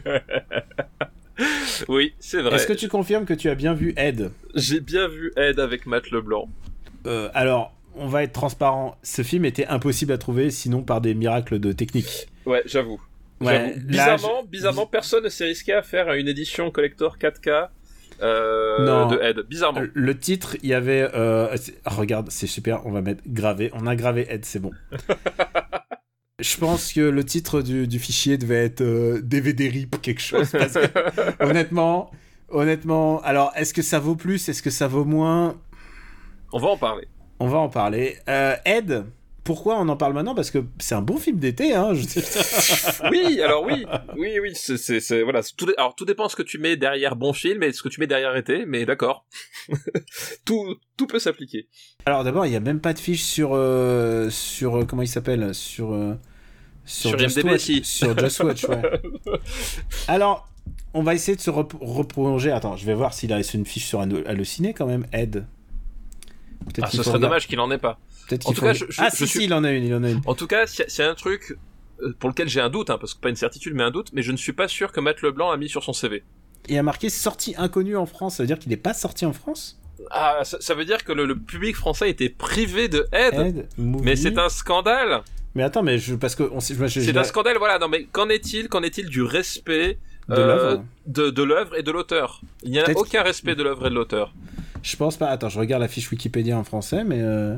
Oui, 1.88 2.12
c'est 2.20 2.42
vrai. 2.42 2.56
Est-ce 2.56 2.66
que 2.66 2.74
tu 2.74 2.88
confirmes 2.88 3.24
que 3.24 3.32
tu 3.32 3.48
as 3.48 3.54
bien 3.54 3.72
vu 3.72 3.94
Ed? 3.96 4.30
J'ai 4.54 4.80
bien 4.80 5.08
vu 5.08 5.32
Ed 5.38 5.58
avec 5.58 5.86
Matt 5.86 6.10
Leblanc. 6.10 6.50
Euh, 7.06 7.30
Alors, 7.32 7.74
on 7.94 8.08
va 8.08 8.24
être 8.24 8.34
transparent, 8.34 8.98
ce 9.02 9.22
film 9.22 9.46
était 9.46 9.66
impossible 9.66 10.12
à 10.12 10.18
trouver 10.18 10.50
sinon 10.50 10.82
par 10.82 11.00
des 11.00 11.14
miracles 11.14 11.58
de 11.58 11.72
technique. 11.72 12.28
Ouais, 12.44 12.62
j'avoue. 12.66 13.00
Ouais, 13.40 13.70
là, 13.70 13.76
bizarrement, 13.78 14.44
bizarrement, 14.44 14.86
personne 14.86 15.24
ne 15.24 15.28
s'est 15.28 15.44
risqué 15.46 15.72
à 15.72 15.82
faire 15.82 16.12
une 16.12 16.28
édition 16.28 16.70
collector 16.70 17.16
4K 17.18 17.68
euh, 18.22 18.84
Non. 18.84 19.06
de 19.08 19.18
Ed. 19.18 19.38
Bizarrement. 19.48 19.80
Le 19.94 20.18
titre, 20.18 20.56
il 20.62 20.68
y 20.68 20.74
avait. 20.74 21.08
euh, 21.14 21.56
ah, 21.84 21.90
regarde, 21.94 22.30
c'est 22.30 22.46
super, 22.46 22.84
on 22.86 22.90
va 22.92 23.00
mettre 23.00 23.22
gravé. 23.26 23.70
On 23.74 23.86
a 23.86 23.96
gravé 23.96 24.26
Ed, 24.28 24.44
c'est 24.44 24.58
bon. 24.58 24.72
Je 26.38 26.56
pense 26.56 26.92
que 26.94 27.00
le 27.00 27.22
titre 27.24 27.60
du, 27.60 27.86
du 27.86 27.98
fichier 27.98 28.38
devait 28.38 28.64
être 28.64 28.80
euh, 28.80 29.20
DVD 29.22 29.68
RIP, 29.68 30.00
quelque 30.00 30.22
chose. 30.22 30.50
Parce 30.52 30.72
que, 30.72 31.42
honnêtement, 31.44 32.10
honnêtement, 32.48 33.20
alors 33.22 33.52
est-ce 33.56 33.74
que 33.74 33.82
ça 33.82 33.98
vaut 33.98 34.16
plus 34.16 34.48
Est-ce 34.48 34.62
que 34.62 34.70
ça 34.70 34.86
vaut 34.88 35.04
moins? 35.04 35.58
On 36.52 36.58
va 36.58 36.68
en 36.68 36.76
parler. 36.78 37.06
On 37.40 37.46
va 37.46 37.58
en 37.58 37.68
parler. 37.68 38.16
Euh, 38.28 38.56
Ed, 38.64 39.04
pourquoi 39.44 39.78
on 39.80 39.88
en 39.88 39.96
parle 39.96 40.12
maintenant? 40.12 40.34
Parce 40.34 40.50
que 40.50 40.64
c'est 40.78 40.94
un 40.94 41.02
bon 41.02 41.16
film 41.16 41.38
d'été, 41.38 41.74
hein. 41.74 41.94
je 41.94 42.02
oui, 43.10 43.40
alors 43.42 43.64
oui, 43.64 43.86
oui, 44.16 44.38
oui, 44.40 44.52
c'est, 44.54 45.22
voilà. 45.22 45.40
Tout, 45.56 45.68
alors 45.76 45.94
tout 45.94 46.04
dépend 46.04 46.26
de 46.26 46.30
ce 46.30 46.36
que 46.36 46.42
tu 46.42 46.58
mets 46.58 46.76
derrière 46.76 47.16
bon 47.16 47.32
film 47.32 47.62
et 47.62 47.72
ce 47.72 47.82
que 47.82 47.88
tu 47.88 48.00
mets 48.00 48.06
derrière 48.06 48.36
été, 48.36 48.64
mais 48.66 48.84
d'accord. 48.84 49.24
tout, 50.44 50.76
tout 50.96 51.06
peut 51.06 51.18
s'appliquer. 51.18 51.68
Alors 52.06 52.24
d'abord, 52.24 52.46
il 52.46 52.50
n'y 52.50 52.56
a 52.56 52.60
même 52.60 52.80
pas 52.80 52.92
de 52.92 52.98
fiche 52.98 53.22
sur. 53.22 53.50
euh, 53.54 54.28
sur 54.30 54.76
euh, 54.80 54.84
comment 54.84 55.02
il 55.02 55.08
s'appelle 55.08 55.54
Sur. 55.54 55.92
euh, 55.92 56.14
Sur 56.84 57.18
Just 57.18 57.36
IMDb, 57.38 57.50
Watch. 57.52 57.60
si. 57.60 57.84
Sur 57.84 58.18
Just 58.18 58.40
Watch, 58.40 58.64
ouais. 58.64 58.82
Alors, 60.08 60.48
on 60.94 61.02
va 61.02 61.14
essayer 61.14 61.36
de 61.36 61.40
se 61.40 61.50
rep- 61.50 61.76
reprolonger. 61.80 62.50
Attends, 62.50 62.76
je 62.76 62.84
vais 62.84 62.94
voir 62.94 63.14
s'il 63.14 63.32
a 63.32 63.40
une 63.54 63.66
fiche 63.66 63.86
sur 63.86 64.00
Allociné 64.00 64.74
quand 64.74 64.86
même. 64.86 65.06
Ed. 65.12 65.46
Ah, 66.82 66.90
ce 66.90 67.02
serait 67.02 67.18
dommage 67.18 67.48
qu'il 67.48 67.58
en 67.58 67.70
ait 67.70 67.78
pas. 67.78 67.98
Peut-être 68.30 68.46
qu'il 68.46 68.54
faut- 68.56 68.66
cas, 68.66 68.72
je- 68.72 68.84
je- 68.88 69.00
ah 69.02 69.10
si, 69.10 69.26
suis- 69.26 69.40
si, 69.40 69.44
il 69.44 69.54
en 69.54 69.64
a 69.64 69.70
une, 69.72 69.84
il 69.84 69.94
en 69.94 70.02
a 70.04 70.10
une. 70.10 70.20
En 70.26 70.34
tout 70.34 70.46
cas, 70.46 70.66
c'est 70.66 71.02
un 71.04 71.14
truc 71.14 71.56
euh, 72.02 72.14
pour 72.18 72.30
lequel 72.30 72.48
j'ai 72.48 72.60
un 72.60 72.70
doute, 72.70 72.88
hein, 72.90 72.96
parce 72.98 73.12
que 73.14 73.20
pas 73.20 73.28
une 73.28 73.36
certitude, 73.36 73.74
mais 73.74 73.82
un 73.82 73.90
doute, 73.90 74.08
mais 74.14 74.22
je 74.22 74.32
ne 74.32 74.36
suis 74.36 74.52
pas 74.52 74.68
sûr 74.68 74.90
que 74.92 75.00
Matt 75.00 75.20
Leblanc 75.22 75.50
a 75.50 75.56
mis 75.56 75.68
sur 75.68 75.82
son 75.84 75.92
CV. 75.92 76.22
Il 76.68 76.78
a 76.78 76.82
marqué 76.82 77.10
sortie 77.10 77.54
inconnue 77.58 77.96
en 77.96 78.06
France. 78.06 78.36
Ça 78.36 78.42
veut 78.42 78.46
dire 78.46 78.58
qu'il 78.58 78.70
n'est 78.70 78.76
pas 78.76 78.94
sorti 78.94 79.26
en 79.26 79.32
France? 79.32 79.78
Ah, 80.10 80.40
ça, 80.44 80.58
ça 80.60 80.74
veut 80.74 80.84
dire 80.86 81.04
que 81.04 81.12
le, 81.12 81.26
le 81.26 81.36
public 81.38 81.76
français 81.76 82.08
était 82.08 82.28
privé 82.30 82.88
de. 82.88 83.06
Ed, 83.12 83.66
movie. 83.76 84.04
Mais 84.04 84.16
c'est 84.16 84.38
un 84.38 84.48
scandale. 84.48 85.22
Mais 85.54 85.62
attends, 85.62 85.82
mais 85.82 85.98
je 85.98 86.14
parce 86.14 86.34
que 86.36 86.44
on 86.52 86.60
C'est 86.60 87.16
un 87.16 87.24
scandale, 87.24 87.58
voilà. 87.58 87.78
Non, 87.78 87.88
mais 87.88 88.04
qu'en 88.04 88.28
est-il 88.28 88.68
Qu'en 88.68 88.82
est-il 88.82 89.08
du 89.08 89.22
respect 89.22 89.98
De 90.28 90.34
euh, 90.36 90.46
l'œuvre 90.46 90.84
de, 91.06 91.30
de 91.30 91.42
l'œuvre 91.42 91.76
et 91.76 91.82
de 91.82 91.90
l'auteur? 91.90 92.40
Il 92.62 92.70
n'y 92.70 92.78
a 92.78 92.86
aucun 92.94 93.22
respect 93.22 93.54
de 93.56 93.62
l'œuvre 93.64 93.86
et 93.88 93.90
de 93.90 93.94
l'auteur. 93.94 94.32
Je 94.82 94.96
pense 94.96 95.16
pas. 95.16 95.26
Attends, 95.28 95.48
je 95.48 95.58
regarde 95.58 95.82
la 95.82 95.88
fiche 95.88 96.10
Wikipédia 96.10 96.56
en 96.56 96.64
français, 96.64 97.04
mais 97.04 97.20
euh, 97.20 97.56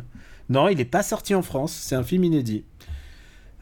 non, 0.48 0.68
il 0.68 0.80
est 0.80 0.84
pas 0.84 1.02
sorti 1.02 1.34
en 1.34 1.42
France. 1.42 1.72
C'est 1.72 1.94
un 1.94 2.02
film 2.04 2.24
inédit. 2.24 2.64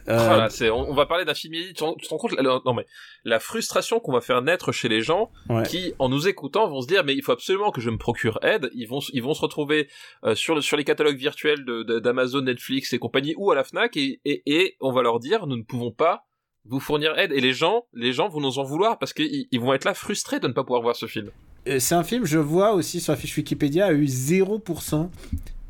Euh, 0.08 0.16
Voilà, 0.16 0.48
c'est, 0.48 0.70
on, 0.70 0.88
on 0.90 0.94
va 0.94 1.04
parler 1.06 1.24
d'un 1.24 1.34
film 1.34 1.54
inédit. 1.54 1.68
Tu 1.68 1.74
te 1.74 1.84
rends- 1.84 1.94
tu 1.94 2.06
te 2.06 2.10
rends 2.10 2.16
compte 2.18 2.32
la- 2.32 2.42
Non 2.64 2.72
mais 2.74 2.86
la 3.24 3.38
frustration 3.38 4.00
qu'on 4.00 4.12
va 4.12 4.20
faire 4.22 4.40
naître 4.42 4.72
chez 4.72 4.88
les 4.88 5.02
gens, 5.02 5.30
ouais. 5.50 5.62
qui 5.64 5.92
en 5.98 6.08
nous 6.08 6.26
écoutant 6.26 6.68
vont 6.68 6.80
se 6.80 6.86
dire 6.86 7.04
mais 7.04 7.14
il 7.14 7.22
faut 7.22 7.32
absolument 7.32 7.70
que 7.70 7.80
je 7.80 7.90
me 7.90 7.98
procure 7.98 8.38
aide. 8.42 8.70
Ils 8.74 8.86
vont, 8.86 9.00
ils 9.12 9.22
vont 9.22 9.34
se 9.34 9.42
retrouver 9.42 9.88
euh, 10.24 10.34
sur 10.34 10.54
le, 10.54 10.62
sur 10.62 10.76
les 10.76 10.84
catalogues 10.84 11.18
virtuels 11.18 11.64
d'Amazon, 12.02 12.40
Netflix 12.40 12.92
et 12.94 12.98
compagnie 12.98 13.34
ou 13.36 13.50
à 13.50 13.54
la 13.54 13.62
Fnac 13.62 13.96
et, 13.96 14.20
et, 14.24 14.42
et 14.46 14.76
on 14.80 14.90
va 14.90 15.02
leur 15.02 15.20
dire 15.20 15.46
nous 15.46 15.56
ne 15.56 15.62
pouvons 15.62 15.92
pas 15.92 16.26
vous 16.64 16.80
fournir 16.80 17.16
aide 17.18 17.32
et 17.32 17.40
les 17.40 17.52
gens, 17.52 17.84
les 17.94 18.12
gens 18.12 18.28
vont 18.28 18.40
nous 18.40 18.58
en 18.58 18.64
vouloir 18.64 18.98
parce 18.98 19.12
qu'ils 19.12 19.46
ils 19.50 19.60
vont 19.60 19.74
être 19.74 19.84
là 19.84 19.94
frustrés 19.94 20.40
de 20.40 20.48
ne 20.48 20.52
pas 20.52 20.62
pouvoir 20.64 20.82
voir 20.82 20.96
ce 20.96 21.06
film. 21.06 21.30
Euh, 21.68 21.78
C'est 21.78 21.94
un 21.94 22.04
film, 22.04 22.24
je 22.24 22.38
vois 22.38 22.72
aussi 22.72 23.00
sur 23.00 23.12
la 23.12 23.18
fiche 23.18 23.36
Wikipédia, 23.36 23.86
a 23.86 23.92
eu 23.92 24.04
0% 24.06 25.10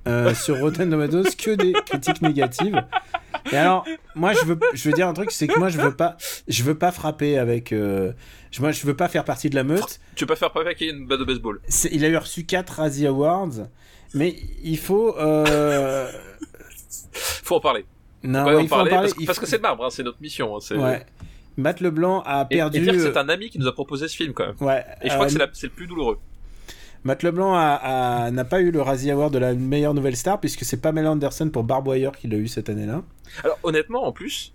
euh, 0.09 0.35
sur 0.35 0.59
Rotten 0.61 0.91
Tomatoes, 0.91 1.31
que 1.37 1.55
des 1.55 1.73
critiques 1.73 2.23
négatives. 2.23 2.85
Et 3.53 3.57
alors, 3.57 3.85
moi, 4.15 4.33
je 4.33 4.45
veux, 4.45 4.59
je 4.75 4.89
veux 4.89 4.95
dire 4.95 5.09
un 5.09 5.13
truc, 5.15 5.31
c'est 5.31 5.47
que 5.47 5.59
moi, 5.59 5.69
je 5.69 5.79
veux 5.81 5.95
pas, 5.95 6.17
je 6.49 6.63
veux 6.63 6.77
pas 6.77 6.93
frapper 6.93 7.39
avec, 7.39 7.73
euh, 7.73 8.13
je- 8.51 8.61
moi, 8.61 8.71
je 8.73 8.87
veux 8.87 8.95
pas 8.97 9.09
faire 9.09 9.25
partie 9.25 9.51
de 9.51 9.55
la 9.55 9.65
meute. 9.65 10.01
Tu 10.15 10.25
peux 10.27 10.35
pas 10.35 10.37
faire 10.37 10.57
avec 10.57 10.81
une 10.81 11.07
batte 11.07 11.21
de 11.21 11.25
baseball. 11.25 11.61
Il 11.91 12.05
a 12.05 12.09
eu 12.09 12.17
reçu 12.17 12.45
4 12.45 12.71
Razzie 12.75 13.07
Awards, 13.07 13.69
mais 14.15 14.37
il 14.63 14.79
faut, 14.79 15.17
euh... 15.19 16.11
Faut 17.13 17.57
en 17.57 17.61
parler. 17.61 17.85
non, 18.23 18.45
Ouais, 18.45 18.63
il 18.63 18.69
faut 18.69 18.75
en 18.75 18.79
parler 18.79 18.91
parler. 18.91 19.11
parce, 19.27 19.39
que- 19.39 19.47
c'est 19.47 19.57
de 19.59 19.63
marbre, 19.63 19.85
hein, 19.85 19.91
c'est 19.91 20.03
notre 20.03 20.21
mission. 20.21 20.57
hein. 20.57 20.77
Ouais. 20.79 21.05
Matt 21.57 21.81
Leblanc 21.81 22.23
a 22.25 22.47
Et, 22.51 22.55
et 22.55 22.57
perdu. 22.59 22.81
dire 22.81 22.93
que 22.95 22.99
euh, 22.99 23.13
c'est 23.13 23.19
un 23.19 23.29
ami 23.29 23.51
qui 23.51 23.59
nous 23.59 23.67
a 23.67 23.73
proposé 23.73 24.07
ce 24.09 24.17
film 24.17 24.33
quand 24.33 24.47
même. 24.47 24.57
Ouais. 24.61 24.85
Et 25.03 25.09
je 25.11 25.15
crois 25.15 25.27
que 25.27 25.33
c'est 25.53 25.67
le 25.67 25.73
plus 25.73 25.87
douloureux. 25.87 26.19
Matt 27.05 27.23
Leblanc 27.23 27.53
n'a 27.55 28.45
pas 28.45 28.61
eu 28.61 28.71
le 28.71 28.83
Razzie 28.83 29.11
Award 29.11 29.33
de 29.33 29.39
la 29.39 29.55
meilleure 29.55 29.95
nouvelle 29.95 30.17
star 30.17 30.41
puisque 30.41 30.65
c'est 30.65 30.81
Pamela 30.81 31.11
Anderson 31.11 31.49
pour 31.51 31.65
Barbwire 31.65 32.13
qui 32.13 32.29
l'a 32.29 32.37
eu 32.37 32.49
cette 32.49 32.69
année-là. 32.69 33.03
Alors 33.43 33.59
honnêtement, 33.63 34.07
en 34.07 34.13
plus, 34.13 34.53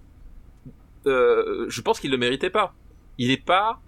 euh, 1.07 1.65
je 1.69 1.81
pense 1.81 1.99
qu'il 1.99 2.11
le 2.11 2.17
méritait 2.17 2.49
pas. 2.49 2.73
Il 3.17 3.31
est 3.31 3.43
pas 3.43 3.79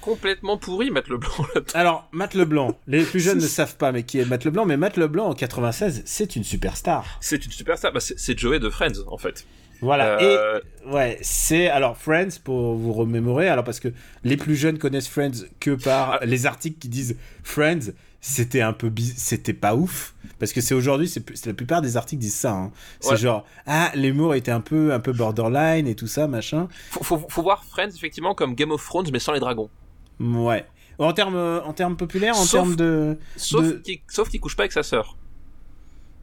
complètement 0.00 0.58
pourri, 0.58 0.90
Matt 0.90 1.08
Leblanc. 1.08 1.30
Alors, 1.74 2.08
Matt 2.12 2.34
Leblanc, 2.34 2.78
les 2.86 3.04
plus 3.04 3.20
jeunes 3.20 3.38
ne 3.42 3.46
savent 3.46 3.76
pas 3.76 3.92
mais 3.92 4.02
qui 4.04 4.18
est 4.18 4.24
Matt 4.24 4.44
Leblanc, 4.44 4.64
mais 4.64 4.76
Matt 4.76 4.96
Leblanc 4.96 5.28
en 5.28 5.34
96, 5.34 6.02
c'est 6.04 6.36
une 6.36 6.44
superstar. 6.44 7.18
C'est 7.20 7.44
une 7.44 7.52
superstar. 7.52 7.92
Bah, 7.92 8.00
c'est 8.00 8.38
Joey 8.38 8.58
de 8.58 8.70
Friends 8.70 9.04
en 9.06 9.18
fait. 9.18 9.46
Voilà. 9.80 10.20
Euh, 10.20 10.60
Et 10.84 10.90
ouais, 10.90 11.18
c'est 11.22 11.68
alors 11.68 11.96
Friends 11.96 12.40
pour 12.42 12.74
vous 12.74 12.92
remémorer. 12.92 13.48
Alors 13.48 13.64
parce 13.64 13.80
que 13.80 13.88
les 14.24 14.36
plus 14.36 14.56
jeunes 14.56 14.78
connaissent 14.78 15.08
Friends 15.08 15.44
que 15.60 15.70
par 15.72 16.18
Ah. 16.20 16.26
les 16.26 16.46
articles 16.46 16.78
qui 16.78 16.88
disent 16.88 17.16
Friends, 17.44 17.92
c'était 18.20 18.60
un 18.62 18.72
peu 18.72 18.90
c'était 19.16 19.52
pas 19.52 19.76
ouf 19.76 20.14
parce 20.40 20.52
que 20.52 20.60
c'est 20.60 20.74
aujourd'hui 20.74 21.08
c'est 21.08 21.46
la 21.46 21.54
plupart 21.54 21.82
des 21.82 21.96
articles 21.96 22.20
disent 22.20 22.34
ça. 22.34 22.50
hein. 22.52 22.72
C'est 22.98 23.10
Ouais. 23.10 23.16
genre 23.16 23.44
ah 23.66 23.92
l'humour 23.94 24.34
était 24.34 24.50
un 24.50 24.60
peu 24.60 24.92
un 24.92 24.98
peu 25.00 25.12
borderline 25.12 25.86
et 25.86 25.94
tout 25.94 26.08
ça 26.08 26.26
machin. 26.26 26.66
faut, 26.90 27.04
faut, 27.04 27.26
faut 27.28 27.42
voir 27.42 27.64
Friends 27.64 27.90
effectivement 27.94 28.34
comme 28.34 28.54
Game 28.56 28.72
of 28.72 28.84
Thrones 28.84 29.06
mais 29.12 29.20
sans 29.20 29.32
les 29.32 29.40
dragons. 29.40 29.70
Ouais. 30.18 30.64
En 30.98 31.12
termes 31.12 31.36
en 31.64 31.72
termes 31.72 31.96
populaires, 31.96 32.36
en 32.36 32.44
termes 32.44 32.74
de 32.74 33.16
Sauf 33.36 33.64
De- 33.64 33.72
qu'il 33.84 34.00
qu'il 34.30 34.40
couche 34.40 34.56
pas 34.56 34.64
avec 34.64 34.72
sa 34.72 34.82
sœur. 34.82 35.16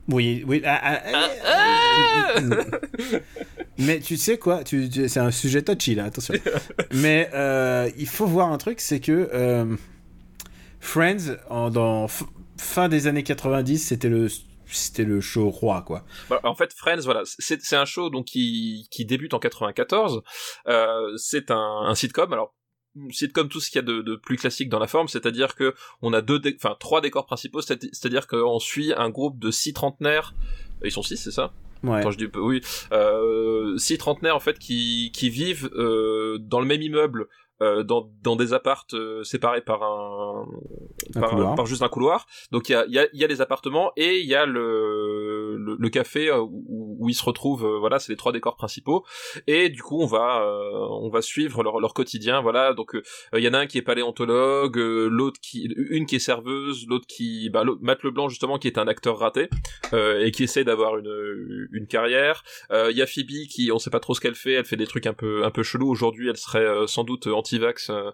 Oui 0.09 0.43
oui. 0.47 0.61
ah, 0.65 1.01
ah, 1.13 1.29
Ah, 1.45 2.39
Mais 3.77 3.99
tu 3.99 4.15
sais 4.17 4.37
quoi, 4.37 4.63
tu, 4.63 4.89
tu- 4.89 5.09
c'est 5.09 5.19
un 5.19 5.31
sujet 5.31 5.61
touchy 5.61 5.95
là, 5.95 6.05
attention. 6.05 6.33
Mais 6.93 7.29
euh, 7.33 7.89
il 7.97 8.07
faut 8.07 8.25
voir 8.25 8.51
un 8.51 8.57
truc, 8.57 8.79
c'est 8.79 8.99
que 8.99 9.29
euh, 9.33 9.75
Friends, 10.79 11.35
en, 11.49 11.69
dans 11.69 12.07
fin 12.57 12.87
des 12.89 13.07
années 13.07 13.23
90, 13.23 13.79
c'était 13.79 14.07
le, 14.09 14.27
c'était 14.67 15.03
le 15.03 15.19
show 15.19 15.49
roi, 15.49 15.81
quoi. 15.81 16.05
Bah, 16.29 16.39
en 16.43 16.55
fait, 16.55 16.71
Friends, 16.73 17.01
voilà, 17.03 17.23
c'est, 17.25 17.61
c'est 17.61 17.75
un 17.75 17.85
show 17.85 18.09
donc 18.09 18.25
qui, 18.25 18.87
qui 18.91 19.05
débute 19.05 19.33
en 19.33 19.39
94. 19.39 20.21
Euh, 20.67 21.13
c'est 21.17 21.51
un, 21.51 21.57
un 21.87 21.95
sitcom. 21.95 22.31
Alors 22.31 22.53
sitcom 23.11 23.49
tout 23.49 23.59
ce 23.59 23.69
qu'il 23.69 23.77
y 23.77 23.79
a 23.79 23.87
de, 23.87 24.01
de 24.01 24.15
plus 24.15 24.37
classique 24.37 24.69
dans 24.69 24.79
la 24.79 24.87
forme, 24.87 25.07
c'est-à-dire 25.07 25.55
que 25.55 25.73
on 26.01 26.13
a 26.13 26.21
deux, 26.21 26.41
enfin 26.55 26.75
trois 26.79 27.01
décors 27.01 27.25
principaux, 27.25 27.61
c'est- 27.61 27.83
c'est-à-dire 27.93 28.27
qu'on 28.27 28.59
suit 28.59 28.93
un 28.95 29.09
groupe 29.09 29.37
de 29.39 29.51
six 29.51 29.73
trentenaires. 29.73 30.33
Ils 30.83 30.91
sont 30.91 31.01
six, 31.03 31.17
c'est 31.17 31.31
ça? 31.31 31.53
Ouais. 31.83 32.01
Quand 32.01 32.11
je 32.11 32.17
dis 32.17 32.27
oui, 32.35 32.61
euh, 32.91 33.77
six 33.77 33.97
trentenaires 33.97 34.35
en 34.35 34.39
fait 34.39 34.57
qui 34.59 35.11
qui 35.13 35.29
vivent 35.29 35.69
euh, 35.75 36.37
dans 36.39 36.59
le 36.59 36.65
même 36.65 36.81
immeuble. 36.81 37.27
Euh, 37.61 37.83
dans, 37.83 38.09
dans 38.23 38.35
des 38.35 38.53
appartes 38.53 38.93
euh, 38.93 39.23
séparés 39.23 39.61
par 39.61 39.83
un, 39.83 40.45
Un 41.15 41.19
par, 41.21 41.29
couloir. 41.31 41.55
par 41.55 41.65
juste 41.65 41.81
un 41.81 41.89
couloir. 41.89 42.25
Donc 42.51 42.69
il 42.69 42.73
y 42.73 42.75
a, 42.75 42.85
il 42.87 42.93
y, 42.93 42.99
a, 42.99 43.07
il 43.13 43.19
y 43.19 43.23
a 43.23 43.27
les 43.27 43.41
appartements 43.41 43.91
et 43.95 44.19
il 44.19 44.25
y 44.27 44.35
a 44.35 44.45
le, 44.45 45.55
le, 45.57 45.75
le 45.79 45.89
café 45.89 46.29
euh, 46.29 46.39
où, 46.41 46.97
où 46.99 47.09
ils 47.09 47.13
se 47.15 47.23
retrouvent 47.23 47.65
euh, 47.65 47.79
voilà 47.79 47.99
c'est 47.99 48.11
les 48.11 48.17
trois 48.17 48.31
décors 48.31 48.55
principaux. 48.55 49.05
Et 49.47 49.69
du 49.69 49.81
coup 49.81 50.01
on 50.01 50.05
va 50.05 50.41
euh, 50.41 50.87
on 51.01 51.09
va 51.09 51.21
suivre 51.21 51.63
leur, 51.63 51.79
leur 51.79 51.93
quotidien 51.93 52.41
voilà. 52.41 52.73
Donc 52.73 52.95
euh, 52.95 53.03
il 53.33 53.43
y 53.43 53.47
en 53.47 53.53
a 53.53 53.59
un 53.59 53.67
qui 53.67 53.77
est 53.77 53.81
paléontologue 53.81 54.77
euh, 54.77 55.07
l'autre 55.07 55.39
qui 55.41 55.67
une 55.89 56.05
qui 56.05 56.15
est 56.17 56.19
serveuse 56.19 56.85
l'autre 56.87 57.05
qui 57.07 57.49
bah, 57.49 57.63
Matt 57.81 58.03
Leblanc 58.03 58.29
justement 58.29 58.57
qui 58.57 58.67
est 58.67 58.77
un 58.77 58.87
acteur 58.87 59.17
raté 59.19 59.49
euh, 59.93 60.23
et 60.25 60.31
qui 60.31 60.43
essaie 60.43 60.63
d'avoir 60.63 60.97
une 60.97 61.67
une 61.71 61.87
carrière. 61.87 62.43
Euh, 62.71 62.89
il 62.91 62.97
y 62.97 63.01
a 63.01 63.07
Phoebe 63.07 63.47
qui 63.49 63.71
on 63.71 63.79
sait 63.79 63.89
pas 63.89 63.99
trop 63.99 64.13
ce 64.13 64.21
qu'elle 64.21 64.35
fait 64.35 64.53
elle 64.53 64.65
fait 64.65 64.75
des 64.77 64.87
trucs 64.87 65.07
un 65.07 65.13
peu 65.13 65.43
un 65.43 65.51
peu 65.51 65.63
chelous. 65.63 65.89
Aujourd'hui 65.89 66.29
elle 66.29 66.37
serait 66.37 66.65
euh, 66.65 66.87
sans 66.87 67.03
doute 67.03 67.27
anti-vax 67.45 67.89
euh, 67.89 68.11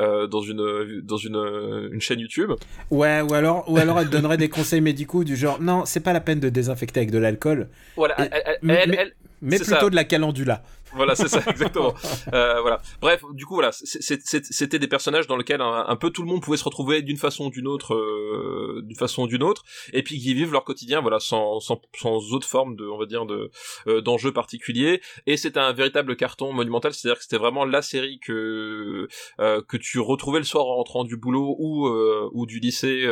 euh, 0.00 0.26
dans 0.26 0.40
une 0.42 1.00
dans 1.02 1.16
une 1.16 1.90
une 1.92 2.00
chaîne 2.00 2.20
YouTube 2.20 2.52
Ouais, 2.90 3.20
ou 3.22 3.32
alors, 3.34 3.64
ou 3.70 3.78
alors 3.78 3.98
elle 4.00 4.10
donnerait 4.10 4.36
des 4.36 4.48
conseils 4.48 4.80
médicaux 4.80 5.24
du 5.24 5.36
genre, 5.36 5.60
non, 5.60 5.84
c'est 5.86 6.00
pas 6.00 6.12
la 6.12 6.20
peine 6.20 6.40
de 6.40 6.48
désinfecter 6.50 7.00
avec 7.00 7.10
de 7.10 7.18
l'alcool, 7.18 7.68
voilà 7.96 8.14
Et- 8.20 8.28
elle, 8.30 8.42
elle- 8.46 8.58
mais- 8.62 8.74
elle- 8.82 8.90
mais- 8.90 8.96
elle- 9.00 9.12
mais 9.42 9.56
C'est 9.58 9.64
plutôt 9.64 9.80
ça. 9.86 9.90
de 9.90 9.96
la 9.96 10.04
calendula. 10.04 10.62
Voilà, 10.94 11.14
c'est 11.14 11.28
ça, 11.28 11.42
exactement. 11.48 11.94
Euh, 12.32 12.60
voilà. 12.62 12.80
Bref, 13.00 13.22
du 13.32 13.44
coup, 13.44 13.54
voilà, 13.54 13.70
c'était 13.72 14.78
des 14.78 14.88
personnages 14.88 15.26
dans 15.26 15.36
lesquels 15.36 15.60
un, 15.60 15.84
un 15.86 15.96
peu 15.96 16.10
tout 16.10 16.22
le 16.22 16.28
monde 16.28 16.42
pouvait 16.42 16.56
se 16.56 16.64
retrouver 16.64 17.02
d'une 17.02 17.16
façon 17.16 17.46
ou 17.46 17.50
d'une 17.50 17.66
autre, 17.66 17.94
euh, 17.94 18.82
d'une 18.82 18.96
façon 18.96 19.22
ou 19.22 19.26
d'une 19.26 19.42
autre, 19.42 19.62
et 19.92 20.02
puis 20.02 20.18
qui 20.18 20.34
vivent 20.34 20.52
leur 20.52 20.64
quotidien, 20.64 21.00
voilà, 21.00 21.20
sans, 21.20 21.60
sans, 21.60 21.80
sans 21.96 22.32
autre 22.32 22.46
forme 22.46 22.76
de, 22.76 22.86
on 22.86 22.98
va 22.98 23.06
dire, 23.06 23.26
de 23.26 23.50
euh, 23.86 24.00
d'enjeu 24.00 24.32
particulier. 24.32 25.00
Et 25.26 25.36
c'était 25.36 25.60
un 25.60 25.72
véritable 25.72 26.16
carton 26.16 26.52
monumental, 26.52 26.94
c'est-à-dire 26.94 27.18
que 27.18 27.24
c'était 27.24 27.38
vraiment 27.38 27.64
la 27.64 27.82
série 27.82 28.18
que 28.20 29.08
euh, 29.40 29.62
que 29.68 29.76
tu 29.76 30.00
retrouvais 30.00 30.38
le 30.38 30.44
soir 30.44 30.66
en 30.66 30.76
rentrant 30.76 31.04
du 31.04 31.16
boulot 31.16 31.56
ou 31.58 31.88
ou 32.32 32.46
du 32.46 32.58
lycée 32.58 33.06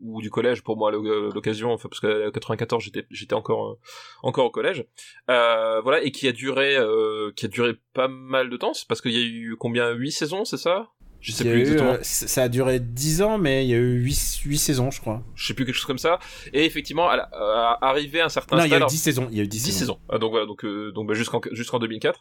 ou 0.00 0.20
du 0.20 0.30
collège 0.30 0.62
pour 0.62 0.76
moi 0.76 0.90
l'occasion, 0.92 1.72
enfin 1.72 1.88
parce 1.88 2.00
que 2.00 2.30
94 2.30 2.82
j'étais 2.82 3.06
j'étais 3.10 3.34
encore 3.34 3.78
encore 4.22 4.46
au 4.46 4.50
collège. 4.50 4.84
Voilà 5.28 6.02
et 6.02 6.10
qui 6.10 6.28
a 6.28 6.32
duré 6.32 6.63
euh, 6.64 7.32
qui 7.36 7.46
a 7.46 7.48
duré 7.48 7.74
pas 7.92 8.08
mal 8.08 8.50
de 8.50 8.56
temps 8.56 8.74
c'est 8.74 8.88
parce 8.88 9.00
qu'il 9.00 9.12
y 9.12 9.22
a 9.22 9.26
eu 9.26 9.56
combien 9.58 9.90
huit 9.90 10.12
saisons 10.12 10.44
c'est 10.44 10.56
ça? 10.56 10.90
Je 11.24 11.32
sais 11.32 11.44
plus 11.44 11.58
eu, 11.58 11.60
exactement 11.62 11.92
euh, 11.92 11.98
ça 12.02 12.42
a 12.42 12.48
duré 12.48 12.80
10 12.80 13.22
ans, 13.22 13.38
mais 13.38 13.64
il 13.64 13.70
y 13.70 13.74
a 13.74 13.78
eu 13.78 13.94
8, 14.02 14.14
saisons, 14.58 14.90
je 14.90 15.00
crois. 15.00 15.22
je 15.34 15.46
sais 15.46 15.54
plus 15.54 15.64
quelque 15.64 15.74
chose 15.74 15.86
comme 15.86 15.98
ça 15.98 16.18
et 16.52 16.64
effectivement 16.64 17.08
à, 17.08 17.16
la- 17.16 17.28
à 17.32 17.78
arriver 17.88 18.20
à 18.20 18.26
un 18.26 18.28
certain 18.28 18.56
non, 18.58 18.64
il 18.64 18.68
y 18.68 18.72
a 18.72 18.74
eu 18.74 18.76
alors, 18.76 18.88
10 18.90 18.98
saisons. 18.98 19.28
Il 19.30 19.38
y 19.38 19.40
a 19.40 19.44
eu 19.44 19.48
10, 19.48 19.64
10 19.64 19.72
saisons. 19.72 19.98
Ah, 20.08 20.18
donc 20.18 20.30
voilà, 20.32 20.46
donc 20.46 20.64
euh, 20.64 20.92
donc 20.92 21.08
bah, 21.08 21.14
jusqu'en 21.14 21.40
jusqu'en 21.52 21.78
2004. 21.78 22.20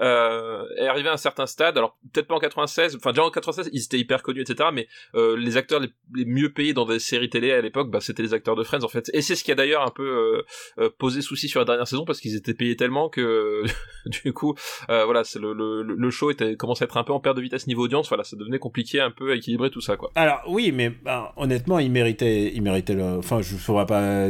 Euh, 0.00 0.64
est 0.78 0.86
arrivé 0.86 1.08
à 1.08 1.12
un 1.12 1.16
certain 1.16 1.46
stade, 1.46 1.76
alors 1.78 1.96
peut-être 2.12 2.26
pas 2.26 2.34
en 2.34 2.38
96, 2.40 2.96
enfin 2.96 3.10
déjà 3.10 3.24
en 3.24 3.30
96 3.30 3.70
ils 3.72 3.82
étaient 3.82 3.98
hyper 3.98 4.22
connus 4.22 4.42
etc. 4.42 4.68
Mais 4.72 4.86
euh, 5.14 5.36
les 5.36 5.56
acteurs 5.56 5.80
les, 5.80 5.88
les 6.14 6.24
mieux 6.24 6.52
payés 6.52 6.72
dans 6.74 6.84
des 6.86 6.98
séries 6.98 7.30
télé 7.30 7.52
à 7.52 7.60
l'époque, 7.60 7.90
bah 7.90 8.00
c'était 8.00 8.22
les 8.22 8.34
acteurs 8.34 8.56
de 8.56 8.62
Friends 8.64 8.82
en 8.84 8.88
fait. 8.88 9.10
Et 9.14 9.22
c'est 9.22 9.34
ce 9.36 9.44
qui 9.44 9.52
a 9.52 9.54
d'ailleurs 9.54 9.82
un 9.82 9.90
peu 9.90 10.06
euh, 10.06 10.42
euh, 10.84 10.90
posé 10.98 11.22
souci 11.22 11.48
sur 11.48 11.60
la 11.60 11.64
dernière 11.66 11.88
saison 11.88 12.04
parce 12.04 12.20
qu'ils 12.20 12.36
étaient 12.36 12.54
payés 12.54 12.76
tellement 12.76 13.08
que 13.08 13.62
du 14.24 14.32
coup 14.32 14.54
euh, 14.90 15.04
voilà 15.04 15.24
c'est 15.24 15.38
le, 15.38 15.52
le 15.52 15.82
le 15.82 16.10
show 16.10 16.30
était 16.30 16.56
commençait 16.56 16.84
à 16.84 16.86
être 16.86 16.96
un 16.96 17.04
peu 17.04 17.12
en 17.12 17.20
perte 17.20 17.36
de 17.36 17.42
vitesse 17.42 17.66
niveau 17.66 17.84
audience. 17.84 18.08
Voilà, 18.08 18.24
ça 18.24 18.36
devenait 18.44 18.58
compliqué 18.58 19.00
un 19.00 19.10
peu 19.10 19.32
à 19.32 19.34
équilibrer 19.34 19.70
tout 19.70 19.80
ça 19.80 19.96
quoi. 19.96 20.10
Alors 20.14 20.42
oui, 20.48 20.72
mais 20.72 20.90
ben, 21.04 21.28
honnêtement, 21.36 21.78
il 21.78 21.90
méritait, 21.90 22.52
il 22.54 22.62
méritait 22.62 22.94
le. 22.94 23.18
Enfin, 23.18 23.42
je 23.42 23.54
ne 23.54 23.58
saurais 23.58 23.86
pas. 23.86 24.28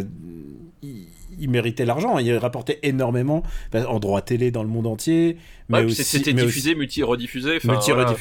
Il, 0.83 1.07
il 1.39 1.51
méritait 1.51 1.85
l'argent. 1.85 2.19
Il 2.19 2.33
rapportait 2.37 2.79
énormément 2.85 3.43
ben, 3.73 3.85
en 3.87 3.99
droit 3.99 4.23
télé 4.23 4.51
dans 4.53 4.63
le 4.63 4.69
monde 4.69 4.87
entier, 4.87 5.37
mais 5.69 5.79
Ouais, 5.79 5.85
aussi 5.87 6.05
c'était 6.05 6.33
diffusé, 6.33 6.75
multi-rediffusé. 6.77 7.57
enfin, 7.57 7.73
multi 7.73 7.91
voilà. 7.91 8.13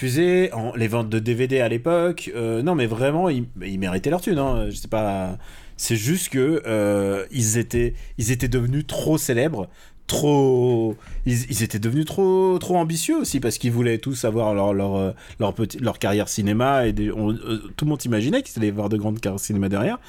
les 0.76 0.88
ventes 0.88 1.10
de 1.10 1.20
DVD 1.20 1.60
à 1.60 1.70
l'époque. 1.70 2.32
euh, 2.36 2.62
non, 2.64 2.74
mais 2.76 2.88
vraiment, 2.88 3.30
ils, 3.30 3.46
ils 3.64 3.78
méritaient 3.80 4.10
leur 4.10 4.22
thune. 4.22 4.39
Hein, 4.39 4.66
je 4.70 4.76
sais 4.76 4.88
pas. 4.88 5.38
C'est 5.76 5.96
juste 5.96 6.30
que 6.30 6.62
euh, 6.68 7.26
ils 7.32 7.58
étaient, 7.58 7.94
ils 8.18 8.32
étaient 8.32 8.48
devenus 8.48 8.86
trop 8.88 9.18
célèbres, 9.18 9.70
trop 10.08 10.95
ils, 11.26 11.64
étaient 11.64 11.80
devenus 11.80 12.06
trop 12.06 12.60
ambitieux 12.76 13.18
aussi 13.18 13.39
parce 13.39 13.58
qu'ils 13.58 13.72
voulaient 13.72 13.97
tous 13.97 14.26
avoir 14.26 14.54
leur 14.74 14.95
euh, 14.95 15.91
carrière 15.99 16.28
cinéma 16.28 16.88
et 16.88 16.93
euh, 16.99 17.62
tout 17.78 17.86
le 17.86 17.89
monde 17.89 18.04
imaginait 18.04 18.41
qu'ils 18.41 18.62
allaient 18.62 18.72
avoir 18.72 18.89
de 18.89 18.97
grandes 18.97 19.20
carrières 19.20 19.39
cinéma 19.39 19.70
derrière 19.70 19.99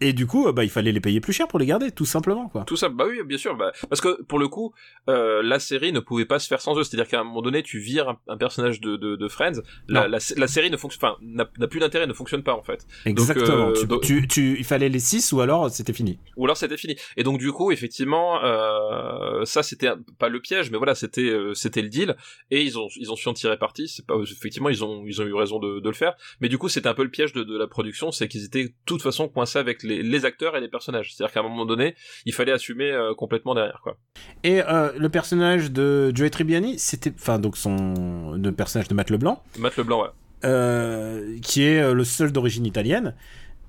et 0.00 0.12
du 0.12 0.26
coup, 0.26 0.50
bah, 0.52 0.64
il 0.64 0.70
fallait 0.70 0.92
les 0.92 1.00
payer 1.00 1.20
plus 1.20 1.32
cher 1.32 1.48
pour 1.48 1.58
les 1.58 1.66
garder, 1.66 1.90
tout 1.90 2.06
simplement, 2.06 2.48
quoi. 2.48 2.64
Tout 2.64 2.76
ça, 2.76 2.88
bah 2.88 3.04
oui, 3.08 3.22
bien 3.24 3.38
sûr, 3.38 3.56
bah, 3.56 3.72
parce 3.88 4.00
que 4.00 4.22
pour 4.22 4.38
le 4.38 4.48
coup, 4.48 4.72
euh, 5.08 5.42
la 5.42 5.58
série 5.58 5.92
ne 5.92 6.00
pouvait 6.00 6.24
pas 6.24 6.38
se 6.38 6.46
faire 6.46 6.60
sans 6.60 6.78
eux. 6.78 6.84
C'est-à-dire 6.84 7.08
qu'à 7.08 7.20
un 7.20 7.24
moment 7.24 7.42
donné, 7.42 7.62
tu 7.62 7.78
vires 7.78 8.16
un, 8.28 8.36
personnage 8.36 8.80
de, 8.80 8.96
de, 8.96 9.16
de 9.16 9.28
Friends, 9.28 9.60
la, 9.88 10.08
la, 10.08 10.18
la, 10.36 10.46
série 10.48 10.70
ne 10.70 10.76
fonctionne, 10.76 11.10
enfin, 11.10 11.18
n'a 11.22 11.66
plus 11.68 11.80
d'intérêt, 11.80 12.06
ne 12.06 12.12
fonctionne 12.12 12.42
pas 12.42 12.54
en 12.54 12.62
fait. 12.62 12.86
Exactement. 13.06 13.72
Donc, 13.86 14.02
tu, 14.02 14.22
tu, 14.22 14.28
tu, 14.28 14.58
il 14.58 14.64
fallait 14.64 14.88
les 14.88 15.00
6 15.00 15.32
ou 15.32 15.40
alors 15.40 15.70
c'était 15.70 15.92
fini. 15.92 16.18
Ou 16.36 16.44
alors 16.44 16.56
c'était 16.56 16.76
fini. 16.76 16.96
Et 17.16 17.22
donc 17.22 17.38
du 17.38 17.52
coup, 17.52 17.72
effectivement, 17.72 18.42
euh, 18.44 19.44
ça 19.44 19.62
c'était 19.62 19.90
pas 20.18 20.28
le 20.28 20.40
piège, 20.40 20.70
mais 20.70 20.78
voilà, 20.78 20.94
c'était 20.94 21.22
euh, 21.22 21.54
c'était 21.54 21.82
le 21.82 21.88
deal. 21.88 22.16
Et 22.50 22.62
ils 22.62 22.78
ont 22.78 22.88
ils 22.96 23.10
ont 23.10 23.16
su 23.16 23.28
en 23.28 23.34
tirer 23.34 23.58
parti. 23.58 23.88
C'est 23.88 24.06
pas 24.06 24.14
effectivement 24.22 24.68
ils 24.68 24.84
ont 24.84 25.04
ils 25.06 25.20
ont 25.20 25.24
eu 25.24 25.34
raison 25.34 25.58
de, 25.58 25.80
de 25.80 25.88
le 25.88 25.94
faire. 25.94 26.14
Mais 26.40 26.48
du 26.48 26.58
coup, 26.58 26.68
c'était 26.68 26.88
un 26.88 26.94
peu 26.94 27.04
le 27.04 27.10
piège 27.10 27.32
de, 27.32 27.42
de 27.42 27.58
la 27.58 27.66
production, 27.66 28.10
c'est 28.10 28.28
qu'ils 28.28 28.44
étaient 28.44 28.64
de 28.64 28.74
toute 28.86 29.02
façon 29.02 29.28
coincés 29.28 29.58
avec 29.58 29.79
les, 29.82 30.02
les 30.02 30.24
acteurs 30.24 30.56
et 30.56 30.60
les 30.60 30.68
personnages. 30.68 31.14
C'est-à-dire 31.14 31.32
qu'à 31.32 31.40
un 31.40 31.44
moment 31.44 31.66
donné, 31.66 31.94
il 32.26 32.32
fallait 32.32 32.52
assumer 32.52 32.90
euh, 32.90 33.14
complètement 33.14 33.54
derrière, 33.54 33.80
quoi. 33.82 33.96
Et 34.44 34.62
euh, 34.62 34.92
le 34.96 35.08
personnage 35.08 35.70
de 35.70 36.12
Joey 36.14 36.30
Tribbiani, 36.30 36.78
c'était, 36.78 37.12
enfin 37.14 37.38
donc 37.38 37.56
son, 37.56 38.32
le 38.32 38.52
personnage 38.52 38.88
de 38.88 38.94
Matt 38.94 39.10
Leblanc. 39.10 39.42
Matt 39.58 39.76
Leblanc, 39.76 40.02
ouais. 40.02 40.08
Euh, 40.44 41.36
qui 41.42 41.64
est 41.64 41.92
le 41.92 42.04
seul 42.04 42.32
d'origine 42.32 42.64
italienne. 42.64 43.14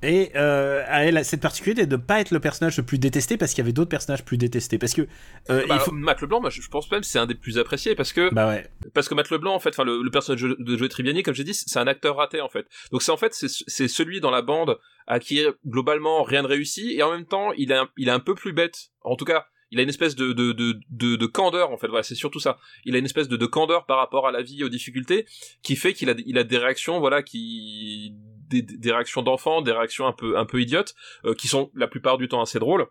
Et 0.04 0.32
euh, 0.36 0.84
elle 0.88 1.18
a 1.18 1.24
cette 1.24 1.42
particularité 1.42 1.86
de 1.86 1.96
ne 1.96 2.02
pas 2.02 2.20
être 2.20 2.32
le 2.32 2.40
personnage 2.40 2.78
le 2.78 2.84
plus 2.84 2.98
détesté 2.98 3.38
parce 3.38 3.52
qu'il 3.52 3.60
y 3.60 3.66
avait 3.66 3.74
d'autres 3.74 3.90
personnages 3.90 4.26
plus 4.26 4.38
détestés. 4.38 4.78
Parce 4.78 4.94
que 4.94 5.04
euh, 5.50 5.66
bah, 5.68 5.76
il 5.76 5.80
faut... 5.80 5.92
Matt 5.92 6.22
Leblanc, 6.22 6.42
moi, 6.42 6.50
je 6.50 6.68
pense 6.70 6.90
même 6.92 7.04
c'est 7.04 7.20
un 7.20 7.28
des 7.28 7.36
plus 7.36 7.60
appréciés 7.60 7.96
parce 7.96 8.14
que 8.14 8.34
bah 8.34 8.48
ouais. 8.48 8.68
parce 8.94 9.08
que 9.08 9.14
Matt 9.14 9.30
Leblanc 9.30 9.54
en 9.54 9.60
fait, 9.60 9.70
enfin 9.70 9.84
le, 9.84 10.02
le, 10.02 10.10
personnage 10.10 10.42
de 10.42 10.78
Joey 10.78 10.90
Tribbiani, 10.90 11.24
comme 11.24 11.36
j'ai 11.36 11.44
dit, 11.44 11.54
c'est 11.54 11.80
un 11.80 11.88
acteur 11.88 12.16
raté 12.16 12.42
en 12.42 12.50
fait. 12.50 12.66
Donc 12.92 13.04
c'est 13.04 13.12
en 13.12 13.18
fait 13.18 13.34
c'est 13.34 13.88
celui 13.88 14.20
dans 14.22 14.32
la 14.32 14.42
bande 14.42 14.78
à 15.08 15.20
qui 15.20 15.46
globalement 15.68 16.24
rien 16.24 16.42
ne 16.42 16.48
réussit 16.48 16.92
et 16.92 17.04
en 17.04 17.12
même 17.12 17.26
temps 17.26 17.52
il 17.54 17.72
est 17.72 17.76
un, 17.76 17.90
il 17.98 18.08
est 18.08 18.12
un 18.12 18.20
peu 18.20 18.34
plus 18.34 18.54
bête. 18.54 18.90
En 19.04 19.16
tout 19.16 19.26
cas, 19.26 19.46
il 19.72 19.80
a 19.80 19.84
une 19.84 19.90
espèce 19.90 20.16
de 20.16 20.34
de, 20.34 20.52
de, 20.52 20.80
de, 20.90 21.16
de 21.16 21.26
candeur 21.26 21.72
en 21.72 21.78
fait 21.78 21.88
voilà 21.88 22.04
c'est 22.04 22.16
surtout 22.16 22.40
ça 22.40 22.60
il 22.86 22.96
a 22.96 23.00
une 23.00 23.06
espèce 23.06 23.28
de, 23.28 23.38
de 23.38 23.46
candeur 23.46 23.86
par 23.86 23.98
rapport 23.98 24.28
à 24.28 24.32
la 24.32 24.42
vie 24.42 24.64
aux 24.64 24.70
difficultés 24.70 25.26
qui 25.64 25.76
fait 25.76 25.94
qu'il 25.94 26.10
a 26.10 26.14
il 26.26 26.38
a 26.38 26.44
des 26.44 26.58
réactions 26.58 27.00
voilà 27.00 27.24
qui 27.24 28.14
des, 28.52 28.62
des 28.62 28.92
réactions 28.92 29.22
d'enfants 29.22 29.62
des 29.62 29.72
réactions 29.72 30.06
un 30.06 30.14
peu 30.14 30.38
un 30.38 30.46
peu 30.46 30.62
idiotes 30.62 30.94
euh, 31.26 31.34
qui 31.34 31.48
sont 31.48 31.72
la 31.74 31.88
plupart 31.88 32.18
du 32.18 32.28
temps 32.28 32.42
assez 32.42 32.60
drôles 32.60 32.88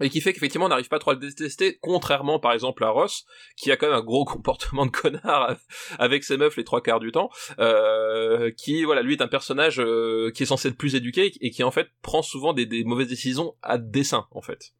et 0.00 0.10
qui 0.10 0.20
fait 0.20 0.32
qu'effectivement 0.32 0.66
on 0.66 0.68
n'arrive 0.68 0.88
pas 0.88 0.98
trop 0.98 1.12
à 1.12 1.14
le 1.14 1.20
détester, 1.20 1.78
contrairement 1.80 2.38
par 2.38 2.52
exemple 2.52 2.84
à 2.84 2.90
Ross, 2.90 3.24
qui 3.56 3.70
a 3.72 3.76
quand 3.76 3.86
même 3.86 3.96
un 3.96 4.02
gros 4.02 4.24
comportement 4.26 4.86
de 4.86 4.90
connard 4.90 5.56
avec 5.98 6.24
ses 6.24 6.36
meufs 6.36 6.56
les 6.56 6.64
trois 6.64 6.82
quarts 6.82 7.00
du 7.00 7.12
temps, 7.12 7.30
euh, 7.58 8.50
qui 8.56 8.84
voilà 8.84 9.02
lui 9.02 9.14
est 9.14 9.22
un 9.22 9.28
personnage 9.28 9.80
euh, 9.80 10.30
qui 10.34 10.42
est 10.42 10.46
censé 10.46 10.68
être 10.68 10.76
plus 10.76 10.94
éduqué 10.94 11.32
et 11.40 11.50
qui 11.50 11.62
en 11.62 11.70
fait 11.70 11.88
prend 12.02 12.22
souvent 12.22 12.52
des, 12.52 12.66
des 12.66 12.84
mauvaises 12.84 13.08
décisions 13.08 13.54
à 13.62 13.78
dessein 13.78 14.26
en 14.32 14.42
fait. 14.42 14.72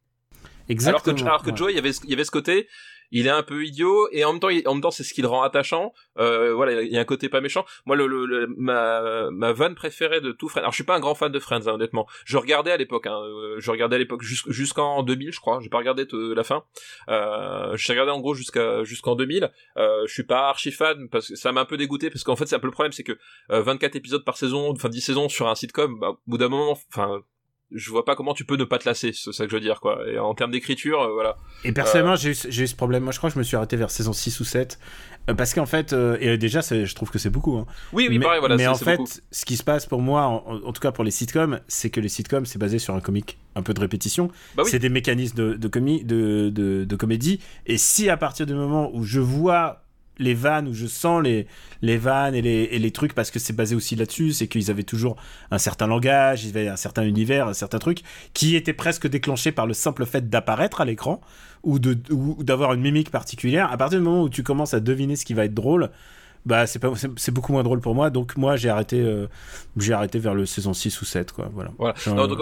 Exactement. 0.69 1.15
Alors 1.15 1.17
que, 1.17 1.23
alors 1.23 1.43
que 1.43 1.55
Joey, 1.55 1.71
il 1.71 1.75
y 1.75 1.79
avait, 1.79 1.91
il 1.91 2.09
y 2.09 2.13
avait 2.13 2.25
ce 2.25 2.31
côté, 2.31 2.67
il 3.11 3.27
est 3.27 3.31
un 3.31 3.43
peu 3.43 3.65
idiot 3.65 4.07
et 4.11 4.25
en 4.25 4.33
même 4.33 4.39
temps, 4.39 4.49
il, 4.49 4.67
en 4.67 4.73
même 4.73 4.81
temps, 4.81 4.91
c'est 4.91 5.03
ce 5.03 5.13
qui 5.13 5.21
le 5.21 5.27
rend 5.27 5.43
attachant. 5.43 5.93
Euh, 6.17 6.53
voilà, 6.53 6.81
il 6.81 6.91
y 6.91 6.97
a 6.97 7.01
un 7.01 7.05
côté 7.05 7.29
pas 7.29 7.41
méchant. 7.41 7.65
Moi, 7.85 7.95
le, 7.95 8.07
le, 8.07 8.47
ma 8.57 9.29
ma 9.31 9.53
vanne 9.53 9.75
préférée 9.75 10.21
de 10.21 10.31
tout 10.31 10.49
Friends. 10.49 10.61
Alors, 10.61 10.71
je 10.71 10.77
suis 10.77 10.83
pas 10.83 10.95
un 10.95 10.99
grand 10.99 11.15
fan 11.15 11.31
de 11.31 11.39
Friends, 11.39 11.67
hein, 11.67 11.73
honnêtement. 11.73 12.07
Je 12.25 12.37
regardais 12.37 12.71
à 12.71 12.77
l'époque. 12.77 13.07
Hein, 13.07 13.19
euh, 13.21 13.55
je 13.59 13.71
regardais 13.71 13.95
à 13.95 13.99
l'époque 13.99 14.23
jusqu'en 14.23 15.03
2000, 15.03 15.31
je 15.31 15.39
crois. 15.39 15.59
J'ai 15.61 15.69
pas 15.69 15.77
regardé 15.77 16.07
la 16.11 16.43
fin. 16.43 16.63
Euh, 17.09 17.75
j'ai 17.75 17.93
regardé 17.93 18.11
en 18.11 18.19
gros 18.19 18.33
jusqu'à 18.33 18.83
jusqu'en 18.83 19.15
2000. 19.15 19.51
Euh, 19.77 20.03
je 20.07 20.13
suis 20.13 20.23
pas 20.23 20.49
archi 20.49 20.71
fan 20.71 21.09
parce 21.09 21.29
que 21.29 21.35
ça 21.35 21.51
m'a 21.51 21.61
un 21.61 21.65
peu 21.65 21.77
dégoûté 21.77 22.09
parce 22.09 22.23
qu'en 22.23 22.35
fait, 22.35 22.45
c'est 22.45 22.55
un 22.55 22.59
peu 22.59 22.67
le 22.67 22.71
problème, 22.71 22.91
c'est 22.91 23.03
que 23.03 23.17
24 23.49 23.95
euh, 23.95 23.97
épisodes 23.97 24.23
par 24.23 24.37
saison, 24.37 24.71
enfin 24.71 24.89
10 24.89 25.01
saisons 25.01 25.29
sur 25.29 25.47
un 25.47 25.55
sitcom, 25.55 25.99
bah, 25.99 26.09
au 26.09 26.19
bout 26.25 26.37
d'un 26.37 26.49
moment, 26.49 26.77
enfin 26.93 27.21
je 27.71 27.89
vois 27.89 28.05
pas 28.05 28.15
comment 28.15 28.33
tu 28.33 28.45
peux 28.45 28.55
ne 28.55 28.63
pas 28.63 28.77
te 28.77 28.87
lasser, 28.87 29.11
c'est 29.13 29.33
ça 29.33 29.43
que 29.43 29.51
je 29.51 29.55
veux 29.55 29.61
dire, 29.61 29.81
quoi. 29.81 29.99
Et 30.07 30.17
en 30.17 30.33
termes 30.33 30.51
d'écriture, 30.51 31.01
euh, 31.01 31.11
voilà. 31.11 31.35
Et 31.65 31.73
personnellement, 31.73 32.13
euh... 32.13 32.15
j'ai 32.15 32.29
eu, 32.29 32.63
eu, 32.63 32.67
ce 32.67 32.75
problème. 32.75 33.03
Moi, 33.03 33.11
je 33.11 33.17
crois 33.17 33.29
que 33.29 33.33
je 33.33 33.39
me 33.39 33.43
suis 33.43 33.57
arrêté 33.57 33.75
vers 33.75 33.91
saison 33.91 34.13
6 34.13 34.39
ou 34.39 34.45
7. 34.45 34.79
Euh, 35.29 35.33
parce 35.33 35.53
qu'en 35.53 35.65
fait, 35.65 35.91
euh, 35.91 36.17
et 36.21 36.37
déjà, 36.37 36.61
je 36.61 36.93
trouve 36.95 37.11
que 37.11 37.19
c'est 37.19 37.29
beaucoup. 37.29 37.57
Hein. 37.57 37.65
Oui, 37.91 38.07
oui, 38.09 38.19
mais, 38.19 38.25
pareil, 38.25 38.39
voilà. 38.39 38.55
Mais 38.55 38.67
en 38.67 38.75
fait, 38.75 38.97
beaucoup. 38.97 39.11
ce 39.31 39.45
qui 39.45 39.57
se 39.57 39.63
passe 39.63 39.85
pour 39.85 40.01
moi, 40.01 40.23
en, 40.23 40.61
en, 40.63 40.71
tout 40.71 40.79
cas 40.79 40.91
pour 40.91 41.03
les 41.03 41.11
sitcoms, 41.11 41.59
c'est 41.67 41.89
que 41.89 41.99
les 41.99 42.09
sitcoms, 42.09 42.45
c'est 42.45 42.59
basé 42.59 42.79
sur 42.79 42.95
un 42.95 43.01
comique, 43.01 43.37
un 43.55 43.63
peu 43.63 43.73
de 43.73 43.79
répétition. 43.81 44.29
Bah 44.55 44.63
oui. 44.63 44.71
C'est 44.71 44.79
des 44.79 44.89
mécanismes 44.89 45.35
de, 45.35 45.53
de, 45.55 46.49
de, 46.49 46.85
de 46.85 46.95
comédie. 46.95 47.41
Et 47.65 47.77
si 47.77 48.09
à 48.09 48.15
partir 48.15 48.45
du 48.45 48.53
moment 48.53 48.91
où 48.93 49.03
je 49.03 49.19
vois 49.19 49.83
les 50.19 50.33
vannes 50.33 50.67
où 50.67 50.73
je 50.73 50.87
sens 50.87 51.23
les, 51.23 51.47
les 51.81 51.97
vannes 51.97 52.35
et 52.35 52.41
les, 52.41 52.69
et 52.71 52.79
les 52.79 52.91
trucs 52.91 53.13
parce 53.13 53.31
que 53.31 53.39
c'est 53.39 53.53
basé 53.53 53.75
aussi 53.75 53.95
là-dessus, 53.95 54.31
c'est 54.31 54.47
qu'ils 54.47 54.71
avaient 54.71 54.83
toujours 54.83 55.15
un 55.51 55.57
certain 55.57 55.87
langage, 55.87 56.45
ils 56.45 56.49
avaient 56.49 56.67
un 56.67 56.75
certain 56.75 57.03
univers, 57.03 57.47
un 57.47 57.53
certain 57.53 57.79
truc 57.79 57.99
qui 58.33 58.55
était 58.55 58.73
presque 58.73 59.07
déclenché 59.07 59.51
par 59.51 59.67
le 59.67 59.73
simple 59.73 60.05
fait 60.05 60.29
d'apparaître 60.29 60.81
à 60.81 60.85
l'écran 60.85 61.21
ou 61.63 61.79
d'avoir 61.79 62.73
une 62.73 62.81
mimique 62.81 63.11
particulière. 63.11 63.71
À 63.71 63.77
partir 63.77 63.99
du 63.99 64.05
moment 64.05 64.23
où 64.23 64.29
tu 64.29 64.43
commences 64.43 64.73
à 64.73 64.79
deviner 64.79 65.15
ce 65.15 65.25
qui 65.25 65.33
va 65.33 65.45
être 65.45 65.53
drôle, 65.53 65.89
bah 66.47 66.65
c'est 66.65 66.79
pas 66.79 66.91
c'est 67.17 67.31
beaucoup 67.31 67.51
moins 67.51 67.63
drôle 67.63 67.81
pour 67.81 67.93
moi. 67.93 68.09
Donc 68.09 68.37
moi 68.37 68.55
j'ai 68.55 68.69
arrêté 68.69 69.01
euh, 69.01 69.27
j'ai 69.75 69.93
arrêté 69.93 70.17
vers 70.17 70.33
le 70.33 70.45
saison 70.45 70.73
6 70.73 71.01
ou 71.01 71.05
7 71.05 71.33
quoi. 71.33 71.49
Voilà. 71.53 71.71
Voilà. 71.77 71.95
Non, 72.07 72.25
donc, 72.27 72.39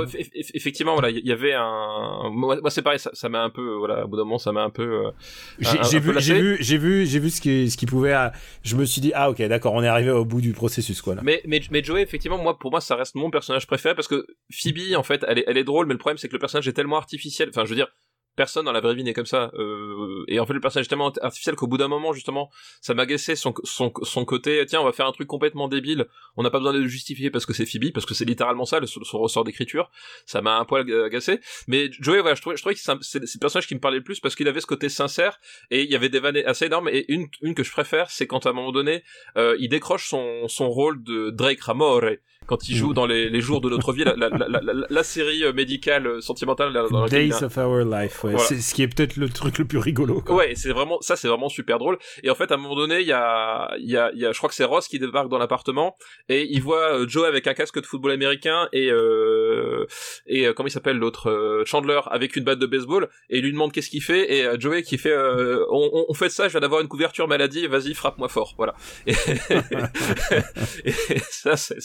effectivement 0.54 0.94
voilà 0.94 1.10
il 1.10 1.26
y 1.26 1.32
avait 1.32 1.54
un 1.54 2.30
moi, 2.32 2.58
moi 2.62 2.70
c'est 2.70 2.84
pareil 2.84 3.00
ça 3.00 3.30
m'a 3.30 3.42
un 3.42 3.50
peu 3.50 3.76
voilà 3.76 4.06
au 4.06 4.08
bout 4.08 4.18
d'un 4.18 4.24
moment 4.24 4.38
ça 4.38 4.52
m'a 4.52 4.62
un 4.62 4.70
peu 4.70 5.08
euh, 5.08 5.12
j'ai 5.60 6.00
vu 6.00 6.14
j'ai 6.20 6.40
vu 6.40 6.58
j'ai 6.60 6.78
vu 6.78 7.06
j'ai 7.08 7.20
vu 7.20 7.30
ce 7.32 7.42
qui 7.42 7.70
ce 7.72 7.78
qui 7.78 7.88
pouvait 7.88 8.14
à... 8.14 8.32
je 8.64 8.76
me 8.76 8.86
suis 8.86 9.02
dit 9.02 9.12
ah 9.16 9.32
ok 9.32 9.42
d'accord 9.42 9.74
on 9.74 9.82
est 9.82 9.88
arrivé 9.88 10.12
au 10.12 10.24
bout 10.24 10.42
du 10.42 10.54
processus 10.54 11.02
quoi 11.02 11.16
là. 11.16 11.22
mais 11.24 11.42
mais 11.48 11.62
mais 11.72 11.84
Joey 11.84 12.02
effectivement 12.02 12.38
moi 12.38 12.60
pour 12.60 12.70
moi 12.70 12.82
ça 12.82 12.96
reste 12.96 13.16
mon 13.16 13.32
personnage 13.32 13.66
préféré 13.66 13.96
parce 13.96 14.08
que 14.08 14.28
Phoebe 14.52 14.96
en 14.96 15.04
fait 15.04 15.26
elle 15.28 15.40
est 15.40 15.46
elle 15.48 15.58
est 15.58 15.64
drôle 15.64 15.88
mais 15.88 15.94
le 15.94 16.00
problème 16.00 16.18
c'est 16.18 16.28
que 16.28 16.34
le 16.34 16.40
personnage 16.40 16.68
est 16.68 16.74
tellement 16.74 16.98
artificiel. 16.98 17.50
Enfin 17.50 17.66
je 17.66 17.70
veux 17.70 17.76
dire 17.76 17.88
personne 18.36 18.66
dans 18.66 18.72
la 18.72 18.82
vraie 18.82 18.96
vie 18.96 19.04
n'est 19.04 19.14
comme 19.14 19.26
ça. 19.26 19.52
Euh, 19.56 20.24
et 20.28 20.40
en 20.40 20.46
fait, 20.46 20.54
le 20.54 20.60
personnage 20.60 20.86
est 20.86 20.90
tellement 20.90 21.12
artificiel 21.22 21.56
qu'au 21.56 21.68
bout 21.68 21.78
d'un 21.78 21.88
moment, 21.88 22.14
justement, 22.14 22.50
ça 22.82 22.94
m'agaçait 22.94 23.36
son, 23.36 23.54
son, 23.64 23.92
son 24.04 24.26
côté, 24.26 24.64
tiens, 24.68 24.82
on 24.82 24.86
va 24.86 24.92
faire 24.92 25.08
un 25.08 25.12
truc 25.12 25.28
complètement 25.28 25.68
débile, 25.68 26.06
on 26.38 26.44
n'a 26.44 26.50
pas 26.50 26.60
besoin 26.60 26.74
de 26.74 26.80
le 26.80 26.88
justifier 26.88 27.30
parce 27.30 27.46
que 27.46 27.54
c'est 27.54 27.66
Phoebe, 27.66 27.94
parce 27.94 28.06
que 28.06 28.14
c'est 28.14 28.26
littéralement 28.26 28.66
ça, 28.66 28.80
le, 28.80 28.88
son 28.88 29.20
ressort 29.20 29.44
d'écriture. 29.44 29.90
Ça 30.26 30.42
m'a 30.42 30.58
un 30.58 30.66
poil 30.66 30.90
agacé. 31.06 31.40
Mais 31.68 31.90
Joey, 31.92 32.22
voilà, 32.22 32.36
je 32.36 32.42
trouvais, 32.42 32.58
je 32.58 32.62
trouvais 32.62 32.76
que 32.76 32.82
c'est 33.02 33.20
le 33.20 33.40
personnage 33.40 33.68
qui 33.68 33.76
me 33.76 33.80
parlait 33.80 33.98
le 33.98 34.04
plus 34.04 34.20
parce 34.20 34.36
qu'il 34.36 34.48
avait 34.48 34.62
ce 34.62 34.68
côté 34.68 34.90
sincère 34.90 35.40
et 35.72 35.84
il 35.84 35.90
y 35.90 35.96
avait 35.96 36.10
des 36.10 36.20
vannes 36.20 36.38
assez 36.46 36.66
énormes. 36.66 36.90
Et 36.90 37.06
une, 37.12 37.28
une 37.42 37.56
que 37.56 37.64
je 37.64 37.72
préfère, 37.72 38.10
c'est 38.10 38.28
quand 38.28 38.46
à 38.46 38.50
un 38.50 38.54
moment 38.54 38.72
donné, 38.72 39.04
euh, 39.38 39.56
il 39.60 39.70
décroche 39.70 40.10
son, 40.10 40.48
son 40.48 40.70
rôle 40.70 41.04
de 41.04 41.30
Drake 41.30 41.62
Ramore 41.62 42.02
quand 42.46 42.70
il 42.70 42.76
joue 42.76 42.94
dans 42.94 43.06
les, 43.06 43.30
les 43.30 43.42
jours 43.42 43.62
de 43.62 43.70
notre 43.70 43.94
vie, 43.94 44.04
la, 44.04 44.16
la, 44.16 44.30
la, 44.30 44.62
la, 44.90 45.04
série 45.04 45.44
médicale 45.54 46.22
sentimentale. 46.22 46.74
Dans 46.74 47.06
Days 47.06 47.44
of 47.44 47.58
Our 47.58 47.80
Life, 47.80 48.24
ouais. 48.24 48.32
Voilà. 48.32 48.48
C'est 48.48 48.60
ce 48.60 48.74
qui 48.74 48.84
est 48.84 48.88
peut-être 48.88 49.18
le 49.18 49.30
truc 49.30 49.58
le 49.58 49.66
plus 49.66 49.78
rigolo. 49.78 50.22
Quoi. 50.22 50.36
Ouais, 50.36 50.54
c'est 50.56 50.72
vraiment 50.72 51.00
ça, 51.02 51.16
c'est 51.16 51.28
vraiment 51.28 51.50
super 51.50 51.80
drôle. 51.80 51.98
Et 52.24 52.30
en 52.30 52.36
fait, 52.36 52.52
à 52.52 52.56
un 52.56 52.58
moment 52.58 52.76
donné, 52.76 53.02
il 53.02 53.08
y 53.08 53.14
a, 53.14 53.76
il 53.80 53.90
y 53.90 53.98
a, 53.98 54.12
y 54.14 54.26
a, 54.26 54.32
je 54.32 54.38
crois 54.38 54.50
que 54.50 54.56
c'est 54.56 54.64
Ross 54.64 54.88
qui 54.88 55.00
débarque 55.00 55.30
dans 55.30 55.38
l'appartement 55.38 55.96
et 56.30 56.48
il 56.50 56.62
voit 56.62 57.06
Joe 57.08 57.26
avec 57.28 57.48
un 57.48 57.54
casque 57.54 57.80
de 57.80 57.86
football 57.86 58.12
américain 58.12 58.68
et 58.74 58.92
euh, 58.92 59.86
et 60.28 60.48
comment 60.56 60.68
il 60.68 60.72
s'appelle 60.72 60.98
l'autre 60.98 61.64
Chandler 61.66 62.00
avec 62.08 62.36
une 62.36 62.44
batte 62.44 62.60
de 62.60 62.66
baseball 62.66 63.10
et 63.30 63.40
il 63.40 63.44
lui 63.44 63.52
demande 63.52 63.72
qu'est-ce 63.72 63.90
qu'il 63.90 64.04
fait 64.04 64.32
et 64.32 64.48
Joey 64.60 64.84
qui 64.84 64.98
fait 64.98 65.12
euh, 65.12 65.66
on, 65.70 66.06
on, 66.10 66.14
fait 66.14 66.30
ça, 66.30 66.48
je 66.48 66.52
viens 66.52 66.60
d'avoir 66.60 66.82
une 66.82 66.88
couverture 66.88 67.28
maladie, 67.28 67.68
vas-y 67.68 67.94
frappe-moi 67.94 68.30
fort, 68.30 68.54
voilà. 68.58 68.76
Et, 69.08 69.14
et 70.86 71.20
ça, 71.30 71.56
c'est 71.58 71.80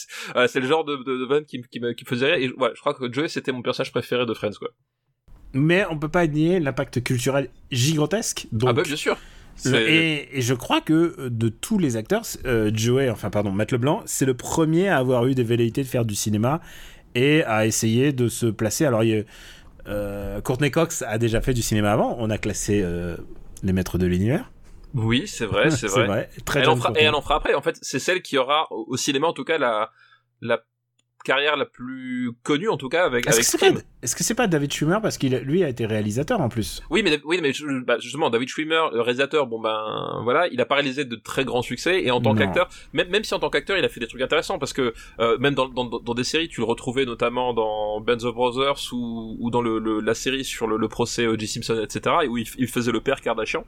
c'est 0.50 0.60
le 0.60 0.66
genre 0.66 0.84
de, 0.84 0.96
de, 0.96 1.18
de 1.18 1.24
van 1.24 1.42
qui, 1.42 1.62
qui, 1.70 1.80
me, 1.80 1.92
qui 1.92 2.04
me 2.04 2.08
faisait 2.08 2.34
rire. 2.34 2.50
Et 2.50 2.60
ouais, 2.60 2.70
je 2.74 2.80
crois 2.80 2.94
que 2.94 3.12
Joey, 3.12 3.28
c'était 3.28 3.52
mon 3.52 3.62
personnage 3.62 3.92
préféré 3.92 4.26
de 4.26 4.34
Friends, 4.34 4.58
quoi. 4.58 4.68
Mais 5.52 5.84
on 5.90 5.98
peut 5.98 6.08
pas 6.08 6.26
nier 6.26 6.60
l'impact 6.60 7.02
culturel 7.02 7.50
gigantesque. 7.70 8.46
Donc, 8.52 8.70
ah 8.70 8.72
bah 8.72 8.82
bien 8.82 8.96
sûr. 8.96 9.16
Et, 9.66 10.38
et, 10.38 10.40
je 10.40 10.54
crois 10.54 10.80
que 10.80 11.28
de 11.28 11.48
tous 11.48 11.78
les 11.78 11.96
acteurs, 11.96 12.22
euh, 12.46 12.70
Joey, 12.72 13.10
enfin 13.10 13.30
pardon, 13.30 13.50
Matt 13.50 13.72
Leblanc, 13.72 14.02
c'est 14.06 14.24
le 14.24 14.34
premier 14.34 14.88
à 14.88 14.96
avoir 14.98 15.26
eu 15.26 15.34
des 15.34 15.42
velléités 15.42 15.82
de 15.82 15.88
faire 15.88 16.04
du 16.04 16.14
cinéma 16.14 16.60
et 17.14 17.42
à 17.44 17.66
essayer 17.66 18.12
de 18.12 18.28
se 18.28 18.46
placer. 18.46 18.86
Alors, 18.86 19.04
il 19.04 19.26
euh, 19.88 20.40
Courtney 20.40 20.70
Cox 20.70 21.02
a 21.02 21.18
déjà 21.18 21.40
fait 21.40 21.52
du 21.52 21.62
cinéma 21.62 21.92
avant. 21.92 22.16
On 22.18 22.30
a 22.30 22.38
classé 22.38 22.80
euh, 22.82 23.16
Les 23.62 23.72
Maîtres 23.72 23.98
de 23.98 24.06
l'Univers. 24.06 24.50
Oui, 24.94 25.24
c'est 25.26 25.46
vrai, 25.46 25.70
c'est 25.70 25.86
vrai. 25.88 26.06
vrai. 26.06 26.30
Très 26.44 26.60
elle 26.60 26.68
en 26.68 26.76
fera, 26.76 26.92
et 26.96 27.04
elle 27.04 27.14
en 27.14 27.22
fera 27.22 27.36
après. 27.36 27.54
En 27.54 27.62
fait, 27.62 27.76
c'est 27.82 27.98
celle 27.98 28.22
qui 28.22 28.38
aura 28.38 28.66
au 28.70 28.96
cinéma, 28.96 29.26
en 29.26 29.32
tout 29.32 29.44
cas, 29.44 29.58
la, 29.58 29.90
la 30.40 30.64
carrière 31.24 31.56
la 31.56 31.66
plus 31.66 32.30
connue 32.42 32.68
en 32.68 32.76
tout 32.76 32.88
cas 32.88 33.04
avec 33.04 33.26
Est-ce 33.28 33.38
que 33.40 33.44
c'est 33.44 33.58
pas, 33.58 33.80
est-ce 34.02 34.16
que 34.16 34.24
c'est 34.24 34.34
pas 34.34 34.46
David 34.46 34.72
Schwimmer 34.72 34.98
parce 35.02 35.18
qu'il 35.18 35.36
lui 35.38 35.62
a 35.64 35.68
été 35.68 35.86
réalisateur 35.86 36.40
en 36.40 36.48
plus? 36.48 36.82
Oui, 36.90 37.02
mais 37.02 37.20
oui, 37.24 37.40
mais 37.42 37.52
bah, 37.86 37.98
justement, 38.00 38.30
David 38.30 38.48
Schwimmer, 38.48 38.88
le 38.92 39.00
réalisateur, 39.00 39.46
bon 39.46 39.60
ben 39.60 40.20
voilà, 40.24 40.46
il 40.48 40.60
a 40.60 40.64
pas 40.66 40.76
réalisé 40.76 41.04
de 41.04 41.16
très 41.16 41.44
grands 41.44 41.62
succès 41.62 42.02
et 42.02 42.10
en 42.10 42.20
tant 42.20 42.34
qu'acteur, 42.34 42.68
même 42.92 43.08
même 43.08 43.24
si 43.24 43.34
en 43.34 43.38
tant 43.38 43.50
qu'acteur, 43.50 43.76
il 43.76 43.84
a 43.84 43.88
fait 43.88 44.00
des 44.00 44.06
trucs 44.08 44.22
intéressants 44.22 44.58
parce 44.58 44.72
que 44.72 44.94
euh, 45.20 45.36
même 45.38 45.54
dans, 45.54 45.68
dans 45.68 45.84
dans 45.84 46.14
des 46.14 46.24
séries, 46.24 46.48
tu 46.48 46.60
le 46.60 46.66
retrouvais 46.66 47.04
notamment 47.04 47.52
dans 47.54 48.00
Bands 48.00 48.24
of 48.24 48.34
Brothers 48.34 48.78
ou 48.92 49.36
ou 49.38 49.50
dans 49.50 49.62
le, 49.62 49.78
le- 49.78 50.00
la 50.00 50.14
série 50.14 50.44
sur 50.44 50.66
le, 50.66 50.76
le 50.76 50.88
procès 50.88 51.26
O.J. 51.26 51.46
Simpson, 51.46 51.80
etc. 51.82 52.16
et 52.24 52.28
où 52.28 52.36
il, 52.38 52.46
il 52.58 52.66
faisait 52.68 52.92
le 52.92 53.00
père 53.00 53.20
Kardashian. 53.20 53.64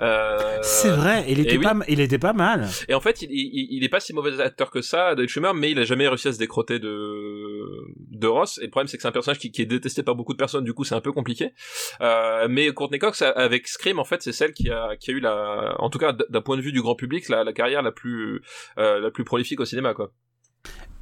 Euh, 0.00 0.58
C'est 0.62 0.90
vrai, 0.90 1.24
il 1.28 1.40
était 1.40 1.56
oui. 1.56 1.64
pas, 1.64 1.74
il 1.88 2.00
était 2.00 2.18
pas 2.18 2.32
mal. 2.32 2.68
Et 2.88 2.94
en 2.94 3.00
fait, 3.00 3.22
il, 3.22 3.30
il, 3.30 3.68
il 3.70 3.84
est 3.84 3.88
pas 3.88 4.00
si 4.00 4.12
mauvais 4.12 4.40
acteur 4.40 4.70
que 4.70 4.82
ça, 4.82 5.14
David 5.14 5.30
Schwimmer, 5.30 5.52
mais 5.54 5.70
il 5.70 5.78
a 5.78 5.84
jamais 5.84 6.06
réussi 6.08 6.28
à 6.28 6.32
se 6.32 6.38
décroter 6.38 6.78
de, 6.78 6.85
de 6.88 8.26
Ross. 8.26 8.58
Et 8.58 8.64
le 8.64 8.70
problème, 8.70 8.86
c'est 8.88 8.96
que 8.96 9.02
c'est 9.02 9.08
un 9.08 9.12
personnage 9.12 9.38
qui, 9.38 9.50
qui 9.50 9.62
est 9.62 9.66
détesté 9.66 10.02
par 10.02 10.14
beaucoup 10.14 10.32
de 10.32 10.38
personnes, 10.38 10.64
du 10.64 10.72
coup, 10.74 10.84
c'est 10.84 10.94
un 10.94 11.00
peu 11.00 11.12
compliqué. 11.12 11.52
Euh, 12.00 12.46
mais 12.48 12.72
Courtney 12.72 12.98
Cox, 12.98 13.22
avec 13.22 13.68
Scream, 13.68 13.98
en 13.98 14.04
fait, 14.04 14.22
c'est 14.22 14.32
celle 14.32 14.52
qui 14.52 14.70
a, 14.70 14.96
qui 14.96 15.10
a 15.10 15.14
eu 15.14 15.20
la, 15.20 15.74
en 15.78 15.90
tout 15.90 15.98
cas, 15.98 16.12
d'un 16.12 16.40
point 16.40 16.56
de 16.56 16.62
vue 16.62 16.72
du 16.72 16.82
grand 16.82 16.94
public, 16.94 17.28
la, 17.28 17.44
la 17.44 17.52
carrière 17.52 17.82
la 17.82 17.92
plus, 17.92 18.42
euh, 18.78 19.00
la 19.00 19.10
plus 19.10 19.24
prolifique 19.24 19.60
au 19.60 19.64
cinéma, 19.64 19.94
quoi. 19.94 20.12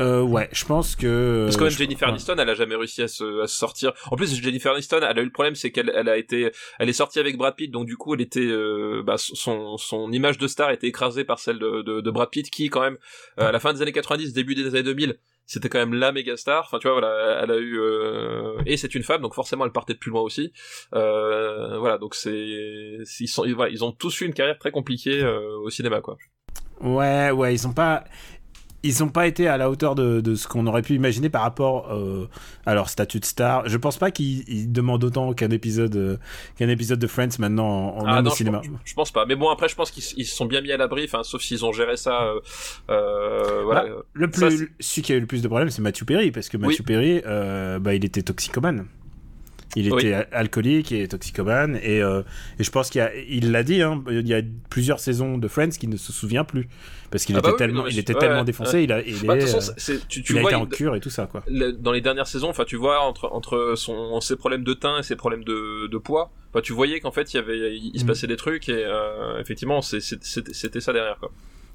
Euh, 0.01 0.20
ouais, 0.22 0.49
je 0.53 0.64
pense 0.64 0.97
que. 0.97 1.45
Parce 1.45 1.57
que 1.57 1.62
même 1.62 1.70
je- 1.72 1.78
Jennifer. 1.78 2.09
Aniston, 2.09 2.35
elle 2.37 2.51
a 2.51 2.55
jamais 2.55 2.74
réussi 2.74 3.01
à 3.01 3.09
se, 3.09 3.43
à 3.43 3.47
se 3.47 3.57
sortir. 3.57 3.93
En 4.11 4.16
plus, 4.16 4.35
Jennifer 4.43 4.72
Aniston, 4.72 4.99
elle 5.09 5.18
a 5.18 5.22
eu 5.22 5.24
le 5.24 5.30
problème, 5.30 5.55
c'est 5.55 5.70
qu'elle 5.70 5.91
elle 5.95 6.09
a 6.09 6.16
été, 6.18 6.51
elle 6.80 6.89
est 6.89 6.93
sortie 6.95 7.20
avec 7.20 7.37
Brad 7.39 7.55
Pitt, 7.55 7.70
donc 7.70 7.87
du 7.87 7.97
coup, 7.97 8.12
elle 8.14 8.20
était, 8.20 8.41
euh, 8.41 9.03
bah, 9.07 9.14
son, 9.18 9.76
son 9.78 10.11
image 10.11 10.37
de 10.37 10.49
star 10.49 10.70
était 10.72 10.89
écrasée 10.89 11.24
par 11.24 11.39
celle 11.39 11.61
de, 11.61 11.82
de, 11.82 12.01
de 12.01 12.11
Brad 12.11 12.28
Pitt, 12.28 12.51
qui 12.51 12.68
quand 12.70 12.80
même, 12.80 12.99
euh, 13.39 13.49
à 13.49 13.53
la 13.53 13.61
fin 13.61 13.72
des 13.72 13.82
années 13.82 13.93
90, 13.93 14.32
début 14.32 14.57
des 14.57 14.66
années 14.66 14.82
2000, 14.82 15.16
c'était 15.47 15.68
quand 15.68 15.78
même 15.78 15.95
la 15.95 16.12
méga 16.12 16.36
star. 16.36 16.64
Enfin, 16.66 16.78
tu 16.78 16.88
vois, 16.88 17.01
voilà, 17.01 17.40
elle 17.42 17.51
a 17.51 17.57
eu, 17.57 17.78
euh, 17.78 18.57
et 18.66 18.76
c'est 18.76 18.95
une 18.95 19.03
femme, 19.03 19.20
donc 19.22 19.34
forcément, 19.34 19.64
elle 19.64 19.72
partait 19.72 19.95
de 19.95 19.99
plus 19.99 20.11
loin 20.11 20.22
aussi. 20.22 20.53
Euh, 20.95 21.78
voilà, 21.78 21.99
donc 21.99 22.14
c'est, 22.14 22.34
ils 22.34 23.28
sont, 23.28 23.47
voilà, 23.55 23.70
ils 23.70 23.84
ont 23.84 23.92
tous 23.92 24.20
eu 24.20 24.26
une 24.26 24.34
carrière 24.34 24.59
très 24.59 24.70
compliquée 24.70 25.22
euh, 25.22 25.59
au 25.59 25.70
cinéma, 25.70 26.01
quoi. 26.01 26.16
Ouais, 26.80 27.30
ouais, 27.30 27.55
ils 27.55 27.66
ont 27.66 27.72
pas. 27.72 28.05
Ils 28.87 29.03
ont 29.03 29.09
pas 29.09 29.26
été 29.26 29.49
à 29.49 29.57
la 29.57 29.70
hauteur 29.70 29.95
de, 29.95 30.20
de 30.20 30.35
ce 30.35 30.47
qu'on 30.47 30.66
aurait 30.66 30.82
pu 30.82 30.95
imaginer 30.95 31.30
par 31.30 31.41
rapport 31.43 31.91
euh, 31.93 32.28
à 32.66 32.74
leur 32.74 32.89
statut 32.91 33.18
de 33.18 33.24
star. 33.24 33.66
Je 33.68 33.76
pense 33.78 33.97
pas 33.97 34.11
qu'ils 34.11 34.49
ils 34.49 34.70
demandent 34.70 35.03
autant 35.03 35.32
qu'un 35.32 35.51
épisode, 35.51 35.97
euh, 35.97 36.16
qu'un 36.59 36.68
épisode 36.68 36.99
de 36.99 37.07
Friends 37.07 37.39
maintenant 37.39 37.66
en, 37.66 37.99
en 38.01 38.07
Ah 38.07 38.14
même 38.16 38.24
non, 38.24 38.30
au 38.30 38.32
je, 38.35 38.37
cinéma. 38.37 38.59
pense- 38.59 38.68
je 38.85 38.95
pense 38.95 39.11
pas. 39.11 39.24
Mais 39.26 39.37
bon, 39.37 39.49
après, 39.49 39.68
je 39.68 39.74
pense 39.74 39.91
qu'ils 39.91 40.03
se 40.26 40.37
sont 40.37 40.45
bien 40.47 40.61
mis 40.61 40.70
à 40.70 40.76
l'abri, 40.76 41.05
enfin, 41.05 41.22
sauf 41.22 41.41
s'ils 41.43 41.64
ont 41.64 41.72
géré 41.72 41.97
ça. 41.97 42.30
Euh, 42.91 43.62
voilà. 43.64 43.87
Le 44.12 44.30
plus, 44.30 44.70
celui 44.80 45.03
qui 45.03 45.12
a 45.12 45.16
eu 45.16 45.20
le 45.20 45.26
plus 45.26 45.43
de 45.43 45.49
problèmes, 45.49 45.70
c'est 45.70 45.82
Matthew 45.82 46.05
Perry, 46.05 46.30
parce 46.30 46.49
que 46.49 46.57
Matthew 46.57 46.80
Oui. 46.80 46.85
Perry, 46.85 47.22
bah, 47.80 47.95
il 47.95 48.05
était 48.05 48.22
toxicomane. 48.22 48.87
Il 49.76 49.92
Oui. 49.92 50.02
était 50.02 50.14
al- 50.14 50.28
alcoolique 50.32 50.92
et 50.92 51.08
toxicomane, 51.08 51.78
et, 51.82 52.00
euh, 52.02 52.22
et 52.58 52.64
je 52.64 52.70
pense 52.70 52.90
qu'il 52.90 53.50
l'a 53.52 53.62
dit, 53.64 53.82
hein, 53.82 54.02
il 54.08 54.26
y 54.28 54.34
a 54.34 54.40
plusieurs 54.70 55.00
saisons 55.00 55.36
de 55.36 55.48
Friends 55.48 55.70
qu'il 55.70 55.88
ne 55.90 55.96
se 55.96 56.12
souvient 56.12 56.44
plus, 56.44 56.68
parce 57.10 57.24
qu'il 57.24 57.34
Ah 57.34 57.40
était 57.40 57.48
bah 57.48 57.52
oui, 57.54 57.58
tellement, 57.58 57.82
non, 57.82 57.88
il 57.88 57.98
était 57.98 58.14
ouais, 58.14 58.20
tellement 58.20 58.38
ouais, 58.40 58.44
défoncé, 58.44 58.82
il 58.84 58.92
a, 58.92 59.02
il 59.02 59.26
Bah, 59.26 59.34
de 59.34 59.40
est, 59.40 59.44
toute 59.44 59.54
façon, 59.54 59.72
c'est- 59.76 59.94
c'est- 59.98 60.08
tu, 60.08 60.22
tu 60.22 60.32
il 60.34 60.38
a 60.38 60.40
vois, 60.42 60.50
été 60.52 60.60
en 60.60 60.66
cure 60.66 60.94
et 60.94 61.00
tout 61.00 61.10
ça, 61.10 61.26
quoi. 61.26 61.42
dans 61.80 61.92
les 61.92 62.00
dernières 62.00 62.28
saisons, 62.28 62.48
enfin, 62.50 62.64
tu 62.64 62.76
vois 62.76 63.00
entre 63.00 63.28
entre 63.32 63.74
son 63.76 64.20
ses 64.20 64.36
problèmes 64.36 64.62
de 64.64 64.74
teint 64.74 64.98
et 64.98 65.02
ses 65.02 65.16
problèmes 65.16 65.42
de, 65.44 65.88
de 65.88 65.98
poids, 65.98 66.30
tu 66.62 66.72
voyais 66.72 67.00
qu'en 67.00 67.10
fait, 67.10 67.34
il 67.34 67.36
y 67.36 67.40
avait, 67.40 67.76
il, 67.76 67.98
se 67.98 68.04
Mm. 68.04 68.06
passait 68.06 68.26
des 68.28 68.36
trucs 68.36 68.68
et 68.68 68.84
euh, 68.84 69.40
effectivement, 69.40 69.82
c'était 69.82 70.80
ça 70.80 70.92
derrière, 70.92 71.16
quoi. 71.18 71.32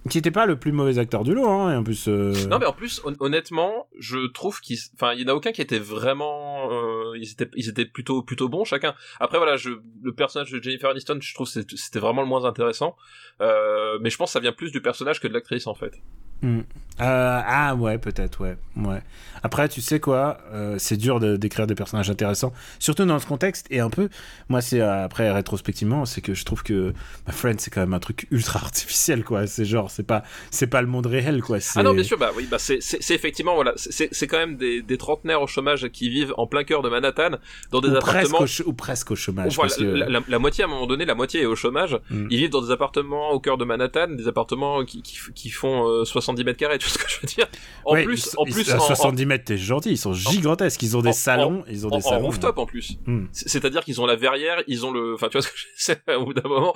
Qui 0.09 0.17
n'était 0.17 0.31
pas 0.31 0.45
le 0.45 0.57
plus 0.57 0.71
mauvais 0.71 0.97
acteur 0.97 1.23
du 1.23 1.33
lot, 1.33 1.47
hein, 1.49 1.73
et 1.73 1.75
en 1.75 1.83
plus. 1.83 2.07
euh, 2.07 2.33
Non, 2.47 2.57
mais 2.57 2.65
en 2.65 2.71
plus, 2.71 3.01
hon- 3.03 3.15
honnêtement, 3.19 3.87
je 3.99 4.27
trouve 4.31 4.61
qu'il, 4.61 4.77
il 4.77 5.19
y 5.21 5.25
en 5.25 5.27
a 5.27 5.33
aucun 5.33 5.51
qui 5.51 5.61
était 5.61 5.77
vraiment, 5.77 6.71
euh, 6.71 7.17
ils 7.17 7.29
étaient, 7.31 7.49
ils 7.55 7.67
étaient 7.67 7.85
plutôt, 7.85 8.23
plutôt 8.23 8.47
bons 8.47 8.63
chacun. 8.63 8.95
Après, 9.19 9.37
voilà, 9.37 9.55
le 10.01 10.13
personnage 10.13 10.51
de 10.51 10.63
Jennifer 10.63 10.89
Aniston, 10.89 11.17
je 11.21 11.33
trouve 11.33 11.47
c'était 11.47 11.99
vraiment 11.99 12.21
le 12.21 12.27
moins 12.29 12.45
intéressant. 12.45 12.95
Euh, 13.41 13.99
mais 14.01 14.09
je 14.09 14.17
pense 14.17 14.29
que 14.29 14.33
ça 14.33 14.39
vient 14.39 14.53
plus 14.53 14.71
du 14.71 14.81
personnage 14.81 15.19
que 15.19 15.27
de 15.27 15.33
l'actrice, 15.33 15.67
en 15.67 15.75
fait. 15.75 15.93
Hmm. 16.41 16.59
Euh, 17.01 17.41
ah 17.45 17.75
ouais, 17.75 17.97
peut-être, 17.97 18.41
ouais. 18.41 18.57
ouais. 18.75 19.01
Après, 19.41 19.69
tu 19.69 19.79
sais 19.79 20.01
quoi, 20.01 20.37
euh, 20.51 20.75
c'est 20.79 20.97
dur 20.97 21.21
de- 21.21 21.37
d'écrire 21.37 21.65
des 21.65 21.73
personnages 21.75 22.09
intéressants, 22.09 22.51
surtout 22.77 23.05
dans 23.05 23.19
ce 23.19 23.25
contexte. 23.25 23.67
Et 23.69 23.79
un 23.79 23.89
peu, 23.89 24.09
moi, 24.49 24.59
c'est 24.59 24.81
euh, 24.81 25.05
après 25.05 25.31
rétrospectivement, 25.31 26.03
c'est 26.05 26.19
que 26.19 26.33
je 26.33 26.43
trouve 26.43 26.61
que 26.61 26.93
ma 27.25 27.31
friend, 27.31 27.57
c'est 27.61 27.71
quand 27.71 27.79
même 27.79 27.93
un 27.93 27.99
truc 28.01 28.27
ultra 28.31 28.59
artificiel, 28.65 29.23
quoi. 29.23 29.47
C'est 29.47 29.63
genre, 29.63 29.89
c'est 29.89 30.03
pas, 30.03 30.23
c'est 30.51 30.67
pas 30.67 30.81
le 30.81 30.89
monde 30.89 31.05
réel, 31.05 31.41
quoi. 31.41 31.59
Ah 31.75 31.83
non, 31.83 31.93
bien 31.93 32.03
sûr, 32.03 32.17
bah 32.17 32.31
oui, 32.35 32.49
bah 32.51 32.57
c'est, 32.59 32.79
effectivement, 33.11 33.55
voilà, 33.55 33.71
c'est- 33.77 34.27
quand 34.27 34.37
même 34.37 34.57
des, 34.57 34.81
des 34.81 34.97
trentenaires 34.97 35.41
au 35.41 35.47
chômage 35.47 35.87
qui 35.87 36.09
vivent 36.09 36.33
en 36.37 36.47
plein 36.47 36.65
cœur 36.65 36.81
de 36.81 36.89
Manhattan, 36.89 37.37
dans 37.71 37.79
des 37.79 37.87
Ou 37.87 37.95
appartements. 37.95 38.39
ou 38.65 38.73
presque 38.73 39.11
au 39.11 39.15
chômage. 39.15 39.55
Voilà, 39.55 39.69
parce 39.69 39.77
que- 39.79 39.85
la, 39.85 40.09
la- 40.09 40.21
la 40.27 40.39
moitié 40.39 40.65
à 40.65 40.67
un 40.67 40.69
moment 40.69 40.85
donné, 40.85 41.05
la 41.05 41.15
moitié 41.15 41.43
est 41.43 41.45
au 41.45 41.55
chômage. 41.55 41.97
Mm. 42.09 42.27
Ils 42.29 42.37
vivent 42.39 42.49
dans 42.49 42.61
des 42.61 42.71
appartements 42.71 43.31
au 43.31 43.39
cœur 43.39 43.57
de 43.57 43.63
Manhattan, 43.63 44.09
des 44.09 44.27
appartements 44.27 44.83
qui, 44.83 45.01
qui, 45.01 45.17
qui 45.33 45.49
font 45.49 45.87
euh, 45.87 46.03
70 46.29 46.43
mètres 46.43 46.57
carrés, 46.59 46.77
tu 46.77 46.87
vois 46.87 46.93
ce 46.93 46.97
que 46.99 47.09
je 47.09 47.19
veux 47.21 47.27
dire 47.27 47.47
En 47.85 47.93
plus, 47.95 48.25
ils- 48.33 48.37
en 48.39 48.43
plus, 48.45 48.69
à 48.71 48.75
en- 48.77 48.83
en- 48.83 48.87
70 48.87 49.25
mètres, 49.25 49.45
t'es 49.45 49.57
gentil, 49.57 49.91
ils 49.91 49.97
sont 49.97 50.13
gigantesques. 50.13 50.81
Ils 50.83 50.95
ont 50.97 51.01
des 51.01 51.09
en- 51.09 51.13
salons, 51.13 51.63
ils 51.69 51.85
ont 51.85 51.91
en, 51.91 51.97
des 51.97 52.05
en 52.05 52.09
salons. 52.09 52.25
rooftop 52.27 52.57
en 52.57 52.65
plus. 52.65 52.97
Hmm. 53.05 53.25
C'est-à-dire 53.31 53.83
qu'ils 53.83 53.99
ont 54.01 54.05
la 54.05 54.15
verrière, 54.15 54.63
ils 54.67 54.85
ont 54.85 54.91
le, 54.91 55.13
enfin 55.15 55.27
tu 55.29 55.33
vois 55.37 55.41
ce 55.41 55.47
que 55.49 55.53
je 55.57 55.65
c'est 55.75 56.15
au 56.15 56.25
bout 56.25 56.33
d'un 56.33 56.47
moment. 56.47 56.73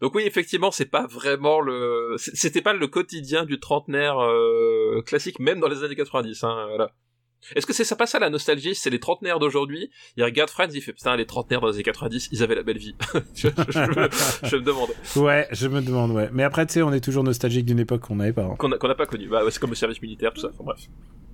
Donc 0.00 0.14
oui, 0.14 0.22
effectivement, 0.26 0.70
c'est 0.70 0.86
pas 0.90 1.06
vraiment 1.06 1.60
le, 1.60 2.14
c'était 2.18 2.62
pas 2.62 2.72
le 2.72 2.86
quotidien 2.88 3.44
du 3.44 3.60
trentenaire 3.60 4.18
euh, 4.20 5.02
classique, 5.06 5.38
même 5.38 5.60
dans 5.60 5.68
les 5.68 5.84
années 5.84 5.94
90. 5.96 6.42
Hein, 6.44 6.66
voilà. 6.68 6.92
Est-ce 7.56 7.66
que 7.66 7.72
c'est 7.72 7.84
ça 7.84 7.96
pas 7.96 8.06
ça 8.06 8.18
la 8.18 8.30
nostalgie? 8.30 8.74
C'est 8.74 8.90
les 8.90 9.00
trentenaires 9.00 9.38
d'aujourd'hui. 9.38 9.90
Il 10.16 10.24
regarde 10.24 10.48
Friends, 10.50 10.68
il 10.74 10.80
fait 10.80 10.92
putain 10.92 11.16
les 11.16 11.26
trentenaires 11.26 11.60
dans 11.60 11.68
les 11.68 11.74
années 11.74 11.82
90, 11.82 12.28
ils 12.32 12.42
avaient 12.42 12.54
la 12.54 12.62
belle 12.62 12.78
vie. 12.78 12.94
je, 13.34 13.48
je- 13.48 13.72
je 13.72 13.80
me, 13.80 14.08
je 14.48 14.56
me 14.56 14.62
demande 14.62 14.90
Ouais, 15.16 15.48
je 15.52 15.66
me 15.68 15.80
demande, 15.82 16.12
ouais. 16.12 16.28
Mais 16.32 16.44
après, 16.44 16.66
tu 16.66 16.74
sais, 16.74 16.82
on 16.82 16.92
est 16.92 17.00
toujours 17.00 17.24
nostalgique 17.24 17.66
d'une 17.66 17.80
époque 17.80 18.02
qu'on 18.02 18.16
n'avait 18.16 18.32
pas. 18.32 18.42
hein. 18.44 18.54
qu'on 18.56 18.68
n'a 18.68 18.94
pas 18.94 19.06
connu. 19.06 19.28
Bah 19.28 19.44
ouais, 19.44 19.50
c'est 19.50 19.58
comme 19.60 19.70
le 19.70 19.76
service 19.76 20.00
militaire, 20.02 20.32
tout 20.32 20.40
ça. 20.40 20.48
Enfin, 20.54 20.64
bref. 20.64 20.80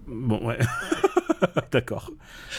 Bon, 0.06 0.46
ouais. 0.46 0.58
D'accord. 1.70 2.10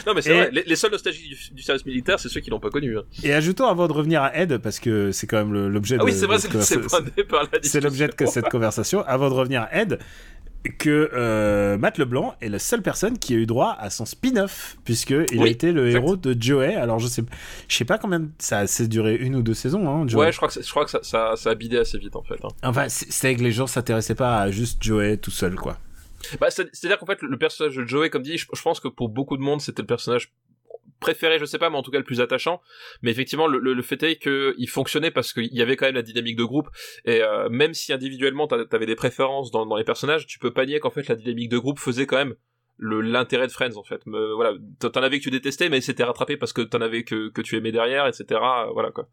Non 0.08 0.14
mais 0.14 0.22
c'est 0.22 0.30
Et- 0.32 0.36
vrai. 0.36 0.50
Les, 0.52 0.64
les 0.64 0.76
seuls 0.76 0.92
nostalgiques 0.92 1.28
du, 1.30 1.56
du 1.56 1.62
service 1.64 1.86
militaire, 1.86 2.20
c'est 2.20 2.30
ceux 2.30 2.40
qui 2.40 2.50
l'ont 2.50 2.60
pas 2.60 2.70
connu. 2.70 2.98
hein. 2.98 3.04
Et 3.24 3.34
ajoutons 3.34 3.66
avant 3.66 3.88
de 3.88 3.94
revenir 3.94 4.22
à 4.22 4.36
Ed, 4.38 4.58
parce 4.60 4.80
que 4.80 5.12
c'est 5.12 5.28
quand 5.28 5.38
même 5.38 5.54
l'objet 5.68 5.96
Ah 5.96 6.00
de. 6.00 6.04
oui, 6.06 6.14
c'est 6.14 6.28
vrai, 6.28 6.38
c'est 6.40 7.82
l'objet 7.82 8.08
de 8.08 8.26
cette 8.28 8.50
conversation. 8.50 9.04
Avant 9.06 9.30
de 9.30 9.34
revenir 9.34 9.64
à 9.64 9.76
Ed, 9.76 10.00
que 10.78 11.10
euh, 11.14 11.78
Matt 11.78 11.98
Leblanc 11.98 12.36
est 12.42 12.50
la 12.50 12.60
seule 12.60 12.82
personne 12.82 13.18
qui 13.18 13.34
a 13.34 13.38
eu 13.38 13.46
droit 13.46 13.76
à 13.80 13.90
son 13.90 14.06
spin-off, 14.06 14.76
puisque 14.84 15.12
il 15.32 15.42
a 15.42 15.48
été 15.48 15.72
le 15.72 15.88
exact. 15.88 16.00
héros 16.04 16.16
de 16.18 16.36
Joey. 16.40 16.76
Alors 16.76 17.00
je 17.00 17.08
sais, 17.08 17.24
je 17.68 17.76
sais 17.78 17.86
pas 17.86 17.98
combien 17.98 18.28
ça 18.40 18.60
a 18.60 18.86
duré 18.88 19.16
une 19.16 19.36
ou 19.36 19.42
deux 19.42 19.54
saisons, 19.54 19.88
hein, 19.90 20.08
Joey. 20.08 20.26
Ouais, 20.26 20.32
je 20.32 20.38
crois 20.38 20.50
que 20.50 20.62
je 20.62 20.70
crois 20.70 20.84
que 20.86 20.92
ça, 20.92 21.00
ça, 21.02 21.34
ça 21.38 21.50
a 21.52 21.56
bidé 21.56 21.78
assez 21.78 21.98
vite 21.98 22.16
en 22.16 22.24
fait. 22.24 22.40
hein. 22.44 22.50
Enfin, 22.64 22.88
c'est 22.90 23.36
que 23.36 23.42
les 23.42 23.52
gens 23.52 23.68
s'intéressaient 23.68 24.16
pas 24.16 24.42
à 24.42 24.52
juste 24.52 24.84
Joey 24.84 25.18
tout 25.18 25.32
seul, 25.32 25.56
quoi. 25.56 25.78
Bah, 26.42 26.48
c'est- 26.50 26.68
c'est-à-dire 26.74 27.00
qu'en 27.00 27.06
fait, 27.06 27.22
le 27.22 27.38
personnage 27.38 27.78
de 27.78 27.86
Joey, 27.86 28.10
comme 28.10 28.24
dit, 28.24 28.38
je, 28.38 28.46
je 28.54 28.62
pense 28.62 28.82
que 28.82 28.90
pour 28.90 29.08
beaucoup 29.08 29.38
de 29.38 29.42
monde, 29.42 29.62
c'était 29.62 29.82
le 29.82 29.88
personnage 29.88 30.34
préféré, 31.00 31.40
je 31.40 31.46
sais 31.46 31.58
pas, 31.58 31.70
mais 31.70 31.78
en 31.78 31.82
tout 31.82 31.92
cas 31.92 31.98
le 31.98 32.04
plus 32.04 32.22
attachant. 32.22 32.62
Mais 33.02 33.12
effectivement, 33.12 33.48
le, 33.48 33.60
le, 33.60 33.74
le 33.74 33.82
fait 33.82 34.02
est 34.04 34.18
que 34.18 34.54
il 34.58 34.68
fonctionnait 34.70 35.12
parce 35.12 35.34
qu'il 35.34 35.54
y 35.54 35.62
avait 35.62 35.76
quand 35.76 35.86
même 35.86 35.96
la 35.96 36.02
dynamique 36.02 36.36
de 36.36 36.44
groupe. 36.44 36.70
Et 37.06 37.22
euh, 37.22 37.50
même 37.50 37.74
si 37.74 37.94
individuellement 37.94 38.48
t'a- 38.48 38.66
t'avais 38.66 38.86
des 38.86 38.96
préférences 38.96 39.52
dans, 39.52 39.76
les 39.76 39.84
personnages, 39.84 40.28
tu 40.28 40.40
peux 40.40 40.52
pas 40.52 40.66
nier 40.66 40.80
qu'en 40.80 40.90
fait 40.90 41.08
la 41.08 41.16
dynamique 41.16 41.50
de 41.50 41.58
groupe 41.58 41.80
faisait 41.80 42.06
quand 42.06 42.18
même 42.18 42.36
l'intérêt 42.82 43.48
de 43.48 43.52
Friends 43.52 43.76
en 43.76 43.84
fait. 43.84 44.02
Voilà, 44.06 44.54
t'en 44.80 45.02
avais 45.02 45.20
que 45.20 45.24
tu 45.24 45.32
détestais, 45.32 45.68
mais 45.68 45.82
c'était 45.82 46.06
rattrapé 46.06 46.38
parce 46.38 46.54
que 46.54 46.62
t'en 46.62 46.80
avais 46.80 47.04
que, 47.04 47.30
que 47.30 47.42
tu 47.42 47.58
aimais 47.58 47.74
derrière, 47.74 48.08
etc. 48.08 48.40
Voilà 48.74 48.92
quoi. 48.92 49.10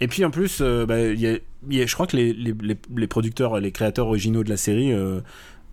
Et 0.00 0.08
puis 0.08 0.24
en 0.26 0.30
plus, 0.30 0.60
euh, 0.60 0.84
bah, 0.84 0.98
je 1.14 1.94
crois 1.94 2.06
que 2.06 2.16
les, 2.16 2.34
les, 2.34 2.54
les 2.96 3.06
producteurs, 3.06 3.60
les 3.60 3.72
créateurs 3.72 4.08
originaux 4.08 4.44
de 4.44 4.50
la 4.50 4.58
série, 4.58 4.92
euh, 4.92 5.20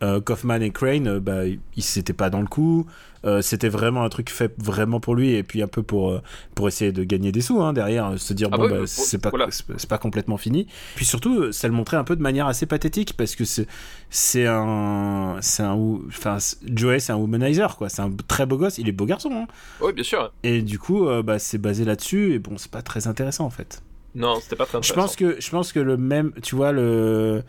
euh, 0.04 0.20
Kaufman 0.22 0.62
et 0.62 0.72
Crane, 0.72 1.08
euh, 1.08 1.20
bah, 1.20 1.43
ils 1.46 1.84
s'étaient 1.84 2.14
pas 2.14 2.30
dans 2.30 2.41
le 2.41 2.48
coup. 2.48 2.86
Euh, 3.26 3.41
c'était 3.41 3.70
vraiment 3.70 4.04
un 4.04 4.10
truc 4.10 4.30
fait 4.30 4.54
vraiment 4.60 5.00
pour 5.00 5.16
lui 5.16 5.32
et 5.34 5.41
puis 5.41 5.64
un 5.64 5.68
peu 5.68 5.82
pour 5.82 6.12
euh, 6.12 6.22
pour 6.54 6.68
essayer 6.68 6.91
de 6.91 7.04
gagner 7.04 7.32
des 7.32 7.41
sous 7.41 7.60
hein, 7.60 7.74
derrière, 7.74 8.20
se 8.20 8.34
dire 8.34 8.50
Ah 8.52 8.58
bon 8.58 8.64
bah 8.70 8.76
oui, 8.76 8.80
bah, 8.82 8.86
c'est 8.88 9.18
pas 9.18 9.32
voilà. 9.32 9.48
c'est 9.50 9.64
c'est 9.78 9.89
pas 9.89 9.98
complètement 9.98 10.38
fini. 10.38 10.68
Puis 10.96 11.06
surtout, 11.06 11.52
ça 11.52 11.68
le 11.68 11.74
montrait 11.74 11.98
un 11.98 12.04
peu 12.04 12.16
de 12.16 12.22
manière 12.22 12.46
assez 12.46 12.68
pathétique 12.68 13.14
parce 13.18 13.36
que 13.36 13.43
c'est 13.43 13.66
c'est 14.12 14.46
un 14.46 15.38
c'est 15.41 15.64
un 15.64 15.74
enfin 16.08 16.38
Joey 16.68 17.00
c'est 17.00 17.14
un 17.14 17.18
womanizer 17.18 17.78
quoi, 17.78 17.89
c'est 17.89 18.04
un 18.04 18.12
très 18.28 18.46
beau 18.46 18.58
gosse, 18.58 18.78
il 18.78 18.88
est 18.89 18.91
beau 18.91 19.06
garçon 19.08 19.32
hein. 19.34 19.48
Oui, 19.82 19.91
bien 19.93 20.04
sûr. 20.04 20.32
et 20.43 20.62
du 20.62 20.78
coup 20.78 21.08
bah 21.24 21.39
c'est 21.39 21.58
basé 21.58 21.84
là-dessus 21.84 22.34
et 22.34 22.38
bon 22.39 22.58
c'est 22.58 22.70
pas 22.72 22.84
très 22.84 23.08
intéressant 23.08 23.46
en 23.46 23.50
fait. 23.50 23.82
Non, 24.14 24.39
c'était 24.39 24.56
pas 24.56 24.66
très 24.66 24.82
Je 24.82 24.91
intéressant. 24.93 25.02
pense 25.02 25.16
que 25.18 25.41
je 25.41 25.50
pense 25.50 25.74
que 25.74 25.80
le 25.82 25.98
même, 25.98 26.32
tu 26.41 26.56
vois 26.56 26.72
le 26.72 27.43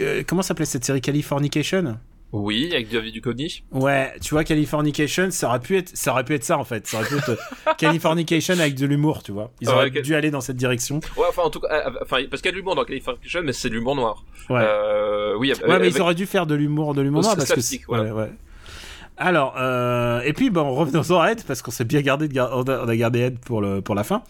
euh, 0.00 0.22
comment 0.26 0.42
s'appelait 0.42 0.64
cette 0.66 0.84
série? 0.84 1.00
Californication? 1.00 1.98
Oui, 2.32 2.70
avec 2.72 2.88
David 2.90 3.12
Duchovny. 3.12 3.62
Ouais, 3.72 4.10
tu 4.22 4.30
vois 4.32 4.42
Californication, 4.42 5.30
ça 5.30 5.48
aurait 5.48 5.60
pu 5.60 5.76
être 5.76 5.90
ça 5.94 6.12
aurait 6.12 6.24
pu 6.24 6.34
être 6.34 6.44
ça 6.44 6.56
en 6.56 6.64
fait, 6.64 6.86
ça 6.86 6.96
aurait 6.98 7.06
pu 7.06 7.16
être 7.16 7.28
euh, 7.28 7.72
Californication 7.76 8.54
avec 8.54 8.74
de 8.74 8.86
l'humour, 8.86 9.22
tu 9.22 9.32
vois. 9.32 9.50
Ils 9.60 9.68
auraient 9.68 9.90
dû 9.90 10.14
aller 10.14 10.30
dans 10.30 10.40
cette 10.40 10.56
direction. 10.56 11.00
Ouais, 11.18 11.26
enfin, 11.28 11.42
en 11.42 11.50
tout 11.50 11.60
cas, 11.60 11.68
euh, 11.88 11.90
enfin, 12.02 12.22
parce 12.30 12.40
qu'il 12.40 12.48
y 12.48 12.48
a 12.48 12.52
de 12.52 12.56
l'humour 12.56 12.74
dans 12.74 12.84
Californication, 12.84 13.42
mais 13.44 13.52
c'est 13.52 13.68
de 13.68 13.74
l'humour 13.74 13.96
noir. 13.96 14.24
Ouais. 14.48 14.60
Euh, 14.62 15.34
oui, 15.36 15.52
ouais, 15.52 15.58
mais 15.66 15.74
avec- 15.74 15.94
ils 15.94 16.00
auraient 16.00 16.14
dû 16.14 16.24
faire 16.24 16.46
de 16.46 16.54
l'humour, 16.54 16.94
de 16.94 17.02
l'humour 17.02 17.20
noir 17.22 17.34
c'est 17.38 17.54
parce 17.54 17.68
que 17.70 17.76
voilà. 17.86 18.04
ouais, 18.04 18.10
ouais. 18.22 18.30
Alors, 19.18 19.54
euh, 19.58 20.20
et 20.22 20.32
puis, 20.32 20.48
bon, 20.48 20.74
revenons 20.74 21.02
en 21.14 21.24
Ed, 21.26 21.42
parce 21.46 21.60
qu'on 21.60 21.70
s'est 21.70 21.84
bien 21.84 22.00
gardé, 22.00 22.28
de 22.28 22.32
gar- 22.32 22.50
on, 22.56 22.62
a, 22.62 22.82
on 22.84 22.88
a 22.88 22.96
gardé 22.96 23.20
Ed 23.20 23.38
pour, 23.40 23.60
le, 23.60 23.82
pour 23.82 23.94
la 23.94 24.04
fin. 24.04 24.22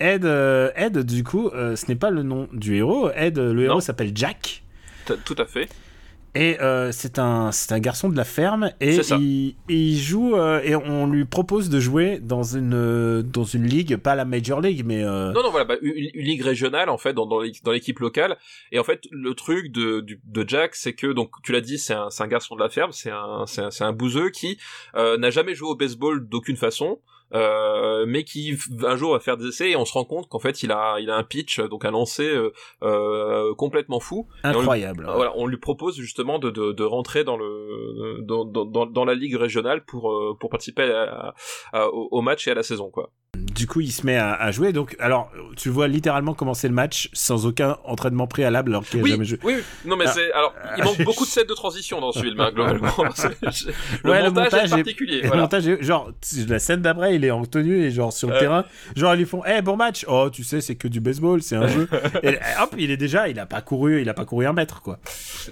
Ed, 0.00 0.24
euh, 0.24 0.70
Ed, 0.76 0.98
du 0.98 1.22
coup, 1.24 1.48
euh, 1.48 1.76
ce 1.76 1.86
n'est 1.86 1.94
pas 1.96 2.10
le 2.10 2.22
nom 2.22 2.48
du 2.52 2.76
héros. 2.76 3.10
Ed, 3.14 3.38
le 3.38 3.62
héros 3.64 3.80
s'appelle 3.80 4.12
Jack. 4.14 4.62
Tout 5.24 5.36
à 5.38 5.44
fait. 5.46 5.68
Et 6.36 6.60
euh, 6.60 6.90
c'est 6.90 7.20
un, 7.20 7.50
un 7.70 7.78
garçon 7.78 8.08
de 8.08 8.16
la 8.16 8.24
ferme 8.24 8.72
et 8.80 8.96
il, 9.18 9.54
il 9.68 9.96
joue 9.96 10.34
euh, 10.34 10.60
et 10.64 10.74
on 10.74 11.06
lui 11.06 11.24
propose 11.26 11.68
de 11.70 11.78
jouer 11.78 12.18
dans 12.20 12.42
une, 12.42 12.74
euh, 12.74 13.22
dans 13.22 13.44
une 13.44 13.64
ligue, 13.68 13.96
pas 13.98 14.16
la 14.16 14.24
Major 14.24 14.60
League, 14.60 14.82
mais 14.84 15.04
Non, 15.04 15.44
non, 15.44 15.50
voilà, 15.52 15.64
bah, 15.64 15.76
une, 15.80 15.92
une 16.12 16.24
ligue 16.24 16.42
régionale 16.42 16.88
en 16.88 16.98
fait 16.98 17.12
dans, 17.12 17.26
dans 17.26 17.70
l'équipe 17.70 18.00
locale. 18.00 18.36
Et 18.72 18.80
en 18.80 18.82
fait, 18.84 19.02
le 19.12 19.32
truc 19.34 19.70
de, 19.70 20.00
du- 20.00 20.18
de 20.24 20.44
Jack, 20.48 20.74
c'est 20.74 20.94
que 20.94 21.12
donc 21.12 21.30
tu 21.44 21.52
l'as 21.52 21.60
dit, 21.60 21.78
c'est 21.78 21.94
un, 21.94 22.10
c'est 22.10 22.24
un 22.24 22.28
garçon 22.28 22.56
de 22.56 22.60
la 22.60 22.68
ferme, 22.68 22.90
c'est 22.90 23.12
un, 23.12 23.44
c'est 23.46 23.60
un, 23.62 23.86
un 23.86 23.92
bouseux 23.92 24.30
qui 24.30 24.58
n'a 24.96 25.30
jamais 25.30 25.54
joué 25.54 25.68
au 25.68 25.76
baseball 25.76 26.28
d'aucune 26.28 26.56
façon. 26.56 26.98
Euh, 27.34 28.04
mais 28.06 28.24
qui 28.24 28.56
un 28.84 28.96
jour 28.96 29.12
va 29.12 29.20
faire 29.20 29.36
des 29.36 29.48
essais 29.48 29.70
et 29.70 29.76
on 29.76 29.84
se 29.84 29.92
rend 29.92 30.04
compte 30.04 30.28
qu'en 30.28 30.38
fait 30.38 30.62
il 30.62 30.70
a 30.72 30.96
il 31.00 31.10
a 31.10 31.16
un 31.16 31.24
pitch 31.24 31.60
donc 31.60 31.84
un 31.84 31.90
lancer 31.90 32.28
euh, 32.28 32.52
euh, 32.82 33.54
complètement 33.54 34.00
fou 34.00 34.28
Et 34.44 34.48
on 34.48 34.50
lui- 34.52 34.58
incroyable. 34.58 35.10
voilà, 35.14 35.32
on 35.36 35.46
lui 35.46 35.56
propose 35.58 35.96
justement 35.96 36.38
de, 36.38 36.50
de, 36.50 36.72
de 36.72 36.84
rentrer 36.84 37.24
dans 37.24 37.36
le 37.36 38.18
dans, 38.22 38.44
dans, 38.44 38.86
dans, 38.86 39.04
la 39.04 39.14
ligue 39.14 39.36
régionale 39.36 39.84
pour 39.84 40.12
euh, 40.12 40.36
pour 40.38 40.50
participer 40.50 40.84
à- 40.84 41.34
à- 41.72 41.88
au, 41.88 42.08
au 42.10 42.20
match 42.22 42.46
et 42.46 42.50
à 42.50 42.54
la 42.54 42.62
saison 42.62 42.90
quoi. 42.90 43.10
Du 43.54 43.66
coup, 43.66 43.80
il 43.80 43.92
se 43.92 44.04
met 44.04 44.16
à, 44.16 44.32
à 44.34 44.50
jouer. 44.50 44.72
Donc, 44.72 44.96
alors, 44.98 45.30
tu 45.56 45.68
vois 45.68 45.86
littéralement 45.88 46.34
commencer 46.34 46.66
le 46.68 46.74
match 46.74 47.08
sans 47.12 47.46
aucun 47.46 47.76
entraînement 47.84 48.26
préalable 48.26 48.72
alors 48.72 48.84
qu'il 48.84 48.98
n'a 48.98 49.04
Oui, 49.04 49.10
jamais 49.10 49.24
joué. 49.24 49.38
oui, 49.44 49.54
oui. 49.56 49.62
non 49.84 49.96
mais 49.96 50.04
Ah. 50.08 50.12
c'est 50.12 50.32
alors 50.32 50.54
il 50.76 50.84
manque 50.84 51.02
beaucoup 51.04 51.24
de 51.24 51.30
scènes 51.30 51.46
de 51.46 51.54
transition 51.54 52.00
dans 52.00 52.12
ce 52.12 52.20
film 52.20 52.40
hein, 52.40 52.50
globalement. 52.54 52.92
Le, 54.04 54.10
Ouais, 54.10 54.22
le 54.22 54.30
montage 54.30 54.44
montage 54.52 54.62
est 54.62 54.66
est- 54.66 54.68
particulier. 54.82 55.20
Le 55.22 55.36
montage, 55.36 55.68
est- 55.68 55.82
genre, 55.82 56.10
la 56.48 56.58
scène 56.58 56.82
d'après, 56.82 57.14
il 57.14 57.24
est 57.24 57.30
en 57.30 57.44
tenue 57.44 57.84
et 57.84 57.90
genre 57.90 58.12
sur 58.12 58.28
le 58.28 58.34
Ouais. 58.34 58.40
terrain. 58.40 58.64
Genre, 58.96 59.14
ils 59.14 59.18
lui 59.18 59.24
font, 59.26 59.42
eh, 59.46 59.62
bon 59.62 59.76
match. 59.76 60.04
Oh, 60.08 60.28
tu 60.32 60.42
sais, 60.44 60.60
c'est 60.60 60.74
que 60.74 60.88
du 60.88 61.00
baseball, 61.00 61.42
c'est 61.42 61.56
un 61.56 61.68
jeu. 61.68 61.88
Et 62.22 62.36
hop, 62.60 62.74
il 62.78 62.90
est 62.90 62.96
déjà, 62.96 63.28
il 63.28 63.38
a 63.38 63.46
pas 63.46 63.60
couru, 63.60 64.00
il 64.02 64.08
a 64.08 64.14
pas 64.14 64.24
couru 64.24 64.46
un 64.46 64.52
mètre, 64.52 64.82
quoi. 64.82 64.98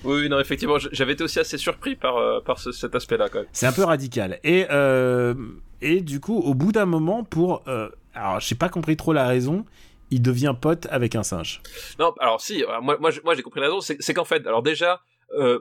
Oui, 0.05 0.29
non 0.29 0.41
effectivement, 0.41 0.77
j'avais 0.91 1.13
été 1.13 1.23
aussi 1.25 1.39
assez 1.39 1.59
surpris 1.59 1.95
par 1.97 2.17
euh, 2.17 2.41
par 2.45 2.59
ce- 2.59 2.73
cet 2.73 2.95
aspect-là 2.95 3.29
quand 3.31 3.39
même. 3.41 3.49
C'est 3.53 3.67
un 3.67 3.73
peu 3.73 3.85
radical. 3.85 4.39
Et, 4.45 4.67
euh, 4.71 5.35
et 5.83 6.01
du 6.01 6.21
coup, 6.21 6.39
au 6.39 6.55
bout 6.55 6.73
d'un 6.73 6.87
moment, 6.87 7.25
pour. 7.25 7.63
euh, 7.69 7.91
alors, 8.15 8.41
j'ai 8.41 8.55
pas 8.55 8.69
compris 8.69 8.97
trop 8.97 9.13
la 9.13 9.27
raison, 9.27 9.65
il 10.11 10.23
devient 10.23 10.55
pote 10.61 10.87
avec 10.91 11.15
un 11.15 11.23
singe. 11.23 11.63
Non, 11.99 12.13
alors 12.21 12.41
si, 12.41 12.63
euh, 12.63 12.81
moi, 12.81 12.99
moi, 13.01 13.11
j'ai 13.35 13.43
compris 13.43 13.61
la 13.61 13.67
raison, 13.67 13.81
c'est 13.81 14.15
qu'en 14.15 14.25
fait, 14.25 14.47
alors 14.47 14.63
déjà, 14.63 15.01
euh, 15.39 15.61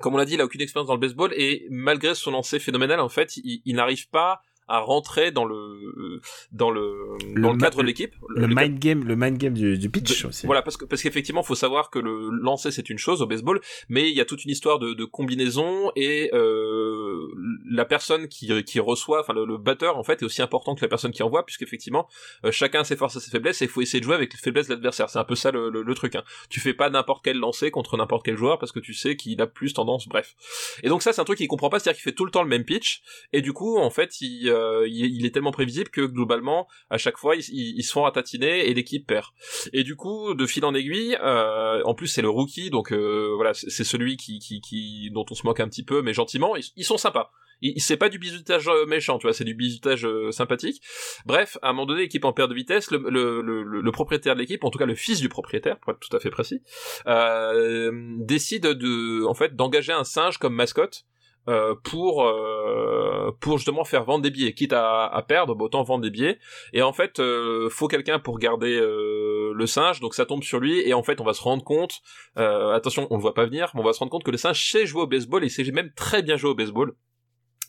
comme 0.00 0.14
on 0.14 0.18
l'a 0.18 0.24
dit, 0.24 0.34
il 0.34 0.40
a 0.40 0.44
aucune 0.44 0.60
expérience 0.60 0.88
dans 0.88 0.94
le 0.94 1.00
baseball 1.00 1.32
et 1.34 1.66
malgré 1.70 2.14
son 2.14 2.30
lancer 2.30 2.58
phénoménal, 2.58 3.00
en 3.00 3.08
fait, 3.08 3.36
il 3.36 3.74
n'arrive 3.74 4.08
pas 4.08 4.42
à 4.68 4.80
rentrer 4.80 5.30
dans 5.30 5.44
le 5.44 6.20
dans 6.52 6.70
le 6.70 7.16
Le 7.34 7.42
dans 7.42 7.52
le 7.52 7.58
cadre 7.58 7.78
de 7.78 7.86
l'équipe. 7.86 8.14
Le, 8.28 8.46
Le- 8.46 8.54
mind 8.54 8.78
game, 8.78 9.04
le 9.04 9.16
mind 9.16 9.38
game 9.38 9.54
du, 9.54 9.78
du 9.78 9.90
pitch 9.90 10.22
de- 10.22 10.28
aussi. 10.28 10.46
Voilà, 10.46 10.62
parce 10.62 10.76
que 10.76 10.84
parce 10.84 11.02
qu'effectivement, 11.02 11.42
faut 11.42 11.54
savoir 11.54 11.90
que 11.90 11.98
le 11.98 12.30
lancer 12.30 12.70
c'est 12.70 12.90
une 12.90 12.98
chose 12.98 13.22
au 13.22 13.26
baseball, 13.26 13.60
mais 13.88 14.10
il 14.10 14.16
y 14.16 14.20
a 14.20 14.24
toute 14.24 14.44
une 14.44 14.50
histoire 14.50 14.78
de, 14.78 14.92
de 14.94 15.04
combinaison 15.04 15.90
et 15.96 16.30
euh, 16.34 17.28
la 17.70 17.84
personne 17.84 18.28
qui 18.28 18.50
qui 18.64 18.80
reçoit, 18.80 19.20
enfin 19.20 19.32
le, 19.32 19.58
batteur 19.58 19.96
en 19.96 20.04
fait 20.04 20.22
est 20.22 20.24
aussi 20.24 20.42
important 20.42 20.74
que 20.74 20.82
la 20.82 20.88
personne 20.88 21.10
qui 21.10 21.22
envoie, 21.22 21.44
puisqu'effectivement 21.44 22.08
euh, 22.44 22.52
chacun 22.52 22.80
a 22.80 22.84
ses 22.84 22.96
forces 22.96 23.16
et 23.16 23.20
ses 23.20 23.30
faiblesses 23.30 23.60
et 23.62 23.64
il 23.64 23.70
faut 23.70 23.80
essayer 23.80 24.00
de 24.00 24.04
jouer 24.04 24.14
avec 24.14 24.32
les 24.32 24.38
faiblesses 24.38 24.68
de 24.68 24.74
l'adversaire. 24.74 25.10
C'est 25.10 25.18
un 25.18 25.24
peu 25.24 25.34
ça 25.34 25.50
le, 25.50 25.94
truc. 25.94 26.14
Hein. 26.14 26.22
Tu 26.50 26.60
fais 26.60 26.74
pas 26.74 26.90
n'importe 26.90 27.24
quel 27.24 27.38
lancer 27.38 27.70
contre 27.70 27.96
n'importe 27.96 28.24
quel 28.24 28.36
joueur 28.36 28.58
parce 28.58 28.72
que 28.72 28.80
tu 28.80 28.94
sais 28.94 29.16
qu'il 29.16 29.40
a 29.40 29.46
plus 29.46 29.72
tendance. 29.72 30.06
Bref. 30.08 30.34
Et 30.82 30.88
donc 30.88 31.02
ça 31.02 31.12
c'est 31.12 31.20
un 31.20 31.24
truc 31.24 31.38
qu'il 31.38 31.48
comprend 31.48 31.70
pas, 31.70 31.78
c'est-à-dire 31.78 32.00
qu'il 32.00 32.10
fait 32.10 32.14
tout 32.14 32.24
le 32.24 32.30
temps 32.30 32.42
le 32.42 32.48
même 32.48 32.64
pitch 32.64 33.02
et 33.32 33.40
du 33.40 33.52
coup 33.52 33.78
en 33.78 33.90
fait 33.90 34.20
il 34.20 34.48
euh, 34.58 34.88
il, 34.88 35.24
est 35.24 35.30
tellement 35.30 35.52
prévisible 35.52 35.90
que 35.90 36.02
globalement 36.02 36.66
à 36.90 36.98
chaque 36.98 37.18
fois 37.18 37.36
ils, 37.36 37.82
se 37.82 37.92
font 37.92 38.02
ratatiner 38.02 38.68
et 38.68 38.74
l'équipe 38.74 39.06
perd. 39.06 39.26
Et 39.72 39.84
du 39.84 39.96
coup, 39.96 40.34
de 40.34 40.46
fil 40.46 40.64
en 40.64 40.74
aiguille, 40.74 41.16
euh, 41.22 41.82
en 41.84 41.94
plus 41.94 42.08
c'est 42.08 42.22
le 42.22 42.30
rookie, 42.30 42.70
donc 42.70 42.92
euh, 42.92 43.32
voilà, 43.34 43.54
c'est 43.54 43.84
celui 43.84 44.16
qui, 44.16 44.38
qui, 44.38 44.60
qui, 44.60 45.10
dont 45.12 45.24
on 45.30 45.34
se 45.34 45.44
moque 45.44 45.60
un 45.60 45.68
petit 45.68 45.84
peu, 45.84 46.02
mais 46.02 46.12
gentiment. 46.12 46.54
Ils, 46.76 46.84
sont 46.84 46.98
sympas. 46.98 47.30
C'est 47.78 47.96
pas 47.96 48.08
du 48.08 48.18
bisutage 48.18 48.68
euh, 48.68 48.86
méchant, 48.86 49.18
tu 49.18 49.26
vois, 49.26 49.32
c'est 49.32 49.44
du 49.44 49.54
bisutage 49.54 50.06
euh, 50.06 50.30
sympathique. 50.30 50.80
Bref, 51.26 51.58
à 51.62 51.70
un 51.70 51.72
moment 51.72 51.86
donné, 51.86 52.02
l'équipe 52.02 52.24
en 52.24 52.32
perte 52.32 52.50
de 52.50 52.54
vitesse, 52.54 52.90
le, 52.90 52.98
le, 53.10 53.42
le, 53.42 53.80
le 53.80 53.92
propriétaire 53.92 54.34
de 54.34 54.40
l'équipe, 54.40 54.62
en 54.64 54.70
tout 54.70 54.78
cas 54.78 54.86
le 54.86 54.94
fils 54.94 55.20
du 55.20 55.28
propriétaire, 55.28 55.78
pour 55.80 55.92
être 55.92 55.98
tout 55.98 56.14
à 56.16 56.20
fait 56.20 56.30
précis, 56.30 56.62
euh, 57.06 57.90
décide 58.18 58.62
de, 58.62 59.24
en 59.24 59.34
fait, 59.34 59.56
d'engager 59.56 59.92
un 59.92 60.04
singe 60.04 60.38
comme 60.38 60.54
mascotte. 60.54 61.04
Euh, 61.48 61.74
pour 61.82 62.24
euh, 62.24 63.34
pour 63.40 63.56
justement 63.56 63.84
faire 63.84 64.04
vendre 64.04 64.22
des 64.22 64.30
billets. 64.30 64.52
Quitte 64.52 64.72
à, 64.72 65.06
à 65.06 65.22
perdre 65.22 65.54
bah, 65.54 65.64
autant 65.64 65.82
vendre 65.82 66.02
des 66.02 66.10
billets. 66.10 66.38
Et 66.72 66.82
en 66.82 66.92
fait 66.92 67.18
euh, 67.18 67.68
faut 67.70 67.88
quelqu'un 67.88 68.18
pour 68.18 68.38
garder 68.38 68.78
euh, 68.78 69.52
le 69.54 69.66
singe. 69.66 70.00
Donc 70.00 70.14
ça 70.14 70.26
tombe 70.26 70.42
sur 70.42 70.60
lui. 70.60 70.80
Et 70.86 70.94
en 70.94 71.02
fait 71.02 71.20
on 71.20 71.24
va 71.24 71.32
se 71.32 71.42
rendre 71.42 71.64
compte 71.64 72.00
euh, 72.38 72.72
attention 72.74 73.06
on 73.10 73.16
le 73.16 73.22
voit 73.22 73.34
pas 73.34 73.46
venir 73.46 73.70
mais 73.74 73.80
on 73.80 73.84
va 73.84 73.92
se 73.92 73.98
rendre 73.98 74.12
compte 74.12 74.24
que 74.24 74.30
le 74.30 74.36
singe 74.36 74.70
sait 74.70 74.86
jouer 74.86 75.02
au 75.02 75.06
baseball 75.06 75.42
et 75.42 75.46
il 75.46 75.50
sait 75.50 75.64
même 75.72 75.90
très 75.96 76.22
bien 76.22 76.36
jouer 76.36 76.50
au 76.50 76.54
baseball. 76.54 76.92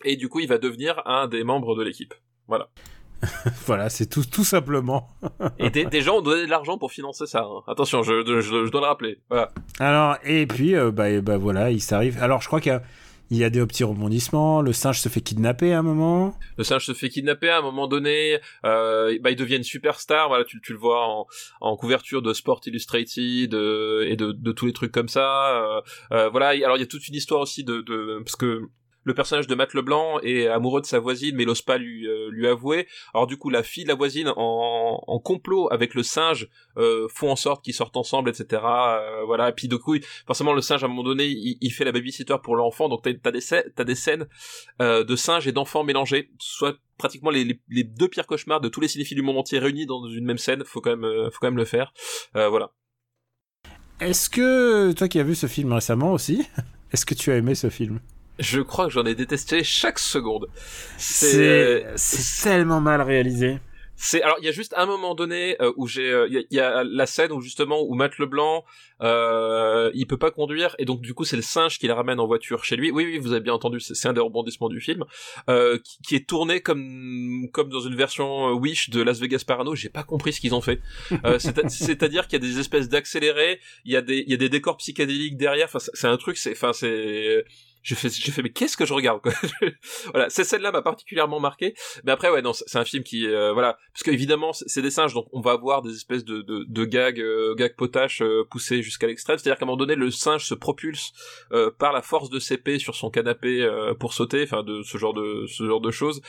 Et 0.04 0.16
du 0.16 0.30
coup 0.30 0.40
il 0.40 0.48
va 0.48 0.58
devenir 0.58 1.02
un 1.06 1.28
des 1.28 1.44
membres 1.44 1.76
de 1.76 1.84
l'équipe. 1.84 2.14
Voilà. 2.48 2.70
Voilà, 3.66 3.90
c'est 3.90 4.08
tout, 4.08 4.24
tout 4.24 4.44
simplement. 4.44 5.08
et 5.60 5.70
des, 5.70 5.86
des 5.86 6.02
gens 6.02 6.18
ont 6.18 6.22
donné 6.22 6.46
de 6.46 6.50
l'argent 6.50 6.78
pour 6.78 6.92
financer 6.92 7.28
ça 7.28 7.42
hein. 7.42 7.62
attention 7.68 8.02
je, 8.02 8.24
je, 8.26 8.42
je, 8.42 8.66
je 8.66 8.72
dois 8.72 8.82
le 8.82 8.88
rappeler. 8.88 9.20
Voilà. 9.30 9.52
Alors, 9.80 10.18
et 10.24 10.48
puis, 10.48 10.76
euh, 10.76 10.92
bah, 10.92 11.10
et 11.10 11.22
bah 11.22 11.38
voilà, 11.38 11.72
il 11.72 11.82
s'arrive. 11.82 12.18
Alors, 12.22 12.42
je 12.42 12.48
crois 12.48 12.62
qu'il 12.62 12.72
y 12.72 12.76
a, 12.76 12.82
il 13.30 13.38
y 13.38 13.44
a 13.44 13.50
des 13.50 13.66
petits 13.66 13.84
rebondissements. 13.84 14.62
Le 14.62 14.74
singe 14.74 15.00
se 15.00 15.10
fait 15.10 15.22
kidnapper 15.22 15.74
à 15.74 15.80
un 15.80 15.84
moment. 15.84 16.36
le 16.58 16.64
singe 16.64 16.86
se 16.86 16.94
fait 16.94 17.10
kidnapper 17.10 17.50
à 17.50 17.60
un 17.60 17.62
moment 17.62 17.88
donné, 17.88 18.40
euh, 18.66 19.18
bah, 19.22 19.32
il 19.32 19.36
devient 19.36 19.58
une 19.58 19.64
superstar, 19.64 20.28
voilà, 20.30 20.44
tu, 20.44 20.60
tu 20.62 20.74
le 20.74 20.80
vois 20.80 21.26
en, 21.62 21.78
couverture 21.78 22.22
de 22.22 22.34
Sport 22.34 22.62
Illustrated 22.66 23.54
euh, 23.54 24.06
et 24.08 24.16
de, 24.16 24.32
de 24.32 24.52
tous 24.52 24.66
les 24.66 24.74
trucs 24.74 24.92
comme 24.92 25.08
ça. 25.08 25.56
euh, 25.56 25.82
euh, 26.12 26.30
voilà, 26.30 26.50
alors 26.50 26.78
il 26.78 26.82
y 26.82 26.84
a 26.84 26.88
toute 26.88 27.08
une 27.08 27.16
histoire 27.16 27.42
aussi 27.42 27.64
de, 27.64 27.82
de 27.82 28.22
parce 28.24 28.36
que 28.36 28.64
le 29.04 29.14
personnage 29.14 29.47
de 29.47 29.56
Matt 29.56 29.74
Leblanc 29.74 30.20
est 30.22 30.47
amoureux 30.47 30.82
de 30.82 30.86
sa 30.86 31.00
voisine, 31.00 31.36
mais 31.36 31.45
n'ose 31.45 31.62
pas 31.62 31.78
lui 31.78 32.08
euh, 32.08 32.30
lui 32.32 32.47
avouer. 32.47 32.88
Alors 33.14 33.28
du 33.28 33.38
coup, 33.38 33.50
la 33.50 33.64
fille 33.64 33.84
de 33.84 33.89
la 33.89 33.95
voisine, 33.95 34.32
en, 34.36 35.04
en 35.06 35.20
complot 35.20 35.72
avec 35.72 35.93
le 35.95 36.04
singe, 36.04 36.50
euh, 36.78 37.08
font 37.10 37.32
en 37.32 37.36
sorte 37.36 37.64
qu'ils 37.64 37.74
sortent 37.74 37.97
ensemble, 37.97 38.30
etc. 38.30 38.62
Euh, 38.64 39.24
voilà. 39.26 39.50
Et 39.50 39.54
puis 39.54 39.68
du 39.68 39.78
coup, 39.78 39.95
forcément, 40.28 40.54
le 40.54 40.62
singe 40.62 40.84
à 40.84 40.86
un 40.86 40.89
moment 40.89 41.04
donné, 41.04 41.28
il, 41.28 41.72
fait 41.72 41.86
la 41.86 41.91
babysitter 41.91 42.36
pour 42.43 42.56
l'enfant. 42.56 42.89
Donc 42.89 43.02
t'as 43.04 43.14
t'as 43.14 43.32
des 43.32 43.39
des 43.89 43.95
scènes 43.95 44.28
de 44.80 45.16
singes 45.16 45.47
et 45.47 45.52
d'enfants 45.52 45.84
mélangés, 45.84 46.30
soit 46.39 46.78
pratiquement 46.97 47.32
les, 47.32 47.43
les, 47.43 47.60
les 47.70 47.84
deux 47.84 48.08
pires 48.08 48.28
cauchemars 48.28 48.62
de 48.62 48.70
tous 48.70 48.82
les 48.82 48.88
cinéphiles 48.88 49.16
du 49.16 49.24
monde 49.24 49.38
entier 49.38 49.58
réunis 49.58 49.86
dans 49.86 50.08
une 50.08 50.26
même 50.26 50.38
scène. 50.38 50.64
Faut 50.66 50.82
quand 50.82 50.95
même, 50.95 51.30
faut 51.32 51.39
quand 51.39 51.47
même 51.47 51.58
le 51.58 51.66
faire. 51.66 51.93
Voilà. 52.34 52.72
Est-ce 54.00 54.30
que, 54.30 54.93
toi 54.93 55.08
qui 55.08 55.20
as 55.20 55.24
vu 55.24 55.36
ce 55.36 55.47
film 55.47 55.74
récemment 55.74 56.14
aussi, 56.14 56.47
est-ce 56.91 57.06
que 57.06 57.14
tu 57.14 57.32
as 57.32 57.38
aimé 57.38 57.56
ce 57.56 57.70
film? 57.70 58.00
Je 58.40 58.62
crois 58.62 58.86
que 58.88 58.92
j'en 58.92 59.06
ai 59.06 59.16
détesté 59.16 59.64
chaque 59.64 60.00
seconde. 60.00 60.48
C'est 60.98 61.86
c'est 61.96 62.44
tellement 62.50 62.82
mal 62.82 63.02
réalisé. 63.02 63.60
C'est 64.02 64.22
alors 64.22 64.38
il 64.40 64.46
y 64.46 64.48
a 64.48 64.54
juste 64.54 64.74
un 64.78 64.86
moment 64.86 65.14
donné 65.14 65.58
euh, 65.62 65.74
où 65.76 65.86
j'ai 65.86 66.10
euh, 66.10 66.26
il 66.30 66.34
y, 66.34 66.38
a- 66.38 66.44
il 66.52 66.56
y 66.56 66.60
a 66.62 66.86
la 66.86 67.06
scène 67.06 67.34
où 67.34 67.42
justement 67.42 67.82
où 67.82 67.96
Matt 67.96 68.18
Leblanc 68.18 68.64
euh, 69.02 69.92
il 69.94 70.08
peut 70.08 70.16
pas 70.18 70.32
conduire 70.32 70.74
et 70.80 70.86
donc 70.86 71.02
du 71.02 71.14
coup 71.14 71.26
c'est 71.26 71.36
le 71.36 71.42
singe 71.42 71.80
qui 71.80 71.88
le 71.88 71.92
ramène 71.92 72.18
en 72.22 72.26
voiture 72.26 72.64
chez 72.64 72.78
lui. 72.78 72.92
Oui 72.92 73.04
oui 73.04 73.18
vous 73.18 73.34
avez 73.34 73.42
bien 73.42 73.52
entendu 73.54 73.82
c'est 73.82 74.08
un 74.08 74.14
des 74.14 74.22
rebondissements 74.22 74.70
du 74.70 74.80
film 74.80 75.04
euh, 75.50 75.78
qui, 75.84 75.98
qui 76.08 76.16
est 76.16 76.26
tourné 76.30 76.62
comme 76.62 77.50
comme 77.52 77.68
dans 77.68 77.82
une 77.82 77.96
version 77.96 78.48
euh, 78.48 78.54
Wish 78.54 78.90
de 78.90 79.02
Las 79.02 79.20
Vegas 79.20 79.44
Parano. 79.46 79.76
J'ai 79.76 79.90
pas 79.90 80.04
compris 80.04 80.32
ce 80.32 80.40
qu'ils 80.40 80.56
ont 80.56 80.62
fait. 80.62 80.80
Euh, 81.26 81.38
c'est- 81.38 81.68
C'est-à-dire 81.70 82.28
qu'il 82.30 82.42
y 82.42 82.46
a 82.46 82.48
des 82.48 82.58
espèces 82.58 82.88
d'accélérés, 82.88 83.60
il 83.84 83.92
y 83.92 83.98
a 83.98 84.02
des 84.02 84.24
il 84.26 84.32
y 84.32 84.34
a 84.34 84.38
des 84.38 84.48
décors 84.50 84.78
psychédéliques 84.78 85.36
derrière. 85.36 85.66
Enfin 85.66 85.80
c'est 85.80 85.92
c'est 85.94 86.08
un 86.08 86.16
truc 86.16 86.38
c'est 86.38 86.54
enfin 86.54 86.72
c'est 86.72 87.44
j'ai 87.82 87.96
fait 87.96 88.10
j'ai 88.10 88.32
fait 88.32 88.42
mais 88.42 88.50
qu'est-ce 88.50 88.78
que 88.78 88.86
je 88.86 88.94
regarde 88.94 89.22
quoi? 89.22 89.32
Voilà 90.14 90.30
cette 90.30 90.46
scène 90.46 90.62
là 90.62 90.72
m'a 90.72 90.82
particulièrement 90.82 91.40
marqué. 91.40 91.74
Mais 92.04 92.12
après 92.12 92.30
ouais 92.30 92.42
non 92.42 92.54
c'est 92.54 92.78
un 92.78 92.86
film 92.86 93.04
qui 93.04 93.28
euh, 93.28 93.54
voilà. 93.54 93.78
Parce 93.94 94.04
qu'évidemment 94.04 94.54
c'est 94.54 94.82
des 94.82 94.92
singes 94.92 95.14
donc 95.14 95.28
on 95.32 95.42
va 95.42 95.52
avoir 95.52 95.82
des 95.82 95.96
espèces 95.96 96.26
de 96.26 96.42
de, 96.42 96.66
de 96.68 96.86
gags 96.86 97.20
euh, 97.20 97.56
gags 97.56 97.76
potaches 97.76 98.22
euh, 98.22 98.44
poussés 98.50 98.82
jusqu'à 98.82 99.08
l'extrême. 99.08 99.38
C'est 99.38 99.50
à 99.50 99.52
dire 99.52 99.60
qu'à 99.60 99.66
un 99.66 99.68
moment 99.68 99.78
donné 99.78 99.96
le 99.96 100.12
singe 100.12 100.46
se 100.46 100.54
propulse 100.54 101.12
euh, 101.52 101.72
par 101.78 101.94
la 101.94 102.02
force 102.02 102.30
de 102.30 102.40
ses 102.40 102.58
pieds 102.58 102.80
sur 102.80 102.96
son 102.96 103.10
canapé 103.10 103.62
euh, 103.62 103.94
pour 103.94 104.14
sauter 104.14 104.44
enfin 104.44 104.64
de 104.64 104.82
ce 104.82 104.98
genre 104.98 105.14
de 105.14 105.46
ce 105.48 105.66
genre 105.66 105.82
de 105.82 105.92
choses. 105.92 106.22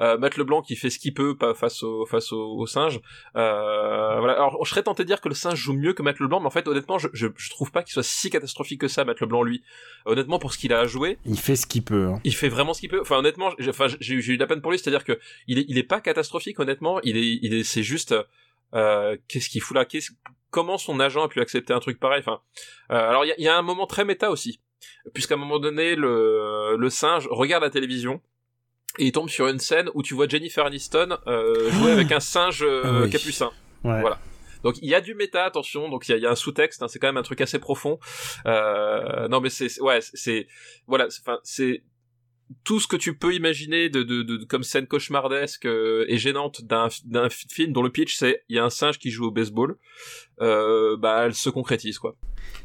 Euh, 0.00 0.18
Matt 0.18 0.36
Leblanc 0.36 0.62
qui 0.62 0.76
fait 0.76 0.90
ce 0.90 0.98
qu'il 0.98 1.14
peut 1.14 1.36
face 1.54 1.82
au 1.82 2.06
face 2.06 2.32
au, 2.32 2.56
au 2.58 2.66
singe. 2.66 3.00
Voilà. 3.34 4.32
Alors 4.32 4.64
je 4.64 4.70
serais 4.70 4.82
tenté 4.82 5.04
de 5.04 5.08
dire 5.08 5.20
que 5.20 5.28
le 5.28 5.34
singe 5.34 5.58
joue 5.58 5.74
mieux 5.74 5.92
que 5.92 6.02
Matt 6.02 6.20
Leblanc 6.20 6.40
mais 6.40 6.46
en 6.46 6.50
fait 6.50 6.68
honnêtement 6.68 6.98
je 6.98 7.08
je, 7.12 7.28
je 7.36 7.50
trouve 7.50 7.70
pas 7.70 7.82
qu'il 7.82 7.92
soit 7.92 8.02
si 8.02 8.30
catastrophique 8.30 8.80
que 8.80 8.88
ça 8.88 9.04
Matt 9.04 9.20
Leblanc 9.20 9.42
lui. 9.42 9.62
Honnêtement 10.04 10.38
pour 10.38 10.52
ce 10.52 10.58
qu'il 10.58 10.72
a 10.72 10.80
à 10.80 10.86
jouer 10.98 11.18
Il 11.24 11.38
fait 11.38 11.56
ce 11.56 11.66
qu'il 11.66 11.82
peut. 11.82 12.06
hein. 12.08 12.20
il 12.24 12.34
fait 12.34 12.48
vraiment 12.48 12.74
ce 12.74 12.80
qu'il 12.80 12.90
peut. 12.90 13.00
Enfin, 13.00 13.16
honnêtement, 13.18 13.50
j'ai, 13.58 13.70
enfin, 13.70 13.86
j'ai, 13.88 14.20
j'ai 14.20 14.32
eu 14.32 14.36
de 14.36 14.42
la 14.42 14.46
peine 14.46 14.60
pour 14.60 14.70
lui, 14.70 14.78
c'est-à-dire 14.78 15.04
que 15.04 15.18
il 15.46 15.58
est, 15.58 15.64
il 15.68 15.78
est 15.78 15.82
pas 15.82 16.00
catastrophique, 16.00 16.58
honnêtement. 16.60 17.00
Il 17.02 17.16
est, 17.16 17.38
il 17.42 17.54
est, 17.54 17.64
c'est 17.64 17.82
juste, 17.82 18.14
euh, 18.74 19.16
qu'est-ce 19.28 19.48
qu'il 19.48 19.62
fout 19.62 19.74
là? 19.76 19.84
Qu'est-ce, 19.84 20.10
comment 20.50 20.78
son 20.78 21.00
agent 21.00 21.22
a 21.24 21.28
pu 21.28 21.40
accepter 21.40 21.72
un 21.72 21.80
truc 21.80 21.98
pareil? 21.98 22.20
Enfin, 22.20 22.40
euh, 22.90 23.08
alors 23.10 23.24
il 23.24 23.28
y 23.28 23.32
a, 23.32 23.34
il 23.38 23.44
y 23.44 23.48
a 23.48 23.56
un 23.56 23.62
moment 23.62 23.86
très 23.86 24.04
méta 24.04 24.30
aussi. 24.30 24.60
puisqu'à 25.14 25.34
un 25.34 25.38
moment 25.38 25.58
donné, 25.58 25.94
le, 25.96 26.76
le 26.76 26.90
singe 26.90 27.26
regarde 27.30 27.62
la 27.64 27.70
télévision 27.70 28.20
et 28.98 29.06
il 29.06 29.12
tombe 29.12 29.28
sur 29.28 29.46
une 29.48 29.58
scène 29.58 29.88
où 29.94 30.02
tu 30.02 30.14
vois 30.14 30.26
Jennifer 30.28 30.64
Aniston 30.66 31.18
euh, 31.26 31.70
jouer 31.72 31.92
avec 31.92 32.10
un 32.12 32.20
singe 32.20 32.64
Ah 32.84 33.00
oui. 33.02 33.10
capucin. 33.10 33.50
Ouais. 33.84 34.00
Voilà. 34.00 34.18
Donc 34.62 34.76
il 34.82 34.88
y 34.88 34.94
a 34.94 35.00
du 35.00 35.14
méta, 35.14 35.44
attention. 35.44 35.88
Donc 35.88 36.08
il 36.08 36.12
y 36.12 36.14
a, 36.14 36.18
y 36.18 36.26
a 36.26 36.30
un 36.30 36.36
sous-texte. 36.36 36.82
hein, 36.82 36.88
c'est 36.88 36.98
quand 36.98 37.08
même 37.08 37.16
un 37.16 37.22
truc 37.22 37.40
assez 37.40 37.58
profond. 37.58 37.98
Euh, 38.46 39.28
non 39.28 39.40
mais 39.40 39.50
c'est 39.50 39.80
ouais, 39.80 40.00
c'est 40.00 40.46
voilà. 40.86 41.06
Enfin 41.20 41.38
c'est 41.42 41.82
tout 42.64 42.80
ce 42.80 42.86
que 42.86 42.96
tu 42.96 43.16
peux 43.16 43.34
imaginer 43.34 43.88
de, 43.90 44.02
de, 44.02 44.22
de 44.22 44.44
comme 44.44 44.62
scène 44.62 44.86
cauchemardesque 44.86 45.66
euh, 45.66 46.06
et 46.08 46.16
gênante 46.16 46.64
d'un 46.64 46.88
d'un 47.04 47.28
film 47.28 47.72
dont 47.72 47.82
le 47.82 47.90
pitch 47.90 48.16
c'est 48.16 48.42
il 48.48 48.56
y 48.56 48.58
a 48.58 48.64
un 48.64 48.70
singe 48.70 48.98
qui 48.98 49.10
joue 49.10 49.26
au 49.26 49.30
baseball. 49.30 49.76
Euh, 50.40 50.96
bah 50.96 51.24
elle 51.26 51.34
se 51.34 51.50
concrétise 51.50 51.98
quoi. 51.98 52.16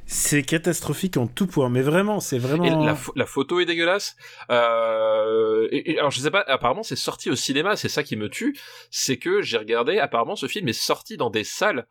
C'est 0.05 0.43
catastrophique 0.43 1.17
en 1.17 1.27
tout 1.27 1.47
point, 1.47 1.69
mais 1.69 1.81
vraiment, 1.81 2.19
c'est 2.19 2.38
vraiment. 2.38 2.63
Et 2.63 2.69
la, 2.69 2.97
la 3.15 3.25
photo 3.25 3.59
est 3.59 3.65
dégueulasse. 3.65 4.15
Euh, 4.51 5.67
et, 5.71 5.91
et 5.91 5.99
alors 5.99 6.11
je 6.11 6.19
sais 6.19 6.31
pas, 6.31 6.43
apparemment 6.47 6.84
c'est 6.84 6.95
sorti 6.95 7.29
au 7.29 7.36
cinéma, 7.36 7.75
c'est 7.75 7.89
ça 7.89 8.03
qui 8.03 8.15
me 8.15 8.29
tue, 8.29 8.57
c'est 8.91 9.17
que 9.17 9.41
j'ai 9.41 9.57
regardé, 9.57 9.97
apparemment 9.99 10.36
ce 10.36 10.47
film 10.47 10.67
est 10.67 10.73
sorti 10.73 11.17
dans 11.17 11.29
des 11.29 11.43
salles, 11.43 11.88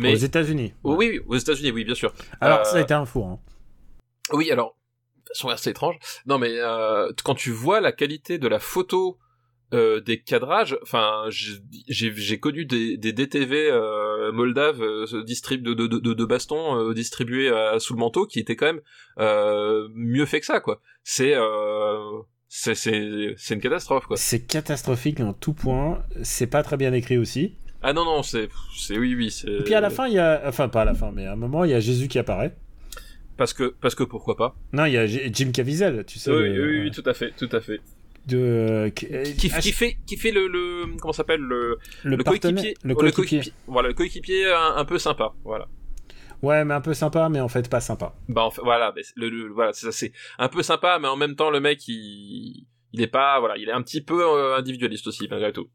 mais 0.00 0.12
Aux 0.12 0.16
États-Unis. 0.16 0.74
Oui, 0.84 0.96
oui, 0.98 1.20
aux 1.26 1.36
États-Unis, 1.36 1.70
oui, 1.72 1.84
bien 1.84 1.94
sûr. 1.94 2.12
Alors, 2.40 2.60
Euh, 2.60 2.64
ça 2.64 2.76
a 2.76 2.80
été 2.80 2.94
un 2.94 3.06
four. 3.06 3.26
Hein. 3.26 3.40
Oui, 4.32 4.50
alors, 4.50 4.76
façon 5.34 5.48
assez 5.48 5.70
étrange. 5.70 5.96
Non, 6.26 6.38
mais 6.38 6.52
euh, 6.58 7.10
quand 7.24 7.34
tu 7.34 7.50
vois 7.50 7.80
la 7.80 7.92
qualité 7.92 8.38
de 8.38 8.48
la 8.48 8.58
photo 8.58 9.18
euh, 9.72 10.00
des 10.00 10.20
cadrages, 10.20 10.76
enfin, 10.82 11.24
j'ai 11.28 12.40
connu 12.40 12.64
des, 12.64 12.96
des 12.96 13.12
DTV 13.12 13.70
euh, 13.70 14.32
moldaves 14.32 14.82
euh, 14.82 15.22
distrib 15.24 15.62
de, 15.62 15.74
de, 15.74 15.86
de, 15.86 16.12
de 16.12 16.24
bastons 16.24 16.76
euh, 16.88 16.92
distribués 16.94 17.50
à- 17.50 17.78
sous 17.78 17.94
le 17.94 18.00
manteau 18.00 18.26
qui 18.26 18.40
étaient 18.40 18.56
quand 18.56 18.66
même 18.66 18.80
euh, 19.18 19.88
mieux 19.94 20.26
fait 20.26 20.40
que 20.40 20.46
ça, 20.46 20.58
quoi. 20.60 20.80
C'est 21.04 21.34
euh, 21.36 21.98
c'est 22.48 22.74
c'est 22.74 23.54
une 23.54 23.60
catastrophe, 23.60 24.06
quoi. 24.06 24.16
C'est 24.16 24.44
catastrophique 24.44 25.20
en 25.20 25.32
tout 25.34 25.54
point. 25.54 26.02
C'est 26.22 26.48
pas 26.48 26.64
très 26.64 26.76
bien 26.76 26.92
écrit 26.92 27.16
aussi. 27.18 27.54
Ah 27.82 27.92
non 27.92 28.04
non, 28.04 28.22
c'est 28.24 28.48
c'est 28.76 28.98
oui 28.98 29.14
oui, 29.14 29.30
c'est. 29.30 29.48
Et 29.48 29.62
puis 29.62 29.74
à 29.74 29.80
la 29.80 29.90
fin, 29.90 30.08
il 30.08 30.14
y 30.14 30.18
a. 30.18 30.42
Enfin, 30.46 30.68
pas 30.68 30.82
à 30.82 30.84
la 30.84 30.94
fin, 30.94 31.12
mais 31.14 31.26
à 31.26 31.32
un 31.32 31.36
moment, 31.36 31.62
il 31.64 31.70
y 31.70 31.74
a 31.74 31.80
Jésus 31.80 32.08
qui 32.08 32.18
apparaît. 32.18 32.56
Parce 33.40 33.54
que 33.54 33.74
parce 33.80 33.94
que 33.94 34.04
pourquoi 34.04 34.36
pas. 34.36 34.54
Non, 34.74 34.84
il 34.84 34.92
y 34.92 34.98
a 34.98 35.06
Jim 35.06 35.50
Caviezel, 35.50 36.04
tu 36.06 36.18
sais. 36.18 36.30
Oui, 36.30 36.52
le- 36.54 36.66
oui, 36.66 36.80
oui, 36.82 36.90
tout 36.90 37.02
à 37.08 37.14
fait, 37.14 37.32
tout 37.38 37.48
à 37.52 37.60
fait. 37.62 37.80
de, 38.26 38.92
qui, 38.94 39.06
euh, 39.10 39.22
qui, 39.24 39.50
ah, 39.54 39.60
qui 39.60 39.72
fait 39.72 39.96
qui 40.06 40.18
fait 40.18 40.30
le, 40.30 40.46
le 40.46 40.84
comment 41.00 41.14
s'appelle 41.14 41.40
le 41.40 41.78
le, 42.04 42.16
le 42.16 42.22
coéquipier 42.22 42.74
le 42.84 42.94
coéquipier. 42.94 43.52
voilà 43.66 43.88
le 43.88 43.94
coéquipier 43.94 44.52
un, 44.52 44.76
un 44.76 44.84
peu 44.84 44.98
sympa 44.98 45.32
voilà 45.42 45.66
Ouais, 46.42 46.64
mais 46.66 46.74
un 46.74 46.80
peu 46.82 46.92
sympa, 46.94 47.28
mais 47.30 47.40
en 47.40 47.48
fait 47.48 47.68
pas 47.70 47.80
sympa. 47.80 48.14
bah 48.28 48.42
en 48.44 48.50
fait, 48.50 48.60
voilà 48.62 48.92
le, 49.16 49.28
le- 49.30 49.48
voilà 49.48 49.72
c'est 49.72 49.86
ça 49.86 49.92
c'est 49.92 50.12
un 50.38 50.48
peu 50.48 50.62
sympa 50.62 50.98
mais 51.00 51.08
en 51.08 51.16
même 51.16 51.34
temps 51.34 51.48
le 51.50 51.60
mec 51.60 51.88
il 51.88 52.66
il 52.92 53.00
est 53.00 53.06
pas 53.18 53.40
voilà 53.40 53.56
il 53.56 53.70
est 53.70 53.72
un 53.72 53.80
petit 53.82 54.02
peu 54.02 54.20
euh, 54.22 54.58
individualiste 54.58 55.06
aussi 55.06 55.26
malgré 55.30 55.52
tout 55.54 55.68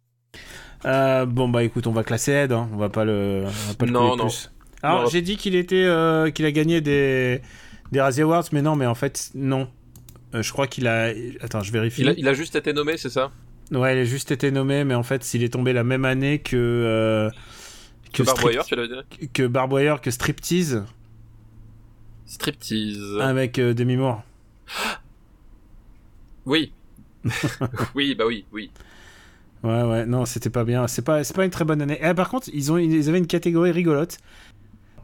Euh, 0.85 1.25
bon 1.25 1.49
bah 1.49 1.63
écoute, 1.63 1.87
on 1.87 1.91
va 1.93 2.03
classer 2.03 2.31
Ed, 2.43 2.51
hein. 2.51 2.69
on 2.73 2.77
va 2.77 2.89
pas 2.89 3.05
le, 3.05 3.43
on 3.45 3.49
va 3.69 3.73
pas 3.73 3.85
le 3.87 3.91
Non, 3.91 4.15
non. 4.15 4.27
plus. 4.27 4.49
Alors 4.85 5.09
j'ai 5.09 5.21
dit 5.21 5.37
qu'il 5.37 5.55
était, 5.55 5.85
euh, 5.85 6.31
qu'il 6.31 6.45
a 6.45 6.51
gagné 6.51 6.81
des 6.81 7.41
des 7.91 8.01
Razzie 8.01 8.21
Awards, 8.21 8.45
mais 8.51 8.61
non, 8.61 8.75
mais 8.75 8.85
en 8.85 8.95
fait 8.95 9.31
non. 9.35 9.67
Euh, 10.33 10.41
je 10.41 10.51
crois 10.51 10.67
qu'il 10.67 10.87
a. 10.87 11.11
Attends, 11.41 11.61
je 11.61 11.71
vérifie. 11.71 12.01
il 12.01 12.09
a, 12.09 12.13
il 12.17 12.27
a 12.27 12.33
juste 12.33 12.55
été 12.55 12.73
nommé 12.73 12.97
c'est 12.97 13.09
ça? 13.09 13.31
Ouais, 13.71 13.95
il 13.95 13.99
a 13.99 14.05
juste 14.05 14.31
été 14.31 14.51
nommé, 14.51 14.83
mais 14.83 14.93
en 14.93 15.03
fait, 15.03 15.23
s'il 15.23 15.43
est 15.43 15.53
tombé 15.53 15.73
la 15.73 15.83
même 15.83 16.05
année 16.05 16.39
que 16.39 16.55
euh, 16.55 17.29
que 18.13 18.23
Strip- 18.23 18.25
Barboyer 18.25 18.59
tu 18.67 18.75
l'avais 18.75 18.87
dit? 18.87 19.29
que 19.29 19.47
Barboyer, 19.47 19.95
que 20.01 20.11
Striptease 20.11 20.83
striptease 22.25 23.19
avec 23.21 23.59
euh, 23.59 23.73
Demi 23.73 23.97
Moore. 23.97 24.23
oui 26.45 26.71
oui 27.95 28.15
bah 28.15 28.25
oui 28.27 28.45
oui 28.51 28.71
Ouais, 29.63 29.81
ouais, 29.81 30.05
non, 30.05 30.25
c'était 30.25 30.51
pas 30.51 30.63
bien. 30.63 30.85
C'est 30.87 31.01
pas, 31.01 31.23
c'est 31.23 31.35
pas 31.35 31.43
une 31.43 31.49
très 31.49 31.65
bonne 31.65 31.81
année. 31.81 31.97
Eh, 31.99 32.13
par 32.13 32.29
contre, 32.29 32.49
ils 32.53 32.71
ont, 32.71 32.77
ils 32.77 33.09
avaient 33.09 33.17
une 33.17 33.25
catégorie 33.25 33.71
rigolote. 33.71 34.19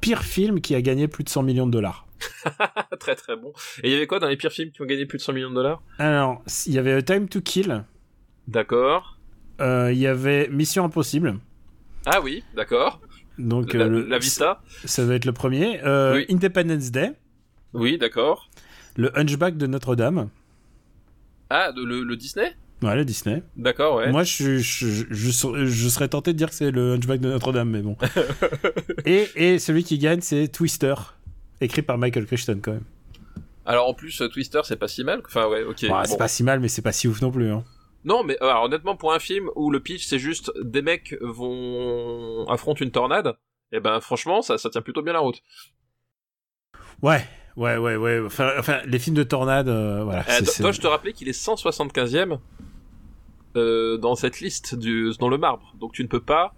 Pire 0.02 0.24
film 0.24 0.60
qui 0.62 0.76
a 0.76 0.82
gagné 0.82 1.08
plus 1.08 1.24
de 1.24 1.30
100 1.30 1.44
millions 1.44 1.68
de 1.68 1.72
dollars. 1.72 2.06
très 3.00 3.16
très 3.16 3.36
bon 3.36 3.52
et 3.82 3.88
il 3.90 3.92
y 3.94 3.96
avait 3.96 4.06
quoi 4.06 4.20
dans 4.20 4.28
les 4.28 4.38
pires 4.38 4.52
films 4.52 4.72
qui 4.72 4.82
ont 4.84 4.86
gagné 4.86 5.06
plus 5.08 5.18
de 5.18 5.24
100 5.24 5.34
millions 5.34 5.50
de 5.50 5.56
dollars? 5.56 5.82
Alors, 5.98 6.44
il 6.68 6.74
y 6.74 6.78
avait 6.78 6.94
A 6.94 7.02
Time 7.02 7.28
to 7.28 7.42
Kill. 7.42 7.84
d'accord 8.48 9.18
euh, 9.60 9.92
Il 9.92 9.98
y 10.00 10.06
avait 10.08 10.48
Mission 10.50 10.86
Impossible. 10.86 11.40
ah 12.06 12.20
oui 12.22 12.44
d'accord 12.56 13.00
Donc, 13.40 13.74
la, 13.74 13.86
euh, 13.86 13.90
le- 13.90 14.06
la 14.08 14.20
vista 14.20 14.62
ça 14.86 15.04
va 15.06 15.16
être 15.16 15.26
le 15.26 15.32
premier. 15.34 15.82
Euh, 15.84 16.16
Oui. 16.18 16.26
Independence 16.30 16.92
Day. 16.92 17.14
oui 17.74 17.98
d'accord 17.98 18.50
Le 18.98 19.18
Hunchback 19.18 19.58
de 19.58 19.66
Notre-Dame. 19.68 20.30
ah 21.50 21.72
de- 21.72 21.84
le, 21.84 22.04
le 22.04 22.16
Disney? 22.18 22.56
Ouais, 22.82 22.96
le 22.96 23.06
Disney. 23.06 23.44
d'accord 23.56 23.96
ouais 23.98 24.12
Moi, 24.12 24.24
je, 24.24 24.58
je, 24.58 24.88
je, 24.88 25.06
je 25.10 25.32
serais- 25.32 25.66
je 25.68 26.06
tenté 26.08 26.34
de 26.34 26.38
dire 26.38 26.50
que 26.50 26.56
c'est 26.56 26.72
le 26.72 26.94
Hunchback 26.94 27.20
de 27.20 27.30
Notre-Dame, 27.30 27.70
mais 27.70 27.82
bon. 27.82 27.96
et, 29.06 29.28
et 29.36 29.60
celui 29.60 29.84
qui 29.84 29.98
gagne, 30.00 30.22
c'est 30.22 30.48
Twister. 30.48 30.96
Écrit 31.62 31.84
par 31.84 31.98
Michael 32.00 32.26
Crichton, 32.26 32.60
quand 32.62 32.72
même. 32.72 32.84
Alors 33.68 33.88
en 33.88 33.94
plus, 33.94 34.24
Twister, 34.34 34.62
c'est 34.64 34.78
pas 34.78 34.88
si 34.88 35.04
mal. 35.04 35.22
Enfin 35.28 35.48
ouais, 35.48 35.64
ok. 35.64 35.78
Ouais, 35.84 35.90
bon. 35.90 36.04
C'est 36.06 36.18
pas 36.18 36.28
si 36.28 36.44
mal, 36.44 36.60
mais 36.60 36.68
c'est 36.68 36.82
pas 36.82 36.92
si 36.92 37.08
ouf 37.08 37.22
non 37.22 37.30
plus. 37.32 37.52
Hein. 37.52 37.64
Non, 38.04 38.24
mais 38.24 38.36
alors, 38.42 38.64
honnêtement, 38.64 38.96
pour 38.96 39.14
un 39.14 39.20
film 39.20 39.50
où 39.56 39.70
le 39.70 39.80
pitch 39.80 40.08
c'est 40.08 40.18
juste 40.18 40.52
des 40.64 40.82
mecs 40.82 41.16
vont 41.22 42.48
affrontent 42.50 42.84
une 42.84 42.90
tornade, 42.90 43.36
et 43.72 43.80
ben 43.80 44.02
franchement, 44.02 44.42
ça, 44.42 44.58
ça 44.58 44.72
tient 44.72 44.82
plutôt 44.82 45.04
bien 45.04 45.14
la 45.14 45.20
route. 45.20 45.44
Ouais, 47.04 47.24
ouais, 47.56 47.78
ouais, 47.78 47.96
ouais. 47.96 48.20
Enfin, 48.26 48.52
enfin 48.58 48.80
les 48.86 48.98
films 48.98 49.16
de 49.16 49.24
tornade, 49.24 49.70
euh, 49.70 50.04
voilà. 50.04 50.26
Euh, 50.30 50.40
do- 50.40 50.46
c'est- 50.46 50.64
Dois-je 50.64 50.82
te 50.82 50.88
rappeler 50.88 51.14
qu'il 51.14 51.30
est 51.30 51.32
175e 51.40 52.40
euh, 53.56 53.98
dans 53.98 54.16
cette 54.16 54.40
liste 54.40 54.76
du 54.76 55.12
dans 55.20 55.30
le 55.30 55.38
marbre, 55.38 55.74
donc 55.80 55.94
tu 55.94 56.04
ne 56.04 56.08
peux 56.08 56.22
pas, 56.22 56.54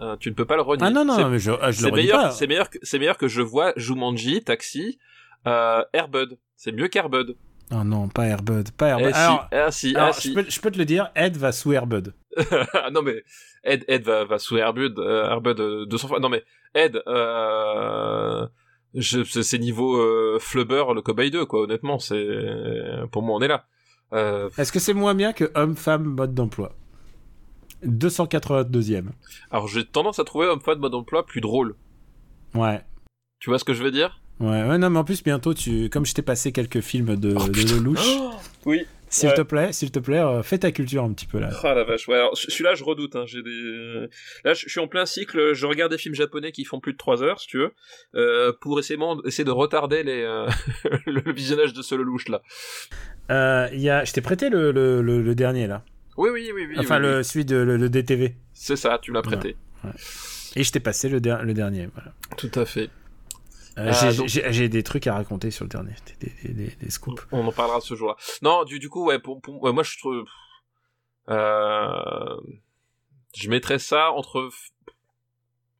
euh, 0.00 0.16
tu 0.16 0.30
ne 0.30 0.34
peux 0.34 0.44
pas 0.44 0.56
le 0.56 0.62
renier. 0.62 0.84
Ah 0.86 0.90
non, 0.90 1.04
non, 1.04 1.28
mais 1.28 1.38
je, 1.38 1.52
ah, 1.60 1.70
je 1.70 1.86
le 1.86 1.92
meilleur, 1.92 2.32
c'est 2.32 2.46
meilleur, 2.46 2.68
c'est 2.82 2.98
meilleur 2.98 3.18
que 3.18 3.28
je 3.28 3.42
vois 3.42 3.72
Jumanji, 3.76 4.42
Taxi, 4.42 4.98
euh, 5.46 5.82
Airbud. 5.92 6.38
C'est 6.56 6.72
mieux 6.72 6.88
qu'Airbud. 6.88 7.36
Oh 7.72 7.82
non, 7.84 8.08
pas 8.08 8.26
Airbud. 8.26 8.70
Pas 8.72 8.88
Airbud. 8.88 9.08
Eh 9.08 9.12
si, 9.12 9.18
alors, 9.18 9.48
ah 9.52 9.70
si, 9.70 9.96
alors, 9.96 10.08
ah 10.08 10.12
si. 10.12 10.28
je, 10.30 10.34
peux, 10.34 10.44
je 10.48 10.60
peux 10.60 10.70
te 10.70 10.78
le 10.78 10.84
dire, 10.84 11.10
Ed 11.14 11.36
va 11.36 11.52
sous 11.52 11.72
Airbud. 11.72 12.14
Ah 12.72 12.90
non 12.92 13.02
mais 13.02 13.22
Ed 13.62 13.84
Ed 13.88 14.04
va, 14.04 14.24
va 14.24 14.38
sous 14.38 14.56
Airbud 14.56 14.98
euh, 14.98 15.30
Airbud 15.30 15.60
euh, 15.60 15.86
200 15.86 16.08
fois 16.08 16.20
non 16.20 16.28
mais 16.28 16.42
Ed 16.74 17.00
euh, 17.06 18.46
je 18.94 19.22
c'est 19.24 19.42
c'est 19.42 19.58
niveau 19.58 19.96
euh, 19.96 20.38
Flubber 20.40 20.84
le 20.94 21.02
cobaye 21.02 21.30
2 21.30 21.46
quoi 21.46 21.62
honnêtement 21.62 21.98
c'est 21.98 22.26
pour 23.12 23.22
moi 23.22 23.36
on 23.36 23.42
est 23.42 23.48
là 23.48 23.66
euh, 24.14 24.48
Est-ce 24.58 24.72
que 24.72 24.78
c'est 24.78 24.94
moins 24.94 25.14
bien 25.14 25.32
que 25.32 25.50
Homme-Femme 25.54 26.04
Mode 26.04 26.34
d'emploi? 26.34 26.74
282e. 27.86 29.08
alors 29.50 29.68
j'ai 29.68 29.84
tendance 29.84 30.18
à 30.18 30.24
trouver 30.24 30.46
Homme-Femme 30.46 30.78
mode 30.78 30.94
emploi 30.94 31.26
plus 31.26 31.40
drôle 31.42 31.74
Ouais. 32.54 32.82
tu 33.40 33.50
vois 33.50 33.58
ce 33.58 33.64
que 33.64 33.74
je 33.74 33.82
veux 33.82 33.90
dire? 33.90 34.20
Ouais, 34.40 34.66
ouais, 34.66 34.78
non, 34.78 34.90
mais 34.90 34.98
en 34.98 35.04
plus, 35.04 35.22
bientôt, 35.22 35.54
tu, 35.54 35.88
comme 35.90 36.04
je 36.06 36.12
t'ai 36.14 36.22
passé 36.22 36.50
quelques 36.50 36.80
films 36.80 37.14
de, 37.16 37.34
Oh, 37.38 37.48
de. 37.48 37.74
Lelouch, 37.74 38.18
oui 38.66 38.84
s'il 39.14 39.28
ouais. 39.28 39.34
te 39.34 39.42
plaît, 39.42 39.72
s'il 39.72 39.90
te 39.90 39.98
plaît, 39.98 40.18
euh, 40.20 40.42
fais 40.42 40.58
ta 40.58 40.72
culture 40.72 41.04
un 41.04 41.12
petit 41.12 41.26
peu 41.26 41.38
là. 41.38 41.50
Ah 41.62 41.74
la 41.74 41.84
vache 41.84 42.08
ouais 42.08 42.16
alors, 42.16 42.36
celui-là 42.36 42.74
je 42.74 42.84
redoute 42.84 43.16
hein, 43.16 43.24
j'ai 43.26 43.42
des 43.42 44.08
là 44.44 44.54
je 44.54 44.68
suis 44.68 44.80
en 44.80 44.88
plein 44.88 45.06
cycle 45.06 45.54
je 45.54 45.66
regarde 45.66 45.92
des 45.92 45.98
films 45.98 46.14
japonais 46.14 46.52
qui 46.52 46.64
font 46.64 46.80
plus 46.80 46.92
de 46.92 46.98
3 46.98 47.22
heures 47.22 47.40
si 47.40 47.46
tu 47.46 47.58
veux 47.58 47.72
euh, 48.14 48.52
pour 48.60 48.78
essayer, 48.78 48.98
essayer 49.24 49.44
de 49.44 49.50
retarder 49.50 50.02
les 50.02 50.22
euh, 50.22 50.46
le 51.06 51.32
visionnage 51.32 51.72
de 51.72 51.82
ce 51.82 51.94
Lelouch 51.94 52.28
là 52.28 52.42
Euh, 53.30 53.68
y 53.72 53.88
a, 53.88 54.04
je 54.04 54.12
t'ai 54.12 54.20
prêté 54.20 54.50
le, 54.50 54.70
le, 54.72 55.00
le, 55.00 55.22
le 55.22 55.34
dernier 55.34 55.66
là. 55.66 55.82
oui 56.16 56.30
oui 56.32 56.50
oui 56.54 56.66
oui 56.68 56.76
enfin, 56.78 56.96
oui, 56.96 57.02
le, 57.06 57.16
oui. 57.18 57.24
celui 57.24 57.44
de 57.44 57.56
le, 57.56 57.88
DTV. 57.88 58.34
c'est 58.52 58.76
ça 58.76 58.98
tu 59.00 59.10
me 59.12 59.16
l'as 59.16 59.22
prêté 59.22 59.56
Et 60.56 60.62
je 60.62 60.70
t'ai 60.72 60.80
passé 60.80 61.08
le, 61.08 61.20
der- 61.20 61.42
le 61.42 61.52
dernier. 61.54 61.88
Voilà. 61.94 62.12
tout 62.36 62.50
à 62.54 62.64
fait 62.64 62.90
Euh, 63.76 63.92
j'ai 64.26 64.52
j'ai 64.52 64.68
des 64.68 64.82
trucs 64.82 65.06
à 65.08 65.14
raconter 65.14 65.50
sur 65.50 65.64
le 65.64 65.68
dernier. 65.68 65.94
Des, 66.20 66.32
des, 66.44 66.54
des, 66.54 66.76
des 66.76 66.90
scoops. 66.90 67.26
On 67.32 67.46
en 67.46 67.52
parlera 67.52 67.80
ce 67.80 67.94
jour-là. 67.96 68.16
Non, 68.42 68.64
du, 68.64 68.78
du 68.78 68.88
coup, 68.88 69.04
ouais, 69.06 69.18
pour, 69.18 69.40
pour- 69.40 69.60
ouais, 69.62 69.72
moi 69.72 69.82
je 69.82 69.98
trouve, 69.98 70.24
euh, 71.28 72.36
je 73.36 73.48
mettrais 73.50 73.78
ça 73.78 74.10
entre 74.12 74.48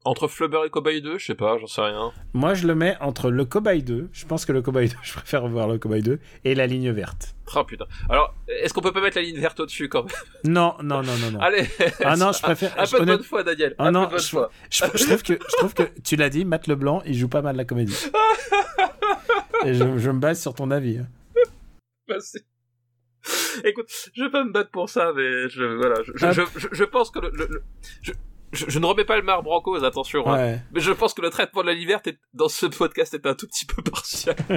entre 0.05 0.29
Flubber 0.29 0.61
et 0.67 0.71
Cowboy 0.71 1.01
2, 1.01 1.19
je 1.19 1.25
sais 1.27 1.35
pas, 1.35 1.57
j'en 1.59 1.67
sais 1.67 1.81
rien. 1.81 2.13
Moi, 2.35 2.55
je 2.55 2.67
le 2.67 2.75
mets 2.75 2.97
entre 3.01 3.31
le 3.31 3.45
Cobaye 3.45 3.83
2. 3.83 4.11
Je 4.13 4.27
pense 4.27 4.45
que 4.45 4.53
le 4.53 4.61
Cobaye 4.63 4.89
2, 4.91 4.95
je 5.03 5.13
préfère 5.15 5.47
voir 5.49 5.67
le 5.69 5.79
Cobaye 5.79 6.03
2 6.03 6.19
et 6.45 6.55
la 6.55 6.67
ligne 6.67 6.91
verte. 6.91 7.35
Ah 7.55 7.65
putain. 7.65 7.87
Alors, 8.09 8.35
est-ce 8.49 8.75
qu'on 8.75 8.81
peut 8.81 8.93
pas 8.93 9.01
mettre 9.01 9.17
la 9.17 9.23
ligne 9.23 9.39
verte 9.41 9.61
au-dessus 9.61 9.89
quand 9.89 10.05
même? 10.05 10.13
Non, 10.45 10.75
non, 10.83 11.03
non, 11.03 11.17
non, 11.17 11.31
non. 11.33 11.41
Allez. 11.41 11.67
Ah 12.05 12.17
non, 12.17 12.33
je 12.33 12.43
préfère. 12.43 12.73
Un 12.79 12.87
peu 12.87 13.01
de 13.01 13.05
bonne 13.05 13.23
foi, 13.23 13.43
Daniel. 13.43 13.75
Ah 13.79 13.87
un 13.87 13.91
non, 13.93 14.01
peu 14.03 14.07
de 14.07 14.11
bonne 14.13 14.21
je- 14.21 14.29
foi. 14.29 14.51
Je, 14.71 14.85
je 14.95 15.05
trouve 15.05 15.23
que, 15.23 15.33
je 15.35 15.57
trouve 15.59 15.75
que 15.75 15.83
tu 16.03 16.17
l'as 16.17 16.31
dit, 16.31 16.45
Matt 16.45 16.67
Leblanc, 16.67 17.03
il 17.07 17.15
joue 17.15 17.29
pas 17.29 17.43
mal 17.43 17.57
la 17.57 17.65
comédie. 17.65 17.97
Et 19.65 19.75
je, 19.75 19.97
je 19.99 20.11
me 20.11 20.19
base 20.19 20.41
sur 20.41 20.55
ton 20.55 20.71
avis. 20.71 20.99
hein. 20.99 21.07
Merci. 22.09 22.39
Écoute, 23.65 23.87
je 24.15 24.29
pas 24.31 24.45
me 24.45 24.53
battre 24.53 24.71
pour 24.71 24.91
ça, 24.91 25.13
mais 25.17 25.49
je, 25.49 25.65
voilà, 25.65 25.95
je, 26.05 26.43
je 26.73 26.85
pense 26.85 27.11
que 27.11 27.21
le, 27.21 27.31
le- 27.31 27.47
le- 27.49 27.63
je, 28.55 28.79
ne 28.79 28.87
remets 28.87 29.05
pas 29.05 29.17
le 29.17 29.23
marbre 29.23 29.53
en 29.53 29.61
cause, 29.61 29.85
attention. 29.85 30.27
hein. 30.29 30.37
Ouais. 30.37 30.61
Mais 30.73 30.81
je 30.81 30.93
pense 30.93 31.15
que 31.15 31.23
le 31.23 31.31
traitement 31.31 31.63
de 31.63 31.67
la 31.69 31.75
liberté 31.75 32.19
dans 32.33 32.49
ce 32.49 32.67
podcast 32.67 33.13
est 33.15 33.27
un 33.27 33.35
tout 33.35 33.47
petit 33.47 33.67
peu 33.67 33.83
partial. 33.83 34.37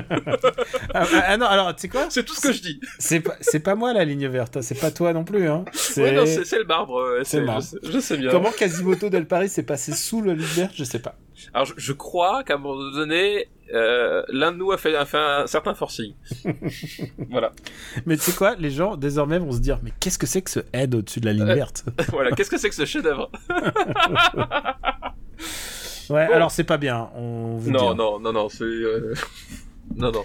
Ah, 0.93 1.05
ah, 1.13 1.23
ah 1.27 1.37
non, 1.37 1.45
alors 1.45 1.75
tu 1.75 1.81
sais 1.81 1.89
quoi? 1.89 2.07
C'est 2.09 2.23
tout 2.25 2.33
ce 2.33 2.41
que 2.41 2.51
je 2.53 2.61
dis. 2.61 2.79
C'est 2.99 3.19
pas, 3.19 3.35
c'est 3.41 3.59
pas 3.59 3.75
moi 3.75 3.93
la 3.93 4.05
ligne 4.05 4.27
verte, 4.27 4.57
hein, 4.57 4.61
c'est 4.61 4.79
pas 4.79 4.91
toi 4.91 5.13
non 5.13 5.23
plus. 5.23 5.47
Hein. 5.49 5.65
C'est 5.73 6.03
Ouais, 6.03 6.11
non, 6.11 6.25
c'est 6.25 6.45
c'est 6.45 6.57
le 6.59 6.63
marbre. 6.65 7.19
C'est 7.23 7.37
le 7.37 7.43
je 7.43 7.47
marbre. 7.47 7.63
sais- 7.63 7.77
Je, 7.83 7.99
sais 7.99 8.17
bien. 8.17 8.31
comment 8.31 8.51
Quasimodo 8.51 9.09
del 9.09 9.27
Paris 9.27 9.49
s'est 9.49 9.63
passé 9.63 9.93
sous 9.93 10.21
le 10.21 10.33
ligne 10.33 10.45
verte, 10.47 10.73
je 10.75 10.83
sais 10.83 10.99
pas. 10.99 11.15
Alors, 11.53 11.65
je, 11.65 11.73
je 11.77 11.93
crois 11.93 12.43
qu'à 12.43 12.55
un 12.55 12.57
moment 12.57 12.75
donné, 12.91 13.47
euh, 13.73 14.23
l'un 14.29 14.51
de 14.51 14.57
nous 14.57 14.71
a 14.71 14.77
fait, 14.77 14.95
a 14.95 15.05
fait 15.05 15.17
un 15.17 15.45
certain 15.47 15.73
forcing. 15.75 16.13
voilà. 17.29 17.51
Mais 18.05 18.15
tu 18.17 18.23
sais 18.23 18.33
quoi, 18.33 18.55
les 18.55 18.71
gens 18.71 18.95
désormais 18.95 19.39
vont 19.39 19.51
se 19.51 19.59
dire, 19.59 19.79
mais 19.83 19.91
qu'est-ce 19.99 20.17
que 20.17 20.25
c'est 20.27 20.41
que 20.41 20.49
ce 20.51 20.59
head 20.73 20.95
au-dessus 20.95 21.19
de 21.19 21.25
la 21.25 21.33
ligne 21.33 21.49
Euh, 21.49 21.55
verte 21.55 21.85
voilà. 22.09 22.31
Qu'est-ce 22.31 22.49
que 22.49 22.57
c'est 22.57 22.69
que 22.69 22.75
ce 22.75 22.85
chef-d'œuvre? 22.85 23.29
Ouais, 26.09 26.25
bon. 26.27 26.33
alors 26.33 26.51
c'est 26.51 26.63
pas 26.63 26.77
bien. 26.77 27.09
On 27.15 27.57
vous 27.57 27.69
Non, 27.69 27.93
non, 27.93 28.17
non, 28.19 28.31
non, 28.31 28.47
c'est. 28.47 28.63
euh, 28.63 29.13
non, 29.95 30.09
non. 30.11 30.23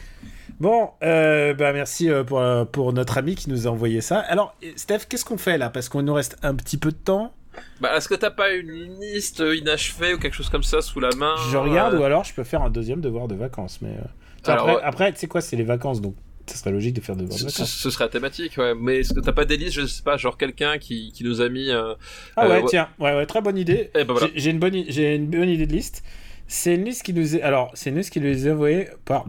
Bon, 0.60 0.90
euh, 1.02 1.54
bah 1.54 1.72
merci 1.72 2.08
pour, 2.24 2.40
pour 2.70 2.92
notre 2.92 3.18
ami 3.18 3.34
qui 3.34 3.50
nous 3.50 3.66
a 3.66 3.70
envoyé 3.70 4.00
ça. 4.00 4.20
Alors, 4.20 4.54
Steph, 4.76 5.00
qu'est-ce 5.08 5.24
qu'on 5.24 5.38
fait 5.38 5.58
là? 5.58 5.70
Parce 5.70 5.88
qu'on 5.88 6.02
nous 6.02 6.14
reste 6.14 6.36
un 6.44 6.54
petit 6.54 6.76
peu 6.76 6.92
de 6.92 6.96
temps. 6.96 7.34
Bah, 7.80 7.96
est-ce 7.96 8.08
que 8.08 8.14
t'as 8.14 8.30
pas 8.30 8.52
une 8.52 8.98
liste 9.00 9.40
inachevée 9.56 10.14
ou 10.14 10.18
quelque 10.18 10.34
chose 10.34 10.48
comme 10.48 10.62
ça 10.62 10.80
sous 10.82 11.00
la 11.00 11.10
main 11.16 11.34
Je 11.50 11.56
regarde 11.56 11.94
euh, 11.94 11.98
ou 12.00 12.04
alors 12.04 12.24
je 12.24 12.32
peux 12.34 12.44
faire 12.44 12.62
un 12.62 12.70
deuxième 12.70 13.00
devoir 13.00 13.28
de 13.28 13.34
vacances. 13.34 13.80
Mais 13.82 13.90
euh, 13.90 14.50
Alors, 14.50 14.68
après, 14.70 14.82
après, 14.84 15.12
tu 15.12 15.18
sais 15.18 15.26
quoi, 15.26 15.40
c'est 15.40 15.56
les 15.56 15.64
vacances 15.64 16.00
donc 16.00 16.14
ça 16.46 16.56
serait 16.56 16.72
logique 16.72 16.94
de 16.94 17.00
faire 17.00 17.14
de 17.14 17.30
Ce, 17.30 17.38
ce- 17.38 17.44
vacances. 17.44 17.70
ce 17.72 17.90
serait 17.90 18.08
thématique, 18.08 18.56
ouais. 18.58 18.74
Mais 18.74 18.98
est-ce 19.00 19.14
que 19.14 19.20
t'as 19.20 19.32
pas 19.32 19.44
des 19.44 19.56
listes, 19.56 19.74
je 19.80 19.86
sais 19.86 20.02
pas, 20.02 20.16
genre 20.16 20.36
quelqu'un 20.36 20.76
qui, 20.78 21.12
qui 21.12 21.22
nous 21.24 21.40
a 21.40 21.48
mis. 21.48 21.70
euh, 21.70 21.94
Ah 22.36 22.48
ouais, 22.48 22.64
tiens, 22.66 22.88
ouais, 22.98 23.14
ouais, 23.14 23.26
très 23.26 23.40
bonne 23.40 23.56
idée. 23.58 23.90
Eh 23.94 24.04
ben 24.04 24.12
voilà. 24.12 24.28
J'ai- 24.34 24.50
une 24.50 24.58
bonne, 24.58 24.84
j'ai 24.88 25.14
une 25.14 25.28
bonne 25.28 25.48
idée 25.48 25.66
de 25.66 25.72
liste. 25.72 26.02
C'est 26.48 26.74
une 26.74 26.84
liste 26.84 27.04
qui 27.04 27.12
nous 27.14 27.36
est, 27.36 27.42
alors 27.42 27.70
c'est 27.74 27.90
une 27.90 27.96
liste 27.96 28.10
qui 28.12 28.20
nous 28.20 28.46
est 28.46 28.50
envoyée 28.50 28.88
par, 29.04 29.24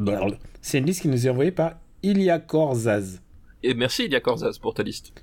c'est 0.62 0.80
une 0.80 0.86
liste 0.86 1.02
qui 1.04 1.08
nous 1.08 1.28
est 1.28 1.30
envoyée 1.30 1.52
par 1.52 1.74
Ilia 2.02 2.40
Korzaz. 2.40 3.20
Et 3.62 3.74
merci, 3.76 4.06
Ilia 4.06 4.20
Korzaz, 4.20 4.58
pour 4.60 4.74
ta 4.74 4.82
liste. 4.84 5.14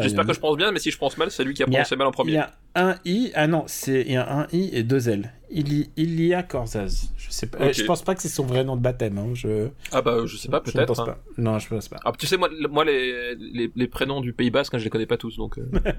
Il 0.00 0.04
J'espère 0.04 0.26
que 0.26 0.32
je 0.34 0.40
pense 0.40 0.56
bien, 0.56 0.72
mais 0.72 0.78
si 0.78 0.90
je 0.90 0.98
pense 0.98 1.16
mal, 1.18 1.30
c'est 1.30 1.44
lui 1.44 1.54
qui 1.54 1.62
a 1.62 1.66
Il 1.66 1.70
prononcé 1.70 1.96
mal 1.96 2.06
en 2.06 2.10
Il 2.10 2.14
premier. 2.14 2.32
y 2.32 2.36
a 2.38 2.52
un 2.74 2.96
i, 3.04 3.30
ah 3.34 3.46
non, 3.46 3.64
c'est 3.66 4.02
il 4.02 4.12
y 4.12 4.16
a 4.16 4.30
un 4.30 4.46
i 4.52 4.70
et 4.72 4.82
deux 4.82 5.08
l. 5.08 5.32
Ili, 5.50 5.90
Ilia 5.96 6.42
Korzaz. 6.42 7.10
Je 7.16 7.30
sais 7.30 7.46
pas, 7.46 7.58
euh, 7.58 7.68
Ok. 7.68 7.74
je 7.74 7.84
pense 7.84 8.02
pas 8.02 8.14
que 8.14 8.20
c'est 8.22 8.28
son 8.28 8.44
vrai 8.44 8.64
nom 8.64 8.76
de 8.76 8.82
baptême. 8.82 9.16
Hein. 9.18 9.28
Je, 9.34 9.68
Ah 9.92 10.02
bah, 10.02 10.18
je 10.26 10.36
sais 10.36 10.48
pas, 10.48 10.60
je 10.64 10.70
ne 10.70 10.74
peut-être. 10.74 10.86
pense 10.88 10.98
hein. 11.00 11.04
pas. 11.06 11.18
Non, 11.38 11.58
je 11.58 11.68
pense 11.68 11.88
pas. 11.88 11.96
Ah, 12.04 12.12
tu 12.18 12.26
sais, 12.26 12.36
moi, 12.36 12.50
moi 12.70 12.84
les, 12.84 13.34
les, 13.36 13.70
les 13.74 13.88
prénoms 13.88 14.20
du 14.20 14.32
Pays 14.32 14.50
Basque, 14.50 14.74
hein, 14.74 14.78
je 14.78 14.84
les 14.84 14.90
connais 14.90 15.06
pas 15.06 15.16
tous, 15.16 15.36
donc. 15.38 15.58
euh, 15.58 15.68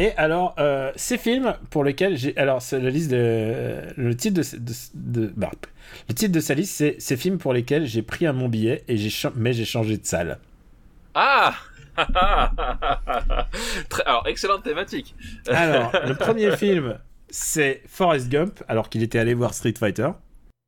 Et 0.00 0.12
alors, 0.12 0.54
euh, 0.60 0.92
ces 0.94 1.18
films 1.18 1.56
pour 1.70 1.82
lesquels 1.82 2.16
j'ai. 2.16 2.36
Alors, 2.36 2.62
c'est 2.62 2.78
la 2.80 2.88
liste 2.90 3.10
de. 3.10 3.80
Le 3.96 4.14
titre 4.16 4.40
de. 4.40 4.56
de, 4.58 4.72
de- 5.26 5.32
bah, 5.36 5.50
le 6.08 6.14
titre 6.14 6.32
de 6.32 6.40
sa 6.40 6.54
liste, 6.54 6.72
c'est 6.76 6.96
ces 7.00 7.16
films 7.16 7.38
pour 7.38 7.52
lesquels 7.52 7.84
j'ai 7.86 8.02
pris 8.02 8.24
un 8.26 8.32
mon 8.32 8.48
billet, 8.48 8.84
et 8.86 8.96
j'ai 8.96 9.10
mais 9.34 9.52
j'ai 9.52 9.64
changé 9.64 9.96
de 9.98 10.06
salle. 10.06 10.38
Ah 11.14 11.54
Alors, 14.06 14.26
excellente 14.26 14.62
thématique. 14.62 15.14
Alors, 15.48 15.92
le 16.06 16.14
premier 16.14 16.56
film, 16.56 16.98
c'est 17.28 17.82
Forrest 17.86 18.28
Gump, 18.28 18.62
alors 18.68 18.88
qu'il 18.88 19.02
était 19.02 19.18
allé 19.18 19.34
voir 19.34 19.54
Street 19.54 19.74
Fighter. 19.78 20.08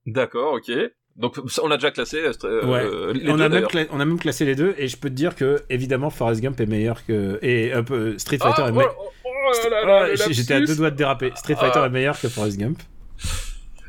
D'accord, 0.06 0.54
ok. 0.54 0.70
Donc, 1.16 1.36
on 1.62 1.68
l'a 1.68 1.76
déjà 1.76 1.90
classé. 1.90 2.18
euh, 2.44 2.64
Ouais. 2.66 2.82
euh, 2.84 3.12
les 3.12 3.30
on, 3.30 3.36
deux, 3.36 3.44
a 3.44 3.48
même 3.48 3.64
cla- 3.64 3.86
on 3.90 4.00
a 4.00 4.04
même 4.04 4.18
classé 4.18 4.44
les 4.44 4.54
deux, 4.54 4.74
et 4.78 4.88
je 4.88 4.96
peux 4.96 5.10
te 5.10 5.14
dire 5.14 5.34
que, 5.34 5.62
évidemment, 5.68 6.10
Forrest 6.10 6.40
Gump 6.40 6.58
est 6.60 6.66
meilleur 6.66 7.04
que. 7.04 7.38
Et 7.42 7.72
un 7.72 7.82
peu. 7.82 8.16
Street 8.18 8.38
Fighter 8.38 8.62
Ah, 8.64 8.68
est 8.68 8.70
oh, 8.70 8.74
meilleur. 8.74 8.96
oh, 8.98 9.10
oh 9.24 10.06
le 10.06 10.32
J'étais 10.32 10.54
à 10.54 10.60
deux 10.60 10.76
doigts 10.76 10.90
de 10.90 10.96
déraper. 10.96 11.32
Street 11.34 11.56
Fighter 11.56 11.80
Ah. 11.82 11.86
est 11.86 11.90
meilleur 11.90 12.18
que 12.18 12.28
Forrest 12.28 12.58
Gump. 12.58 12.78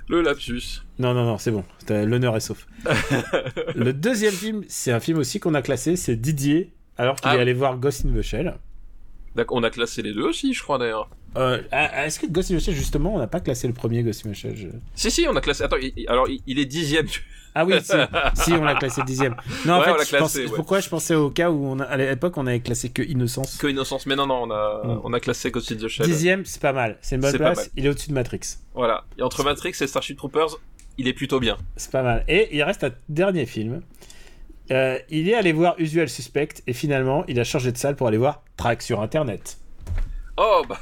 Le 0.10 0.22
lapsus. 0.22 0.82
Non, 1.00 1.14
non, 1.14 1.24
non, 1.24 1.38
c'est 1.38 1.52
bon. 1.52 1.64
L'honneur 1.90 2.36
est 2.36 2.42
sauf. 2.42 2.68
le 3.76 3.94
deuxième 3.94 4.34
film, 4.34 4.64
c'est 4.68 4.92
un 4.92 5.00
film 5.00 5.20
aussi 5.20 5.40
qu'on 5.40 5.54
a 5.54 5.62
classé, 5.62 5.96
c'est 5.96 6.18
Didier, 6.18 6.74
alors 6.98 7.16
qu'il 7.16 7.30
Ah. 7.30 7.36
est 7.36 7.40
allé 7.42 7.54
voir 7.54 7.78
Ghost 7.78 8.06
in 8.06 8.14
the 8.18 8.22
Shell. 8.22 8.56
D'accord, 9.36 9.58
on 9.58 9.64
a 9.64 9.70
classé 9.70 10.02
les 10.02 10.14
deux 10.14 10.24
aussi, 10.24 10.54
je 10.54 10.62
crois, 10.62 10.78
d'ailleurs. 10.78 11.10
Euh, 11.38 11.62
ah, 11.72 12.06
Est-ce 12.06 12.20
que 12.20 12.26
Ghost 12.28 12.52
in 12.52 12.58
the 12.58 12.60
Shell, 12.60 12.74
justement, 12.76 13.16
on 13.16 13.20
n'a 13.20 13.28
pas 13.28 13.40
classé 13.40 13.66
le 13.68 13.74
premier 13.74 14.04
Ghost 14.04 14.26
in 14.26 14.32
the 14.32 14.36
Shell 14.36 14.56
je- 14.58 14.68
Si, 14.96 15.10
si, 15.10 15.26
on 15.30 15.36
a 15.36 15.42
classé. 15.42 15.64
Attends, 15.64 15.78
il- 15.78 16.06
alors, 16.10 16.28
il, 16.46 16.60
est 16.60 16.66
dixième. 16.66 17.08
Ah 17.56 17.64
oui, 17.66 17.76
si, 17.82 17.92
si, 18.44 18.52
on 18.54 18.64
l'a 18.64 18.76
classé 18.76 19.02
dixième. 19.04 19.36
Non, 19.66 19.76
en 19.76 19.80
Ouais, 19.80 19.86
fait, 19.86 19.92
on 19.92 19.96
l'a 19.96 20.04
je 20.04 20.10
pense- 20.18 20.34
classé, 20.34 20.46
ouais. 20.48 20.56
pourquoi 20.56 20.82
je 20.82 20.90
pensais 20.90 21.16
au 21.16 21.30
cas 21.30 21.50
où, 21.50 21.66
on 21.66 21.80
a- 21.80 21.86
à 21.86 21.96
l'époque, 21.96 22.36
on 22.38 22.46
avait 22.48 22.60
classé 22.60 22.90
que 22.90 23.02
Innocence. 23.02 23.58
Que 23.58 23.68
Innocence. 23.68 24.06
Mais 24.06 24.18
non, 24.18 24.28
non, 24.28 24.44
on 24.44 24.52
a, 24.52 24.82
Mm. 24.86 25.02
on 25.06 25.14
a 25.14 25.20
classé 25.22 25.50
Ghost 25.52 25.72
in 25.72 25.76
the 25.76 25.88
Shell. 25.88 26.06
Dixième, 26.06 26.44
c'est 26.46 26.62
pas 26.62 26.74
mal. 26.74 26.98
C'est 27.02 27.16
une 27.16 27.22
bonne 27.22 27.38
place. 27.38 27.72
Il 27.78 27.86
est 27.86 27.90
au-dessus 27.90 28.10
de 28.10 28.14
Matrix. 28.14 28.42
Voilà. 28.76 29.06
Et 29.18 29.22
entre 29.22 29.44
Matrix 29.46 29.74
et 29.80 29.88
Starship 29.88 30.18
Troopers, 30.18 30.58
il 30.98 31.08
est 31.08 31.14
plutôt 31.14 31.40
bien. 31.40 31.58
C'est 31.78 31.92
pas 31.92 32.04
mal. 32.04 32.26
Et 32.28 32.50
il 32.56 32.62
reste 32.64 32.84
un 32.84 32.92
dernier 33.08 33.46
film. 33.46 33.82
Euh, 34.72 34.98
il 35.10 35.28
est 35.28 35.36
allé 35.36 35.52
voir 35.52 35.76
Usual 35.78 36.08
Suspect 36.08 36.64
et 36.66 36.74
finalement, 36.74 37.26
il 37.28 37.40
a 37.40 37.44
changé 37.44 37.72
de 37.72 37.78
salle 37.78 37.96
pour 37.96 38.08
aller 38.08 38.18
voir 38.18 38.42
Track 38.56 38.82
sur 38.82 39.02
Internet. 39.02 39.58
Oh, 40.38 40.62
bah. 40.68 40.80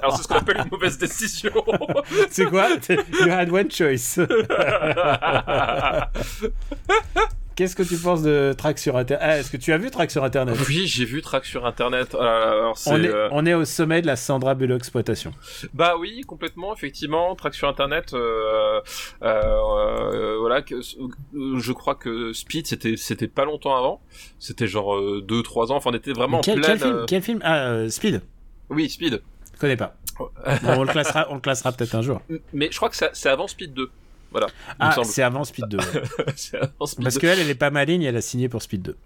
Alors, 0.00 0.16
c'est 0.16 0.22
ce 0.22 0.28
qu'on 0.28 0.36
appelle 0.36 0.58
une 0.58 0.70
mauvaise 0.70 0.96
décision. 0.96 1.52
C'est 2.30 2.46
quoi? 2.46 2.68
You 2.88 3.30
had 3.30 3.50
one 3.50 3.70
choice. 3.70 4.18
Qu'est-ce 7.56 7.74
que 7.74 7.82
tu 7.82 7.96
penses 7.96 8.20
de 8.20 8.54
Track 8.56 8.78
sur 8.78 8.98
Internet 8.98 9.26
ah, 9.26 9.38
Est-ce 9.38 9.50
que 9.50 9.56
tu 9.56 9.72
as 9.72 9.78
vu 9.78 9.90
Track 9.90 10.10
sur 10.10 10.22
Internet? 10.24 10.56
Oui, 10.68 10.86
j'ai 10.86 11.06
vu 11.06 11.22
Track 11.22 11.46
sur 11.46 11.64
Internet. 11.64 12.10
Oh 12.12 12.18
alors, 12.20 12.76
on 12.84 13.02
est, 13.02 13.08
euh, 13.08 13.28
on 13.32 13.46
est 13.46 13.54
au 13.54 13.64
sommet 13.64 14.02
de 14.02 14.06
la 14.06 14.16
Sandra 14.16 14.54
Bullock 14.54 14.76
exploitation. 14.76 15.32
Bah 15.72 15.94
oui, 15.98 16.20
complètement, 16.26 16.74
effectivement. 16.74 17.34
Track 17.34 17.54
sur 17.54 17.66
Internet, 17.66 18.12
euh, 18.12 18.82
euh, 19.22 19.30
euh, 19.32 20.36
voilà, 20.38 20.60
que, 20.60 20.74
euh, 20.74 21.58
je 21.58 21.72
crois 21.72 21.94
que 21.94 22.34
Speed, 22.34 22.66
c'était, 22.66 22.98
c'était 22.98 23.26
pas 23.26 23.46
longtemps 23.46 23.74
avant. 23.74 24.02
C'était 24.38 24.66
genre 24.66 24.94
2-3 25.22 25.72
ans. 25.72 25.76
Enfin, 25.76 25.90
on 25.92 25.96
était 25.96 26.12
vraiment 26.12 26.42
quel, 26.42 26.58
en 26.58 26.62
quel 26.62 26.76
pleine. 26.76 26.78
film, 26.78 26.94
euh, 26.94 27.04
quel 27.08 27.22
film? 27.22 27.40
Ah, 27.42 27.68
euh, 27.68 27.88
Speed. 27.88 28.20
Oui, 28.68 28.90
Speed. 28.90 29.22
Je 29.54 29.58
connais 29.58 29.76
pas. 29.76 29.96
Bon, 30.18 30.28
on 30.64 30.84
le 30.84 30.92
classera, 30.92 31.26
on 31.30 31.36
le 31.36 31.40
classera 31.40 31.72
peut-être 31.72 31.94
un 31.94 32.02
jour. 32.02 32.20
Mais 32.52 32.68
je 32.70 32.76
crois 32.76 32.90
que 32.90 32.96
c'est 32.96 33.28
avant 33.30 33.46
Speed 33.48 33.72
2. 33.72 33.90
Voilà. 34.30 34.46
Ah, 34.78 34.94
c'est 35.04 35.22
avant 35.22 35.44
Speed 35.44 35.66
2. 35.68 35.78
ouais. 35.78 35.84
c'est 36.36 36.56
avant 36.56 36.86
Speed 36.86 37.04
Parce 37.04 37.14
2. 37.14 37.20
qu'elle, 37.20 37.38
elle 37.38 37.50
est 37.50 37.54
pas 37.54 37.70
maligne, 37.70 38.02
elle 38.02 38.16
a 38.16 38.20
signé 38.20 38.48
pour 38.48 38.62
Speed 38.62 38.82
2. 38.82 38.96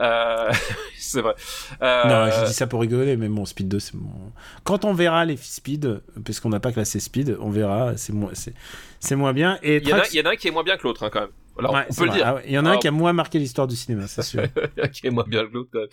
Euh, 0.00 0.52
c'est 0.98 1.20
vrai. 1.20 1.34
Euh, 1.82 2.04
Non, 2.04 2.30
je 2.40 2.46
dis 2.46 2.54
ça 2.54 2.66
pour 2.66 2.80
rigoler, 2.80 3.16
mais 3.16 3.28
bon, 3.28 3.44
Speed 3.44 3.68
2, 3.68 3.78
c'est 3.80 3.96
bon. 3.96 4.08
Quand 4.64 4.84
on 4.84 4.92
verra 4.94 5.24
les 5.24 5.36
Speed, 5.36 6.00
puisqu'on 6.24 6.48
n'a 6.50 6.60
pas 6.60 6.72
classé 6.72 7.00
Speed, 7.00 7.36
on 7.40 7.50
verra, 7.50 7.96
c'est 7.96 8.12
moins, 8.12 8.30
c'est, 9.00 9.16
moins 9.16 9.32
bien. 9.32 9.58
Et 9.62 9.76
Il 9.78 9.88
y, 9.88 9.92
en 9.92 9.96
a, 9.96 10.00
Trax- 10.00 10.08
il 10.12 10.16
y 10.18 10.22
en 10.22 10.26
a 10.26 10.32
un 10.32 10.36
qui 10.36 10.48
est 10.48 10.50
moins 10.52 10.64
bien 10.64 10.76
que 10.76 10.82
l'autre, 10.84 11.02
hein, 11.04 11.10
quand 11.12 11.20
même. 11.20 11.30
Alors, 11.58 11.74
Ouais, 11.74 11.84
on 11.90 11.94
peut 11.94 12.04
le 12.06 12.10
dire. 12.12 12.22
Ah 12.26 12.34
ouais, 12.36 12.42
Il 12.46 12.52
y 12.52 12.58
en 12.58 12.66
a 12.66 12.70
un 12.70 12.76
qui 12.78 12.86
a 12.88 12.90
moins 12.90 13.12
marqué 13.12 13.38
l'histoire 13.38 13.66
du 13.66 13.74
cinéma, 13.76 14.06
c'est 14.06 14.22
sûr. 14.22 14.42
qui 14.92 15.06
est 15.06 15.10
moins 15.10 15.24
bien 15.26 15.46
que 15.46 15.52
l'autre. 15.52 15.70
quand 15.72 15.80
même. 15.80 15.88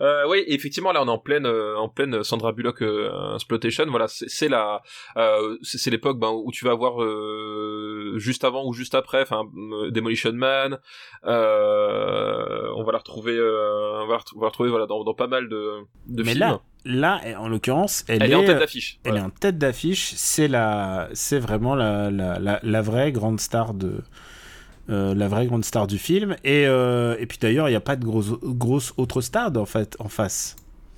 Euh, 0.00 0.28
oui, 0.28 0.44
effectivement, 0.46 0.92
là, 0.92 1.02
on 1.02 1.06
est 1.06 1.10
en 1.10 1.18
pleine, 1.18 1.46
euh, 1.46 1.76
en 1.78 1.88
pleine 1.88 2.22
Sandra 2.22 2.52
Bullock 2.52 2.82
euh, 2.82 3.34
exploitation. 3.34 3.84
Voilà, 3.88 4.06
c'est 4.08 4.48
la, 4.48 4.82
euh, 5.16 5.56
c'est 5.62 5.90
l'époque 5.90 6.18
ben, 6.18 6.30
où 6.30 6.50
tu 6.52 6.64
vas 6.64 6.74
voir 6.74 7.02
euh, 7.02 8.14
juste 8.16 8.44
avant 8.44 8.66
ou 8.66 8.72
juste 8.72 8.94
après, 8.94 9.22
enfin, 9.22 9.44
Demolition 9.90 10.32
Man. 10.32 10.78
On 11.24 12.84
va 12.84 12.92
la 12.92 12.98
retrouver, 12.98 13.38
on 13.40 14.06
va 14.06 14.16
retrouver, 14.18 14.36
on 14.36 14.40
va 14.40 14.44
la 14.44 14.48
retrouver, 14.50 14.70
voilà, 14.70 14.86
dans, 14.86 15.04
dans 15.04 15.14
pas 15.14 15.26
mal 15.26 15.48
de, 15.48 15.80
de 16.06 16.22
Mais 16.22 16.32
films. 16.32 16.40
là, 16.40 16.60
là, 16.84 17.20
en 17.40 17.48
l'occurrence, 17.48 18.04
elle, 18.08 18.22
elle 18.22 18.32
est 18.32 18.34
en 18.34 18.44
tête 18.44 18.58
d'affiche. 18.58 19.00
Elle 19.04 19.16
est 19.16 19.20
en 19.20 19.30
tête 19.30 19.58
d'affiche. 19.58 20.12
C'est 20.16 20.48
la, 20.48 21.08
c'est 21.14 21.38
vraiment 21.38 21.74
la, 21.74 22.10
la, 22.10 22.38
la, 22.38 22.60
la 22.62 22.82
vraie 22.82 23.12
grande 23.12 23.40
star 23.40 23.74
de, 23.74 24.00
euh, 24.88 25.14
la 25.14 25.28
vraie 25.28 25.46
grande 25.46 25.64
star 25.64 25.86
du 25.86 25.98
film. 25.98 26.36
Et, 26.44 26.66
euh, 26.66 27.16
et 27.18 27.26
puis 27.26 27.38
d'ailleurs, 27.40 27.68
il 27.68 27.72
n'y 27.72 27.76
a 27.76 27.80
pas 27.80 27.96
de 27.96 28.04
grosse, 28.04 28.32
grosse 28.42 28.92
autre 28.96 29.20
star 29.20 29.50
en 29.56 29.66
fait 29.66 29.96
en 29.98 30.08
face. 30.08 30.56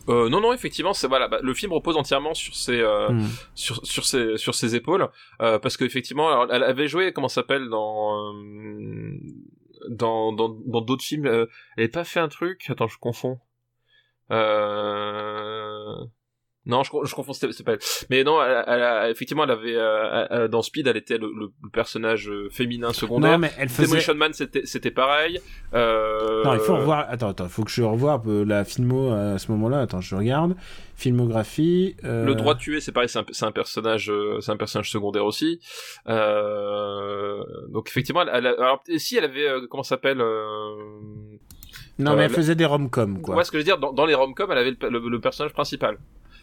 Euh, 0.09 0.31
non, 0.31 0.41
non, 0.41 0.55
effectivement, 0.55 0.95
c'est 0.95 1.07
voilà, 1.07 1.29
bah, 1.29 1.39
le 1.43 1.53
film 1.53 1.73
repose 1.73 1.97
entièrement 1.97 2.33
sur 2.33 2.55
ses, 2.55 2.81
euh, 2.81 3.11
Hmm. 3.11 3.27
sur 3.55 3.85
sur 3.87 4.05
ses 4.07 4.37
sur 4.39 4.55
ses 4.55 4.75
épaules 4.75 5.09
euh, 5.43 5.59
parce 5.59 5.77
qu'effectivement 5.77 6.47
elle 6.51 6.63
avait 6.63 6.89
joué 6.89 7.13
comment 7.13 7.29
ça 7.29 7.37
s'appelle 7.43 7.69
dans 7.69 8.33
dans 9.89 10.33
dans 10.33 10.49
dans 10.49 10.81
d'autres 10.81 11.05
films 11.05 11.27
elle 11.27 11.47
avait 11.77 11.89
pas 11.89 12.05
fait 12.05 12.21
un 12.21 12.29
truc 12.29 12.67
attends 12.71 12.87
je 12.87 12.99
confonds 12.99 13.39
euh... 14.31 15.95
non 16.69 16.83
je, 16.85 16.91
je 17.05 17.15
confonds 17.15 17.33
c'était 17.33 17.65
pas 17.65 17.73
elle. 17.73 17.79
mais 18.11 18.23
non 18.25 18.41
elle, 18.43 18.63
elle 18.67 18.83
a- 18.83 19.11
effectivement 19.11 19.45
elle 19.45 19.51
avait 19.51 19.75
euh, 19.77 20.27
elle- 20.31 20.49
dans 20.49 20.63
Speed 20.63 20.87
elle 20.87 20.97
était 20.97 21.19
le, 21.19 21.27
le- 21.35 21.51
le 21.63 21.71
personnage 21.71 22.29
euh, 22.31 22.49
féminin 22.51 22.93
secondaire 22.93 23.33
Non, 23.33 23.39
mais 23.39 23.51
elle 23.59 23.69
faisait. 23.69 23.87
Demolition 23.89 24.15
Man 24.15 24.33
c'était 24.33 24.91
pareil 24.93 25.41
euh... 25.75 26.45
Non, 26.45 26.55
il 26.55 26.61
faut 26.61 26.77
revoir. 26.77 27.07
Attends, 27.09 27.29
attends, 27.31 27.45
il 27.45 27.51
faut 27.51 27.65
que 27.65 27.71
je 27.71 27.83
revoie 27.83 28.23
la 28.47 28.65
filmo 28.65 29.11
à 29.13 29.39
ce 29.39 29.51
moment-là. 29.53 29.81
Attends, 29.81 30.01
je 30.01 30.15
regarde. 30.15 30.55
Filmographie. 30.95 31.97
euh, 32.05 32.25
Le 32.25 32.35
droit 32.35 32.55
de 32.55 32.59
tuer, 32.59 32.81
c'est 32.81 32.93
pareil, 32.93 33.09
c'est 33.09 33.45
un, 33.45 33.53
personnage, 33.53 34.11
euh, 34.11 34.41
c'est 34.41 34.51
un 34.53 34.57
personnage 34.57 34.91
secondaire 34.91 35.25
aussi. 35.25 35.61
Euh, 36.09 37.43
donc 37.69 37.89
effectivement, 37.89 38.23
elle, 38.23 38.47
alors 38.47 38.83
si 38.97 39.17
elle 39.17 39.25
avait, 39.25 39.49
euh, 39.49 39.67
comment 39.71 39.83
ça 39.83 39.91
s'appelle 39.91 40.21
euh, 40.21 40.75
Non, 41.99 42.15
mais 42.15 42.23
euh, 42.23 42.25
elle 42.25 42.31
faisait 42.31 42.55
des 42.55 42.65
rom-coms, 42.65 43.21
quoi. 43.21 43.37
Ouais, 43.37 43.45
ce 43.45 43.51
que 43.51 43.59
je 43.59 43.61
veux 43.61 43.65
dire, 43.65 43.79
dans, 43.79 43.93
dans 43.93 44.07
les 44.07 44.15
rom-coms, 44.15 44.51
elle 44.51 44.59
avait 44.59 44.77
le 44.91 45.21
personnage 45.21 45.53
principal. 45.53 45.99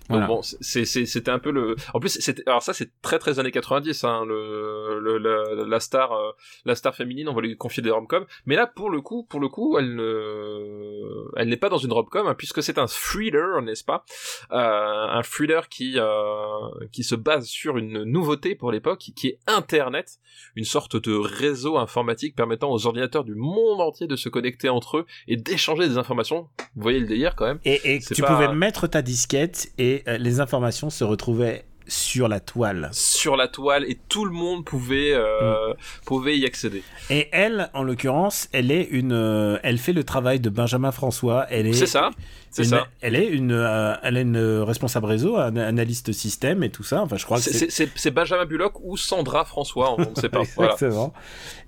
Voilà. 0.10 0.27
Donc 0.27 0.38
bon, 0.38 0.41
c'était 0.44 1.32
un 1.32 1.40
peu 1.40 1.52
le. 1.52 1.76
En 1.94 1.99
plus, 1.99 2.10
c'était 2.19 2.44
alors 2.48 2.61
ça 2.61 2.73
c'est 2.73 2.90
très 3.02 3.18
très 3.19 3.40
années 3.40 3.52
90. 3.52 4.03
Hein, 4.03 4.23
le, 4.26 4.99
le 4.99 5.18
la, 5.18 5.65
la 5.65 5.80
star 5.80 6.11
euh, 6.14 6.32
la 6.65 6.76
star 6.76 6.95
féminine, 6.95 7.27
on 7.30 7.34
va 7.34 7.41
lui 7.41 7.56
confier 7.57 7.82
des 7.82 7.90
romcoms. 7.91 8.26
Mais 8.45 8.56
là, 8.56 8.68
pour 8.68 8.90
le 8.90 9.02
coup, 9.02 9.23
pour 9.23 9.40
le 9.40 9.49
coup, 9.49 9.77
elle 9.77 9.95
ne 9.95 11.32
elle 11.38 11.49
n'est 11.49 11.57
pas 11.57 11.69
dans 11.69 11.77
une 11.77 11.91
romcom 11.91 12.27
hein, 12.27 12.36
puisque 12.38 12.61
c'est 12.64 12.77
un 12.77 12.88
thriller, 12.88 13.61
n'est-ce 13.61 13.84
pas? 13.84 14.06
Euh, 14.52 14.57
Un 14.57 15.22
thriller 15.22 15.69
qui 15.69 15.94
euh, 15.98 16.45
qui 16.91 17.03
se 17.03 17.15
base 17.15 17.45
sur 17.48 17.77
une 17.77 18.03
nouveauté 18.03 18.56
pour 18.56 18.72
l'époque, 18.72 18.99
qui 19.15 19.27
est 19.27 19.40
Internet, 19.48 20.19
une 20.56 20.65
sorte 20.65 20.95
de 20.95 21.15
réseau 21.15 21.77
informatique 21.77 22.36
permettant 22.36 22.72
aux 22.72 22.86
ordinateurs 22.86 23.23
du 23.23 23.36
monde 23.36 23.82
entier 23.82 24.07
de 24.07 24.15
se 24.15 24.30
connecter 24.30 24.69
entre 24.69 24.98
eux 24.98 25.06
et 25.27 25.38
d'échanger 25.38 25.88
des 25.88 25.98
informations. 25.98 26.48
Vous 26.76 26.82
voyez 26.82 26.99
le 26.99 27.07
délire 27.07 27.36
quand 27.36 27.45
même. 27.45 27.60
Et, 27.65 27.95
et 27.95 27.99
tu 27.99 28.22
pas- 28.22 28.27
pouvais 28.34 28.53
mettre 28.53 28.88
ta 28.88 29.02
disquette 29.02 29.72
et 29.77 29.94
euh, 30.07 30.17
les 30.17 30.39
informations 30.39 30.89
se 30.89 31.03
retrouvaient 31.03 31.65
sur 31.88 32.27
la 32.27 32.39
toile. 32.39 32.89
sur 32.93 33.35
la 33.35 33.47
toile 33.47 33.84
et 33.84 33.95
tout 34.09 34.26
le 34.26 34.31
monde 34.31 34.65
pouvait 34.65 35.13
euh, 35.13 35.72
pouvait 36.03 36.35
y 36.35 36.43
accéder. 36.43 36.81
Et 37.11 37.27
elle, 37.31 37.69
en 37.76 37.84
l'occurrence, 37.84 38.49
elle 38.53 38.72
est 38.72 38.81
une, 38.85 39.11
euh, 39.13 39.59
elle 39.61 39.77
fait 39.77 39.93
le 39.93 40.03
travail 40.03 40.39
de 40.39 40.49
Benjamin 40.49 40.91
François. 40.91 41.45
Elle 41.51 41.67
est, 41.67 41.73
C'est 41.73 41.85
ça, 41.85 42.09
c'est 42.49 42.63
une- 42.63 42.69
ça. 42.69 42.88
Elle 43.01 43.15
est 43.15 43.27
une, 43.27 43.51
euh, 43.51 43.93
elle 44.01 44.17
est 44.17 44.23
une 44.23 44.61
responsable 44.63 45.05
réseau, 45.05 45.38
un 45.38 45.55
analyste 45.57 46.11
système 46.11 46.63
et 46.63 46.72
tout 46.72 46.81
ça. 46.81 47.03
Enfin, 47.03 47.17
je 47.17 47.26
crois 47.26 47.38
que 47.38 47.43
C'est- 47.43 48.09
Benjamin 48.11 48.45
Bullock 48.45 48.80
ou 48.84 48.97
Sandra 48.97 49.45
François, 49.45 49.93
on 49.95 50.09
ne 50.09 50.15
sait 50.19 50.30
pas. 50.30 50.41
voilà. 50.55 50.73
Exactement. 50.73 51.13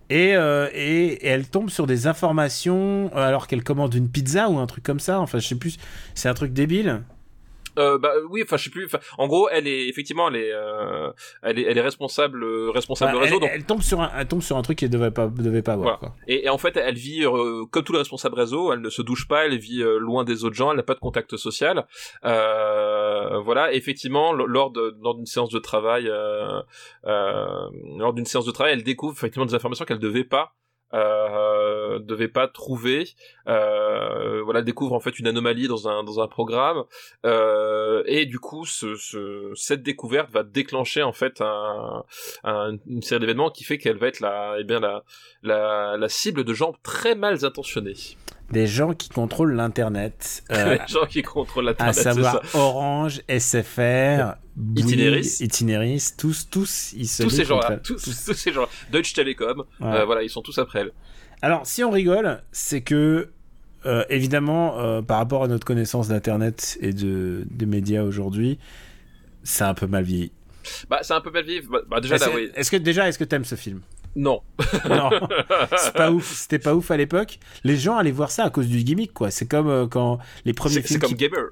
Et, 0.09 0.35
euh, 0.35 0.67
et, 0.73 1.09
et 1.09 1.27
elle 1.27 1.47
tombe 1.47 1.69
sur 1.69 1.85
des 1.85 2.07
informations 2.07 3.11
alors 3.13 3.45
qu'elle 3.45 3.63
commande 3.63 3.93
une 3.93 4.09
pizza 4.09 4.49
ou 4.49 4.57
un 4.57 4.65
truc 4.65 4.83
comme 4.83 4.99
ça. 4.99 5.19
Enfin, 5.19 5.37
je 5.37 5.47
sais 5.47 5.55
plus. 5.55 5.77
C'est 6.15 6.27
un 6.29 6.33
truc 6.33 6.53
débile. 6.53 7.03
Euh, 7.77 7.97
bah 7.97 8.11
oui, 8.29 8.41
enfin 8.43 8.57
je 8.57 8.65
sais 8.65 8.69
plus. 8.69 8.89
En 9.17 9.27
gros, 9.27 9.47
elle 9.49 9.67
est 9.67 9.87
effectivement, 9.87 10.27
elle 10.29 10.35
est, 10.37 10.51
euh, 10.51 11.11
elle 11.43 11.59
est, 11.59 11.63
elle 11.63 11.77
est 11.77 11.81
responsable, 11.81 12.43
euh, 12.43 12.69
responsable 12.71 13.11
Enfin, 13.11 13.19
de 13.19 13.23
réseau. 13.23 13.35
elle, 13.35 13.41
donc 13.41 13.51
elle 13.53 13.65
tombe 13.65 13.81
sur 13.81 14.01
un, 14.01 14.11
elle 14.17 14.27
tombe 14.27 14.41
sur 14.41 14.57
un 14.57 14.61
truc 14.61 14.79
qu'elle 14.79 14.89
devait 14.89 15.11
pas, 15.11 15.27
devait 15.27 15.61
pas 15.61 15.73
avoir. 15.73 15.99
Voilà. 15.99 16.13
quoi. 16.13 16.15
Et, 16.27 16.45
et 16.45 16.49
en 16.49 16.57
fait, 16.57 16.75
elle 16.77 16.95
vit 16.95 17.23
euh, 17.25 17.65
comme 17.71 17.83
tous 17.83 17.93
les 17.93 17.99
responsables 17.99 18.35
réseau. 18.35 18.73
Elle 18.73 18.81
ne 18.81 18.89
se 18.89 19.01
douche 19.01 19.27
pas. 19.27 19.45
Elle 19.45 19.57
vit 19.57 19.81
euh, 19.81 19.97
loin 19.99 20.23
des 20.23 20.43
autres 20.43 20.55
gens. 20.55 20.71
Elle 20.71 20.77
n'a 20.77 20.83
pas 20.83 20.95
de 20.95 20.99
contact 20.99 21.37
social. 21.37 21.85
Euh, 22.25 23.39
voilà. 23.39 23.73
Et 23.73 23.77
effectivement, 23.77 24.33
lors 24.33 24.71
de 24.71 24.95
lors 25.01 25.15
d'une 25.15 25.25
séance 25.25 25.49
de 25.49 25.59
travail, 25.59 26.07
euh, 26.07 26.61
euh, 27.05 27.45
lors 27.97 28.13
d'une 28.13 28.25
séance 28.25 28.45
de 28.45 28.51
travail, 28.51 28.73
elle 28.73 28.83
découvre 28.83 29.13
effectivement 29.13 29.45
des 29.45 29.55
informations 29.55 29.85
qu'elle 29.85 29.99
devait 29.99 30.23
pas. 30.23 30.53
Euh, 30.93 31.99
devait 31.99 32.29
pas 32.29 32.47
trouver 32.47 33.09
euh, 33.49 34.41
voilà 34.43 34.61
découvre 34.61 34.93
en 34.93 35.01
fait 35.01 35.19
une 35.19 35.27
anomalie 35.27 35.67
dans 35.67 35.89
un 35.89 36.05
dans 36.05 36.21
un 36.21 36.29
programme 36.29 36.85
euh, 37.25 38.03
et 38.05 38.25
du 38.25 38.39
coup 38.39 38.65
ce, 38.65 38.95
ce 38.95 39.51
cette 39.55 39.83
découverte 39.83 40.29
va 40.31 40.43
déclencher 40.43 41.03
en 41.03 41.11
fait 41.11 41.41
un- 41.41 42.05
une 42.87 43.01
série 43.01 43.19
d'événements 43.19 43.49
qui 43.51 43.65
fait 43.65 43.77
qu'elle 43.77 43.97
va 43.97 44.07
être 44.07 44.21
la 44.21 44.55
eh 44.59 44.63
bien 44.63 44.79
la 44.79 45.03
la, 45.43 45.97
la 45.97 46.07
cible 46.09 46.45
de 46.45 46.53
gens 46.53 46.73
très 46.83 47.15
mal 47.15 47.43
intentionnés. 47.43 47.97
Des 48.51 48.65
gens 48.67 48.93
qui 48.93 49.09
contrôlent 49.09 49.53
l'internet. 49.53 50.43
euh, 50.51 50.77
Les 50.77 50.87
gens 50.87 51.05
qui 51.05 51.21
contrôlent 51.21 51.65
la 51.65 51.73
à 51.79 51.91
savoir 51.93 52.41
ça. 52.45 52.57
Orange, 52.57 53.21
SFR, 53.27 54.35
Itinéris. 54.75 55.41
Itinéris, 55.41 56.13
tous, 56.17 56.49
tous, 56.49 56.93
ils 56.93 57.07
se 57.07 57.23
Tous 57.23 57.29
ces 57.29 57.45
gens-là, 57.45 57.77
tous, 57.77 57.95
tous 58.01 58.33
ces 58.33 58.53
gens-là. 58.53 58.69
Deutsche 58.91 59.13
Telekom, 59.13 59.59
Ouais. 59.79 59.87
euh, 59.87 60.05
voilà, 60.05 60.23
ils 60.23 60.29
sont 60.29 60.41
tous 60.41 60.57
après 60.59 60.79
elle. 60.79 60.91
Alors, 61.41 61.67
si 61.67 61.83
on 61.83 61.91
rigole, 61.91 62.41
c'est 62.51 62.81
que, 62.81 63.29
euh, 63.85 64.03
évidemment, 64.09 64.79
euh, 64.79 65.01
par 65.01 65.17
rapport 65.17 65.43
à 65.43 65.47
notre 65.47 65.65
connaissance 65.67 66.07
d'Internet 66.07 66.77
et 66.81 66.93
de, 66.93 67.43
des 67.51 67.65
médias 67.65 68.03
aujourd'hui, 68.03 68.57
c'est 69.43 69.63
un 69.65 69.73
peu 69.73 69.87
mal 69.87 70.03
vieilli. 70.03 70.31
Bah, 70.89 70.99
c'est 71.01 71.13
un 71.13 71.21
peu 71.21 71.31
mal 71.31 71.45
vivre. 71.45 71.69
Bah, 71.71 71.79
bah, 71.87 72.01
déjà, 72.01 72.15
Est-ce 72.15 72.25
là, 72.25 72.31
oui. 72.35 72.49
est-ce 72.55 72.71
que, 72.71 72.77
déjà, 72.77 73.07
est-ce 73.07 73.19
que 73.19 73.23
t'aimes 73.23 73.45
ce 73.45 73.55
film? 73.55 73.81
Non. 74.15 74.41
Non, 74.89 75.09
c'est 75.77 75.93
pas 75.93 76.11
ouf. 76.11 76.33
C'était 76.33 76.59
pas 76.59 76.73
ouf 76.75 76.89
à 76.91 76.97
l'époque. 76.97 77.39
Les 77.63 77.75
gens 77.77 77.97
allaient 77.97 78.11
voir 78.11 78.31
ça 78.31 78.45
à 78.45 78.49
cause 78.49 78.67
du 78.67 78.83
gimmick, 78.83 79.13
quoi. 79.13 79.29
C'est 79.31 79.47
comme 79.47 79.67
euh, 79.67 79.87
quand 79.87 80.19
les 80.45 80.53
premiers 80.53 80.75
C'est 80.75 80.81
c'est 80.81 80.87
films. 80.89 80.99
comme 81.01 81.09
qui- 81.11 81.15
Gamer. 81.15 81.45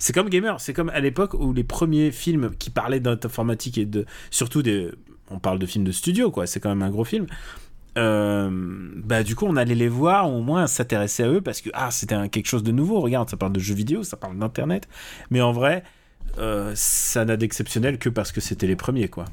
C'est 0.00 0.12
comme 0.12 0.28
Gamer. 0.28 0.60
C'est 0.60 0.72
comme 0.72 0.90
à 0.90 1.00
l'époque 1.00 1.34
où 1.34 1.52
les 1.52 1.64
premiers 1.64 2.10
films 2.10 2.50
qui 2.58 2.70
parlaient 2.70 3.00
d'informatique 3.00 3.78
et 3.78 3.84
de. 3.86 4.04
Surtout 4.30 4.62
des. 4.62 4.90
On 5.30 5.38
parle 5.38 5.58
de 5.58 5.66
films 5.66 5.84
de 5.84 5.92
studio, 5.92 6.30
quoi. 6.30 6.46
C'est 6.46 6.58
quand 6.60 6.70
même 6.70 6.82
un 6.82 6.90
gros 6.90 7.04
film. 7.04 7.26
Euh, 7.96 8.48
bah 8.96 9.24
du 9.24 9.34
coup 9.34 9.46
on 9.46 9.56
allait 9.56 9.74
les 9.74 9.88
voir 9.88 10.30
ou 10.30 10.36
au 10.36 10.40
moins 10.42 10.68
s'intéresser 10.68 11.24
à 11.24 11.28
eux 11.30 11.40
parce 11.40 11.60
que 11.60 11.70
ah 11.72 11.90
c'était 11.90 12.28
quelque 12.28 12.46
chose 12.46 12.62
de 12.62 12.70
nouveau 12.70 13.00
regarde 13.00 13.28
ça 13.28 13.36
parle 13.36 13.52
de 13.52 13.58
jeux 13.58 13.74
vidéo 13.74 14.04
ça 14.04 14.16
parle 14.16 14.38
d'internet 14.38 14.86
mais 15.30 15.40
en 15.40 15.50
vrai 15.50 15.82
euh, 16.38 16.70
ça 16.76 17.24
n'a 17.24 17.36
d'exceptionnel 17.36 17.98
que 17.98 18.08
parce 18.08 18.30
que 18.30 18.40
c'était 18.40 18.68
les 18.68 18.76
premiers 18.76 19.08
quoi 19.08 19.24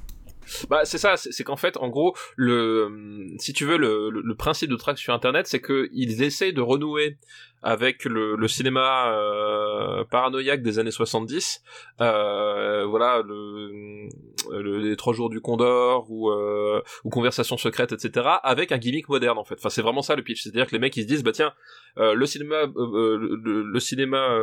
Bah, 0.70 0.82
c'est 0.86 0.98
ça, 0.98 1.18
c'est 1.18 1.44
qu'en 1.44 1.56
fait, 1.56 1.78
en 1.78 1.90
gros, 1.90 2.16
le, 2.36 3.28
si 3.40 3.54
tu 3.54 3.66
veux, 3.66 3.78
le, 3.78 4.10
le, 4.10 4.22
le 4.22 4.36
principe 4.36 4.70
de 4.70 4.76
Track 4.76 4.98
sur 4.98 5.14
Internet, 5.14 5.48
c'est 5.48 5.60
que 5.60 5.90
ils 5.94 6.22
essayent 6.24 6.54
de 6.54 6.62
renouer 6.62 7.18
avec 7.64 8.06
le, 8.06 8.36
le 8.36 8.48
cinéma 8.48 9.12
euh, 9.12 10.04
paranoïaque 10.04 10.62
des 10.62 10.78
années 10.78 10.92
70. 10.92 11.64
Euh, 12.00 12.86
voilà, 12.86 13.24
le, 13.26 14.08
le- 14.52 14.78
les 14.80 14.96
trois 14.96 15.14
jours 15.14 15.30
du 15.32 15.42
Condor 15.42 16.06
ou, 16.12 16.30
euh, 16.30 16.82
ou 17.04 17.10
Conversation 17.10 17.58
secrète, 17.58 17.92
etc. 17.92 18.28
Avec 18.44 18.72
un 18.72 18.78
gimmick 18.78 19.10
moderne, 19.10 19.40
en 19.40 19.44
fait. 19.46 19.56
Enfin, 19.56 19.70
c'est 19.70 19.82
vraiment 19.82 20.04
ça 20.04 20.16
le 20.16 20.22
pitch. 20.22 20.44
C'est-à-dire 20.44 20.68
que 20.68 20.74
les 20.74 20.80
mecs, 20.80 20.96
ils 20.96 21.04
se 21.04 21.08
disent, 21.08 21.24
bah 21.24 21.32
tiens, 21.32 21.54
euh, 21.98 22.14
le 22.14 22.26
cinéma, 22.28 22.56
euh, 22.56 22.72
euh, 22.78 23.64
le 23.66 23.80
cinéma 23.80 24.38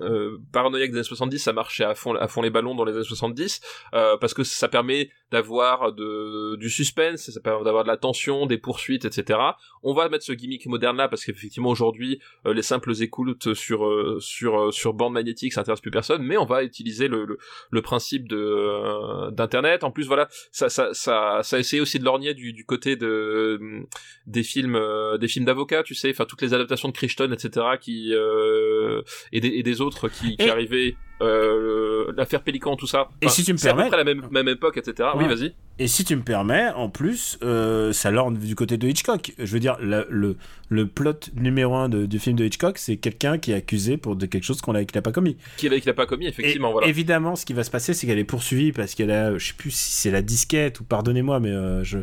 euh, 0.00 0.38
paranoïaque 0.52 0.90
des 0.90 0.98
années 0.98 1.04
70, 1.04 1.38
ça 1.38 1.52
marchait 1.52 1.84
à 1.84 1.94
fond, 1.94 2.14
à 2.14 2.28
fond 2.28 2.42
les 2.42 2.50
ballons 2.50 2.74
dans 2.74 2.84
les 2.84 2.94
années 2.94 3.04
70 3.04 3.60
euh, 3.94 4.16
parce 4.18 4.34
que 4.34 4.44
ça 4.44 4.68
permet 4.68 5.10
d'avoir 5.30 5.92
du 5.92 6.70
suspense, 6.70 7.30
ça 7.30 7.40
permet 7.40 7.64
d'avoir 7.64 7.84
de 7.84 7.88
la 7.88 7.96
tension, 7.96 8.46
des 8.46 8.58
poursuites, 8.58 9.04
etc. 9.04 9.38
On 9.82 9.92
va 9.92 10.08
mettre 10.08 10.24
ce 10.24 10.32
gimmick 10.32 10.66
moderne 10.66 10.96
là 10.96 11.08
parce 11.08 11.24
qu'effectivement 11.24 11.70
aujourd'hui 11.70 12.20
euh, 12.46 12.54
les 12.54 12.62
simples 12.62 12.92
écoutes 13.02 13.54
sur 13.54 13.88
sur 14.20 14.72
sur 14.72 14.94
bande 14.94 15.12
magnétique 15.12 15.52
ça 15.52 15.60
intéresse 15.60 15.80
plus 15.80 15.90
personne, 15.90 16.22
mais 16.22 16.36
on 16.36 16.46
va 16.46 16.64
utiliser 16.64 17.08
le 17.08 17.82
principe 17.82 18.28
d'internet. 18.28 19.84
En 19.84 19.90
plus 19.90 20.06
voilà, 20.06 20.28
ça 20.50 20.68
ça 20.70 21.58
essaie 21.58 21.80
aussi 21.80 21.98
de 21.98 22.04
lorgner 22.04 22.34
du, 22.34 22.64
côté 22.64 22.96
euh, 23.02 23.82
des 24.26 24.42
films 24.42 24.78
d'avocats, 25.44 25.82
tu 25.82 25.94
sais, 25.94 26.10
enfin 26.10 26.24
toutes 26.24 26.42
les 26.42 26.54
adaptations 26.54 26.88
de 26.88 26.92
Crichton, 26.92 27.32
etc. 27.32 27.66
et, 29.32 29.40
des, 29.40 29.48
et 29.48 29.62
des 29.62 29.79
autres 29.80 30.08
qui, 30.08 30.36
qui 30.36 30.46
Et- 30.46 30.50
arrivaient, 30.50 30.96
euh, 31.22 32.12
l'affaire 32.16 32.42
Pélican, 32.42 32.76
tout 32.76 32.86
ça. 32.86 33.08
Et 33.20 33.28
si 33.28 33.44
tu 33.44 33.52
me 33.52 33.58
c'est 33.58 33.68
à 33.68 33.72
peu 33.72 33.78
permets- 33.78 33.88
près 33.90 33.96
la 33.98 34.04
même 34.04 34.26
même 34.30 34.48
époque, 34.48 34.76
etc. 34.78 35.10
Oui, 35.16 35.26
vas-y. 35.26 35.54
Et 35.78 35.86
si 35.86 36.04
tu 36.04 36.14
me 36.14 36.22
permets, 36.22 36.68
en 36.76 36.90
plus, 36.90 37.38
euh, 37.42 37.92
ça 37.92 38.10
lorne 38.10 38.36
du 38.36 38.54
côté 38.54 38.76
de 38.76 38.86
Hitchcock. 38.86 39.32
Je 39.38 39.50
veux 39.52 39.60
dire, 39.60 39.76
le, 39.80 40.06
le, 40.10 40.36
le 40.68 40.86
plot 40.86 41.14
numéro 41.34 41.74
un 41.74 41.88
de- 41.88 42.04
du 42.06 42.18
film 42.18 42.36
de 42.36 42.44
Hitchcock, 42.44 42.76
c'est 42.78 42.96
quelqu'un 42.98 43.38
qui 43.38 43.52
est 43.52 43.54
accusé 43.54 43.96
pour 43.96 44.16
de 44.16 44.26
quelque 44.26 44.44
chose 44.44 44.60
qu'on 44.60 44.74
a, 44.74 44.84
qu'il 44.84 44.96
n'a 44.96 45.02
pas 45.02 45.12
commis. 45.12 45.36
Qu'il 45.56 45.72
a, 45.72 45.80
qu'il 45.80 45.88
a 45.88 45.94
pas 45.94 46.06
commis, 46.06 46.26
effectivement, 46.26 46.68
Et 46.68 46.72
voilà. 46.72 46.86
Évidemment, 46.88 47.34
ce 47.36 47.46
qui 47.46 47.54
va 47.54 47.64
se 47.64 47.70
passer, 47.70 47.94
c'est 47.94 48.06
qu'elle 48.06 48.18
est 48.18 48.24
poursuivie 48.24 48.72
parce 48.72 48.94
qu'elle 48.94 49.10
a, 49.10 49.36
je 49.38 49.46
sais 49.48 49.54
plus 49.54 49.70
si 49.70 49.92
c'est 49.92 50.10
la 50.10 50.20
disquette 50.22 50.80
ou 50.80 50.84
pardonnez-moi, 50.84 51.40
mais 51.40 51.50
euh, 51.50 51.82
je, 51.82 51.98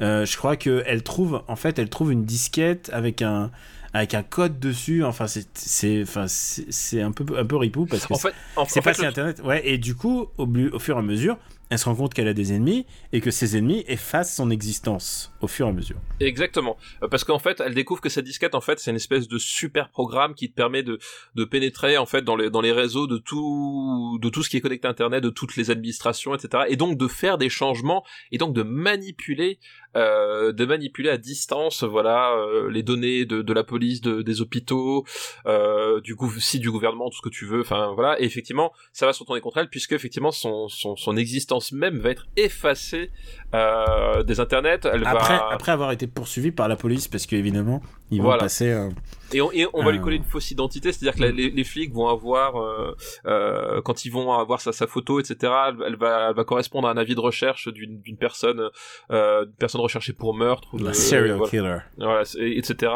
euh, 0.00 0.24
je 0.24 0.36
crois 0.36 0.56
qu'elle 0.56 1.02
trouve, 1.04 1.42
en 1.46 1.56
fait, 1.56 1.78
elle 1.78 1.88
trouve 1.90 2.10
une 2.10 2.24
disquette 2.24 2.90
avec 2.92 3.22
un, 3.22 3.52
avec 3.92 4.14
un 4.14 4.22
code 4.22 4.58
dessus. 4.58 5.04
Enfin, 5.04 5.26
c'est, 5.26 5.46
c'est, 5.54 6.02
enfin, 6.02 6.26
c'est 6.28 6.70
c'est 6.72 7.02
un 7.02 7.12
peu, 7.12 7.24
un 7.36 7.44
peu 7.44 7.56
ripou 7.56 7.86
parce 7.86 8.06
que 8.06 8.14
En 8.14 8.18
fait, 8.18 8.34
en, 8.56 8.64
c'est 8.66 8.80
en 8.80 8.82
pas 8.82 8.94
fait, 8.94 9.00
si 9.00 9.06
internet. 9.06 9.40
Ouais, 9.44 9.66
et 9.66 9.78
du 9.78 9.94
coup, 9.94 10.28
au, 10.38 10.78
fur 10.78 10.96
et 10.96 10.98
à 10.98 11.02
mesure, 11.02 11.36
elle 11.72 11.78
se 11.78 11.86
rend 11.86 11.94
compte 11.94 12.12
qu'elle 12.12 12.28
a 12.28 12.34
des 12.34 12.52
ennemis 12.52 12.86
et 13.14 13.22
que 13.22 13.30
ces 13.30 13.56
ennemis 13.56 13.82
effacent 13.88 14.34
son 14.34 14.50
existence 14.50 15.32
au 15.40 15.46
fur 15.46 15.66
et 15.66 15.70
à 15.70 15.72
mesure. 15.72 15.96
Exactement. 16.20 16.76
Euh, 17.02 17.08
Parce 17.08 17.24
qu'en 17.24 17.38
fait, 17.38 17.62
elle 17.64 17.74
découvre 17.74 18.02
que 18.02 18.10
cette 18.10 18.26
disquette, 18.26 18.54
en 18.54 18.60
fait, 18.60 18.78
c'est 18.78 18.90
une 18.90 18.96
espèce 18.96 19.26
de 19.26 19.38
super 19.38 19.88
programme 19.88 20.34
qui 20.34 20.50
te 20.50 20.54
permet 20.54 20.82
de, 20.82 20.98
de 21.34 21.44
pénétrer, 21.44 21.96
en 21.96 22.04
fait, 22.04 22.22
dans 22.22 22.36
les, 22.36 22.50
dans 22.50 22.60
les 22.60 22.72
réseaux 22.72 23.06
de 23.06 23.16
tout, 23.16 24.18
de 24.20 24.28
tout 24.28 24.42
ce 24.42 24.50
qui 24.50 24.58
est 24.58 24.60
connecté 24.60 24.86
à 24.86 24.90
Internet, 24.90 25.24
de 25.24 25.30
toutes 25.30 25.56
les 25.56 25.70
administrations, 25.70 26.34
etc. 26.34 26.64
Et 26.68 26.76
donc 26.76 26.98
de 26.98 27.08
faire 27.08 27.38
des 27.38 27.48
changements 27.48 28.04
et 28.32 28.36
donc 28.36 28.52
de 28.52 28.62
manipuler, 28.62 29.58
euh, 29.96 30.52
de 30.52 30.64
manipuler 30.64 31.10
à 31.10 31.18
distance, 31.18 31.84
voilà, 31.84 32.32
euh, 32.36 32.70
les 32.70 32.82
données 32.82 33.24
de, 33.24 33.52
la 33.52 33.64
police, 33.64 34.00
de, 34.00 34.22
des 34.22 34.40
hôpitaux, 34.40 35.04
euh, 35.46 36.00
du 36.00 36.14
gouv- 36.14 36.40
si 36.40 36.58
du 36.60 36.70
gouvernement, 36.70 37.10
tout 37.10 37.18
ce 37.18 37.22
que 37.22 37.28
tu 37.28 37.44
veux. 37.46 37.60
Enfin, 37.60 37.92
voilà. 37.94 38.20
Et 38.20 38.24
effectivement, 38.24 38.72
ça 38.92 39.06
va 39.06 39.12
se 39.12 39.20
retourner 39.20 39.40
contre 39.40 39.58
elle 39.58 39.68
puisque 39.68 39.92
effectivement 39.92 40.32
son, 40.32 40.68
son, 40.68 40.96
son 40.96 41.16
existence 41.16 41.72
même 41.72 41.98
va 41.98 42.10
être 42.10 42.26
effacée 42.36 43.10
euh, 43.54 44.22
des 44.22 44.40
internets. 44.40 44.80
Elle 44.84 45.06
Après, 45.06 45.36
va 45.38 45.48
après 45.52 45.72
avoir 45.72 45.92
été 45.92 46.06
poursuivi 46.06 46.50
par 46.52 46.68
la 46.68 46.76
police, 46.76 47.08
parce 47.08 47.26
qu'évidemment, 47.26 47.82
ils 48.10 48.18
vont 48.18 48.24
Voilà. 48.24 48.42
passer. 48.44 48.70
euh, 48.70 48.88
Et 49.34 49.40
on, 49.40 49.50
et 49.52 49.66
on 49.72 49.82
va 49.82 49.92
lui 49.92 50.00
coller 50.00 50.16
une 50.16 50.24
fausse 50.24 50.50
identité, 50.50 50.92
c'est-à-dire 50.92 51.16
que 51.18 51.22
la- 51.24 51.30
les, 51.30 51.48
les 51.50 51.64
flics 51.64 51.92
vont 51.94 52.08
avoir, 52.08 52.56
euh, 52.60 52.94
euh, 53.26 53.80
quand 53.82 54.04
ils 54.04 54.10
vont 54.10 54.32
avoir 54.32 54.60
sa, 54.60 54.72
sa 54.72 54.86
photo, 54.86 55.20
etc., 55.20 55.50
elle, 55.68 55.76
elle 55.86 55.96
va, 55.96 56.28
elle 56.28 56.34
va 56.36 56.44
correspondre 56.44 56.86
à 56.86 56.90
un 56.90 56.96
avis 56.98 57.14
de 57.14 57.20
recherche 57.20 57.68
d'une 57.68 58.00
d'une 58.02 58.16
personne, 58.18 58.68
euh, 59.10 59.44
d'une 59.46 59.54
personne 59.54 59.80
recherché 59.80 60.12
pour 60.12 60.34
meurtre 60.34 60.68
ou 60.74 60.78
de, 60.78 60.84
La 60.84 60.92
serial 60.92 61.36
voilà. 61.36 61.50
killer. 61.50 61.76
voilà, 61.98 62.24
c'est- 62.26 62.40
etc. 62.50 62.92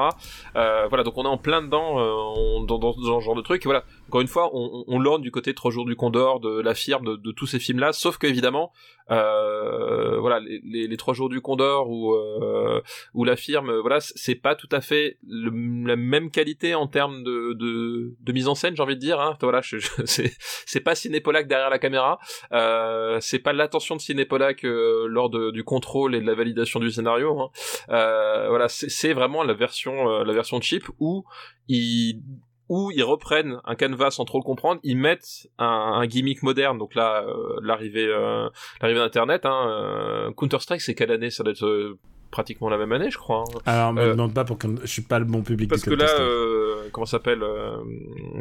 Euh, 0.56 0.86
voilà, 0.88 1.04
donc 1.04 1.16
on 1.16 1.24
est 1.24 1.28
en 1.28 1.38
plein 1.38 1.62
dedans, 1.62 1.98
euh, 1.98 2.12
on- 2.36 2.64
dans, 2.64 2.78
dans, 2.78 2.92
dans 2.92 3.20
ce 3.20 3.24
genre 3.24 3.34
de 3.34 3.40
truc. 3.42 3.64
Et 3.64 3.68
voilà, 3.68 3.84
encore 4.08 4.20
une 4.20 4.28
fois, 4.28 4.50
on, 4.52 4.84
on, 4.86 4.98
lorne 4.98 5.22
du 5.22 5.30
côté 5.30 5.54
Trois 5.54 5.70
jours 5.70 5.86
du 5.86 5.96
Condor, 5.96 6.40
de 6.40 6.60
la 6.60 6.74
firme, 6.74 7.04
de, 7.06 7.16
de 7.16 7.32
tous 7.32 7.46
ces 7.46 7.58
films-là, 7.58 7.92
sauf 7.94 8.18
que 8.18 8.26
évidemment, 8.26 8.72
euh, 9.10 10.18
voilà, 10.20 10.40
les, 10.46 10.60
les, 10.64 10.86
les 10.88 10.96
Trois 10.96 11.14
jours 11.14 11.28
du 11.28 11.40
Condor 11.40 11.90
ou 11.90 12.14
euh, 12.14 12.80
la 13.24 13.36
firme, 13.36 13.70
euh, 13.70 13.80
voilà, 13.80 13.98
c'est 14.00 14.34
pas 14.36 14.54
tout 14.54 14.68
à 14.72 14.80
fait 14.80 15.18
le- 15.28 15.86
la 15.86 15.96
même 15.96 16.30
qualité 16.30 16.74
en 16.74 16.86
termes 16.86 17.22
de, 17.22 17.52
de, 17.54 18.14
de 18.20 18.32
mise 18.32 18.48
en 18.48 18.54
scène, 18.54 18.74
j'ai 18.76 18.82
envie 18.82 18.94
de 18.96 19.00
dire. 19.00 19.20
Hein. 19.20 19.36
Voilà, 19.42 19.60
je, 19.62 19.78
je- 19.78 19.88
c'est 20.04 20.32
c'est 20.64 20.80
pas 20.80 20.94
Cinépolac 20.94 21.46
derrière 21.48 21.70
la 21.70 21.78
caméra, 21.78 22.18
euh, 22.52 23.18
c'est 23.20 23.38
pas 23.40 23.52
l'attention 23.52 23.96
de 23.96 24.00
Cinépolac 24.00 24.64
euh, 24.64 25.06
lors 25.08 25.28
de, 25.30 25.50
du 25.50 25.64
contrôle 25.64 26.14
et 26.14 26.20
de 26.20 26.26
la 26.26 26.34
validation 26.34 26.80
du 26.80 26.90
scénario. 26.90 27.40
Hein. 27.40 27.50
Euh, 27.90 28.48
voilà, 28.48 28.68
c'est 28.68 29.12
vraiment 29.12 29.42
la 29.42 29.54
version 29.54 30.08
euh, 30.10 30.24
la 30.24 30.32
version 30.32 30.60
cheap 30.60 30.84
où 31.00 31.24
ils 31.68 32.22
où 32.68 32.90
ils 32.90 33.02
reprennent 33.04 33.60
un 33.64 33.74
canevas 33.76 34.10
sans 34.12 34.24
trop 34.24 34.38
le 34.38 34.44
comprendre, 34.44 34.80
ils 34.82 34.96
mettent 34.96 35.48
un, 35.58 35.66
un 35.66 36.06
gimmick 36.06 36.42
moderne. 36.42 36.78
Donc 36.78 36.94
là, 36.94 37.22
euh, 37.26 37.56
l'arrivée 37.62 38.06
euh, 38.08 38.48
l'arrivée 38.80 39.00
d'internet, 39.00 39.46
hein, 39.46 39.66
euh, 39.68 40.32
Counter 40.32 40.58
Strike, 40.60 40.80
c'est 40.80 40.94
quelle 40.94 41.10
année? 41.12 41.30
Ça 41.30 41.42
doit 41.44 41.52
être 41.52 41.64
euh, 41.64 41.98
pratiquement 42.32 42.68
la 42.68 42.76
même 42.76 42.90
année, 42.92 43.10
je 43.10 43.18
crois. 43.18 43.44
hein. 43.48 43.58
Alors, 43.66 43.92
me 43.92 44.00
Euh, 44.02 44.10
demande 44.12 44.34
pas 44.34 44.44
pour 44.44 44.58
que 44.58 44.66
je 44.82 44.86
suis 44.86 45.02
pas 45.02 45.18
le 45.20 45.24
bon 45.24 45.42
public. 45.42 45.70
Parce 45.70 45.84
que 45.84 45.94
là, 45.94 46.06
euh, 46.20 46.88
comment 46.92 47.06
ça 47.06 47.12
s'appelle 47.12 47.42
euh, 47.42 47.76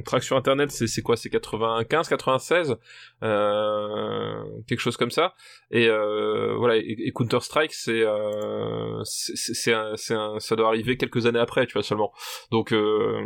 Traction 0.06 0.36
Internet, 0.38 0.72
c'est 0.72 0.88
c'est 0.88 1.02
quoi? 1.04 1.16
C'est 1.16 1.30
95, 1.30 2.08
96, 2.10 2.76
euh, 3.24 4.44
quelque 4.68 4.80
chose 4.80 4.98
comme 4.98 5.12
ça. 5.12 5.34
Et 5.72 5.88
euh, 5.88 6.56
voilà. 6.58 6.78
Et, 6.78 6.96
et 6.98 7.12
Counter 7.12 7.40
Strike, 7.42 7.74
c'est 7.74 8.02
euh, 8.04 9.02
c'est 9.04 9.36
c'est 9.36 9.74
un- 9.74 9.96
c'est 9.96 10.16
un- 10.16 10.40
ça 10.40 10.56
doit 10.56 10.68
arriver 10.68 10.98
quelques 10.98 11.26
années 11.26 11.40
après, 11.40 11.66
tu 11.68 11.74
vois 11.74 11.84
seulement. 11.84 12.12
Donc 12.52 12.74
euh, 12.74 13.22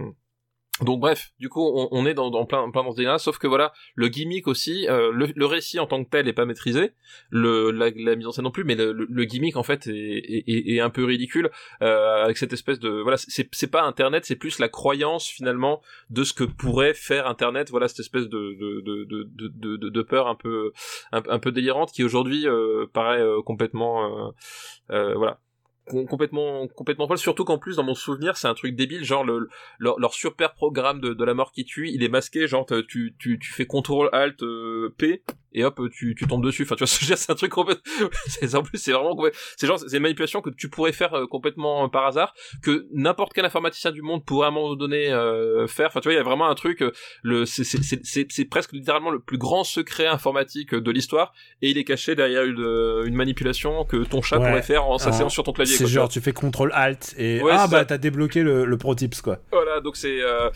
donc 0.84 0.99
bref, 0.99 1.31
du 1.39 1.49
coup, 1.49 1.61
on, 1.91 2.06
est 2.06 2.14
dans, 2.14 2.45
plein, 2.45 2.69
plein 2.72 2.84
dans 2.84 2.91
ce 2.91 2.97
délire-là, 2.97 3.19
sauf 3.19 3.38
que 3.38 3.47
voilà, 3.47 3.73
le 3.95 4.07
gimmick 4.07 4.47
aussi, 4.47 4.88
euh, 4.88 5.11
le, 5.11 5.45
récit 5.45 5.80
en 5.80 5.88
tant 5.88 6.03
que 6.03 6.10
tel 6.10 6.27
est 6.27 6.34
pas 6.34 6.45
maîtrisé, 6.45 6.91
le, 7.30 7.72
la, 7.72 8.15
mise 8.15 8.27
en 8.27 8.31
scène 8.31 8.45
non 8.45 8.51
plus, 8.51 8.64
mais 8.64 8.76
le, 8.76 8.93
le, 8.93 9.23
gimmick 9.26 9.57
en 9.57 9.64
fait 9.64 9.88
est, 9.88 9.91
est, 9.91 10.76
est- 10.76 10.80
un 10.80 10.89
peu 10.89 11.03
ridicule 11.03 11.49
euh, 11.81 12.23
avec 12.23 12.38
cette 12.38 12.53
espèce 12.53 12.80
de 12.80 12.89
voilà, 12.89 13.18
c'est 13.18 13.72
pas 13.72 13.84
Internet, 13.84 14.26
c'est 14.26 14.35
plus 14.35 14.60
la 14.60 14.69
croyance 14.69 15.27
finalement 15.27 15.81
de 16.10 16.23
ce 16.23 16.34
que 16.34 16.43
pourrait 16.43 16.93
faire 16.93 17.27
Internet, 17.27 17.69
voilà 17.69 17.88
cette 17.88 17.99
espèce 17.99 18.27
de 18.30 18.56
de 18.60 18.81
de 18.81 19.47
de 19.47 19.89
de, 19.89 20.01
peur 20.01 20.27
un 20.27 20.35
peu 20.35 20.72
un, 21.11 21.39
peu 21.39 21.51
délirante 21.51 21.91
qui 21.91 22.03
aujourd'hui 22.03 22.47
euh, 22.47 22.85
paraît 22.91 23.22
euh, 23.22 23.41
complètement 23.41 24.06
euh, 24.06 24.31
euh, 24.91 25.15
voilà 25.15 25.39
complètement 26.07 26.68
complètement 26.68 27.07
folle. 27.07 27.18
Surtout 27.18 27.45
qu'en 27.45 27.57
plus 27.57 27.76
dans 27.76 27.84
mon 27.84 27.95
souvenir 27.95 28.38
c'est 28.38 28.48
un 28.48 28.53
truc 28.53 28.76
débile 28.76 29.03
genre 29.03 29.24
le 29.24 29.49
leur, 29.80 29.99
leur 29.99 30.14
super 30.14 30.53
programme 30.53 31.02
de, 31.02 31.24
la 31.24 31.34
mort 31.34 31.52
qui 31.52 31.66
tue 31.66 31.90
il 31.90 32.03
est 32.03 32.10
masqué 32.10 32.48
genre 32.48 32.66
tu 32.88 33.16
tu 33.18 33.40
tu 33.40 33.52
fais 33.52 33.66
contrôle 33.66 34.10
alt 34.14 34.41
euh, 34.44 34.94
P 34.98 35.24
et 35.53 35.63
hop 35.63 35.80
tu 35.91 36.15
tu 36.15 36.27
tombes 36.27 36.43
dessus 36.43 36.63
enfin 36.63 36.76
tu 36.76 36.84
vois 36.85 36.88
c'est 37.17 37.31
un 37.31 37.35
truc 37.35 37.51
complètement 37.51 38.09
c'est 38.27 38.55
en 38.55 38.63
plus 38.63 38.77
c'est 38.77 38.91
vraiment 38.91 39.15
c'est 39.57 39.67
genre 39.67 39.80
c'est 39.80 39.95
une 39.97 40.03
manipulation 40.03 40.41
que 40.41 40.49
tu 40.49 40.69
pourrais 40.69 40.91
faire 40.91 41.13
euh, 41.13 41.27
complètement 41.27 41.85
euh, 41.85 41.88
par 41.88 42.05
hasard 42.05 42.34
que 42.63 42.88
n'importe 42.93 43.34
quel 43.34 43.45
informaticien 43.45 43.91
du 43.91 44.01
monde 44.01 44.26
pourrait 44.26 44.45
à 44.45 44.49
un 44.49 44.51
moment 44.51 44.76
donné 44.76 45.11
euh, 45.11 45.67
faire 45.67 45.88
enfin 45.88 45.99
tu 45.99 46.05
vois 46.07 46.13
il 46.13 46.17
y 46.17 46.19
a 46.19 46.23
vraiment 46.23 46.49
un 46.49 46.55
truc 46.55 46.81
euh, 46.81 46.91
le 47.23 47.45
c'est 47.45 47.63
c'est 47.63 47.84
c'est 47.84 48.05
c'est 48.05 48.27
c'est 48.31 48.45
presque 48.45 48.73
littéralement 48.73 49.09
le 49.11 49.19
plus 49.19 49.38
grand 49.38 49.63
secret 49.63 50.07
informatique 50.07 50.73
de 50.73 50.91
l'histoire 50.91 51.34
et 51.61 51.69
il 51.69 51.77
est 51.77 51.84
caché 51.84 52.15
derrière 52.15 52.43
une, 52.45 53.03
une 53.05 53.15
manipulation 53.15 53.85
que 53.85 53.97
ton 54.03 54.21
chat 54.21 54.39
Ouais. 54.39 54.47
pourrait 54.47 54.61
faire 54.61 54.85
en 54.85 54.97
s'asseyant 54.97 55.17
Alors, 55.21 55.31
sur 55.31 55.43
ton 55.43 55.51
clavier 55.51 55.76
C'est 55.76 55.85
genre, 55.88 56.07
tu 56.07 56.21
fais 56.21 56.31
contrôle 56.31 56.71
alt 56.73 57.13
et 57.17 57.41
Ouais, 57.41 57.51
ah 57.53 57.67
bah 57.67 57.84
t'as 57.84 57.97
débloqué 57.97 58.41
le, 58.41 58.63
le 58.63 58.77
pro 58.77 58.95
tips 58.95 59.21
quoi. 59.21 59.39
Voilà, 59.51 59.81
donc 59.81 59.97
c'est, 59.97 60.21
euh, 60.21 60.49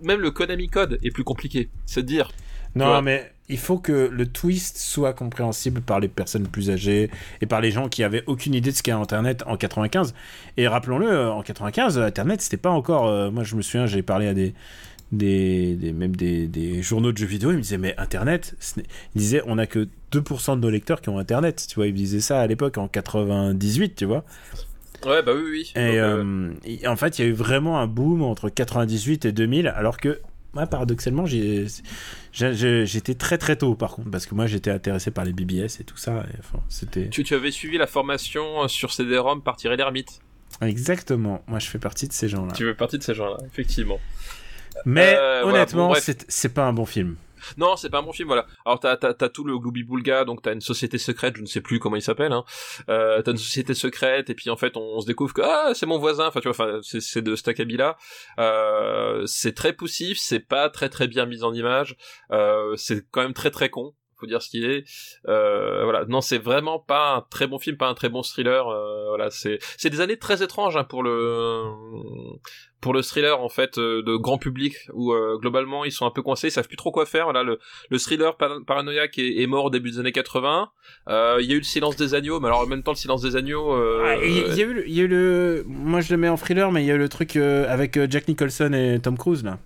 même 0.00 0.20
le 0.20 0.30
Konami 0.30 0.68
Code 0.68 0.98
est 1.02 1.10
plus 1.10 1.24
compliqué. 1.24 1.68
C'est 1.84 2.02
dire. 2.02 2.30
Non, 2.74 3.02
mais 3.02 3.33
il 3.48 3.58
faut 3.58 3.78
que 3.78 4.08
le 4.10 4.26
twist 4.26 4.78
soit 4.78 5.12
compréhensible 5.12 5.80
par 5.82 6.00
les 6.00 6.08
personnes 6.08 6.46
plus 6.48 6.70
âgées 6.70 7.10
et 7.42 7.46
par 7.46 7.60
les 7.60 7.70
gens 7.70 7.88
qui 7.88 8.02
avaient 8.02 8.24
aucune 8.26 8.54
idée 8.54 8.70
de 8.70 8.76
ce 8.76 8.82
qu'est 8.82 8.90
Internet 8.92 9.42
en 9.46 9.56
95. 9.56 10.14
Et 10.56 10.66
rappelons-le, 10.68 11.28
en 11.30 11.42
95, 11.42 11.98
Internet, 11.98 12.40
c'était 12.40 12.56
pas 12.56 12.70
encore. 12.70 13.06
euh, 13.08 13.30
moi, 13.30 13.44
je 13.44 13.54
me 13.56 13.62
souviens, 13.62 13.86
j'ai 13.86 14.02
parlé 14.02 14.28
à 14.28 14.34
des. 14.34 14.54
Des, 15.12 15.76
des- 15.76 15.92
même 15.92 16.16
des, 16.16 16.48
des 16.48 16.82
journaux 16.82 17.12
de 17.12 17.18
jeux 17.18 17.26
vidéo, 17.26 17.52
ils 17.52 17.56
me 17.58 17.60
disaient 17.62 17.78
mais 17.78 17.94
Internet, 17.98 18.56
ils 19.14 19.18
disaient 19.18 19.42
on 19.46 19.58
a 19.58 19.66
que 19.66 19.86
2% 20.10 20.56
de 20.56 20.60
nos 20.60 20.70
lecteurs 20.70 21.00
qui 21.00 21.08
ont 21.08 21.18
Internet, 21.18 21.66
tu 21.68 21.76
vois, 21.76 21.86
ils 21.86 21.92
me 21.92 21.98
disaient 21.98 22.20
ça 22.20 22.40
à 22.40 22.46
l'époque 22.48 22.78
en 22.78 22.88
98, 22.88 23.94
tu 23.94 24.06
vois. 24.06 24.24
Ouais, 25.06 25.22
bah 25.22 25.32
oui, 25.36 25.42
oui. 25.50 25.72
Et 25.76 25.86
Donc, 25.86 25.94
euh, 25.96 26.24
euh, 26.24 26.52
et 26.64 26.88
en 26.88 26.96
fait, 26.96 27.18
il 27.18 27.22
y 27.22 27.24
a 27.26 27.28
eu 27.28 27.34
vraiment 27.34 27.78
un 27.78 27.86
boom 27.86 28.22
entre 28.22 28.48
98 28.48 29.26
et 29.26 29.32
2000, 29.32 29.68
alors 29.68 29.98
que 29.98 30.20
moi, 30.54 30.66
paradoxalement, 30.66 31.26
j'ai- 31.26 31.66
j'étais 32.34 33.14
très 33.14 33.38
très 33.38 33.56
tôt 33.56 33.74
par 33.74 33.92
contre, 33.94 34.10
parce 34.10 34.26
que 34.26 34.34
moi 34.34 34.46
j'étais 34.46 34.70
intéressé 34.70 35.10
par 35.10 35.24
les 35.24 35.32
BBS 35.32 35.80
et 35.80 35.84
tout 35.84 35.96
ça. 35.96 36.24
et, 36.32 36.38
enfin, 36.40 36.58
c'était 36.68 37.08
tu, 37.08 37.22
tu 37.22 37.34
avais 37.34 37.50
suivi 37.50 37.78
la 37.78 37.86
formation 37.86 38.66
sur 38.68 38.92
CD-ROM 38.92 39.42
par 39.42 39.56
Thierry 39.56 39.76
Lhermitte. 39.76 40.20
exactement. 40.60 41.42
Moi, 41.46 41.58
je 41.58 41.66
fais 41.68 41.78
partie 41.78 42.08
de 42.08 42.12
ces 42.12 42.28
gens-là. 42.28 42.52
Tu 42.52 42.64
fais 42.64 42.74
partie 42.74 42.98
de 42.98 43.02
ces 43.02 43.14
gens-là, 43.14 43.38
effectivement. 43.46 44.00
Mais 44.84 45.14
Euh, 45.16 45.42
voilà, 45.42 45.58
honnêtement, 45.58 45.88
bon, 45.88 45.94
c'est 46.00 46.24
c'est 46.28 46.48
pas 46.48 46.66
un 46.66 46.72
bon 46.72 46.84
film. 46.86 47.16
Non, 47.56 47.76
c'est 47.76 47.90
pas 47.90 47.98
un 47.98 48.02
bon 48.02 48.12
film, 48.12 48.28
voilà. 48.28 48.46
Alors 48.64 48.80
t'as, 48.80 48.96
t'as, 48.96 49.14
t'as 49.14 49.28
tout 49.28 49.44
le 49.44 49.56
Glooby-Boulga, 49.58 50.24
donc 50.24 50.42
t'as 50.42 50.52
une 50.52 50.60
société 50.60 50.98
secrète, 50.98 51.36
je 51.36 51.42
ne 51.42 51.46
sais 51.46 51.60
plus 51.60 51.78
comment 51.78 51.96
il 51.96 52.02
s'appelle, 52.02 52.32
hein. 52.32 52.44
Euh, 52.88 53.22
t'as 53.22 53.32
une 53.32 53.36
société 53.36 53.74
secrète, 53.74 54.30
et 54.30 54.34
puis 54.34 54.50
en 54.50 54.56
fait 54.56 54.76
on, 54.76 55.00
se 55.00 55.06
découvre 55.06 55.34
que, 55.34 55.42
ah, 55.42 55.72
c'est 55.74 55.86
mon 55.86 55.98
voisin, 55.98 56.26
enfin 56.28 56.40
tu 56.40 56.50
vois, 56.50 56.80
c'est, 56.82 57.22
de 57.22 57.36
Stakabila. 57.36 57.96
Euh, 58.38 59.24
c'est 59.26 59.54
très 59.54 59.72
poussif, 59.72 60.18
c'est 60.18 60.40
pas 60.40 60.68
très 60.70 60.88
très 60.88 61.08
bien 61.08 61.26
mis 61.26 61.42
en 61.42 61.52
image, 61.54 61.96
euh, 62.32 62.74
c'est 62.76 63.04
quand 63.10 63.22
même 63.22 63.34
très 63.34 63.50
très 63.50 63.70
con. 63.70 63.94
Dire 64.26 64.42
ce 64.42 64.48
qu'il 64.50 64.64
est. 64.64 64.84
Euh, 65.28 65.84
voilà. 65.84 66.04
Non, 66.06 66.20
c'est 66.20 66.38
vraiment 66.38 66.78
pas 66.78 67.16
un 67.16 67.20
très 67.30 67.46
bon 67.46 67.58
film, 67.58 67.76
pas 67.76 67.88
un 67.88 67.94
très 67.94 68.08
bon 68.08 68.22
thriller. 68.22 68.68
Euh, 68.68 69.08
voilà, 69.08 69.30
c'est 69.30 69.58
c'est 69.76 69.90
des 69.90 70.00
années 70.00 70.18
très 70.18 70.42
étranges 70.42 70.76
hein, 70.76 70.84
pour 70.84 71.02
le 71.02 71.62
pour 72.80 72.92
le 72.92 73.00
thriller 73.02 73.40
en 73.40 73.48
fait 73.48 73.78
euh, 73.78 74.02
de 74.02 74.14
grand 74.16 74.36
public 74.36 74.74
où 74.92 75.14
globalement 75.40 75.84
ils 75.86 75.92
sont 75.92 76.04
un 76.06 76.10
peu 76.10 76.20
coincés, 76.22 76.48
ils 76.48 76.50
savent 76.50 76.68
plus 76.68 76.76
trop 76.76 76.92
quoi 76.92 77.06
faire. 77.06 77.24
Voilà, 77.24 77.42
le, 77.42 77.58
le 77.88 77.98
thriller 77.98 78.36
par- 78.36 78.58
paranoïaque 78.66 79.18
est, 79.18 79.46
mort 79.46 79.64
au 79.66 79.70
début 79.70 79.90
des 79.90 79.98
années 80.00 80.12
80. 80.12 80.68
Euh, 81.08 81.38
Il 81.40 81.46
y 81.46 81.52
a 81.52 81.54
eu 81.54 81.58
le 81.58 81.64
silence 81.64 81.96
des 81.96 82.14
agneaux, 82.14 82.40
mais 82.40 82.48
alors 82.48 82.60
en 82.60 82.66
même 82.66 82.82
temps 82.82 82.92
le 82.92 82.96
silence 82.96 83.22
des 83.22 83.36
agneaux. 83.36 83.72
euh, 83.72 84.02
Ah, 84.04 84.16
Il 84.22 84.54
y, 84.56 84.60
a 84.60 84.64
eu 85.04 85.08
le-. 85.08 85.64
Moi 85.66 86.00
je 86.02 86.12
le 86.12 86.18
mets 86.18 86.28
en 86.28 86.36
thriller, 86.36 86.70
mais 86.72 86.82
il 86.82 86.86
y 86.86 86.90
a 86.90 86.94
eu 86.94 86.98
le 86.98 87.08
truc 87.08 87.36
avec 87.36 87.98
Jack 88.10 88.28
Nicholson 88.28 88.72
et 88.74 88.98
Tom 89.00 89.16
Cruise 89.16 89.44
là. 89.44 89.58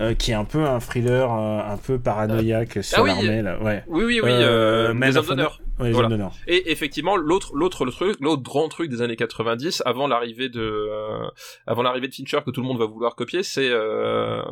Euh, 0.00 0.14
qui 0.14 0.30
est 0.30 0.34
un 0.34 0.44
peu 0.44 0.64
un 0.64 0.80
thriller 0.80 1.30
euh, 1.30 1.60
un 1.72 1.76
peu 1.76 1.98
paranoïaque 1.98 2.78
sur 2.82 2.98
Ah 2.98 3.02
oui, 3.02 3.10
l'armée 3.10 3.42
là. 3.42 3.58
Ouais. 3.60 3.84
Oui, 3.88 4.04
oui, 4.04 4.20
oui. 4.22 4.30
Euh, 4.30 4.88
Euh, 4.88 4.94
Man 4.94 5.16
of 5.16 5.28
Honor. 5.30 5.60
Ouais, 5.82 5.88
Voilà. 5.92 6.08
Et 6.46 6.70
effectivement, 6.72 7.16
l'autre, 7.16 7.50
l'autre, 7.54 7.84
le 7.84 7.92
truc, 7.92 8.16
l'autre 8.20 8.42
grand 8.42 8.68
truc 8.68 8.90
des 8.90 9.02
années 9.02 9.16
90, 9.16 9.82
avant 9.86 10.06
l'arrivée 10.06 10.48
de, 10.48 10.60
euh, 10.60 11.26
avant 11.66 11.82
l'arrivée 11.82 12.08
de 12.08 12.14
Fincher 12.14 12.40
que 12.44 12.50
tout 12.50 12.60
le 12.60 12.66
monde 12.66 12.78
va 12.78 12.86
vouloir 12.86 13.14
copier, 13.16 13.42
c'est, 13.42 13.70
euh, 13.70 14.42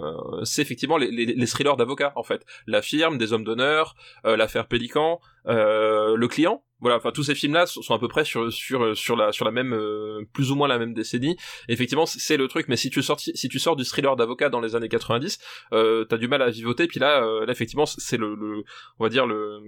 c'est 0.44 0.62
effectivement 0.62 0.96
les, 0.96 1.10
les, 1.10 1.26
les 1.26 1.46
thrillers 1.46 1.76
d'avocats 1.76 2.12
en 2.16 2.22
fait. 2.22 2.44
La 2.66 2.82
firme, 2.82 3.18
des 3.18 3.32
hommes 3.32 3.44
d'honneur, 3.44 3.94
euh, 4.26 4.36
l'affaire 4.36 4.66
Pélican, 4.66 5.20
euh, 5.46 6.16
le 6.16 6.28
client. 6.28 6.62
Voilà, 6.82 6.96
enfin 6.96 7.10
tous 7.12 7.24
ces 7.24 7.34
films-là 7.34 7.66
sont 7.66 7.82
sont 7.82 7.92
à 7.94 7.98
peu 7.98 8.08
près 8.08 8.24
sur 8.24 8.50
sur 8.50 8.96
sur 8.96 9.14
la 9.14 9.32
sur 9.32 9.44
la 9.44 9.50
même 9.50 9.74
euh, 9.74 10.22
plus 10.32 10.50
ou 10.50 10.54
moins 10.54 10.66
la 10.66 10.78
même 10.78 10.94
décennie. 10.94 11.36
Effectivement, 11.68 12.06
c'est- 12.06 12.20
c'est 12.20 12.38
le 12.38 12.48
truc. 12.48 12.68
Mais 12.68 12.76
si 12.76 12.88
tu 12.88 13.02
sors 13.02 13.20
si 13.20 13.48
tu 13.50 13.58
sors 13.58 13.76
du 13.76 13.84
thriller 13.84 14.16
d'avocat 14.16 14.48
dans 14.48 14.60
les 14.62 14.76
années 14.76 14.88
90, 14.88 15.38
euh, 15.74 16.06
t'as 16.06 16.16
du 16.16 16.26
mal 16.26 16.40
à 16.40 16.48
vivoter. 16.48 16.86
Puis 16.86 16.98
là, 16.98 17.22
euh, 17.22 17.44
là 17.44 17.52
effectivement, 17.52 17.84
c'est 17.84 18.16
le, 18.16 18.34
le 18.34 18.64
on 18.98 19.04
va 19.04 19.10
dire 19.10 19.26
le 19.26 19.60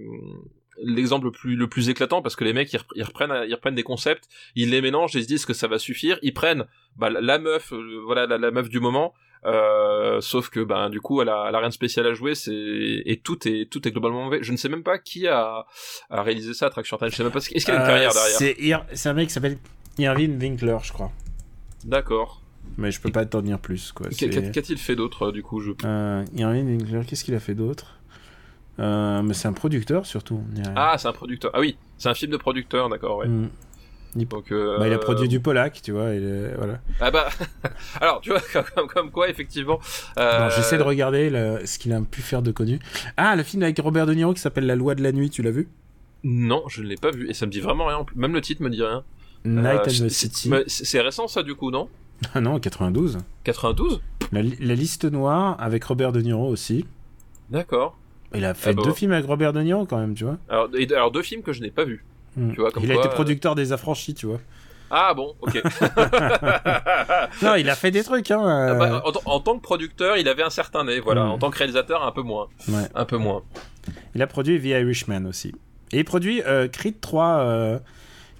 l'exemple 0.81 1.25
le 1.25 1.31
plus 1.31 1.55
le 1.55 1.67
plus 1.67 1.89
éclatant 1.89 2.21
parce 2.21 2.35
que 2.35 2.43
les 2.43 2.53
mecs 2.53 2.71
ils, 2.73 2.77
repre- 2.77 2.93
ils 2.95 3.03
reprennent 3.03 3.45
ils 3.47 3.53
reprennent 3.53 3.75
des 3.75 3.83
concepts 3.83 4.27
ils 4.55 4.69
les 4.69 4.81
mélangent 4.81 5.13
ils 5.15 5.23
se 5.23 5.27
disent 5.27 5.45
que 5.45 5.53
ça 5.53 5.67
va 5.67 5.77
suffire 5.79 6.17
ils 6.21 6.33
prennent 6.33 6.65
bah, 6.95 7.09
la, 7.09 7.37
meuf 7.39 7.71
euh, 7.73 8.01
voilà 8.05 8.25
la, 8.25 8.37
la 8.37 8.51
meuf 8.51 8.69
du 8.69 8.79
moment 8.79 9.13
euh, 9.45 10.21
sauf 10.21 10.49
que 10.49 10.61
ben 10.61 10.89
du 10.89 11.01
coup 11.01 11.21
elle 11.21 11.29
a, 11.29 11.45
elle 11.49 11.55
a 11.55 11.59
rien 11.59 11.67
de 11.69 11.73
spécial 11.73 12.07
à 12.07 12.13
jouer 12.13 12.33
c'est 12.33 12.53
et 12.53 13.19
tout 13.23 13.47
est 13.47 13.69
tout 13.69 13.85
est 13.87 13.91
globalement 13.91 14.23
mauvais 14.25 14.39
je 14.41 14.51
ne 14.51 14.57
sais 14.57 14.69
même 14.69 14.83
pas 14.83 14.97
qui 14.97 15.27
a, 15.27 15.65
a 16.09 16.21
réalisé 16.23 16.53
ça 16.53 16.69
Traction 16.69 16.97
Time 16.97 17.09
je 17.11 17.15
sais 17.17 17.23
même 17.23 17.31
pas 17.31 17.39
ce- 17.41 17.53
est-ce 17.53 17.65
qu'il 17.65 17.73
y 17.73 17.77
a 17.77 17.79
une 17.81 17.85
Euh, 17.85 17.87
carrière 17.87 18.11
derrière 18.13 18.85
C'est 18.93 19.09
un 19.09 19.13
mec 19.13 19.27
qui 19.27 19.33
s'appelle 19.33 19.57
Irvin 19.99 20.39
Winkler, 20.39 20.77
je 20.83 20.91
crois. 20.93 21.11
d'accord 21.83 22.41
Mais 22.77 22.89
je 22.91 22.99
peux 23.01 23.11
pas 23.11 23.25
t'en 23.25 23.41
dire 23.41 23.59
plus 23.59 23.91
quoi. 23.91 24.07
Qu'a-t-il 24.09 24.77
fait 24.77 24.95
d'autre 24.95 25.31
du 25.31 25.43
coup 25.43 25.59
je 25.59 25.71
Irvin 26.35 26.65
Winkler, 26.65 27.01
qu'est-ce 27.07 27.23
qu'il 27.23 27.35
a 27.35 27.39
fait 27.39 27.53
d'autre? 27.55 27.99
Euh, 28.79 29.21
Mais 29.21 29.33
c'est 29.33 29.47
un 29.47 29.53
producteur 29.53 30.05
surtout. 30.05 30.41
Il 30.55 30.63
ah 30.75 30.95
c'est 30.97 31.07
un 31.07 31.13
producteur 31.13 31.51
ah 31.53 31.59
oui 31.59 31.77
c'est 31.97 32.09
un 32.09 32.13
film 32.15 32.31
de 32.31 32.37
producteur 32.37 32.89
d'accord 32.89 33.17
ouais 33.17 33.27
Mm. 33.27 33.49
donc 34.29 34.51
euh, 34.51 34.77
Bah, 34.79 34.87
il 34.87 34.93
a 34.93 34.97
produit 34.99 35.27
du 35.27 35.39
Polak, 35.39 35.81
tu 35.83 35.91
vois. 35.91 36.13
il 36.13 36.23
est- 36.23 36.55
Voilà. 36.57 36.79
ah 36.99 37.11
bah 37.11 37.29
alors 38.01 38.19
tu 38.21 38.29
vois 38.31 38.41
comme, 38.75 38.87
comme 38.87 39.11
quoi 39.11 39.29
effectivement 39.29 39.79
euh, 40.17 40.49
J'essaie 40.55 40.77
de 40.77 40.83
regarder 40.83 41.29
le- 41.29 41.65
ce 41.65 41.77
qu'il 41.79 41.93
a 41.93 42.01
pu 42.01 42.21
faire 42.21 42.41
de 42.41 42.51
connu. 42.51 42.79
Ah, 43.17 43.35
le 43.35 43.43
film 43.43 43.61
avec 43.63 43.77
Robert 43.79 44.05
De 44.07 44.13
Niro 44.13 44.33
qui 44.33 44.41
s'appelle 44.41 44.65
La 44.65 44.75
loi 44.75 44.95
de 44.95 45.03
la 45.03 45.11
nuit, 45.11 45.29
tu 45.29 45.41
l'as 45.43 45.51
vu? 45.51 45.67
Non, 46.23 46.63
je 46.69 46.81
ne 46.81 46.87
l'ai 46.87 46.95
pas 46.95 47.11
vu 47.11 47.29
et 47.29 47.33
ça 47.33 47.45
me 47.45 47.51
dit 47.51 47.59
vraiment 47.59 47.85
rien. 47.85 48.05
Même 48.15 48.33
le 48.33 48.41
titre 48.41 48.61
me 48.63 48.69
dit 48.69 48.81
rien. 48.83 49.03
Night 49.45 49.65
Euh, 49.65 49.77
at 49.79 50.07
the 50.07 50.09
City. 50.09 50.49
C'est 50.67 50.85
c'est 50.85 51.01
récent 51.01 51.27
ça 51.27 51.43
du 51.43 51.53
coup, 51.53 51.69
non? 51.69 51.89
Ah 52.33 52.39
non, 52.41 52.59
92. 52.59 53.17
92 53.43 53.99
La, 54.31 54.41
li- 54.41 54.55
la 54.59 54.73
liste 54.75 55.03
noire 55.05 55.57
avec 55.59 55.83
Robert 55.83 56.11
De 56.13 56.21
Niro 56.21 56.47
aussi. 56.47 56.85
D'accord. 57.49 57.97
Il 58.35 58.45
a 58.45 58.53
fait 58.53 58.71
Ah 58.71 58.73
bah. 58.73 58.81
deux 58.83 58.93
films 58.93 59.11
avec 59.13 59.25
Robert 59.25 59.53
De 59.53 59.61
Niro 59.61 59.85
quand 59.85 59.97
même, 59.99 60.13
tu 60.15 60.23
vois. 60.23 60.37
Alors, 60.49 60.69
et- 60.77 60.91
alors 60.93 61.11
deux 61.11 61.21
films 61.21 61.41
que 61.43 61.53
je 61.53 61.61
n'ai 61.61 61.71
pas 61.71 61.83
vus. 61.85 62.03
Hmm. 62.35 62.51
Tu 62.53 62.61
vois, 62.61 62.71
comme 62.71 62.83
il 62.83 62.91
a 62.91 62.95
été 62.95 63.07
euh, 63.07 63.11
producteur 63.11 63.53
des 63.55 63.71
Affranchis, 63.73 64.13
tu 64.15 64.25
vois. 64.25 64.39
Ah 64.89 65.13
bon, 65.13 65.33
ok. 65.41 65.61
Non, 67.41 67.55
il 67.55 67.69
a 67.69 67.75
fait 67.75 67.91
des 67.91 68.03
trucs, 68.03 68.29
hein. 68.31 68.41
euh, 68.45 68.71
Ah 68.71 68.75
bah, 68.75 69.03
en, 69.25 69.31
en 69.31 69.39
tant 69.39 69.57
que 69.57 69.61
producteur, 69.63 70.17
il 70.17 70.27
avait 70.27 70.43
un 70.43 70.49
certain 70.49 70.83
nez, 70.83 70.99
voilà. 70.99 71.23
Mm. 71.25 71.29
En 71.31 71.37
tant 71.37 71.49
que 71.51 71.57
réalisateur, 71.57 72.03
un 72.03 72.11
peu 72.11 72.21
moins. 72.21 72.47
ouais. 72.67 72.83
Un 72.95 73.05
peu 73.05 73.17
moins. 73.17 73.41
Il 74.15 74.21
a 74.21 74.27
produit 74.27 74.59
The 74.59 74.65
Irishman 74.65 75.25
aussi. 75.25 75.53
Et 75.91 75.99
il 75.99 76.05
produit 76.05 76.41
euh, 76.43 76.67
Creed 76.67 76.99
3, 77.01 77.25
euh, 77.39 77.79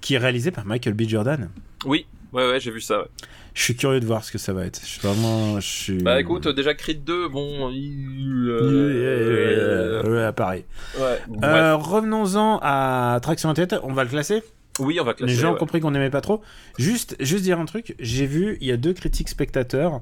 qui 0.01 0.15
est 0.15 0.17
réalisé 0.19 0.51
par 0.51 0.65
Michael 0.65 0.93
B. 0.93 1.03
Jordan. 1.07 1.49
Oui, 1.85 2.05
ouais, 2.33 2.49
ouais, 2.49 2.59
j'ai 2.59 2.71
vu 2.71 2.81
ça. 2.81 2.99
ouais. 2.99 3.07
Je 3.53 3.61
suis 3.61 3.75
curieux 3.75 3.99
de 3.99 4.05
voir 4.05 4.23
ce 4.23 4.31
que 4.31 4.37
ça 4.37 4.51
va 4.53 4.65
être. 4.65 4.79
Je 4.81 4.87
suis 4.87 4.99
vraiment. 5.01 5.59
Je 5.59 5.67
suis... 5.67 5.97
Bah 6.01 6.19
écoute, 6.19 6.47
euh, 6.47 6.53
déjà 6.53 6.73
Creed 6.73 7.03
2, 7.03 7.27
bon. 7.29 7.69
il- 7.69 8.49
Euh, 8.49 8.59
euh, 8.61 10.03
euh, 10.05 10.27
ouais, 10.27 10.31
pareil. 10.33 10.65
Ouais. 10.99 11.19
Euh, 11.43 11.75
Revenons-en 11.75 12.59
à 12.61 13.19
Traction 13.21 13.49
Internet. 13.49 13.75
On 13.83 13.93
va 13.93 14.03
le 14.03 14.09
classer. 14.09 14.41
Oui, 14.79 14.99
on 14.99 15.03
va 15.03 15.13
classer. 15.13 15.31
Les 15.33 15.39
gens 15.39 15.49
ont 15.49 15.53
ouais. 15.53 15.59
compris 15.59 15.79
qu'on 15.81 15.91
n'aimait 15.91 16.09
pas 16.09 16.21
trop. 16.21 16.41
Juste, 16.79 17.15
juste 17.19 17.43
dire 17.43 17.59
un 17.59 17.65
truc. 17.65 17.95
J'ai 17.99 18.25
vu, 18.25 18.57
il 18.59 18.67
y 18.67 18.71
a 18.71 18.77
deux 18.77 18.93
critiques 18.93 19.29
spectateurs 19.29 20.01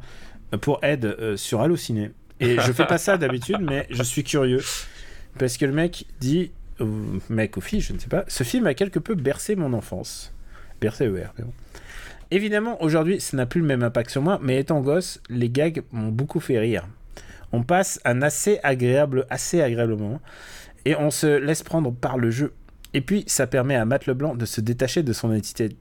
pour 0.61 0.79
Ed 0.83 1.03
euh, 1.05 1.35
sur 1.35 1.61
Allociné. 1.61 2.11
Et 2.39 2.57
je 2.59 2.71
fais 2.71 2.85
pas 2.85 2.97
ça 2.97 3.17
d'habitude, 3.17 3.57
mais 3.61 3.85
je 3.89 4.01
suis 4.01 4.23
curieux. 4.23 4.61
Parce 5.37 5.57
que 5.57 5.65
le 5.65 5.73
mec 5.73 6.05
dit, 6.19 6.51
ou 6.79 6.87
mec 7.29 7.55
ou 7.57 7.61
fille, 7.61 7.81
je 7.81 7.93
ne 7.93 7.99
sais 7.99 8.07
pas, 8.07 8.23
ce 8.27 8.43
film 8.43 8.65
a 8.65 8.73
quelque 8.73 8.97
peu 8.99 9.13
bercé 9.13 9.55
mon 9.55 9.73
enfance. 9.73 10.33
Bercé 10.79 11.05
ER, 11.05 11.27
mais 11.37 11.43
bon. 11.43 11.53
Évidemment, 12.31 12.81
aujourd'hui, 12.81 13.19
ça 13.19 13.35
n'a 13.35 13.45
plus 13.45 13.59
le 13.59 13.67
même 13.67 13.83
impact 13.83 14.09
sur 14.09 14.21
moi, 14.21 14.39
mais 14.41 14.59
étant 14.59 14.79
gosse, 14.79 15.21
les 15.29 15.49
gags 15.49 15.83
m'ont 15.91 16.09
beaucoup 16.09 16.39
fait 16.39 16.59
rire. 16.59 16.87
On 17.51 17.63
passe 17.63 17.99
un 18.05 18.21
assez 18.21 18.59
agréable, 18.63 19.25
assez 19.29 19.61
agréable 19.61 19.97
moment, 19.97 20.21
et 20.85 20.95
on 20.95 21.11
se 21.11 21.27
laisse 21.27 21.61
prendre 21.61 21.91
par 21.91 22.17
le 22.17 22.31
jeu. 22.31 22.53
Et 22.93 23.01
puis, 23.01 23.25
ça 23.27 23.47
permet 23.47 23.75
à 23.75 23.83
Matt 23.83 24.05
Leblanc 24.05 24.35
de 24.35 24.45
se 24.45 24.61
détacher 24.61 25.03
de 25.03 25.11
son 25.11 25.33
étiquette, 25.33 25.75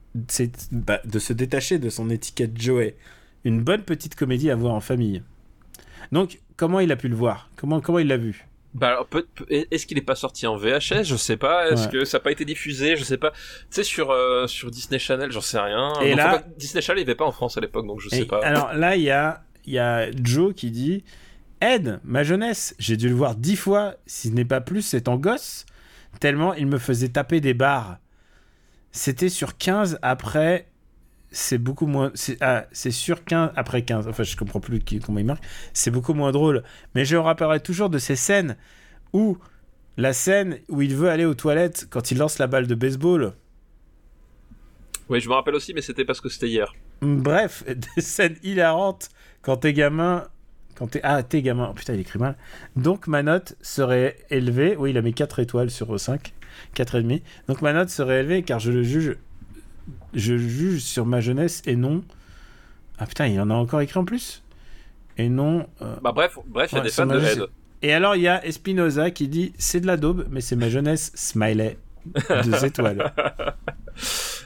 bah, 0.72 1.00
de 1.04 1.18
se 1.20 1.32
détacher 1.32 1.78
de 1.78 1.88
son 1.88 2.10
étiquette 2.10 2.60
Joey. 2.60 2.96
Une 3.44 3.62
bonne 3.62 3.82
petite 3.82 4.16
comédie 4.16 4.50
à 4.50 4.56
voir 4.56 4.74
en 4.74 4.80
famille. 4.80 5.22
Donc, 6.10 6.40
comment 6.56 6.80
il 6.80 6.90
a 6.90 6.96
pu 6.96 7.08
le 7.08 7.16
voir? 7.16 7.50
Comment 7.56 7.80
il 7.98 8.08
l'a 8.08 8.16
vu? 8.16 8.46
Bah 8.72 9.04
est-ce 9.48 9.84
qu'il 9.86 9.98
est 9.98 10.02
pas 10.02 10.14
sorti 10.14 10.46
en 10.46 10.56
VHS 10.56 11.02
Je 11.02 11.16
sais 11.16 11.36
pas. 11.36 11.68
Est-ce 11.70 11.86
Ouais. 11.86 11.92
que 11.92 12.04
ça 12.04 12.18
n'a 12.18 12.22
pas 12.22 12.30
été 12.30 12.44
diffusé? 12.44 12.94
Je 12.96 13.02
sais 13.02 13.16
pas. 13.18 13.32
Tu 13.32 13.36
sais, 13.70 13.82
sur, 13.82 14.10
euh, 14.12 14.46
sur 14.46 14.70
Disney 14.70 14.98
Channel, 15.00 15.32
j'en 15.32 15.40
sais 15.40 15.58
rien. 15.58 15.92
Et 16.02 16.10
Non, 16.10 16.16
là- 16.16 16.30
faut 16.30 16.38
pas- 16.38 16.44
Disney 16.56 16.80
Channel, 16.80 17.02
il 17.02 17.06
avait 17.06 17.16
pas 17.16 17.24
en 17.24 17.32
France 17.32 17.56
à 17.56 17.60
l'époque, 17.60 17.86
donc 17.86 18.00
je 18.00 18.08
sais 18.08 18.20
Et 18.20 18.24
pas. 18.26 18.38
Alors 18.44 18.72
là, 18.74 18.94
il 18.94 19.02
y 19.02 19.10
a, 19.10 19.42
il 19.66 19.72
y 19.72 19.78
a 19.80 20.08
Joe 20.22 20.54
qui 20.54 20.70
dit 20.70 21.02
Ed, 21.60 22.00
ma 22.04 22.22
jeunesse, 22.22 22.74
j'ai 22.78 22.96
dû 22.96 23.08
le 23.08 23.14
voir 23.14 23.34
dix 23.34 23.56
fois, 23.56 23.96
si 24.06 24.28
ce 24.28 24.32
n'est 24.34 24.44
pas 24.44 24.60
plus, 24.60 24.94
étant 24.94 25.16
gosse, 25.16 25.66
tellement 26.20 26.54
il 26.54 26.66
me 26.68 26.78
faisait 26.78 27.08
taper 27.08 27.40
des 27.40 27.54
barres. 27.54 27.98
C'était 28.92 29.28
sur 29.28 29.58
15 29.58 29.98
après. 30.00 30.68
C'est 31.32 31.58
beaucoup 31.58 31.86
moins. 31.86 32.10
C'est 32.14 32.38
ah, 32.40 32.66
sur 32.72 33.24
15 33.24 33.52
après 33.56 33.82
15. 33.82 34.08
Enfin, 34.08 34.22
je 34.24 34.36
comprends 34.36 34.60
plus 34.60 34.80
qui- 34.80 34.98
comment 34.98 35.18
il 35.20 35.26
marque. 35.26 35.44
C'est 35.72 35.90
beaucoup 35.90 36.14
moins 36.14 36.32
drôle. 36.32 36.62
Mais 36.94 37.04
je 37.04 37.16
me 37.16 37.20
rappellerai 37.20 37.60
toujours 37.60 37.90
de 37.90 37.98
ces 37.98 38.16
scènes 38.16 38.56
où. 39.12 39.38
La 39.96 40.12
scène 40.14 40.60
où 40.68 40.80
il 40.80 40.94
veut 40.94 41.10
aller 41.10 41.26
aux 41.26 41.34
toilettes 41.34 41.86
quand 41.90 42.10
il 42.10 42.16
lance 42.18 42.38
la 42.38 42.46
balle 42.46 42.66
de 42.66 42.74
baseball. 42.74 43.34
Oui, 45.10 45.20
je 45.20 45.28
me 45.28 45.34
rappelle 45.34 45.54
aussi, 45.56 45.74
mais 45.74 45.82
c'était 45.82 46.04
parce 46.04 46.20
que 46.20 46.28
c'était 46.28 46.48
hier. 46.48 46.72
Bref, 47.02 47.64
des 47.96 48.00
scènes 48.00 48.36
hilarantes 48.42 49.10
quand 49.42 49.58
t'es 49.58 49.72
gamin. 49.72 50.26
Quand 50.76 50.86
t'es. 50.86 51.00
Ah, 51.02 51.22
t'es 51.22 51.42
gamin. 51.42 51.68
Oh, 51.70 51.74
putain, 51.74 51.94
il 51.94 52.00
écrit 52.00 52.18
mal. 52.18 52.36
Donc 52.76 53.08
ma 53.08 53.22
note 53.22 53.56
serait 53.60 54.16
élevée. 54.30 54.76
Oui, 54.78 54.90
il 54.90 54.96
a 54.98 55.02
mis 55.02 55.12
4 55.12 55.40
étoiles 55.40 55.70
sur 55.70 55.98
5. 55.98 56.32
4,5. 56.74 57.22
Donc 57.48 57.60
ma 57.60 57.72
note 57.72 57.90
serait 57.90 58.20
élevée 58.20 58.42
car 58.42 58.58
je 58.58 58.70
le 58.72 58.82
juge. 58.82 59.16
Je 60.14 60.36
juge 60.36 60.80
sur 60.80 61.06
ma 61.06 61.20
jeunesse 61.20 61.62
et 61.66 61.76
non. 61.76 62.02
Ah 62.98 63.06
putain, 63.06 63.26
il 63.26 63.40
en 63.40 63.50
a 63.50 63.54
encore 63.54 63.80
écrit 63.80 63.98
en 63.98 64.04
plus? 64.04 64.42
Et 65.18 65.28
non. 65.28 65.66
euh, 65.82 65.96
Bah 66.02 66.12
bref, 66.12 66.38
bref, 66.46 66.70
il 66.72 66.76
y 66.76 66.80
a 66.80 66.82
des 66.82 66.90
fans 66.90 67.06
de. 67.06 67.20
Et 67.82 67.92
alors 67.92 68.14
il 68.16 68.22
y 68.22 68.28
a 68.28 68.44
Espinoza 68.44 69.10
qui 69.10 69.28
dit 69.28 69.52
c'est 69.58 69.80
de 69.80 69.86
la 69.86 69.96
daube, 69.96 70.26
mais 70.30 70.40
c'est 70.40 70.56
ma 70.56 70.68
jeunesse. 70.68 71.12
Smiley. 71.14 71.78
Deux 72.44 72.64
étoiles. 72.64 73.12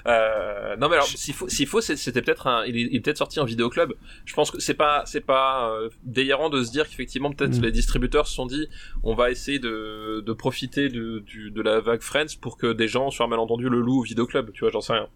Euh, 0.06 0.76
non 0.76 0.88
mais 0.88 0.96
alors 0.96 1.06
s'il 1.06 1.32
faut, 1.32 1.48
s'il 1.48 1.66
faut, 1.66 1.80
c'était 1.80 2.20
peut-être 2.20 2.46
un, 2.46 2.64
il 2.66 2.76
est, 2.76 2.80
il 2.82 2.96
est 2.96 3.00
peut-être 3.00 3.18
sorti 3.18 3.40
en 3.40 3.44
vidéoclub. 3.44 3.94
Je 4.26 4.34
pense 4.34 4.50
que 4.50 4.60
c'est 4.60 4.74
pas, 4.74 5.02
c'est 5.06 5.22
pas 5.22 5.70
euh, 5.70 5.88
délirant 6.02 6.50
de 6.50 6.62
se 6.62 6.70
dire 6.70 6.88
qu'effectivement 6.88 7.32
peut-être 7.32 7.58
Mm. 7.58 7.62
les 7.62 7.72
distributeurs 7.72 8.26
se 8.26 8.34
sont 8.34 8.46
dit, 8.46 8.68
on 9.02 9.14
va 9.14 9.30
essayer 9.30 9.58
de, 9.58 10.20
de 10.20 10.32
profiter 10.32 10.88
de, 10.88 11.20
du, 11.20 11.50
de 11.50 11.62
la 11.62 11.80
vague 11.80 12.02
Friends 12.02 12.36
pour 12.40 12.56
que 12.58 12.72
des 12.72 12.88
gens 12.88 13.10
sur 13.10 13.24
un 13.24 13.28
malentendu 13.28 13.68
le 13.68 13.80
louent 13.80 14.00
au 14.00 14.02
vidéoclub. 14.02 14.52
Tu 14.52 14.60
vois, 14.60 14.70
j'en 14.70 14.80
sais 14.80 14.92
rien. 14.92 15.08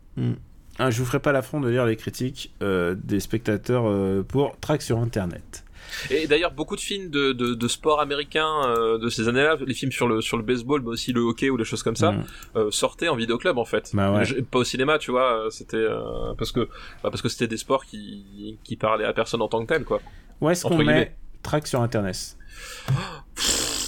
Ah, 0.79 0.91
je 0.91 0.99
vous 0.99 1.05
ferai 1.05 1.19
pas 1.21 1.33
l'affront 1.33 1.61
de 1.61 1.69
lire 1.69 1.85
les 1.87 1.97
critiques 1.97 2.55
euh, 2.63 2.95
des 2.97 3.21
spectateurs 3.21 3.87
euh, 3.87 4.23
pour 4.23 4.57
Track 4.61 4.81
sur 4.81 4.99
Internet. 4.99 5.65
Et 6.11 6.27
d'ailleurs, 6.27 6.53
beaucoup 6.53 6.77
de 6.77 6.81
films 6.81 7.11
de, 7.11 7.33
de, 7.33 7.55
de 7.55 7.69
sport 7.69 8.01
américain 8.01 8.47
euh, 8.67 8.99
de 8.99 9.09
ces 9.09 9.29
années-là, 9.29 9.57
les 9.67 9.75
films 9.75 9.93
sur 9.93 10.07
le 10.09 10.21
sur 10.21 10.37
le 10.37 10.43
baseball, 10.43 10.83
mais 10.83 10.89
aussi 10.91 11.13
le 11.13 11.21
hockey 11.21 11.51
ou 11.51 11.57
des 11.57 11.65
choses 11.65 11.83
comme 11.83 11.97
ça, 11.97 12.13
Mm. 12.13 12.25
euh, 12.57 12.71
sortaient 12.71 13.09
en 13.09 13.17
vidéoclub 13.17 13.59
en 13.59 13.65
fait. 13.65 13.91
Bah 13.95 14.13
ouais. 14.13 14.43
Pas 14.43 14.59
au 14.61 14.65
cinéma, 14.65 14.99
tu 14.99 15.11
vois. 15.11 15.47
euh, 15.47 15.51
C'était 15.51 15.77
euh, 15.77 16.35
parce 16.39 16.53
que 16.53 16.61
bah, 17.03 17.11
parce 17.11 17.23
que 17.23 17.29
c'était 17.29 17.47
des 17.49 17.57
sports 17.59 17.85
qui 17.85 18.59
qui 18.65 18.77
parlaient 18.77 19.05
à 19.05 19.13
personne 19.13 19.43
en 19.43 19.49
tant 19.49 19.61
que 19.65 19.73
tel, 19.73 19.85
quoi. 19.85 20.01
Où 20.41 20.49
est-ce 20.51 20.65
qu'on 20.67 20.79
met. 20.79 21.15
Track 21.43 21.67
sur 21.67 21.81
Internet? 21.81 22.37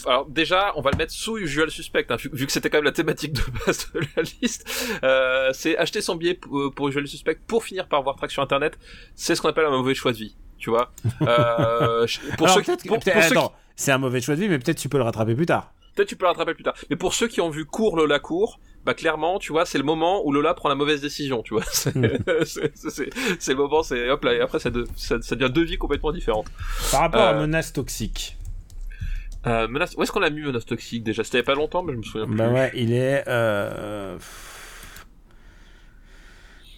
Alors 0.06 0.26
déjà, 0.26 0.72
on 0.76 0.80
va 0.80 0.90
le 0.92 0.96
mettre 0.96 1.12
sous 1.12 1.36
Usual 1.38 1.70
Suspect, 1.70 2.06
hein, 2.08 2.16
vu, 2.16 2.30
vu 2.32 2.46
que 2.46 2.52
c'était 2.52 2.70
quand 2.70 2.78
même 2.78 2.84
la 2.84 2.92
thématique 2.92 3.32
de 3.34 3.40
base 3.66 3.90
de 3.92 4.00
la 4.16 4.22
liste. 4.40 4.66
Euh, 5.04 5.50
c'est 5.52 5.76
acheter 5.76 6.00
son 6.00 6.16
billet 6.16 6.34
pour, 6.34 6.72
pour 6.74 6.88
Usual 6.88 7.06
Suspect 7.06 7.38
pour 7.46 7.64
finir 7.64 7.86
par 7.86 8.02
voir 8.02 8.16
Track 8.16 8.30
sur 8.30 8.42
Internet. 8.42 8.78
C'est 9.14 9.34
ce 9.34 9.42
qu'on 9.42 9.48
appelle 9.48 9.66
un 9.66 9.70
mauvais 9.70 9.94
choix 9.94 10.12
de 10.12 10.16
vie, 10.16 10.36
tu 10.60 10.70
vois. 10.70 10.92
Euh, 11.22 12.06
pour 12.38 12.46
Alors, 12.46 12.56
ceux, 12.64 12.76
qui- 12.76 12.86
pour- 12.88 12.98
pour 13.00 13.12
attends, 13.16 13.52
c'est 13.74 13.90
un 13.90 13.98
mauvais 13.98 14.20
choix 14.20 14.36
de 14.36 14.40
vie, 14.40 14.48
mais 14.48 14.58
peut-être 14.60 14.78
tu 14.78 14.88
peux 14.88 14.98
le 14.98 15.04
rattraper 15.04 15.34
plus 15.34 15.46
tard. 15.46 15.72
Peut-être 15.96 16.08
tu 16.08 16.14
peux 16.16 16.24
le 16.24 16.28
rattraper 16.28 16.54
plus 16.54 16.62
tard. 16.62 16.74
Mais 16.88 16.96
pour 16.96 17.14
ceux 17.14 17.26
qui 17.26 17.40
ont 17.40 17.50
vu 17.50 17.64
court 17.64 17.96
Lola 17.96 18.20
court, 18.20 18.60
bah 18.84 18.94
clairement, 18.94 19.38
tu 19.38 19.52
vois, 19.52 19.66
c'est 19.66 19.76
le 19.78 19.84
moment 19.84 20.24
où 20.24 20.32
Lola 20.32 20.54
prend 20.54 20.68
la 20.68 20.74
mauvaise 20.76 21.00
décision, 21.00 21.42
tu 21.42 21.54
vois. 21.54 21.64
C'est 21.72 21.94
Mm. 21.96 22.18
c'est- 22.44 23.50
le 23.50 23.54
moment, 23.56 23.82
c'est 23.82 24.08
hop 24.08 24.22
là, 24.24 24.34
et 24.34 24.40
après 24.40 24.58
ça, 24.60 24.70
de- 24.70 24.86
ça, 24.96 25.20
ça 25.20 25.34
devient 25.36 25.52
deux 25.52 25.64
vies 25.64 25.76
complètement 25.78 26.12
différentes. 26.12 26.46
Par 26.92 27.00
rapport 27.00 27.20
à 27.22 27.32
Euh, 27.34 27.40
menace 27.40 27.72
toxique. 27.72 28.36
Euh, 29.46 29.66
menace, 29.68 29.94
où 29.96 30.02
est-ce 30.02 30.12
qu'on 30.12 30.22
a 30.22 30.28
mis 30.30 30.42
menace 30.42 30.66
toxique 30.66 31.02
déjà? 31.02 31.24
C'était 31.24 31.42
pas 31.42 31.54
longtemps, 31.54 31.82
mais 31.82 31.92
je 31.94 31.98
me 31.98 32.02
souviens 32.02 32.26
plus. 32.26 32.36
Bah 32.36 32.48
ouais, 32.50 32.70
il 32.74 32.92
est. 32.92 33.24
euh, 33.26 34.18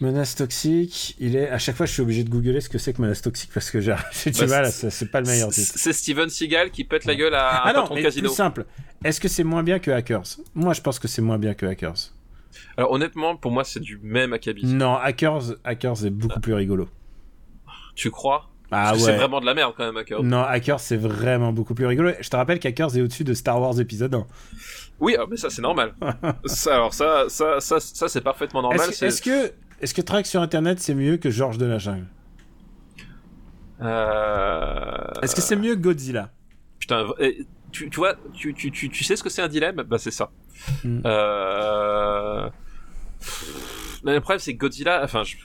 Menace 0.03 0.35
toxique, 0.35 1.15
il 1.21 1.37
est. 1.37 1.49
À 1.49 1.59
chaque 1.59 1.77
fois, 1.77 1.87
je 1.87 1.93
suis 1.93 2.03
obligé 2.03 2.25
de 2.25 2.29
googler 2.29 2.61
ce 2.61 2.69
que 2.69 2.77
c'est 2.79 2.93
que 2.93 3.01
menace 3.01 3.23
toxique 3.23 3.51
parce 3.55 3.71
que 3.71 3.81
j'ai 3.81 3.95
du 4.27 4.41
Bah, 4.41 4.47
mal, 4.47 4.71
c'est- 4.73 5.11
pas 5.11 5.21
le 5.21 5.27
meilleur 5.27 5.53
C'est 5.53 5.63
titre. 5.63 5.75
c'est 5.79 5.93
Steven 5.93 6.29
Seagal 6.29 6.71
qui 6.71 6.85
pète 6.85 7.05
la 7.05 7.15
gueule 7.15 7.35
à 7.35 7.49
un 7.49 7.61
Ah 7.65 7.73
non, 7.73 7.81
patron 7.83 7.95
mais 7.95 8.03
casino. 8.03 8.29
plus 8.29 8.37
simple. 8.37 8.67
Est-ce 9.05 9.21
que 9.21 9.29
c'est 9.29 9.45
moins 9.45 9.63
bien 9.63 9.79
que 9.79 9.91
Hackers? 9.91 10.25
Moi, 10.55 10.73
je 10.75 10.81
pense 10.81 10.99
que 10.99 11.09
c'est 11.09 11.23
moins 11.23 11.39
bien 11.39 11.55
que 11.55 11.67
Hackers. 11.67 12.13
Alors 12.77 12.91
honnêtement, 12.93 13.37
pour 13.37 13.51
moi, 13.53 13.65
c'est 13.65 13.81
du 13.81 13.99
même 14.03 14.33
acabit. 14.33 14.67
Non, 14.67 14.97
Hackers, 14.97 15.55
Hackers 15.65 16.05
est 16.05 16.11
beaucoup 16.11 16.41
plus 16.41 16.55
rigolo. 16.55 16.89
Tu 17.95 18.11
crois? 18.11 18.49
Ah 18.75 18.93
que 18.95 18.99
C'est 19.01 19.11
ouais. 19.11 19.17
vraiment 19.19 19.39
de 19.41 19.45
la 19.45 19.53
merde 19.53 19.75
quand 19.77 19.85
même, 19.85 19.97
Hacker. 19.99 20.23
Non, 20.23 20.43
Hackers, 20.43 20.81
c'est 20.81 20.97
vraiment 20.97 21.53
beaucoup 21.53 21.75
plus 21.75 21.85
rigolo. 21.87 22.13
Je 22.21 22.29
te 22.31 22.37
rappelle 22.37 22.59
qu'Hackers 22.59 22.97
est 22.97 23.03
au-dessus 23.03 23.23
de 23.25 23.35
Star 23.35 23.61
Wars 23.61 23.79
épisode 23.79 24.15
1. 24.15 24.27
Oui, 24.99 25.15
ah, 25.19 25.25
mais 25.31 25.37
ça 25.37 25.51
c'est 25.51 25.61
normal. 25.61 25.95
ça, 26.47 26.75
alors 26.77 26.95
ça, 26.95 27.25
ça, 27.29 27.61
ça, 27.61 27.81
ça 27.81 28.09
c'est 28.09 28.23
parfaitement 28.23 28.63
normal. 28.63 28.89
Est-ce 29.03 29.21
que, 29.21 29.53
est-ce 29.83 29.95
que 29.95 30.01
Track 30.03 30.27
sur 30.27 30.41
Internet, 30.41 30.81
c'est 30.81 30.95
mieux 30.95 31.17
que 31.17 31.31
Georges 31.31 31.59
de 31.59 31.67
la 31.67 31.79
Jungle 31.79 32.07
Euh... 33.81 34.97
Est-ce 35.23 35.35
que 35.35 35.41
c'est 35.41 35.57
mieux 35.57 35.75
que 35.75 35.81
Godzilla? 35.81 36.31
Putain, 36.79 37.07
tu, 37.71 37.89
tu 37.91 37.97
vois, 37.97 38.15
tu, 38.35 38.55
tu, 38.55 38.71
tu, 38.71 38.89
tu 38.91 39.05
sais 39.05 39.17
ce 39.17 39.23
que 39.23 39.31
c'est 39.31 39.43
un 39.43 39.49
dilemme? 39.49 39.77
Bah 39.83 39.99
c'est 39.99 40.11
ça. 40.11 40.31
Hmm. 40.85 41.01
Euh... 41.07 42.49
Mais 44.05 44.15
le 44.15 44.21
problème 44.21 44.39
c'est 44.41 44.55
que 44.55 44.59
Godzilla, 44.59 45.01
enfin, 45.03 45.23
je... 45.25 45.37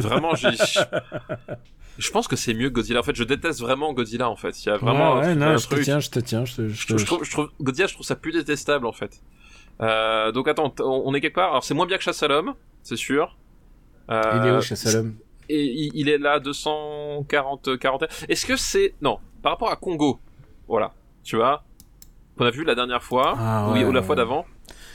vraiment, 0.00 0.34
j'ai- 0.34 0.52
je... 0.52 0.80
je 1.98 2.10
pense 2.10 2.28
que 2.28 2.36
c'est 2.36 2.54
mieux 2.54 2.70
que 2.70 2.74
Godzilla. 2.74 3.00
En 3.00 3.02
fait, 3.02 3.14
je 3.16 3.24
déteste 3.24 3.60
vraiment 3.60 3.92
Godzilla. 3.92 4.28
En 4.30 4.36
fait, 4.36 4.64
il 4.64 4.68
y 4.68 4.72
a 4.72 4.76
vraiment 4.76 5.14
ouais, 5.14 5.20
ouais, 5.20 5.26
un, 5.26 5.34
non, 5.34 5.46
un 5.48 5.56
je 5.56 5.68
te 5.68 5.74
tiens, 5.80 6.00
je 6.00 6.10
te 6.10 6.20
tiens. 6.20 6.44
Je, 6.44 6.54
te- 6.56 6.68
je 6.68 6.74
Je, 6.74 6.86
te- 6.86 6.98
je 6.98 7.04
trouve, 7.06 7.24
je 7.24 7.30
trouve- 7.30 7.50
Godzilla, 7.60 7.86
je 7.88 7.94
trouve 7.94 8.06
ça 8.06 8.16
plus 8.16 8.32
détestable 8.32 8.86
en 8.86 8.92
fait. 8.92 9.20
Euh, 9.80 10.30
donc 10.32 10.46
attends, 10.48 10.74
on 10.80 11.14
est 11.14 11.20
quelque 11.20 11.34
part. 11.36 11.50
Alors 11.50 11.64
c'est 11.64 11.74
moins 11.74 11.86
bien 11.86 11.96
que 11.98 12.02
Chasse 12.02 12.22
à 12.22 12.28
l'homme, 12.28 12.54
c'est 12.82 12.96
sûr. 12.96 13.36
Euh, 14.10 14.22
Il 14.34 14.46
est 14.46 14.50
où, 14.50 14.88
à 14.88 14.92
l'homme 14.92 15.14
et 15.52 15.90
il, 15.94 16.08
est 16.08 16.18
là 16.18 16.38
240 16.38 17.76
41 17.78 18.08
est-ce 18.28 18.46
que 18.46 18.56
c'est 18.56 18.94
non 19.02 19.18
par 19.42 19.52
rapport 19.52 19.70
à 19.70 19.76
Congo 19.76 20.20
voilà 20.68 20.92
tu 21.24 21.36
vois 21.36 21.64
qu'on 22.36 22.46
a 22.46 22.50
vu 22.50 22.64
la 22.64 22.74
dernière 22.74 23.02
fois 23.02 23.34
Ah 23.36 23.70
ouais, 23.72 23.84
ou 23.84 23.92
la 23.92 24.00
ouais, 24.00 24.06
fois 24.06 24.14
ouais. 24.14 24.22
d'avant 24.22 24.46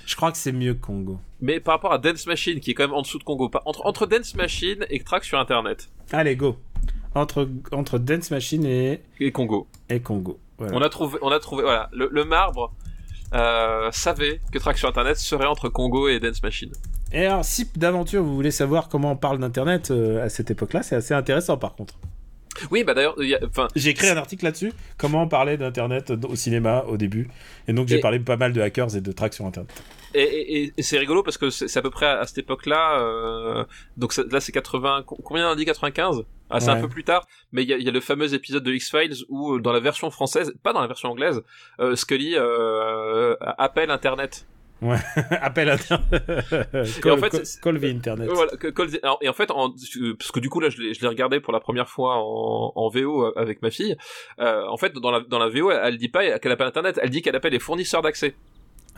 Je 0.05 0.15
crois 0.15 0.31
que 0.31 0.37
c'est 0.37 0.51
mieux 0.51 0.73
que 0.73 0.83
Congo. 0.83 1.19
Mais 1.41 1.59
par 1.59 1.75
rapport 1.75 1.93
à 1.93 1.99
Dance 1.99 2.25
Machine, 2.25 2.59
qui 2.59 2.71
est 2.71 2.73
quand 2.73 2.83
même 2.87 2.93
en 2.95 3.03
dessous 3.03 3.19
de 3.19 3.23
Congo, 3.23 3.51
entre, 3.65 3.85
entre 3.85 4.07
Dance 4.07 4.33
Machine 4.33 4.83
et 4.89 5.03
Track 5.03 5.23
sur 5.23 5.37
Internet, 5.37 5.89
Allez, 6.11 6.35
go. 6.35 6.57
Entre, 7.13 7.47
entre 7.71 7.99
Dance 7.99 8.31
Machine 8.31 8.65
et, 8.65 9.01
et 9.19 9.31
Congo, 9.31 9.67
et 9.89 9.99
Congo. 9.99 10.39
Voilà. 10.57 10.75
on 10.75 10.81
a 10.81 10.89
trouvé, 10.89 11.19
on 11.21 11.29
a 11.29 11.39
trouvé, 11.39 11.61
voilà, 11.63 11.89
le, 11.93 12.09
le 12.11 12.25
marbre 12.25 12.73
euh, 13.35 13.89
savait 13.91 14.41
que 14.51 14.57
Track 14.57 14.77
sur 14.79 14.89
Internet 14.89 15.17
serait 15.17 15.45
entre 15.45 15.69
Congo 15.69 16.07
et 16.07 16.19
Dance 16.19 16.41
Machine. 16.41 16.71
Et 17.15 17.25
alors, 17.25 17.45
si 17.45 17.65
d'aventure 17.77 18.21
vous 18.21 18.35
voulez 18.35 18.51
savoir 18.51 18.89
comment 18.89 19.13
on 19.13 19.15
parle 19.15 19.39
d'Internet 19.39 19.89
euh, 19.89 20.23
à 20.23 20.29
cette 20.29 20.51
époque-là, 20.51 20.83
c'est 20.83 20.95
assez 20.97 21.13
intéressant 21.13 21.57
par 21.57 21.73
contre. 21.75 21.95
Oui, 22.71 22.83
bah 22.85 22.93
d'ailleurs, 22.93 23.15
enfin, 23.49 23.67
J'ai 23.75 23.89
écrit 23.89 24.07
un 24.09 24.15
article 24.17 24.45
là-dessus, 24.45 24.71
comment 24.97 25.23
on 25.23 25.27
parlait 25.27 25.57
d'Internet 25.57 26.11
au 26.27 26.35
cinéma 26.35 26.83
au 26.87 26.95
début. 26.97 27.29
Et 27.67 27.73
donc 27.73 27.87
j'ai 27.87 27.97
Et- 27.97 28.01
parlé 28.01 28.19
pas 28.19 28.37
mal 28.37 28.51
de 28.53 28.61
hackers 28.61 28.95
et 28.95 29.01
de 29.01 29.11
tracks 29.11 29.33
sur 29.33 29.45
Internet. 29.45 29.71
Et, 30.13 30.21
et- 30.23 30.63
et- 30.63 30.73
et 30.77 30.81
c'est 30.83 30.97
rigolo 30.97 31.21
parce 31.23 31.37
que 31.37 31.49
c'est 31.49 31.77
à 31.77 31.81
peu 31.81 31.89
près 31.89 32.05
à, 32.05 32.19
à 32.19 32.25
cette 32.27 32.37
époque-là. 32.37 32.99
euh, 33.01 33.65
donc 33.97 34.13
ça- 34.13 34.23
là, 34.31 34.39
c'est 34.39 34.53
80. 34.53 35.03
co- 35.05 35.17
Combien 35.23 35.49
on 35.49 35.51
a 35.51 35.55
dit 35.57 35.65
95 35.65 36.23
Ah, 36.49 36.59
c'est 36.59 36.69
Ouais. 36.69 36.77
un 36.77 36.81
peu 36.81 36.87
plus 36.89 37.03
tard. 37.03 37.27
Mais 37.51 37.63
il 37.63 37.69
y 37.69 37.73
a, 37.73 37.77
il 37.77 37.83
y 37.83 37.89
a 37.89 37.91
le 37.91 37.99
fameux 37.99 38.33
épisode 38.33 38.63
de 38.63 38.71
X-Files 38.73 39.25
où, 39.29 39.55
euh, 39.55 39.59
dans 39.61 39.73
la 39.73 39.79
version 39.81 40.09
française, 40.11 40.53
pas 40.63 40.71
dans 40.73 40.81
la 40.81 40.87
version 40.87 41.09
anglaise, 41.09 41.41
euh, 41.79 41.95
Scully 41.95 42.35
euh, 42.35 43.35
appelle 43.57 43.89
Internet. 43.91 44.45
Appel 45.41 45.69
Internet. 45.69 46.03
Et 46.13 47.01
call, 47.01 47.11
en 47.13 47.17
fait, 47.17 47.29
call- 47.29 47.45
Internet. 47.85 48.29
Euh, 48.29 48.33
Voilà, 48.33 48.51
call- 48.57 48.99
alors, 49.03 49.17
et 49.21 49.29
en 49.29 49.33
fait, 49.33 49.49
en, 49.51 49.69
euh, 49.69 50.15
parce 50.17 50.31
que 50.31 50.39
du 50.39 50.49
coup 50.49 50.59
là, 50.59 50.69
je 50.69 50.81
l'ai 50.81 50.93
je 50.93 51.01
l'ai 51.01 51.07
regardé 51.07 51.39
pour 51.39 51.53
la 51.53 51.59
première 51.59 51.87
fois 51.89 52.15
en, 52.17 52.71
en 52.75 52.89
VO 52.89 53.31
avec 53.37 53.61
ma 53.61 53.71
fille. 53.71 53.95
Euh, 54.39 54.65
en 54.67 54.77
fait, 54.77 54.93
dans 54.93 55.11
la, 55.11 55.21
dans 55.21 55.39
la 55.39 55.47
VO, 55.49 55.71
elle, 55.71 55.79
elle 55.85 55.97
dit 55.97 56.09
pas 56.09 56.39
qu'elle 56.39 56.51
appelle 56.51 56.67
Internet, 56.67 56.99
elle 57.01 57.09
dit 57.09 57.21
qu'elle 57.21 57.35
appelle 57.35 57.53
les 57.53 57.59
fournisseurs 57.59 58.01
d'accès. 58.01 58.35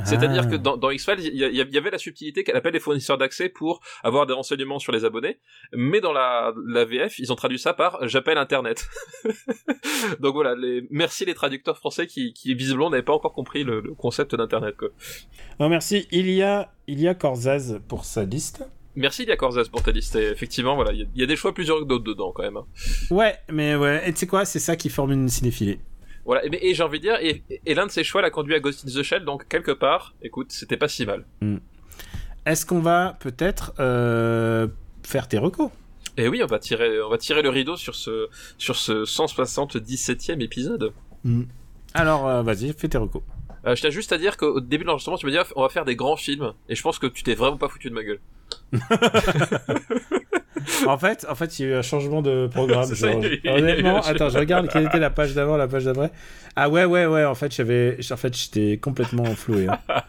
C'est-à-dire 0.05 0.43
Ah. 0.45 0.51
que 0.51 0.55
dans, 0.55 0.77
dans 0.77 0.91
X-Files, 0.91 1.19
il 1.19 1.35
y, 1.35 1.77
avait 1.77 1.89
la 1.89 1.97
subtilité 1.97 2.43
qu'elle 2.43 2.55
appelle 2.55 2.73
les 2.73 2.79
fournisseurs 2.79 3.17
d'accès 3.17 3.49
pour 3.49 3.79
avoir 4.03 4.25
des 4.27 4.33
renseignements 4.33 4.77
sur 4.79 4.91
les 4.91 5.05
abonnés, 5.05 5.39
mais 5.73 6.01
dans 6.01 6.13
la, 6.13 6.53
la 6.67 6.85
VF, 6.85 7.17
ils 7.19 7.31
ont 7.31 7.35
traduit 7.35 7.57
ça 7.59 7.73
par 7.73 8.07
j'appelle 8.07 8.37
Internet. 8.37 8.87
Donc 10.19 10.33
voilà, 10.35 10.55
les, 10.55 10.85
merci 10.91 11.25
les 11.25 11.33
traducteurs 11.33 11.77
français 11.77 12.07
qui, 12.07 12.33
qui 12.33 12.53
visiblement 12.53 12.89
n'avaient 12.89 13.03
pas 13.03 13.13
encore 13.13 13.33
compris 13.33 13.63
le, 13.63 13.81
le 13.81 13.93
concept 13.93 14.35
d'Internet. 14.35 14.75
Non, 15.59 15.69
merci. 15.69 16.07
Il 16.11 16.29
y 16.29 16.41
a, 16.43 16.71
il 16.87 16.99
y 17.01 17.07
a 17.07 17.15
Corzaz 17.15 17.79
pour 17.87 18.05
sa 18.05 18.23
liste. 18.23 18.63
Merci 18.95 19.25
Lia 19.25 19.35
Corzaz 19.35 19.69
pour 19.69 19.83
ta 19.83 19.91
liste. 19.91 20.15
Et 20.15 20.29
effectivement, 20.29 20.75
voilà, 20.75 20.91
il 20.91 21.07
y, 21.15 21.19
y 21.19 21.23
a 21.23 21.27
des 21.27 21.35
choix 21.35 21.53
plus 21.53 21.69
heureux 21.69 21.81
que 21.83 21.87
d'autres 21.87 22.03
dedans 22.03 22.31
quand 22.31 22.41
même. 22.43 22.57
hein. 22.57 22.65
Ouais, 23.11 23.35
mais 23.51 23.75
ouais. 23.75 24.07
Et 24.09 24.13
tu 24.13 24.19
sais 24.19 24.27
quoi, 24.27 24.43
c'est 24.45 24.59
ça 24.59 24.75
qui 24.75 24.89
forme 24.89 25.11
une 25.11 25.29
cinéphilie. 25.29 25.79
Voilà, 26.27 26.41
et, 26.45 26.73
j'ai 26.73 26.83
envie 26.83 26.99
de 26.99 27.03
dire, 27.03 27.17
et, 27.21 27.41
et 27.65 27.73
l'un 27.73 27.85
de 27.85 27.91
ces 27.91 28.03
choix 28.03 28.21
l'a 28.21 28.29
conduit 28.29 28.53
à 28.53 28.59
Ghost 28.59 28.85
in 28.85 28.91
the 28.91 29.01
Shell, 29.01 29.23
donc 29.23 29.47
quelque 29.47 29.71
part, 29.71 30.13
écoute, 30.21 30.51
c'était 30.51 30.75
pas 30.75 30.89
si 30.89 31.05
mal. 31.05 31.25
Est-ce 32.45 32.65
qu'on 32.65 32.81
va 32.81 33.17
peut-être 33.21 33.73
euh, 33.79 34.67
faire 35.03 35.29
tes 35.29 35.37
recos? 35.37 35.71
Et 36.17 36.27
oui, 36.27 36.43
on 36.43 36.47
va 36.47 36.59
tirer, 36.59 37.01
on 37.01 37.09
va 37.09 37.17
tirer 37.17 37.41
le 37.41 37.49
rideau 37.49 37.77
sur 37.77 37.95
ce, 37.95 38.27
sur 38.57 38.75
ce 38.75 39.05
177e 39.05 40.41
épisode. 40.41 40.91
Alors, 41.93 42.27
euh, 42.27 42.43
vas-y, 42.43 42.73
fais 42.73 42.89
tes 42.89 42.97
recos. 42.97 43.23
Euh, 43.65 43.75
je 43.75 43.81
tiens 43.81 43.89
juste 43.89 44.11
à 44.11 44.17
dire 44.17 44.35
qu'au 44.35 44.59
début 44.59 44.83
de 44.83 44.87
l'enregistrement, 44.87 45.17
tu 45.17 45.25
me 45.27 45.31
dis, 45.31 45.37
ah, 45.37 45.45
on 45.55 45.61
va 45.61 45.69
faire 45.69 45.85
des 45.85 45.95
grands 45.95 46.17
films, 46.17 46.51
et 46.67 46.75
je 46.75 46.81
pense 46.81 46.99
que 46.99 47.07
tu 47.07 47.23
t'es 47.23 47.35
vraiment 47.35 47.57
pas 47.57 47.69
foutu 47.69 47.89
de 47.89 47.95
ma 47.95 48.03
gueule. 48.03 48.19
en 50.87 50.97
fait, 50.97 51.25
en 51.29 51.35
fait, 51.35 51.59
il 51.59 51.65
y 51.65 51.69
a 51.69 51.71
eu 51.71 51.75
un 51.75 51.81
changement 51.81 52.21
de 52.21 52.47
programme. 52.47 52.85
Ça, 52.95 53.07
Honnêtement, 53.45 54.01
attends, 54.01 54.29
je 54.29 54.37
regarde 54.37 54.67
quelle 54.69 54.85
était 54.85 54.99
la 54.99 55.09
page 55.09 55.33
d'avant, 55.33 55.57
la 55.57 55.67
page 55.67 55.85
d'après. 55.85 56.11
Ah 56.55 56.69
ouais, 56.69 56.85
ouais, 56.85 57.05
ouais. 57.05 57.23
En 57.25 57.35
fait, 57.35 57.53
j'avais, 57.53 57.97
en 58.11 58.17
fait, 58.17 58.35
j'étais 58.35 58.77
complètement 58.77 59.25
floué. 59.35 59.67
hein. 59.67 59.79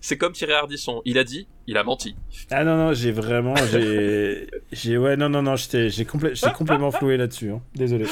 C'est 0.00 0.16
comme 0.18 0.32
Thierry 0.32 0.52
Ardisson, 0.52 1.02
il 1.04 1.18
a 1.18 1.24
dit, 1.24 1.48
il 1.66 1.76
a 1.78 1.84
menti. 1.84 2.14
Ah 2.50 2.62
non, 2.64 2.76
non, 2.76 2.92
j'ai 2.94 3.10
vraiment, 3.12 3.54
j'ai, 3.70 4.46
j'ai, 4.70 4.98
ouais, 4.98 5.16
non, 5.16 5.28
non, 5.28 5.42
non, 5.42 5.56
j'étais, 5.56 5.88
j'ai 5.90 6.04
complè- 6.04 6.52
complètement 6.52 6.90
floué 6.90 7.16
là-dessus. 7.16 7.50
hein. 7.50 7.62
Désolé. 7.74 8.04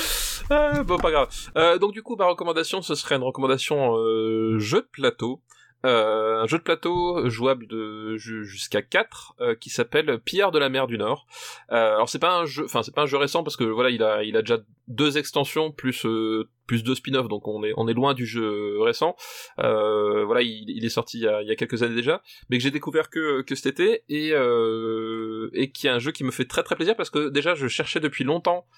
Ah, 0.48 0.82
bon, 0.82 0.96
pas 0.98 1.10
grave. 1.10 1.28
Euh, 1.56 1.78
donc 1.78 1.92
du 1.92 2.02
coup, 2.02 2.16
ma 2.16 2.26
recommandation, 2.26 2.82
ce 2.82 2.94
serait 2.94 3.16
une 3.16 3.22
recommandation 3.22 3.96
euh, 3.96 4.58
jeu 4.58 4.80
de 4.80 4.88
plateau. 4.90 5.40
Euh, 5.86 6.42
un 6.42 6.46
jeu 6.46 6.58
de 6.58 6.62
plateau 6.62 7.28
jouable 7.30 7.66
de 7.66 8.16
ju- 8.18 8.44
jusqu'à 8.44 8.82
4 8.82 9.34
euh, 9.40 9.54
qui 9.54 9.70
s'appelle 9.70 10.18
Pillard 10.24 10.50
de 10.50 10.58
la 10.58 10.68
mer 10.68 10.86
du 10.86 10.98
Nord. 10.98 11.26
Euh, 11.72 11.94
alors 11.94 12.08
c'est 12.08 12.18
pas 12.18 12.36
un 12.36 12.44
jeu, 12.44 12.64
enfin 12.66 12.82
c'est 12.82 12.94
pas 12.94 13.02
un 13.02 13.06
jeu 13.06 13.16
récent 13.16 13.42
parce 13.42 13.56
que 13.56 13.64
voilà 13.64 13.88
il 13.90 14.02
a 14.02 14.22
il 14.22 14.36
a 14.36 14.42
déjà 14.42 14.58
deux 14.88 15.16
extensions 15.16 15.70
plus 15.72 16.04
euh, 16.04 16.48
plus 16.70 16.84
deux 16.84 16.94
spin-offs 16.94 17.26
donc 17.26 17.48
on 17.48 17.64
est 17.64 17.72
on 17.76 17.88
est 17.88 17.92
loin 17.92 18.14
du 18.14 18.26
jeu 18.26 18.80
récent. 18.80 19.16
Euh, 19.58 20.24
voilà 20.24 20.40
il, 20.42 20.84
est 20.84 20.88
sorti 20.88 21.18
il 21.18 21.46
y, 21.48 21.50
a, 21.50 21.56
quelques 21.56 21.82
années 21.82 21.96
déjà, 21.96 22.22
mais 22.48 22.58
que 22.58 22.62
j'ai 22.62 22.70
découvert 22.70 23.10
que 23.10 23.42
que 23.42 23.56
cet 23.56 23.66
été 23.66 24.04
et 24.08 24.30
euh, 24.34 25.50
et 25.52 25.72
qui 25.72 25.88
est 25.88 25.90
un 25.90 25.98
jeu 25.98 26.12
qui 26.12 26.22
me 26.22 26.30
fait 26.30 26.44
très 26.44 26.62
très 26.62 26.76
plaisir 26.76 26.94
parce 26.94 27.10
que 27.10 27.28
déjà 27.28 27.56
je 27.56 27.66
cherchais 27.66 27.98
depuis 27.98 28.22
longtemps 28.22 28.68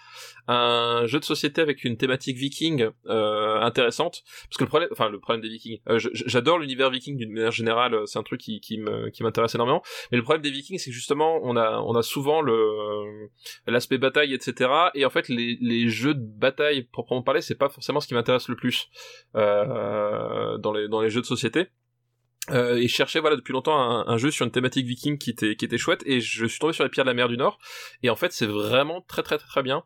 un 0.48 1.02
jeu 1.04 1.20
de 1.20 1.24
société 1.24 1.60
avec 1.60 1.84
une 1.84 1.98
thématique 1.98 2.38
viking 2.38 2.88
euh, 3.08 3.60
intéressante 3.60 4.22
parce 4.48 4.56
que 4.56 4.64
le 4.64 4.68
problème 4.68 4.88
enfin 4.90 5.10
le 5.10 5.20
problème 5.20 5.42
des 5.42 5.50
vikings 5.50 5.80
j'adore 6.12 6.58
l'univers 6.58 6.88
viking 6.88 7.18
d'une 7.18 7.32
manière 7.32 7.52
générale 7.52 7.94
c'est 8.06 8.18
un 8.18 8.22
truc 8.22 8.40
qui 8.40 8.58
qui 8.62 9.22
m'intéresse 9.22 9.54
énormément 9.54 9.82
mais 10.10 10.16
le 10.16 10.24
problème 10.24 10.40
des 10.40 10.50
vikings 10.50 10.78
c'est 10.78 10.90
que 10.90 10.96
justement 10.96 11.40
on 11.42 11.56
a 11.56 11.78
on 11.80 11.94
a 11.94 12.02
souvent 12.02 12.40
l'aspect 13.66 13.98
bataille 13.98 14.32
etc 14.32 14.70
et 14.94 15.04
en 15.04 15.10
fait 15.10 15.28
les 15.28 15.58
les 15.60 15.90
jeux 15.90 16.14
de 16.14 16.24
bataille 16.24 16.84
proprement 16.84 17.22
parler 17.22 17.42
c'est 17.42 17.58
pas 17.58 17.68
forcément 17.68 17.81
ce 17.82 18.06
qui 18.06 18.14
m'intéresse 18.14 18.48
le 18.48 18.56
plus 18.56 18.88
euh, 19.36 20.58
dans 20.58 20.72
les 20.72 21.10
jeux 21.10 21.20
de 21.20 21.26
société. 21.26 21.68
Euh, 22.50 22.74
et 22.74 22.88
je 22.88 22.94
cherchais 22.94 23.20
depuis 23.20 23.52
longtemps 23.52 23.78
un, 23.78 24.16
jeu 24.16 24.32
sur 24.32 24.44
une 24.44 24.50
thématique 24.50 24.84
viking 24.84 25.16
qui 25.16 25.30
était 25.30 25.78
chouette 25.78 26.02
et 26.06 26.20
je 26.20 26.44
suis 26.46 26.58
tombé 26.58 26.72
sur 26.72 26.82
les 26.82 26.90
pierres 26.90 27.04
de 27.04 27.10
la 27.10 27.14
mer 27.14 27.28
du 27.28 27.36
Nord. 27.36 27.58
Et 28.02 28.10
en 28.10 28.16
fait 28.16 28.32
c'est 28.32 28.46
vraiment 28.46 29.00
très 29.02 29.22
très 29.22 29.38
très 29.38 29.46
très 29.46 29.62
bien 29.62 29.84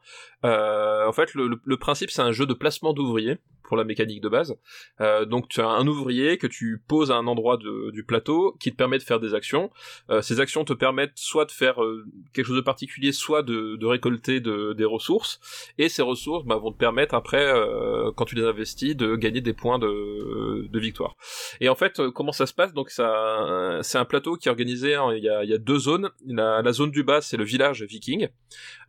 en 0.49 1.13
fait 1.13 1.35
le, 1.35 1.77
principe 1.77 2.11
c'est 2.11 2.23
un 2.23 2.33
jeu 2.33 2.47
de 2.47 2.55
placement 2.55 2.93
d'ouvriers 2.93 3.39
pour 3.67 3.77
la 3.77 3.85
mécanique 3.85 4.21
de 4.21 4.29
base. 4.29 4.57
Euh, 5.01 5.25
donc 5.25 5.49
tu 5.49 5.61
as 5.61 5.67
un 5.67 5.87
ouvrier 5.87 6.39
que 6.39 6.47
tu 6.47 6.83
poses 6.87 7.11
à 7.11 7.17
un 7.17 7.27
endroit 7.27 7.59
du 7.59 8.05
plateau 8.05 8.57
qui 8.61 8.71
te 8.71 8.77
permet 8.77 8.99
de 8.99 9.03
faire 9.03 9.21
des 9.21 9.35
actions. 9.35 9.71
Euh, 10.11 10.23
ces 10.23 10.41
actions 10.41 10.65
te 10.65 10.73
permettent 10.73 11.17
soit 11.17 11.45
de 11.45 11.51
faire 11.51 11.83
euh, 11.83 12.05
quelque 12.33 12.47
chose 12.47 12.57
de 12.57 12.63
particulier 12.63 13.13
soit 13.13 13.43
de, 13.43 13.85
récolter 13.85 14.41
de, 14.41 14.73
des 14.73 14.85
ressources. 14.85 15.41
Et 15.79 15.89
ces 15.89 16.03
ressources 16.03 16.45
bah, 16.45 16.57
vont 16.57 16.73
te 16.73 16.79
permettre 16.79 17.15
après 17.15 17.45
euh, 17.45 18.13
quand 18.17 18.25
tu 18.25 18.35
les 18.35 18.45
investis 18.45 18.97
de 18.97 19.17
gagner 19.17 19.41
des 19.41 19.53
points 19.53 19.79
de, 19.79 20.79
victoire. 20.79 21.17
Et 21.61 21.69
en 21.69 21.75
fait, 21.75 22.01
euh, 22.01 22.11
comment 22.11 22.33
ça 22.33 22.47
se 22.47 22.53
passe? 22.53 22.75
Donc, 22.75 22.91
euh, 22.99 23.81
c'est 23.83 23.99
un 23.99 24.05
plateau 24.05 24.37
qui 24.37 24.49
est 24.49 24.51
organisé. 24.51 24.97
il, 25.17 25.25
y 25.25 25.29
a, 25.29 25.59
deux 25.59 25.79
zones. 25.79 26.11
La, 26.27 26.61
la 26.63 26.73
zone 26.73 26.91
du 26.91 27.03
bas, 27.03 27.21
c'est 27.21 27.37
le 27.37 27.45
village 27.45 27.83
viking, 27.83 28.29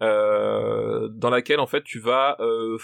euh, 0.01 1.07
dans 1.07 1.29
en 1.55 1.67
fait 1.67 1.83
tu 1.83 1.99
vas 1.99 2.37
euh, 2.39 2.77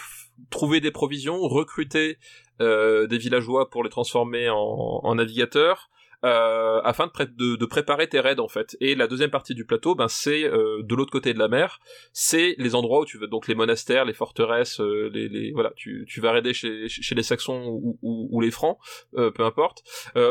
trouver 0.50 0.80
des 0.80 0.92
provisions, 0.92 1.40
recruter 1.42 2.18
euh, 2.62 3.08
des 3.08 3.18
villageois 3.18 3.70
pour 3.70 3.84
les 3.84 3.90
transformer 3.90 4.50
en 4.50 5.16
navigateurs. 5.16 5.90
Euh, 6.24 6.82
afin 6.84 7.08
de, 7.08 7.12
pré- 7.12 7.28
de, 7.28 7.56
de 7.56 7.66
préparer 7.66 8.08
tes 8.08 8.20
raids 8.20 8.40
en 8.40 8.48
fait. 8.48 8.78
Et 8.80 8.96
la 8.96 9.08
deuxième 9.08 9.30
partie 9.30 9.56
du 9.56 9.66
plateau, 9.66 9.96
ben 9.96 10.08
c'est 10.08 10.44
euh, 10.44 10.82
de 10.84 10.96
l'autre 10.96 11.12
côté 11.12 11.34
de 11.34 11.40
la 11.40 11.48
mer, 11.48 11.80
c'est 12.12 12.56
les 12.58 12.76
endroits 12.76 13.02
où 13.02 13.06
tu 13.06 13.18
veux 13.18 13.28
donc 13.28 13.48
les 13.48 13.56
monastères, 13.56 14.06
les 14.06 14.14
forteresses, 14.14 14.80
euh, 14.80 15.10
les, 15.14 15.52
voilà, 15.52 15.72
tu, 15.76 16.06
vas 16.18 16.32
raider 16.32 16.54
chez, 16.54 16.88
les 17.16 17.24
Saxons 17.24 17.98
ou, 18.02 18.42
les 18.42 18.52
Francs, 18.52 18.78
peu 19.14 19.44
importe. 19.44 19.84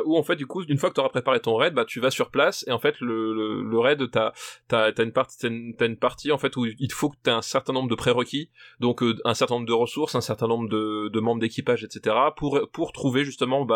Où 0.05 0.16
en 0.16 0.23
fait 0.23 0.36
du 0.36 0.47
coup 0.47 0.62
une 0.64 0.78
fois 0.78 0.90
que 0.90 0.94
tu 0.94 1.01
auras 1.01 1.10
préparé 1.10 1.40
ton 1.40 1.56
raid, 1.56 1.74
bah 1.74 1.85
tu 1.85 2.01
vas 2.01 2.10
sur 2.10 2.31
place 2.31 2.64
et 2.66 2.73
en 2.73 2.78
fait 2.78 3.01
le, 3.01 3.78
raid 3.78 4.10
t'as 4.10 4.32
t'as 4.69 4.93
une 5.02 5.12
partie 5.12 5.39
t'as 5.77 5.86
une, 5.86 5.97
partie 5.97 6.32
en 6.32 6.39
fait 6.39 6.56
où 6.56 6.66
il 6.66 6.93
faut 6.93 7.10
que 7.10 7.16
t'aies 7.23 7.31
un 7.31 7.43
certain 7.43 7.73
nombre 7.73 7.89
de 7.89 7.94
prérequis, 7.94 8.51
donc 8.81 9.02
un 9.24 9.35
certain 9.35 9.56
nombre 9.56 9.66
de 9.66 9.73
ressources, 9.73 10.14
un 10.14 10.20
certain 10.20 10.48
nombre 10.48 10.69
de, 10.69 11.20
membres 11.20 11.40
d'équipage, 11.40 11.85
etc. 11.85 12.16
pour 12.36 12.60
pour 12.73 12.93
trouver 12.93 13.24
justement 13.24 13.66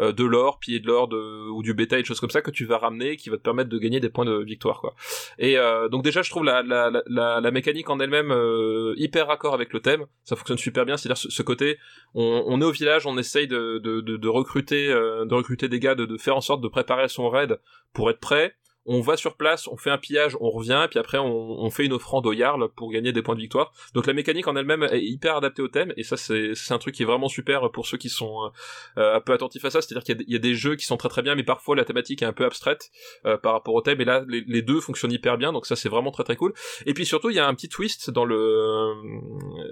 euh, 0.00 0.12
de 0.12 0.24
l'or, 0.24 0.58
piller 0.58 0.80
de 0.80 0.86
l'or 0.86 1.08
de, 1.08 1.48
ou 1.50 1.62
du 1.66 1.74
bétail, 1.74 2.02
des 2.02 2.06
choses 2.06 2.20
comme 2.20 2.30
ça 2.30 2.40
que 2.40 2.50
tu 2.50 2.64
vas 2.64 2.78
ramener, 2.78 3.16
qui 3.16 3.28
va 3.28 3.36
te 3.36 3.42
permettre 3.42 3.68
de 3.68 3.78
gagner 3.78 4.00
des 4.00 4.08
points 4.08 4.24
de 4.24 4.38
victoire 4.42 4.80
quoi. 4.80 4.94
Et 5.38 5.58
euh, 5.58 5.88
donc 5.88 6.04
déjà 6.04 6.22
je 6.22 6.30
trouve 6.30 6.44
la 6.44 6.62
la, 6.62 6.90
la, 7.08 7.50
mécanique 7.50 7.90
en 7.90 7.98
elle-même 8.00 8.30
euh, 8.30 8.94
hyper 8.96 9.26
raccord 9.26 9.54
avec 9.54 9.72
le 9.72 9.80
thème, 9.80 10.06
ça 10.24 10.36
fonctionne 10.36 10.58
super 10.58 10.84
bien, 10.86 10.96
c'est-à-dire 10.96 11.16
ce, 11.16 11.30
ce 11.30 11.42
côté 11.42 11.78
on, 12.14 12.60
est 12.60 12.64
au 12.64 12.70
village, 12.70 13.06
on 13.06 13.18
essaye 13.18 13.48
de, 13.48 13.78
de, 13.78 14.00
de, 14.00 14.16
de 14.16 14.28
recruter, 14.28 14.88
euh, 14.88 15.24
de 15.26 15.34
recruter 15.34 15.68
des 15.68 15.80
gars, 15.80 15.94
de, 15.94 16.06
de 16.06 16.16
faire 16.16 16.36
en 16.36 16.40
sorte 16.40 16.62
de 16.62 16.68
préparer 16.68 17.08
son 17.08 17.28
raid 17.28 17.58
pour 17.92 18.08
être 18.10 18.20
prêt. 18.20 18.54
On 18.86 19.00
va 19.00 19.16
sur 19.16 19.36
place, 19.36 19.66
on 19.68 19.76
fait 19.76 19.90
un 19.90 19.98
pillage, 19.98 20.36
on 20.40 20.50
revient, 20.50 20.86
puis 20.88 20.98
après 20.98 21.18
on, 21.18 21.68
fait 21.70 21.84
une 21.84 21.92
offrande 21.92 22.26
au 22.26 22.32
Jarl 22.32 22.68
pour 22.76 22.90
gagner 22.92 23.12
des 23.12 23.22
points 23.22 23.34
de 23.34 23.40
victoire. 23.40 23.72
Donc 23.94 24.06
la 24.06 24.12
mécanique 24.12 24.46
en 24.46 24.54
elle-même 24.54 24.84
est 24.84 25.02
hyper 25.02 25.36
adaptée 25.36 25.62
au 25.62 25.68
thème, 25.68 25.92
et 25.96 26.04
ça 26.04 26.16
c'est 26.16 26.54
un 26.70 26.78
truc 26.78 26.94
qui 26.94 27.02
est 27.02 27.06
vraiment 27.06 27.28
super 27.28 27.70
pour 27.72 27.86
ceux 27.86 27.98
qui 27.98 28.08
sont 28.08 28.50
euh, 28.96 29.16
un 29.16 29.20
peu 29.20 29.32
attentifs 29.32 29.64
à 29.64 29.70
ça, 29.70 29.80
c'est-à-dire 29.82 30.04
qu'il 30.04 30.24
y, 30.28 30.36
a 30.36 30.38
des 30.38 30.54
jeux 30.54 30.76
qui 30.76 30.86
sont 30.86 30.96
très 30.96 31.08
très 31.08 31.22
bien, 31.22 31.34
mais 31.34 31.42
parfois 31.42 31.74
la 31.74 31.84
thématique 31.84 32.22
est 32.22 32.26
un 32.26 32.32
peu 32.32 32.44
abstraite 32.44 32.90
euh, 33.26 33.36
par 33.36 33.52
rapport 33.52 33.74
au 33.74 33.80
thème, 33.80 34.00
et 34.00 34.04
là 34.04 34.24
les, 34.28 34.62
deux 34.62 34.80
fonctionnent 34.80 35.12
hyper 35.12 35.36
bien, 35.36 35.52
donc 35.52 35.66
ça 35.66 35.76
c'est 35.76 35.88
vraiment 35.88 36.10
très 36.10 36.24
très 36.24 36.36
cool. 36.36 36.54
Et 36.86 36.94
puis 36.94 37.04
surtout 37.04 37.30
il 37.30 37.36
y 37.36 37.40
a 37.40 37.46
un 37.46 37.54
petit 37.54 37.68
twist 37.68 38.10
dans 38.10 38.24
le 38.24 38.94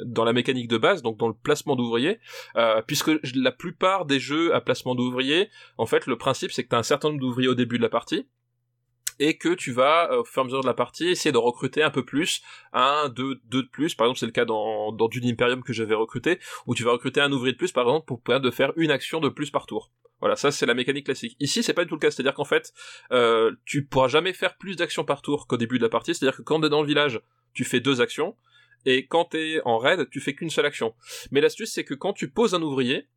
dans 0.05 0.25
la 0.25 0.33
mécanique 0.33 0.69
de 0.69 0.79
base, 0.79 1.03
donc 1.03 1.17
dans 1.19 1.29
le 1.29 1.35
placement 1.35 1.77
d'ouvriers, 1.77 2.19
euh, 2.57 2.83
puisque 2.87 3.11
la 3.35 3.53
plupart 3.53 4.07
des 4.07 4.19
jeux 4.19 4.55
à 4.55 4.61
placement 4.61 4.95
d'ouvriers, 4.95 5.49
en 5.79 5.87
fait 5.87 6.07
le 6.07 6.17
principe 6.17 6.51
c'est 6.51 6.65
que 6.65 6.69
tu 6.69 6.75
un 6.77 6.83
certain 6.83 7.09
nombre 7.09 7.21
d'ouvriers 7.21 7.49
au 7.49 7.55
début 7.55 7.79
de 7.79 7.83
la 7.83 7.89
partie, 7.89 8.27
et 9.19 9.37
que 9.37 9.55
tu 9.55 9.73
vas 9.73 10.19
au 10.19 10.25
fur 10.25 10.41
et 10.41 10.43
à 10.43 10.45
mesure 10.45 10.61
de 10.63 10.67
la 10.67 10.75
partie 10.75 11.09
essayer 11.09 11.33
de 11.33 11.39
recruter 11.39 11.83
un 11.83 11.91
peu 11.91 12.05
plus 12.05 12.43
un 12.73 13.09
deux 13.09 13.41
deux 13.47 13.63
de 13.63 13.69
plus. 13.69 13.95
Par 13.95 14.07
exemple 14.07 14.21
c'est 14.21 14.27
le 14.27 14.33
cas 14.33 14.45
dans 14.45 14.93
dans 14.93 15.09
Dune 15.09 15.27
Imperium 15.29 15.63
que 15.63 15.73
j'avais 15.73 15.95
recruté 15.95 16.39
où 16.67 16.75
tu 16.75 16.85
vas 16.85 16.93
recruter 16.93 17.21
un 17.21 17.31
ouvrier 17.33 17.53
de 17.53 17.59
plus 17.59 17.73
par 17.73 17.85
exemple 17.85 18.07
pour 18.07 18.21
permettre 18.21 18.45
de 18.45 18.51
faire 18.51 18.73
une 18.77 18.91
action 18.91 19.21
de 19.21 19.29
plus 19.29 19.51
par 19.51 19.67
tour. 19.67 19.91
Voilà 20.21 20.37
ça 20.37 20.51
c'est 20.51 20.67
la 20.67 20.75
mécanique 20.75 21.07
classique. 21.07 21.37
Ici 21.41 21.63
c'est 21.63 21.75
pas 21.75 21.85
du 21.85 21.89
tout 21.89 21.97
le 21.97 22.01
cas. 22.01 22.11
C'est 22.11 22.21
à 22.21 22.25
dire 22.25 22.35
qu'en 22.35 22.45
fait 22.45 22.73
euh, 23.13 23.53
tu 23.65 23.85
pourras 23.85 24.09
jamais 24.09 24.33
faire 24.33 24.57
plus 24.57 24.77
d'actions 24.77 25.05
par 25.05 25.23
tour 25.23 25.47
qu'au 25.47 25.57
début 25.57 25.79
de 25.79 25.83
la 25.83 25.91
partie. 25.91 26.15
C'est 26.15 26.25
à 26.25 26.31
dire 26.31 26.37
que 26.37 26.43
quand 26.43 26.61
t'es 26.61 26.69
dans 26.69 26.83
le 26.83 26.89
village 26.89 27.21
tu 27.53 27.65
fais 27.65 27.81
deux 27.81 28.01
actions 28.01 28.37
et 28.87 29.07
quand 29.07 29.27
t'es 29.27 29.61
en 29.65 29.79
raid 29.79 30.09
tu 30.11 30.21
fais 30.21 30.35
qu'une 30.35 30.51
seule 30.51 30.67
action. 30.67 30.95
Mais 31.31 31.41
l'astuce 31.41 31.73
c'est 31.73 31.85
que 31.85 31.95
quand 31.95 32.13
tu 32.13 32.31
poses 32.31 32.55
un 32.55 32.63
ouvrier 32.63 33.09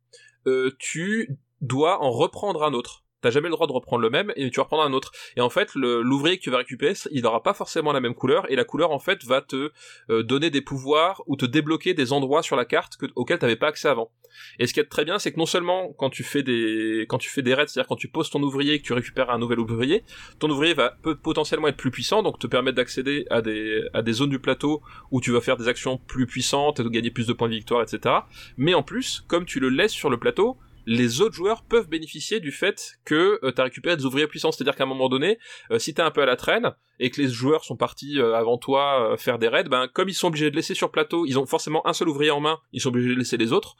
euh, 0.46 0.74
tu 0.78 1.36
dois 1.60 2.02
en 2.02 2.10
reprendre 2.10 2.62
un 2.62 2.72
autre 2.72 3.04
T'as 3.20 3.30
jamais 3.30 3.48
le 3.48 3.54
droit 3.54 3.66
de 3.66 3.72
reprendre 3.72 4.02
le 4.02 4.10
même 4.10 4.32
et 4.36 4.48
tu 4.50 4.56
vas 4.56 4.64
reprendre 4.64 4.84
un 4.84 4.92
autre. 4.92 5.10
Et 5.36 5.40
en 5.40 5.50
fait, 5.50 5.74
l'ouvrier 5.74 6.38
que 6.38 6.42
tu 6.42 6.50
vas 6.50 6.58
récupérer, 6.58 6.94
il 7.10 7.22
n'aura 7.22 7.42
pas 7.42 7.54
forcément 7.54 7.92
la 7.92 8.00
même 8.00 8.14
couleur 8.14 8.50
et 8.50 8.56
la 8.56 8.64
couleur 8.64 8.92
en 8.92 8.98
fait 8.98 9.24
va 9.24 9.40
te 9.40 9.70
euh, 10.10 10.22
donner 10.22 10.50
des 10.50 10.60
pouvoirs 10.60 11.22
ou 11.26 11.36
te 11.36 11.44
débloquer 11.44 11.94
des 11.94 12.12
endroits 12.12 12.42
sur 12.42 12.54
la 12.54 12.64
carte 12.64 12.96
que, 12.96 13.06
auxquels 13.16 13.38
t'avais 13.38 13.56
pas 13.56 13.68
accès 13.68 13.88
avant. 13.88 14.12
Et 14.58 14.66
ce 14.66 14.74
qui 14.74 14.80
est 14.80 14.84
très 14.84 15.04
bien, 15.04 15.18
c'est 15.18 15.32
que 15.32 15.38
non 15.38 15.46
seulement 15.46 15.92
quand 15.94 16.10
tu 16.10 16.22
fais 16.22 16.42
des 16.42 17.06
quand 17.08 17.18
tu 17.18 17.28
fais 17.28 17.42
des 17.42 17.54
raids, 17.54 17.66
c'est-à-dire 17.66 17.88
quand 17.88 17.96
tu 17.96 18.08
poses 18.08 18.30
ton 18.30 18.42
ouvrier 18.42 18.74
et 18.74 18.78
que 18.80 18.86
tu 18.86 18.92
récupères 18.92 19.30
un 19.30 19.38
nouvel 19.38 19.58
ouvrier, 19.58 20.04
ton 20.38 20.48
ouvrier 20.50 20.74
va 20.74 20.96
peut 21.02 21.16
potentiellement 21.16 21.68
être 21.68 21.76
plus 21.76 21.90
puissant, 21.90 22.22
donc 22.22 22.38
te 22.38 22.46
permettre 22.46 22.76
d'accéder 22.76 23.26
à 23.30 23.42
des 23.42 23.82
à 23.94 24.02
des 24.02 24.12
zones 24.12 24.30
du 24.30 24.38
plateau 24.38 24.82
où 25.10 25.20
tu 25.20 25.32
vas 25.32 25.40
faire 25.40 25.56
des 25.56 25.66
actions 25.66 25.98
plus 25.98 26.26
puissantes 26.26 26.80
et 26.80 26.84
de 26.84 26.88
gagner 26.88 27.10
plus 27.10 27.26
de 27.26 27.32
points 27.32 27.48
de 27.48 27.54
victoire, 27.54 27.82
etc. 27.82 28.14
Mais 28.56 28.74
en 28.74 28.82
plus, 28.82 29.24
comme 29.26 29.44
tu 29.44 29.60
le 29.60 29.70
laisses 29.70 29.92
sur 29.92 30.10
le 30.10 30.18
plateau, 30.18 30.56
les 30.88 31.20
autres 31.20 31.34
joueurs 31.34 31.62
peuvent 31.62 31.86
bénéficier 31.86 32.40
du 32.40 32.50
fait 32.50 32.98
que 33.04 33.38
euh, 33.42 33.52
tu 33.52 33.60
as 33.60 33.64
récupéré 33.64 33.94
des 33.94 34.06
ouvriers 34.06 34.26
puissants. 34.26 34.52
C'est-à-dire 34.52 34.74
qu'à 34.74 34.84
un 34.84 34.86
moment 34.86 35.10
donné, 35.10 35.38
euh, 35.70 35.78
si 35.78 35.92
t'es 35.92 36.00
un 36.00 36.10
peu 36.10 36.22
à 36.22 36.26
la 36.26 36.34
traîne 36.34 36.72
et 36.98 37.10
que 37.10 37.20
les 37.20 37.28
joueurs 37.28 37.62
sont 37.62 37.76
partis 37.76 38.18
euh, 38.18 38.34
avant 38.34 38.56
toi 38.56 39.12
euh, 39.12 39.16
faire 39.18 39.38
des 39.38 39.48
raids, 39.48 39.64
ben 39.64 39.86
comme 39.86 40.08
ils 40.08 40.14
sont 40.14 40.28
obligés 40.28 40.50
de 40.50 40.56
laisser 40.56 40.72
sur 40.72 40.90
plateau, 40.90 41.26
ils 41.26 41.38
ont 41.38 41.44
forcément 41.44 41.86
un 41.86 41.92
seul 41.92 42.08
ouvrier 42.08 42.30
en 42.30 42.40
main, 42.40 42.58
ils 42.72 42.80
sont 42.80 42.88
obligés 42.88 43.10
de 43.10 43.18
laisser 43.18 43.36
les 43.36 43.52
autres. 43.52 43.76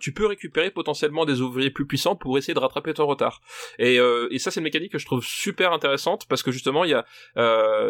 tu 0.00 0.12
peux 0.12 0.26
récupérer 0.26 0.70
potentiellement 0.70 1.24
des 1.24 1.40
ouvriers 1.40 1.70
plus 1.70 1.86
puissants 1.86 2.14
pour 2.14 2.38
essayer 2.38 2.54
de 2.54 2.60
rattraper 2.60 2.94
ton 2.94 3.06
retard. 3.06 3.40
Et, 3.80 3.96
et 3.96 4.38
ça 4.38 4.50
c'est 4.50 4.60
une 4.60 4.64
mécanique 4.64 4.92
que 4.92 4.98
je 4.98 5.06
trouve 5.06 5.24
super 5.24 5.72
intéressante 5.72 6.26
parce 6.28 6.42
que 6.42 6.52
justement 6.52 6.84
il 6.84 6.90
y 6.90 6.94
a, 6.94 7.04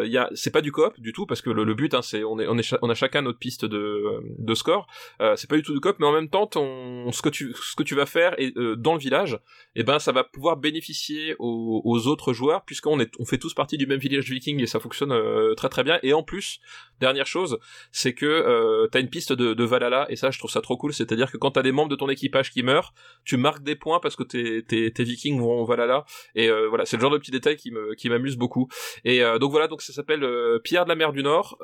il 0.03 0.17
a, 0.17 0.29
c'est 0.33 0.51
pas 0.51 0.61
du 0.61 0.71
coop 0.71 0.99
du 0.99 1.13
tout 1.13 1.25
parce 1.25 1.41
que 1.41 1.51
le, 1.51 1.63
le 1.63 1.73
but 1.75 1.93
hein, 1.93 2.01
c'est 2.01 2.23
on 2.23 2.39
est 2.39 2.47
on 2.47 2.57
est 2.57 2.75
on 2.81 2.89
a 2.89 2.95
chacun 2.95 3.21
notre 3.21 3.39
piste 3.39 3.65
de 3.65 4.21
de 4.37 4.55
score. 4.55 4.87
c'est 5.35 5.49
pas 5.49 5.55
du 5.55 5.63
tout 5.63 5.73
du 5.73 5.79
coop, 5.79 5.97
mais 5.99 6.07
en 6.07 6.13
même 6.13 6.29
temps 6.29 6.47
ton 6.47 7.11
ce 7.11 7.21
que 7.21 7.29
tu 7.29 7.53
ce 7.53 7.75
que 7.75 7.83
tu 7.83 7.95
vas 7.95 8.05
faire 8.05 8.33
et 8.39 8.53
dans 8.77 8.93
le 8.93 8.99
village, 8.99 9.33
et 9.75 9.81
eh 9.81 9.83
ben 9.83 9.99
ça 9.99 10.11
va 10.11 10.23
pouvoir 10.23 10.57
bénéficier 10.57 11.35
aux, 11.39 12.07
autres 12.07 12.33
joueurs 12.33 12.63
puisqu'on 12.65 12.99
est 12.99 13.11
on 13.19 13.25
fait 13.25 13.37
tous 13.37 13.53
partie 13.53 13.77
du 13.77 13.87
même 13.87 13.99
village 13.99 14.29
viking 14.29 14.61
et 14.61 14.67
ça 14.67 14.79
fonctionne 14.79 15.11
euh, 15.11 15.53
très 15.55 15.69
très 15.69 15.83
bien. 15.83 15.99
Et 16.03 16.13
en 16.13 16.23
plus, 16.23 16.59
dernière 16.99 17.25
chose, 17.25 17.59
c'est 17.91 18.13
que 18.13 18.25
euh, 18.25 18.87
t'as 18.91 18.99
une 18.99 19.09
piste 19.09 19.33
de, 19.33 19.53
de, 19.53 19.63
Valhalla 19.63 20.05
et 20.09 20.15
ça 20.15 20.31
je 20.31 20.39
trouve 20.39 20.51
ça 20.51 20.61
trop 20.61 20.77
cool. 20.77 20.93
C'est-à-dire 20.93 21.31
que 21.31 21.37
quand 21.37 21.51
t'as 21.51 21.61
des 21.61 21.71
membres 21.71 21.89
de 21.89 21.95
ton 21.95 22.09
équipage 22.09 22.51
qui 22.51 22.63
meurent, 22.63 22.93
tu 23.25 23.37
marques 23.37 23.63
des 23.63 23.75
points 23.75 23.99
parce 23.99 24.15
que 24.15 24.23
tes, 24.23 24.63
tes, 24.63 24.91
tes 24.91 25.03
vikings 25.03 25.39
vont 25.39 25.61
au 25.61 25.65
Valhalla. 25.65 26.05
Et 26.35 26.49
euh, 26.49 26.67
voilà, 26.69 26.85
c'est 26.85 26.97
le 26.97 27.01
genre 27.01 27.11
de 27.11 27.17
petit 27.17 27.31
détail 27.31 27.55
qui 27.55 27.71
me 27.71 27.93
qui 27.95 28.09
m'amuse 28.09 28.37
beaucoup. 28.37 28.67
Et 29.03 29.23
euh, 29.23 29.39
donc 29.39 29.51
voilà, 29.51 29.67
donc 29.67 29.81
ça 29.81 29.93
s'appelle 29.93 30.23
euh, 30.23 30.59
Pierre 30.59 30.85
de 30.85 30.89
la 30.89 30.95
mer 30.95 31.13
du 31.13 31.23
Nord. 31.23 31.57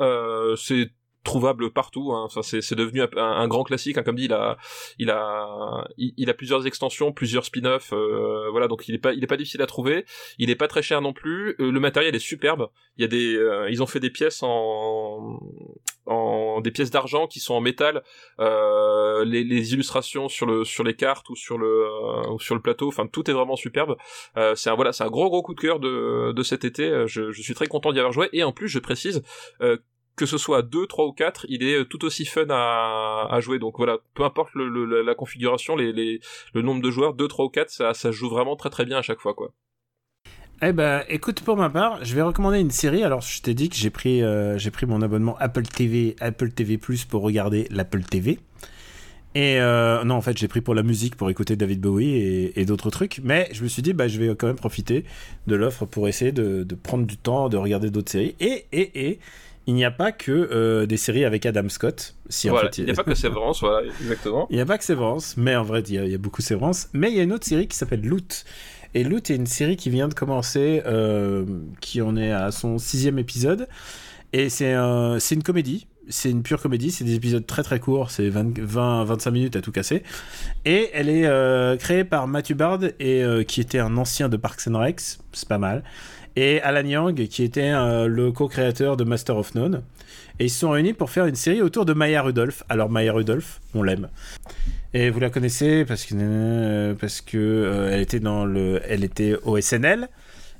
c'est 0.58 0.92
trouvable 1.24 1.72
partout. 1.72 2.12
Hein. 2.14 2.24
Enfin, 2.26 2.42
c'est, 2.42 2.62
c'est 2.62 2.76
devenu 2.76 3.02
un, 3.02 3.10
un, 3.18 3.48
grand 3.48 3.64
classique. 3.64 3.98
Hein. 3.98 4.04
Comme 4.04 4.16
dit, 4.16 4.26
il 4.26 4.34
a, 4.34 4.58
il 4.98 5.10
a, 5.10 5.88
il, 5.98 6.30
a 6.30 6.34
plusieurs 6.34 6.66
extensions, 6.66 7.12
plusieurs 7.12 7.46
spin-offs. 7.46 7.94
Euh, 7.94 8.50
voilà, 8.52 8.68
donc 8.68 8.88
il 8.88 8.96
est 8.96 9.00
pas, 9.00 9.14
il 9.14 9.24
est 9.24 9.28
pas 9.28 9.38
difficile 9.38 9.62
à 9.62 9.68
trouver. 9.68 10.06
Il 10.38 10.50
est 10.50 10.56
pas 10.56 10.68
très 10.68 10.82
cher 10.82 11.02
non 11.02 11.14
plus. 11.14 11.56
Euh, 11.60 11.72
le 11.72 11.80
matériel 11.80 12.16
est 12.16 12.20
superbe. 12.20 12.70
Il 12.98 13.02
y 13.02 13.06
a 13.06 13.08
des, 13.08 13.36
euh, 13.36 13.70
ils 13.70 13.84
ont 13.84 13.88
fait 13.88 14.00
des 14.00 14.10
pièces 14.10 14.44
en, 14.44 15.40
en 16.06 16.62
des 16.62 16.72
pièces 16.72 16.92
d'argent 16.92 17.28
qui 17.28 17.40
sont 17.40 17.54
en 17.54 17.62
métal. 17.62 18.04
Euh, 18.40 19.26
les, 19.26 19.44
les, 19.44 19.74
illustrations 19.74 20.30
sur 20.30 20.46
le, 20.46 20.64
sur 20.64 20.84
les 20.84 20.96
cartes 20.96 21.30
ou 21.30 21.36
sur 21.36 21.58
le, 21.58 21.68
euh, 21.68 22.38
sur 22.40 22.56
le 22.56 22.62
plateau. 22.62 22.88
Enfin, 22.88 23.08
tout 23.08 23.30
est 23.30 23.34
vraiment 23.34 23.56
superbe. 23.56 23.98
c'est 24.56 24.70
un, 24.70 24.76
voilà, 24.76 24.94
c'est 24.94 25.04
un 25.04 25.10
gros 25.10 25.30
gros 25.30 25.42
coup 25.42 25.54
de 25.54 25.60
cœur 25.60 25.80
de, 25.80 26.32
de 26.32 26.44
cet 26.44 26.64
été. 26.64 27.04
Je, 27.08 27.32
je 27.32 27.42
suis 27.42 27.54
très 27.54 27.68
content 27.68 27.92
d'y 27.92 28.00
avoir 28.00 28.14
joué. 28.14 28.30
Et 28.32 28.44
en 28.44 28.54
plus, 28.54 28.70
je 28.70 28.80
précise 28.80 29.22
que 30.20 30.26
ce 30.26 30.38
soit 30.38 30.64
2, 30.64 30.86
3 30.86 31.06
ou 31.06 31.14
4, 31.14 31.46
il 31.48 31.64
est 31.64 31.86
tout 31.86 32.04
aussi 32.04 32.26
fun 32.26 32.48
à, 32.50 33.40
jouer. 33.40 33.58
Donc 33.58 33.78
voilà, 33.78 34.00
peu 34.16 34.24
importe 34.24 34.50
la 34.54 35.16
configuration, 35.16 35.78
le 35.78 36.62
nombre 36.62 36.82
de 36.82 36.92
joueurs, 36.92 37.14
2, 37.14 37.26
3 37.26 37.46
ou 37.46 37.50
4, 37.50 37.94
ça, 37.94 38.12
joue 38.12 38.28
vraiment 38.28 38.58
très 38.58 38.70
très 38.70 38.84
bien 38.84 38.98
à 38.98 39.02
chaque 39.02 39.22
fois. 39.22 39.34
quoi. 39.34 39.54
Eh 40.62 40.74
ben, 40.74 41.06
écoute, 41.08 41.40
pour 41.40 41.56
ma 41.56 41.70
part, 41.70 42.04
je 42.04 42.14
vais 42.16 42.22
recommander 42.22 42.60
une 42.60 42.70
série. 42.70 43.02
Alors, 43.02 43.22
je 43.22 43.42
t'ai 43.42 43.54
dit 43.54 43.70
que 43.70 43.78
j'ai 43.78 43.90
pris, 43.90 44.22
euh, 44.22 44.58
mon 44.88 45.02
abonnement 45.02 45.38
Apple 45.40 45.64
TV, 45.64 46.18
Apple 46.20 46.52
TV 46.52 46.78
Plus 46.78 47.06
pour 47.06 47.22
regarder 47.22 47.70
l'Apple 47.72 48.02
TV. 48.02 48.40
Et 49.36 49.62
euh, 49.62 50.04
non, 50.04 50.16
en 50.16 50.22
fait, 50.22 50.38
j'ai 50.38 50.50
pris 50.50 50.60
pour 50.60 50.76
la 50.76 50.84
musique, 50.84 51.16
pour 51.16 51.30
écouter 51.30 51.56
David 51.56 51.80
Bowie 51.80 52.52
et, 52.54 52.66
d'autres 52.66 52.90
trucs. 52.90 53.22
Mais 53.24 53.48
je 53.54 53.64
me 53.64 53.70
suis 53.70 53.82
dit, 53.82 53.94
bah, 53.94 54.10
je 54.10 54.20
vais 54.20 54.36
quand 54.36 54.48
même 54.48 54.58
profiter 54.58 55.06
de 55.48 55.56
l'offre 55.56 55.86
pour 55.86 56.10
essayer 56.10 56.34
de, 56.34 56.66
prendre 56.84 57.06
du 57.06 57.16
temps, 57.16 57.48
de 57.48 57.56
regarder 57.56 57.90
d'autres 57.90 58.12
séries. 58.12 58.36
Et, 58.42 58.66
et, 58.74 59.08
et, 59.08 59.20
il 59.70 59.76
n'y 59.76 59.86
a 59.86 59.92
pas 59.92 60.12
que 60.12 60.32
euh, 60.32 60.88
des 60.88 60.98
séries 60.98 61.26
avec 61.26 61.46
Adam 61.46 61.70
Scott. 61.70 62.16
Si, 62.28 62.50
voilà, 62.50 62.70
en 62.70 62.72
fait, 62.72 62.80
il 62.80 62.86
n'y 62.86 62.92
a 62.92 62.96
pas 62.96 63.04
que 63.04 63.14
Severance, 63.14 63.60
voilà, 63.60 63.88
exactement. 64.02 64.48
Il 64.50 64.56
n'y 64.56 64.62
a 64.64 64.66
pas 64.66 64.80
que 64.80 64.84
Severance, 64.84 65.38
mais 65.38 65.56
en 65.56 65.64
vrai, 65.64 65.84
il 65.88 65.94
y 65.94 65.98
a, 66.00 66.06
il 66.06 66.12
y 66.12 66.16
a 66.16 66.18
beaucoup 66.18 66.42
Severance. 66.42 66.90
Mais 66.94 67.12
il 67.12 67.18
y 67.18 67.20
a 67.20 67.24
une 67.24 67.34
autre 67.34 67.46
série 67.46 67.68
qui 67.68 67.78
s'appelle 67.78 68.02
Loot. 68.02 68.46
Et 68.96 69.04
Loot 69.04 69.30
est 69.30 69.36
une 69.36 69.46
série 69.46 69.78
qui 69.78 69.92
vient 69.92 70.08
de 70.08 70.16
commencer, 70.16 70.82
euh, 70.88 71.46
qui 71.82 72.02
en 72.02 72.18
est 72.18 72.32
à 72.32 72.50
son 72.50 72.80
sixième 72.80 73.20
épisode. 73.20 73.68
Et 74.34 74.50
c'est 74.50 74.74
une 74.74 75.44
comédie. 75.44 75.86
C'est 76.08 76.32
une 76.32 76.42
pure 76.42 76.60
comédie. 76.60 76.90
C'est 76.90 77.04
des 77.04 77.14
épisodes 77.14 77.46
très 77.46 77.62
très 77.62 77.80
courts. 77.80 78.10
C'est 78.10 78.28
20-25 78.28 79.30
minutes 79.30 79.56
à 79.56 79.62
tout 79.62 79.72
casser. 79.72 80.02
Et 80.66 80.90
elle 80.94 81.10
est 81.10 81.28
euh, 81.28 81.78
créée 81.78 82.06
par 82.06 82.28
Matthew 82.28 82.54
Bard, 82.54 82.80
et, 83.00 83.24
qui 83.48 83.62
était 83.62 83.78
un 83.78 83.98
ancien 83.98 84.30
de 84.30 84.38
Parks 84.38 84.68
and 84.68 84.80
Rec. 84.80 85.00
C'est 85.00 85.48
pas 85.48 85.60
mal 85.60 85.84
et 86.40 86.62
Alan 86.62 86.88
Yang, 86.88 87.28
qui 87.28 87.44
était 87.44 87.72
euh, 87.72 88.08
le 88.08 88.32
co-créateur 88.32 88.96
de 88.98 89.04
Master 89.04 89.38
of 89.38 89.56
None. 89.56 89.82
Et 90.40 90.46
ils 90.46 90.50
se 90.50 90.60
sont 90.60 90.70
réunis 90.70 90.94
pour 90.94 91.10
faire 91.10 91.26
une 91.26 91.36
série 91.36 91.62
autour 91.62 91.86
de 91.86 91.94
Maya 91.94 92.22
Rudolph. 92.22 92.64
Alors 92.70 92.90
Maya 92.90 93.12
Rudolph, 93.12 93.60
on 93.74 93.84
l'aime. 93.84 94.08
Et 94.94 95.10
vous 95.10 95.20
la 95.20 95.30
connaissez 95.30 95.84
parce 95.86 96.06
que 96.06 96.16
euh, 96.18 96.94
parce 96.96 97.20
que 97.22 97.38
euh, 97.38 97.90
elle 97.92 98.02
était 98.02 98.22
dans 98.22 98.46
le, 98.46 98.82
elle 98.88 99.04
était 99.04 99.36
au 99.44 99.60
SNL. 99.60 100.08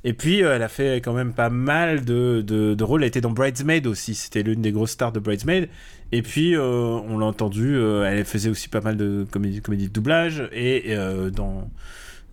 Et 0.04 0.14
puis 0.14 0.42
elle 0.42 0.62
a 0.62 0.68
fait 0.68 0.98
quand 0.98 1.14
même 1.14 1.34
pas 1.34 1.50
mal 1.50 2.04
de, 2.04 2.42
de, 2.46 2.84
rôles. 2.84 3.04
Elle 3.04 3.08
était 3.08 3.22
dans 3.22 3.32
Bridesmaid 3.32 3.88
aussi. 3.88 4.16
C'était 4.16 4.44
l'une 4.44 4.62
des 4.62 4.72
grosses 4.72 4.92
stars 4.92 5.14
de 5.14 5.20
Bridesmaid. 5.20 5.70
Et 6.12 6.22
puis 6.22 6.58
on 6.58 7.18
l'a 7.18 7.26
entendu, 7.26 7.78
elle 8.06 8.26
faisait 8.26 8.50
aussi 8.50 8.70
pas 8.70 8.82
mal 8.82 8.98
de 8.98 9.26
comédies 9.30 9.62
comédie 9.62 9.88
de 9.88 9.94
doublage 9.94 10.50
et 10.52 10.96
dans 11.34 11.70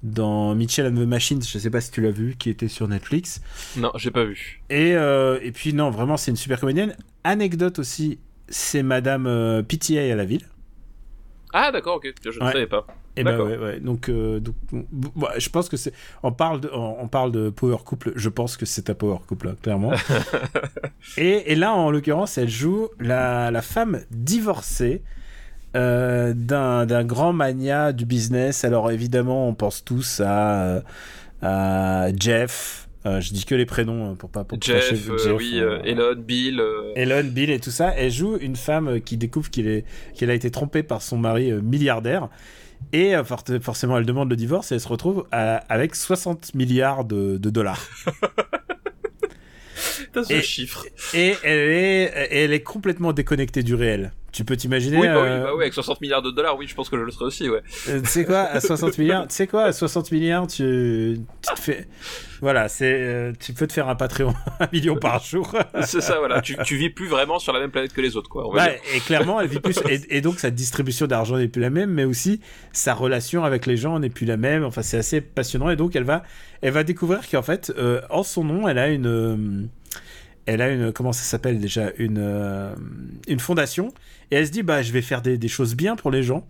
dans 0.02 0.54
Mitchell 0.54 0.86
and 0.86 0.96
the 0.96 1.06
Machines, 1.06 1.42
je 1.42 1.58
sais 1.58 1.70
pas 1.70 1.80
si 1.80 1.90
tu 1.90 2.00
l'as 2.00 2.10
vu, 2.10 2.36
qui 2.38 2.50
était 2.50 2.68
sur 2.68 2.88
Netflix. 2.88 3.40
Non, 3.76 3.90
j'ai 3.96 4.10
pas 4.10 4.24
vu. 4.24 4.62
Et, 4.70 4.94
euh, 4.94 5.38
et 5.42 5.52
puis 5.52 5.72
non, 5.72 5.90
vraiment, 5.90 6.16
c'est 6.16 6.30
une 6.30 6.36
super 6.36 6.60
comédienne. 6.60 6.96
Anecdote 7.24 7.78
aussi, 7.78 8.18
c'est 8.48 8.82
Madame 8.82 9.26
euh, 9.26 9.62
PTA 9.62 10.12
à 10.12 10.14
la 10.14 10.24
ville. 10.24 10.46
Ah 11.52 11.72
d'accord, 11.72 11.96
ok, 11.96 12.12
je 12.22 12.38
ne 12.38 12.44
ouais. 12.44 12.52
savais 12.52 12.66
pas. 12.66 12.86
Et 13.16 13.22
eh 13.22 13.24
ben 13.24 13.40
ouais, 13.40 13.56
ouais. 13.56 13.80
Donc, 13.80 14.10
euh, 14.10 14.40
donc 14.40 14.54
bah, 15.16 15.32
je 15.38 15.48
pense 15.48 15.70
que 15.70 15.78
c'est. 15.78 15.94
On 16.22 16.32
parle 16.32 16.60
de, 16.60 16.70
on, 16.70 17.08
parle 17.08 17.32
de 17.32 17.48
power 17.48 17.78
couple. 17.82 18.12
Je 18.14 18.28
pense 18.28 18.58
que 18.58 18.66
c'est 18.66 18.90
un 18.90 18.94
power 18.94 19.20
couple, 19.26 19.48
hein, 19.48 19.56
clairement. 19.62 19.92
et, 21.16 21.50
et, 21.50 21.54
là, 21.54 21.72
en 21.72 21.90
l'occurrence, 21.90 22.36
elle 22.36 22.50
joue 22.50 22.88
la, 23.00 23.50
la 23.50 23.62
femme 23.62 24.02
divorcée 24.10 25.02
euh, 25.76 26.32
d'un 26.34 27.04
grand 27.04 27.32
mania 27.32 27.92
du 27.92 28.04
business. 28.06 28.64
Alors 28.64 28.90
évidemment, 28.90 29.48
on 29.48 29.54
pense 29.54 29.84
tous 29.84 30.20
à, 30.24 30.62
euh, 30.64 30.80
à 31.42 32.08
Jeff. 32.18 32.88
Euh, 33.04 33.20
je 33.20 33.32
dis 33.32 33.44
que 33.44 33.54
les 33.54 33.66
prénoms 33.66 34.16
pour 34.16 34.30
pas 34.30 34.42
pour 34.42 34.58
Jeff, 34.60 34.88
Jeff 34.90 35.32
oui, 35.36 35.60
Elon, 35.84 36.14
Bill. 36.16 36.60
Elon, 36.96 37.22
Bill 37.24 37.50
et 37.50 37.60
tout 37.60 37.70
ça. 37.70 37.94
Elle 37.96 38.10
joue 38.10 38.36
une 38.38 38.56
femme 38.56 39.00
qui 39.00 39.16
découvre 39.16 39.48
qu'elle 39.50 39.84
a 40.30 40.34
été 40.34 40.50
trompée 40.50 40.82
par 40.82 41.02
son 41.02 41.16
mari 41.18 41.52
milliardaire. 41.52 42.28
Et 42.92 43.14
forcément, 43.62 43.96
elle 43.96 44.06
demande 44.06 44.28
le 44.28 44.36
divorce 44.36 44.72
et 44.72 44.74
elle 44.74 44.80
se 44.80 44.88
retrouve 44.88 45.24
à, 45.30 45.56
avec 45.68 45.94
60 45.94 46.54
milliards 46.54 47.04
de, 47.04 47.36
de 47.36 47.50
dollars. 47.50 47.86
Putain, 49.98 50.24
ce 50.24 50.32
Et- 50.34 50.42
chiffre. 50.42 50.84
Et 51.14 51.34
elle 51.44 51.70
est, 51.70 52.28
elle 52.30 52.52
est 52.52 52.62
complètement 52.62 53.12
déconnectée 53.12 53.62
du 53.62 53.74
réel. 53.74 54.12
Tu 54.32 54.44
peux 54.44 54.56
t'imaginer. 54.56 54.98
Oui, 54.98 55.06
bah 55.06 55.14
oui, 55.22 55.28
euh, 55.28 55.44
bah 55.44 55.50
oui, 55.54 55.62
avec 55.62 55.72
60 55.72 56.00
milliards 56.02 56.20
de 56.20 56.30
dollars, 56.30 56.58
oui, 56.58 56.66
je 56.66 56.74
pense 56.74 56.90
que 56.90 56.98
je 56.98 57.02
le 57.02 57.10
serais 57.10 57.24
aussi, 57.24 57.48
ouais. 57.48 57.62
euh, 57.88 58.00
tu 58.02 58.06
sais 58.06 58.24
quoi, 58.26 58.40
à 58.40 58.60
60 58.60 58.98
milliards, 58.98 59.26
tu 59.28 59.34
sais 59.34 59.46
quoi, 59.46 59.64
à 59.64 59.72
60 59.72 60.12
milliards, 60.12 60.46
tu, 60.46 61.18
tu 61.40 61.54
te 61.54 61.58
fais, 61.58 61.86
voilà, 62.42 62.68
c'est, 62.68 62.92
euh, 62.98 63.32
tu 63.40 63.54
peux 63.54 63.66
te 63.66 63.72
faire 63.72 63.88
un 63.88 63.94
Patreon, 63.94 64.34
un 64.60 64.68
million 64.74 64.96
par 64.96 65.24
jour. 65.24 65.56
C'est 65.82 66.02
ça, 66.02 66.18
voilà. 66.18 66.42
Tu, 66.42 66.54
tu 66.64 66.76
vis 66.76 66.90
plus 66.90 67.06
vraiment 67.08 67.38
sur 67.38 67.54
la 67.54 67.60
même 67.60 67.70
planète 67.70 67.94
que 67.94 68.00
les 68.02 68.14
autres, 68.18 68.28
quoi. 68.28 68.46
On 68.46 68.52
va 68.52 68.64
Ouais, 68.66 68.70
dire. 68.72 68.96
et 68.96 69.00
clairement, 69.00 69.40
elle 69.40 69.48
vit 69.48 69.60
plus. 69.60 69.78
Et, 69.88 70.18
et 70.18 70.20
donc, 70.20 70.38
sa 70.38 70.50
distribution 70.50 71.06
d'argent 71.06 71.38
n'est 71.38 71.48
plus 71.48 71.62
la 71.62 71.70
même, 71.70 71.90
mais 71.90 72.04
aussi 72.04 72.40
sa 72.74 72.92
relation 72.92 73.42
avec 73.42 73.64
les 73.64 73.78
gens 73.78 73.98
n'est 73.98 74.10
plus 74.10 74.26
la 74.26 74.36
même. 74.36 74.64
Enfin, 74.64 74.82
c'est 74.82 74.98
assez 74.98 75.22
passionnant. 75.22 75.70
Et 75.70 75.76
donc, 75.76 75.96
elle 75.96 76.04
va, 76.04 76.24
elle 76.60 76.72
va 76.72 76.84
découvrir 76.84 77.20
qu'en 77.30 77.42
fait, 77.42 77.72
euh, 77.78 78.02
en 78.10 78.22
son 78.22 78.44
nom, 78.44 78.68
elle 78.68 78.78
a 78.78 78.88
une. 78.88 79.06
euh, 79.06 79.62
elle 80.44 80.60
a 80.60 80.68
une. 80.70 80.92
Comment 80.92 81.12
ça 81.14 81.22
s'appelle 81.22 81.58
déjà 81.58 81.90
Une, 81.96 82.74
une 83.28 83.40
fondation. 83.40 83.94
Et 84.30 84.36
elle 84.36 84.46
se 84.46 84.52
dit, 84.52 84.62
bah, 84.62 84.82
je 84.82 84.92
vais 84.92 85.02
faire 85.02 85.22
des, 85.22 85.38
des 85.38 85.48
choses 85.48 85.74
bien 85.76 85.96
pour 85.96 86.10
les 86.10 86.22
gens. 86.22 86.46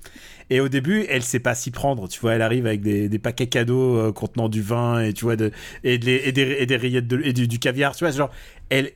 Et 0.51 0.61
au 0.61 0.69
début, 0.69 1.05
elle 1.09 1.23
sait 1.23 1.41
pas 1.41 1.55
s'y 1.55 1.71
prendre. 1.71 2.09
Tu 2.09 2.21
vois, 2.21 2.35
elle 2.35 2.43
arrive 2.43 2.67
avec 2.67 2.81
des, 2.83 3.09
des 3.09 3.19
paquets 3.19 3.49
cadeaux 3.49 3.97
euh, 3.99 4.13
contenant 4.13 4.49
du 4.49 4.63
vin 4.63 5.01
et 5.03 5.13
tu 5.13 5.25
vois, 5.25 5.37
de, 5.37 5.51
et, 5.85 5.99
de 5.99 6.09
et 6.11 6.33
des, 6.33 6.43
et 6.61 6.67
des 6.67 6.77
rillettes 6.77 7.09
de, 7.09 7.21
et 7.25 7.33
du, 7.33 7.49
du 7.49 7.59
caviar. 7.59 7.95
Tu 7.97 8.05
vois, 8.05 8.13
genre, 8.13 8.31
elle. 8.71 8.93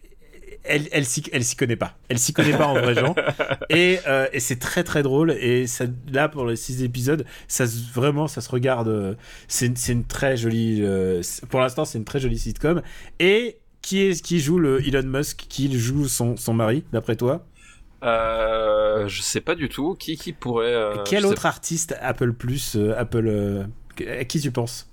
Elle, 0.62 0.88
elle, 0.92 1.06
s'y, 1.06 1.22
elle 1.32 1.42
s'y 1.42 1.56
connaît 1.56 1.76
pas. 1.76 1.96
Elle 2.10 2.18
s'y 2.18 2.34
connaît 2.34 2.52
pas 2.54 2.66
en 2.66 2.78
vrai 2.78 2.94
gens. 2.94 3.18
Et, 3.70 4.00
euh, 4.06 4.26
et 4.32 4.40
c'est 4.40 4.58
très 4.58 4.84
très 4.84 5.02
drôle. 5.02 5.30
Et 5.32 5.66
ça, 5.66 5.86
là, 6.12 6.28
pour 6.28 6.44
les 6.44 6.56
six 6.56 6.82
épisodes, 6.82 7.24
ça 7.48 7.66
se- 7.66 7.90
vraiment, 7.94 8.28
ça 8.28 8.40
se 8.40 8.50
regarde. 8.50 8.88
euh, 8.88 9.14
C'est 9.48 9.66
une, 9.66 9.76
une 9.88 10.04
très 10.04 10.36
jolie. 10.36 10.80
euh, 10.82 11.22
pour 11.48 11.60
l'instant, 11.60 11.84
c'est 11.86 11.98
une 11.98 12.04
très 12.04 12.20
jolie 12.20 12.38
sitcom. 12.38 12.82
Et 13.20 13.56
qui 13.80 14.00
est 14.02 14.20
qui 14.22 14.38
joue 14.40 14.58
le 14.58 14.86
Elon 14.86 15.04
Musk 15.06 15.46
Qui 15.48 15.72
joue 15.78 16.08
son, 16.08 16.36
son 16.36 16.52
mari, 16.52 16.84
d'après 16.92 17.16
toi? 17.16 17.46
Euh, 18.02 19.08
je 19.08 19.22
sais 19.22 19.40
pas 19.40 19.54
du 19.54 19.68
tout. 19.68 19.94
Qui, 19.94 20.16
qui 20.16 20.32
pourrait. 20.32 20.74
euh, 20.74 21.02
Quel 21.04 21.26
autre 21.26 21.46
artiste 21.46 21.94
Apple 22.00 22.32
Plus, 22.32 22.76
euh, 22.76 22.94
Apple. 22.98 23.26
euh, 23.26 23.64
à 24.20 24.24
qui 24.24 24.40
tu 24.40 24.50
penses? 24.50 24.88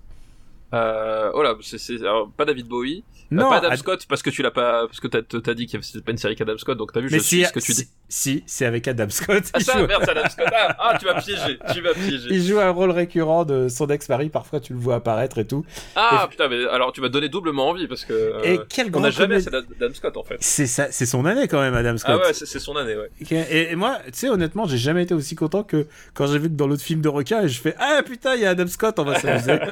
Euh, 0.73 1.31
oh 1.33 1.41
là, 1.43 1.55
c'est, 1.61 1.97
pas 2.35 2.45
David 2.45 2.67
Bowie. 2.67 3.03
Euh, 3.31 3.35
Non, 3.35 3.49
pas 3.49 3.57
Adam 3.57 3.69
Ad- 3.71 3.77
Scott 3.77 4.05
parce 4.07 4.21
que 4.21 4.29
tu 4.29 4.41
l'as 4.41 4.51
pas, 4.51 4.87
parce 4.87 4.99
que 5.01 5.07
t'as, 5.07 5.21
t'as 5.21 5.53
dit 5.53 5.67
que 5.67 5.81
c'était 5.81 6.01
pas 6.01 6.11
une 6.11 6.17
série 6.17 6.35
qu'Adam 6.35 6.57
Scott, 6.57 6.77
donc 6.77 6.93
t'as 6.93 7.01
vu, 7.01 7.09
mais 7.11 7.17
je 7.17 7.23
si, 7.23 7.35
suis 7.37 7.45
ce 7.45 7.51
que 7.51 7.59
tu 7.59 7.73
dis. 7.73 7.87
si, 8.07 8.43
c'est 8.47 8.65
avec 8.65 8.87
Adam 8.87 9.09
Scott. 9.09 9.43
Ah 9.53 9.57
il, 9.59 9.65
ça, 9.65 9.77
joue, 9.79 9.85
merde, 9.87 10.01
c'est 10.05 10.11
Adam 10.11 10.29
Scott. 10.29 10.45
Ah, 10.53 10.75
ah, 10.79 10.97
tu 10.97 11.05
vas 11.05 11.15
piéger, 11.21 11.59
tu 11.73 11.81
vas 11.81 11.93
piéger. 11.93 12.27
il 12.31 12.41
joue 12.43 12.59
un 12.59 12.69
rôle 12.69 12.91
récurrent 12.91 13.43
de 13.43 13.67
son 13.67 13.87
ex-mari. 13.87 14.29
Parfois, 14.29 14.59
tu 14.61 14.73
le 14.73 14.79
vois 14.79 14.95
apparaître 14.95 15.37
et 15.39 15.45
tout. 15.45 15.65
Ah 15.95 16.23
Et- 16.25 16.29
putain, 16.29 16.47
mais 16.47 16.65
alors 16.67 16.93
tu 16.93 17.01
m'as 17.01 17.09
donné 17.09 17.27
doublement 17.29 17.67
envie 17.69 17.87
parce 17.87 18.05
que. 18.05 18.13
euh, 18.13 18.41
et 18.43 18.59
quel 18.69 18.87
on 18.87 18.91
grand 18.91 19.01
n'a 19.01 19.09
jamais 19.09 19.39
comédien- 19.39 19.61
c'est 19.77 19.83
Adam 19.83 19.93
Scott 19.93 20.17
en 20.17 20.23
fait. 20.23 20.37
C'est 20.39 20.67
ça, 20.67 20.87
c'est 20.91 21.05
son 21.05 21.25
année 21.25 21.47
quand 21.49 21.59
même, 21.59 21.73
Adam 21.73 21.97
Scott. 21.97 22.21
Ah 22.23 22.27
ouais, 22.27 22.33
c'est, 22.33 22.59
son 22.59 22.75
année, 22.77 22.95
ouais. 22.95 23.09
Et 23.51 23.75
moi, 23.75 23.97
tu 24.05 24.11
sais, 24.13 24.29
honnêtement, 24.29 24.65
j'ai 24.67 24.77
jamais 24.77 25.03
été 25.03 25.13
aussi 25.13 25.35
content 25.35 25.63
que 25.63 25.85
quand 26.13 26.27
j'ai 26.27 26.39
vu 26.39 26.49
que 26.49 26.55
dans 26.55 26.67
l'autre 26.67 26.83
film 26.83 27.01
de 27.01 27.09
requin, 27.09 27.41
et 27.43 27.49
je 27.49 27.59
fais 27.59 27.75
Ah 27.77 28.01
putain, 28.05 28.35
il 28.35 28.41
y 28.41 28.45
a 28.45 28.51
Adam 28.51 28.67
Scott, 28.67 28.97
on 28.99 29.03
va 29.03 29.19
s'amuser. 29.19 29.59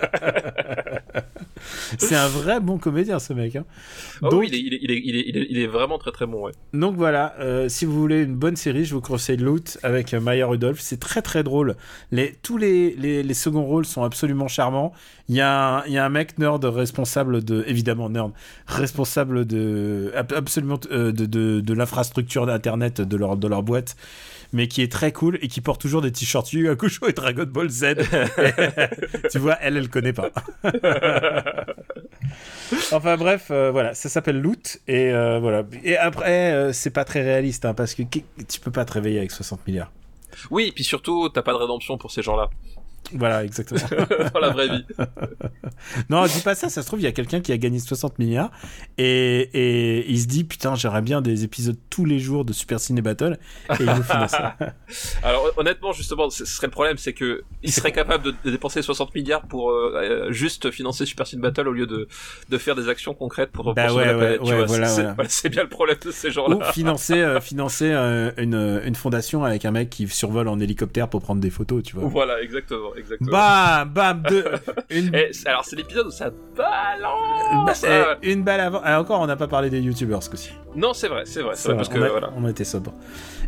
c'est 1.97 2.15
un 2.15 2.27
vrai 2.27 2.59
bon 2.59 2.77
comédien, 2.77 3.19
ce 3.19 3.33
mec. 3.33 3.55
hein. 3.55 3.65
Oh 4.21 4.29
donc, 4.29 4.41
oui, 4.41 4.49
il 4.51 4.55
est, 4.55 4.59
il, 4.59 4.73
est, 4.73 4.79
il, 4.81 4.91
est, 4.91 5.01
il, 5.05 5.15
est, 5.15 5.23
il 5.27 5.37
est- 5.37 5.47
il 5.49 5.57
est 5.59 5.67
vraiment 5.67 5.97
très 5.97 6.11
très 6.11 6.25
bon, 6.25 6.45
ouais. 6.45 6.51
donc 6.73 6.95
voilà, 6.95 7.35
euh, 7.39 7.69
si 7.69 7.85
vous 7.85 7.99
voulez 7.99 8.23
une 8.23 8.35
bonne 8.35 8.55
série, 8.55 8.85
je 8.85 8.93
vous 8.93 9.01
conseille 9.01 9.37
Loot 9.37 9.77
avec 9.83 10.13
euh, 10.13 10.19
Maya 10.19 10.47
Rudolph. 10.47 10.79
C'est 10.79 10.99
très 10.99 11.21
très 11.21 11.43
drôle. 11.43 11.75
Les, 12.11 12.35
tous 12.41 12.57
les, 12.57 12.91
les, 12.95 13.23
les 13.23 13.33
seconds 13.33 13.65
rôles 13.65 13.85
sont 13.85 14.03
absolument 14.03 14.47
charmants. 14.47 14.93
Il 15.27 15.35
y, 15.35 15.41
a 15.41 15.77
un, 15.79 15.85
il 15.85 15.91
y 15.93 15.97
a 15.97 16.05
un 16.05 16.09
mec 16.09 16.37
nerd 16.37 16.63
responsable 16.65 17.43
de, 17.43 17.63
évidemment 17.67 18.09
nerd, 18.09 18.31
responsable 18.67 19.45
de 19.47 20.11
ab- 20.15 20.33
absolument 20.33 20.79
euh, 20.91 21.11
de, 21.11 21.25
de, 21.25 21.61
de 21.61 21.73
l'infrastructure 21.73 22.45
d'internet 22.45 23.01
de 23.01 23.17
leur, 23.17 23.35
de 23.35 23.47
leur 23.47 23.63
boîte, 23.63 23.95
mais 24.53 24.67
qui 24.67 24.83
est 24.83 24.91
très 24.91 25.11
cool 25.11 25.39
et 25.41 25.47
qui 25.47 25.61
porte 25.61 25.81
toujours 25.81 26.03
des 26.03 26.11
t-shirts 26.11 26.53
Yu 26.53 26.69
et 26.69 27.13
Dragon 27.13 27.45
Ball 27.47 27.69
Z. 27.69 27.95
tu 29.31 29.39
vois, 29.39 29.57
elle, 29.61 29.77
elle 29.77 29.89
connaît 29.89 30.13
pas. 30.13 30.29
enfin 32.91 33.17
bref, 33.17 33.47
euh, 33.51 33.71
voilà, 33.71 33.93
ça 33.93 34.09
s'appelle 34.09 34.39
Loot 34.39 34.79
et 34.87 35.11
euh, 35.11 35.39
voilà. 35.39 35.63
Et 35.83 35.97
après, 35.97 36.53
euh, 36.53 36.71
c'est 36.73 36.91
pas 36.91 37.03
très 37.03 37.23
réaliste 37.23 37.65
hein, 37.65 37.73
parce 37.73 37.95
que 37.95 38.03
tu 38.03 38.59
peux 38.59 38.71
pas 38.71 38.85
te 38.85 38.93
réveiller 38.93 39.17
avec 39.19 39.31
60 39.31 39.65
milliards. 39.67 39.91
Oui, 40.51 40.65
et 40.67 40.71
puis 40.71 40.83
surtout, 40.83 41.29
t'as 41.29 41.41
pas 41.41 41.53
de 41.53 41.57
rédemption 41.57 41.97
pour 41.97 42.11
ces 42.11 42.21
gens-là 42.21 42.49
Voilà, 43.13 43.43
exactement. 43.43 43.79
dans 44.33 44.39
la 44.39 44.49
vraie 44.49 44.67
vie. 44.67 44.85
non, 46.09 46.25
dis 46.25 46.41
pas 46.41 46.55
ça, 46.55 46.69
ça 46.69 46.81
se 46.81 46.87
trouve, 46.87 46.99
il 46.99 47.03
y 47.03 47.07
a 47.07 47.11
quelqu'un 47.11 47.41
qui 47.41 47.51
a 47.51 47.57
gagné 47.57 47.79
60 47.79 48.19
milliards 48.19 48.51
et, 48.97 49.49
et 49.53 50.09
il 50.09 50.19
se 50.19 50.27
dit 50.27 50.43
putain, 50.43 50.75
j'aimerais 50.75 51.01
bien 51.01 51.21
des 51.21 51.43
épisodes 51.43 51.77
tous 51.89 52.05
les 52.05 52.19
jours 52.19 52.45
de 52.45 52.53
Super 52.53 52.79
Ciné 52.79 53.01
Battle 53.01 53.37
et 53.71 53.75
il 53.83 53.85
nous 53.85 54.03
finance 54.03 54.31
ça. 54.31 54.55
Alors 55.23 55.47
honnêtement, 55.57 55.91
justement, 55.91 56.29
ce 56.29 56.45
serait 56.45 56.67
le 56.67 56.71
problème, 56.71 56.97
c'est 56.97 57.13
que 57.13 57.43
il 57.63 57.71
serait 57.71 57.91
capable 57.91 58.23
de, 58.43 58.51
dépenser 58.51 58.81
60 58.81 59.13
milliards 59.15 59.43
pour 59.47 59.71
euh, 59.71 59.93
euh, 59.95 60.31
juste 60.31 60.71
financer 60.71 61.05
Super 61.05 61.27
Sin 61.27 61.39
Battle 61.39 61.67
au 61.67 61.73
lieu 61.73 61.85
de, 61.87 62.07
de 62.49 62.57
faire 62.57 62.75
des 62.75 62.89
actions 62.89 63.13
concrètes 63.13 63.51
pour, 63.51 63.73
Bah 63.73 63.93
ouais, 63.93 64.05
la 64.05 64.13
planète. 64.15 64.41
ouais, 64.41 64.53
ouais, 64.53 64.65
voilà, 64.65 64.87
c'est, 64.87 65.03
voilà. 65.03 65.49
bien 65.49 65.63
le 65.63 65.69
problème 65.69 65.97
de 66.03 66.11
ces 66.11 66.29
Ou 66.29 66.31
gens-là. 66.31 66.71
financer, 66.71 67.13
euh, 67.21 67.39
financer 67.41 67.91
euh, 67.91 68.31
une, 68.37 68.81
une 68.85 68.95
fondation 68.95 69.43
avec 69.43 69.65
un 69.65 69.71
mec 69.71 69.89
qui 69.89 70.07
survole 70.07 70.47
en 70.47 70.59
hélicoptère 70.59 71.09
pour 71.09 71.21
prendre 71.21 71.41
des 71.41 71.49
photos, 71.49 71.83
tu 71.83 71.95
vois. 71.95 72.07
Voilà, 72.07 72.41
exactement, 72.41 72.94
exactement. 72.97 73.31
Bam, 73.31 73.89
bam, 73.89 74.23
deux, 74.29 74.45
une, 74.89 75.13
Et 75.15 75.29
c'est- 75.33 75.47
alors 75.49 75.63
c'est 75.65 75.75
l'épisode 75.75 76.07
où 76.07 76.11
ça 76.11 76.29
bah, 76.57 76.63
balance. 76.99 77.83
eh, 77.85 77.87
Ah, 77.89 78.17
une 78.23 78.43
balle 78.43 78.59
avant. 78.61 78.81
Ah, 78.83 78.99
encore, 78.99 79.19
on 79.21 79.27
n'a 79.27 79.35
pas 79.35 79.47
parlé 79.47 79.69
des 79.69 79.79
youtubeurs 79.81 80.23
ce 80.23 80.29
coup-ci. 80.29 80.51
Non, 80.75 80.93
c'est 80.93 81.07
vrai, 81.07 81.23
c'est 81.25 81.41
vrai, 81.41 81.53
c'est 81.55 81.69
vrai 81.69 81.73
va, 81.75 81.77
parce 81.83 81.89
que 81.89 81.99
on, 81.99 82.03
a, 82.03 82.09
voilà. 82.09 82.29
on 82.35 82.47
été 82.47 82.63
sobre. 82.65 82.93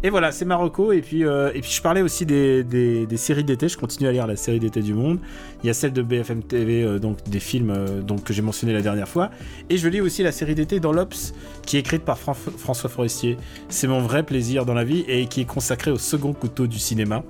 Et 0.03 0.09
voilà, 0.09 0.31
c'est 0.31 0.45
Marocco. 0.45 0.91
Et 0.91 1.01
puis, 1.01 1.25
euh, 1.25 1.49
et 1.53 1.61
puis 1.61 1.71
je 1.71 1.81
parlais 1.81 2.01
aussi 2.01 2.25
des, 2.25 2.63
des, 2.63 3.05
des 3.05 3.17
séries 3.17 3.43
d'été. 3.43 3.67
Je 3.67 3.77
continue 3.77 4.07
à 4.07 4.11
lire 4.11 4.27
la 4.27 4.35
série 4.35 4.59
d'été 4.59 4.81
du 4.81 4.93
monde. 4.93 5.19
Il 5.63 5.67
y 5.67 5.69
a 5.69 5.73
celle 5.73 5.91
de 5.91 6.01
BFM 6.01 6.43
TV, 6.43 6.83
euh, 6.83 6.99
donc 6.99 7.17
des 7.27 7.39
films 7.39 7.71
euh, 7.71 8.01
donc, 8.01 8.23
que 8.23 8.31
j'ai 8.33 8.41
mentionné 8.43 8.73
la 8.73 8.81
dernière 8.81 9.07
fois. 9.07 9.29
Et 9.69 9.77
je 9.77 9.87
lis 9.89 9.99
aussi 10.01 10.23
la 10.23 10.31
série 10.31 10.55
d'été 10.55 10.79
dans 10.79 10.93
l'Obs, 10.93 11.33
qui 11.65 11.77
est 11.77 11.79
écrite 11.81 12.03
par 12.05 12.17
Fran- 12.17 12.33
François 12.35 12.89
Forestier. 12.89 13.37
C'est 13.69 13.87
mon 13.87 13.99
vrai 14.01 14.23
plaisir 14.23 14.65
dans 14.65 14.75
la 14.75 14.83
vie 14.83 15.03
et 15.07 15.25
qui 15.25 15.41
est 15.41 15.45
consacré 15.45 15.91
au 15.91 15.97
second 15.97 16.31
couteau 16.33 16.67
du 16.67 16.77
cinéma. 16.79 17.23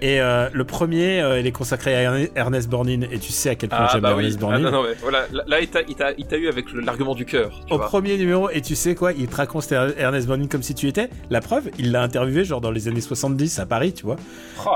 Et 0.00 0.20
euh, 0.20 0.48
le 0.52 0.64
premier, 0.64 1.20
euh, 1.20 1.40
il 1.40 1.46
est 1.46 1.52
consacré 1.52 1.94
à 1.94 2.02
Erne- 2.02 2.28
Ernest 2.36 2.68
Borgnine. 2.68 3.06
Et 3.10 3.18
tu 3.18 3.32
sais 3.32 3.50
à 3.50 3.54
quel 3.54 3.68
point 3.70 3.78
Ah 3.82 3.88
j'aime 3.92 4.00
bah 4.02 4.14
oui. 4.16 4.24
Ernest 4.24 4.38
Ah, 4.42 4.58
non 4.58 4.70
non 4.70 4.82
mais 4.84 4.94
voilà, 5.02 5.26
là 5.46 5.60
il 5.60 5.68
t'a 5.68 6.38
eu 6.38 6.48
avec 6.48 6.66
l'argument 6.72 7.14
du 7.14 7.24
cœur. 7.24 7.60
au 7.70 7.76
vois. 7.76 7.86
premier 7.86 8.16
numéro, 8.16 8.48
et 8.50 8.60
tu 8.60 8.74
sais 8.76 8.94
quoi, 8.94 9.12
il 9.12 9.26
te 9.26 9.36
raconte 9.36 9.70
Ernest 9.72 10.26
Borgnine 10.28 10.48
comme 10.48 10.62
si 10.62 10.74
tu 10.74 10.86
étais. 10.88 11.08
La 11.30 11.40
preuve, 11.40 11.70
il 11.78 11.90
l'a 11.92 12.02
interviewé 12.02 12.44
genre 12.44 12.60
dans 12.60 12.70
les 12.70 12.86
années 12.88 13.00
70 13.00 13.58
à 13.58 13.66
Paris, 13.66 13.92
tu 13.92 14.04
vois. 14.04 14.16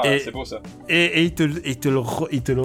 Et- 0.04 0.18
c'est 0.18 0.30
beau 0.32 0.44
ça. 0.44 0.60
Et, 0.88 1.04
et 1.04 1.22
il 1.22 1.34
te, 1.34 1.44
il 1.64 1.76
te 1.78 1.88
le, 1.88 1.98
re- 1.98 2.28
il 2.32 2.42
te 2.42 2.52
le- 2.52 2.62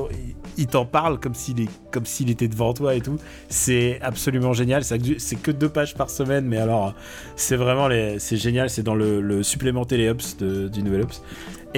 il 0.59 0.65
t'en 0.65 0.85
parle 0.85 1.19
comme 1.19 1.35
s'il 1.35 1.61
est, 1.61 1.69
comme 1.91 2.05
s'il 2.07 2.31
était 2.31 2.47
devant 2.47 2.73
toi 2.73 2.95
et 2.95 3.01
tout. 3.01 3.17
C'est 3.47 3.99
absolument 4.01 4.53
génial. 4.53 4.83
C'est 4.83 4.97
que, 5.39 5.51
deux 5.51 5.69
pages 5.69 5.93
par 5.93 6.09
semaine, 6.09 6.45
mais 6.45 6.57
alors 6.57 6.95
c'est 7.35 7.55
vraiment 7.57 7.87
les, 7.87 8.17
c'est 8.17 8.37
génial. 8.37 8.69
C'est 8.71 8.81
dans 8.81 8.95
le, 8.95 9.21
le 9.21 9.43
supplément 9.43 9.85
Téléops 9.85 10.37
du 10.39 10.81
Nouvel 10.81 11.01
Ops. 11.01 11.21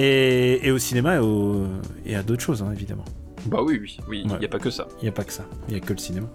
Et, 0.02 0.66
et 0.66 0.70
au 0.70 0.78
cinéma 0.78 1.16
et, 1.16 1.18
au- 1.18 1.66
et 2.06 2.14
à 2.16 2.22
d'autres 2.22 2.42
choses, 2.42 2.62
hein, 2.62 2.70
évidemment. 2.72 3.04
Bah 3.46 3.58
oui 3.62 3.78
oui 3.80 3.96
oui, 4.08 4.22
il 4.24 4.30
Ouais. 4.32 4.38
y 4.40 4.44
a 4.44 4.48
pas 4.48 4.58
que 4.58 4.70
ça. 4.70 4.86
Il 5.00 5.04
n'y 5.04 5.08
a 5.08 5.12
pas 5.12 5.24
que 5.24 5.32
ça, 5.32 5.44
il 5.68 5.74
n'y 5.74 5.80
a 5.80 5.84
que 5.84 5.92
le 5.92 5.98
cinéma. 5.98 6.26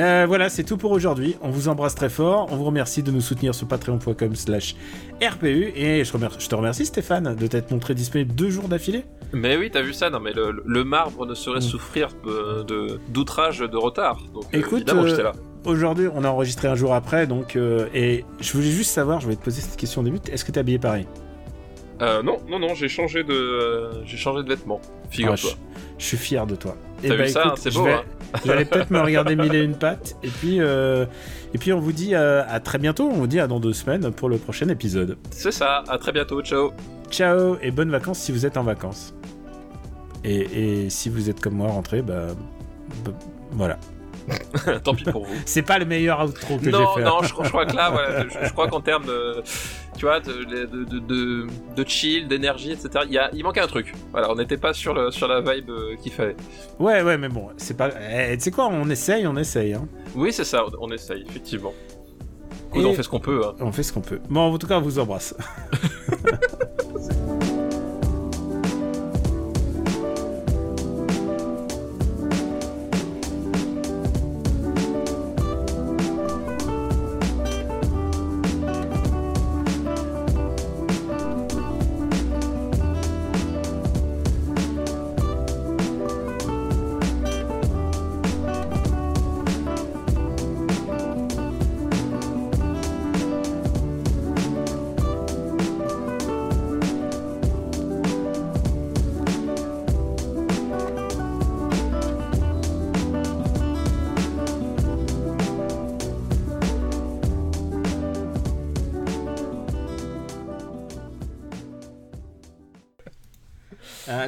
Euh, 0.00 0.24
voilà, 0.28 0.48
c'est 0.48 0.62
tout 0.62 0.76
pour 0.76 0.92
aujourd'hui. 0.92 1.36
On 1.42 1.50
vous 1.50 1.66
embrasse 1.68 1.96
très 1.96 2.08
fort. 2.08 2.46
On 2.52 2.56
vous 2.56 2.62
remercie 2.64 3.02
de 3.02 3.10
nous 3.10 3.20
soutenir 3.20 3.52
sur 3.56 3.66
patreon.com 3.66 4.36
slash 4.36 4.76
RPU. 5.20 5.72
Et 5.74 6.04
je, 6.04 6.12
remer- 6.12 6.28
je 6.38 6.48
te 6.48 6.54
remercie 6.54 6.86
Stéphane 6.86 7.34
de 7.34 7.46
t'être 7.48 7.72
montré 7.72 7.96
disponible 7.96 8.32
deux 8.32 8.48
jours 8.50 8.68
d'affilée. 8.68 9.02
Mais 9.32 9.56
oui, 9.56 9.70
t'as 9.72 9.82
vu 9.82 9.92
ça? 9.92 10.08
Non, 10.10 10.20
mais 10.20 10.32
le, 10.32 10.62
le 10.64 10.84
marbre 10.84 11.26
ne 11.26 11.34
saurait 11.34 11.58
Mm. 11.58 11.62
souffrir 11.62 12.08
de 12.24 13.00
d'outrage 13.08 13.58
de, 13.58 13.76
retard. 13.76 14.20
Donc, 14.32 14.44
euh, 14.54 14.58
Écoute, 14.58 14.88
euh, 14.88 15.08
j'étais 15.08 15.24
là. 15.24 15.32
Aujourd'hui, 15.64 16.06
on 16.14 16.22
a 16.22 16.28
enregistré 16.28 16.68
un 16.68 16.76
jour 16.76 16.94
après, 16.94 17.26
donc 17.26 17.56
euh, 17.56 17.88
et 17.92 18.24
je 18.40 18.52
voulais 18.52 18.70
juste 18.70 18.92
savoir, 18.92 19.20
je 19.20 19.26
vais 19.26 19.34
te 19.34 19.42
poser 19.42 19.60
cette 19.60 19.76
question 19.76 20.02
au 20.02 20.04
début. 20.04 20.18
Est-ce 20.30 20.44
que 20.44 20.52
t'es 20.52 20.60
habillé 20.60 20.78
pareil? 20.78 21.06
Euh, 22.00 22.22
non, 22.22 22.38
non, 22.48 22.58
non, 22.58 22.74
j'ai 22.74 22.88
changé 22.88 23.24
de, 23.24 23.32
euh, 23.32 24.04
j'ai 24.04 24.16
changé 24.16 24.42
de 24.44 24.48
vêtements. 24.48 24.80
Figure-toi. 25.10 25.50
Ah, 25.52 25.58
je, 25.98 26.02
je 26.02 26.04
suis 26.06 26.16
fier 26.16 26.46
de 26.46 26.54
toi. 26.54 26.76
T'as 27.02 27.14
vu 27.16 27.28
ça, 27.28 27.54
c'est 27.56 27.70
je 27.70 27.78
beau, 27.78 27.84
vais- 27.84 27.92
hein 27.94 28.02
J'allais 28.44 28.64
peut-être 28.66 28.90
me 28.90 29.00
regarder 29.00 29.34
mille 29.36 29.54
et 29.54 29.62
une 29.64 29.74
pattes. 29.76 30.16
Et 30.22 30.28
puis, 30.28 30.60
euh, 30.60 31.06
et 31.54 31.58
puis 31.58 31.72
on 31.72 31.80
vous 31.80 31.92
dit 31.92 32.14
euh, 32.14 32.42
à 32.48 32.60
très 32.60 32.78
bientôt. 32.78 33.08
On 33.08 33.14
vous 33.14 33.26
dit 33.26 33.40
à 33.40 33.46
dans 33.46 33.58
deux 33.58 33.72
semaines 33.72 34.10
pour 34.12 34.28
le 34.28 34.36
prochain 34.36 34.68
épisode. 34.68 35.16
C'est 35.30 35.50
ça. 35.52 35.82
À 35.88 35.96
très 35.98 36.12
bientôt. 36.12 36.40
Ciao. 36.42 36.72
Ciao 37.10 37.56
et 37.62 37.70
bonnes 37.70 37.90
vacances 37.90 38.18
si 38.18 38.32
vous 38.32 38.44
êtes 38.46 38.56
en 38.58 38.62
vacances. 38.64 39.14
Et, 40.24 40.84
et 40.84 40.90
si 40.90 41.08
vous 41.08 41.30
êtes 41.30 41.40
comme 41.40 41.54
moi 41.54 41.68
rentré, 41.68 42.02
bah, 42.02 42.26
bah, 43.04 43.12
voilà. 43.52 43.78
Tant 44.84 44.94
pis 44.94 45.04
pour 45.04 45.24
vous. 45.24 45.34
C'est 45.46 45.62
pas 45.62 45.78
le 45.78 45.84
meilleur 45.84 46.24
outro 46.24 46.56
que 46.58 46.64
j'ai 46.64 46.70
non, 46.70 46.94
fait. 46.94 47.02
non, 47.02 47.22
je, 47.22 47.28
je 47.28 47.48
crois 47.48 47.66
que 47.66 47.74
là, 47.76 47.90
voilà, 47.90 48.24
je, 48.28 48.46
je 48.46 48.52
crois 48.52 48.68
qu'en 48.68 48.80
termes 48.80 49.06
de, 49.06 49.42
tu 49.96 50.04
vois, 50.06 50.20
de, 50.20 50.44
de, 50.44 51.46
de, 51.76 51.84
chill, 51.88 52.28
d'énergie, 52.28 52.72
etc. 52.72 52.90
Il, 53.06 53.12
y 53.12 53.18
a, 53.18 53.30
il 53.32 53.42
manquait 53.42 53.60
un 53.60 53.66
truc. 53.66 53.92
Voilà, 54.12 54.30
on 54.30 54.34
n'était 54.36 54.56
pas 54.56 54.72
sur, 54.72 54.94
le, 54.94 55.10
sur 55.10 55.28
la 55.28 55.40
vibe 55.40 55.70
euh, 55.70 55.96
qu'il 56.02 56.12
fallait. 56.12 56.36
Ouais, 56.78 57.02
ouais, 57.02 57.16
mais 57.18 57.28
bon, 57.28 57.48
c'est 57.56 57.76
pas. 57.76 57.90
eh, 58.10 58.36
tu 58.36 58.44
sais 58.44 58.50
quoi, 58.50 58.68
on 58.68 58.88
essaye, 58.90 59.26
on 59.26 59.36
essaye. 59.36 59.74
Hein. 59.74 59.86
Oui, 60.14 60.32
c'est 60.32 60.44
ça. 60.44 60.64
On, 60.66 60.88
on 60.88 60.92
essaye, 60.92 61.24
effectivement. 61.28 61.72
Écoute, 62.70 62.84
on 62.84 62.92
fait 62.94 63.02
ce 63.02 63.08
qu'on 63.08 63.20
peut. 63.20 63.40
Hein. 63.46 63.54
On 63.60 63.72
fait 63.72 63.82
ce 63.82 63.92
qu'on 63.92 64.02
peut. 64.02 64.20
Bon, 64.28 64.52
en 64.52 64.58
tout 64.58 64.66
cas, 64.66 64.76
on 64.76 64.82
vous 64.82 64.98
embrasse. 64.98 65.34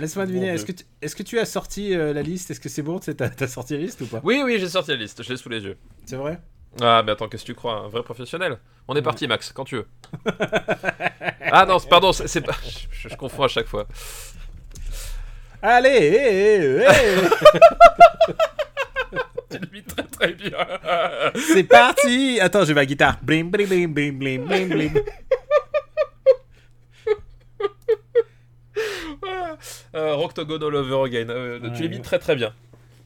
Laisse-moi 0.01 0.27
deviner, 0.27 0.48
est-ce 0.48 0.64
que, 0.64 0.72
tu, 0.72 0.85
est-ce 1.02 1.14
que 1.14 1.22
tu 1.22 1.39
as 1.39 1.44
sorti 1.44 1.94
euh, 1.94 2.12
la 2.12 2.22
liste? 2.22 2.51
Est-ce 2.51 2.60
que 2.60 2.68
c'est 2.68 2.82
bon? 2.82 2.98
T'as 2.98 3.12
t'as 3.14 3.47
sorti 3.47 3.74
la 3.74 3.81
liste 3.81 4.01
ou 4.01 4.06
pas? 4.06 4.20
Oui, 4.24 4.43
oui, 4.44 4.56
j'ai 4.59 4.68
sorti 4.68 4.90
la 4.90 4.97
liste, 4.97 5.22
je 5.22 5.28
l'ai 5.31 5.36
sous 5.36 5.48
les 5.48 5.60
yeux. 5.62 5.77
C'est 6.06 6.16
vrai? 6.16 6.40
Ah, 6.81 7.02
mais 7.05 7.12
attends, 7.12 7.28
qu'est-ce 7.28 7.43
que 7.43 7.48
tu 7.52 7.55
crois? 7.55 7.74
Un 7.81 7.89
vrai 7.89 8.02
professionnel? 8.02 8.59
On 8.89 8.94
est 8.97 9.02
parti, 9.02 9.27
Max, 9.27 9.52
quand 9.52 9.64
tu 9.64 9.77
veux. 9.77 9.86
ah 11.52 11.66
non, 11.66 11.78
c'est- 11.78 11.89
pardon, 11.89 12.12
c'est 12.12 12.28
c'est 12.28 12.40
pas. 12.40 12.56
Je, 12.93 13.09
je 13.09 13.16
confonds 13.16 13.44
à 13.44 13.48
chaque 13.48 13.66
fois. 13.66 13.86
Allez 15.62 15.89
hé, 15.90 16.14
hé, 16.14 16.82
hé. 16.82 16.86
Tu 19.51 19.59
le 19.59 19.66
vis 19.66 19.82
très 19.82 20.05
très 20.05 20.32
bien. 20.32 20.52
C'est 21.52 21.64
parti 21.64 22.39
Attends, 22.40 22.64
j'ai 22.64 22.72
ma 22.72 22.86
guitare. 22.86 23.18
Blim, 23.20 23.51
blim, 23.51 23.66
blim, 23.68 23.93
blim, 23.93 24.18
blim, 24.18 24.44
blim, 24.47 24.68
blim. 24.68 24.94
Euh, 29.94 30.14
Rocktogone 30.14 30.62
all 30.62 30.74
over 30.74 31.06
again. 31.06 31.28
Euh, 31.30 31.60
Ouais. 31.60 31.72
Tu 31.76 31.88
mis 31.88 32.00
très 32.00 32.18
très 32.18 32.36
bien. 32.36 32.52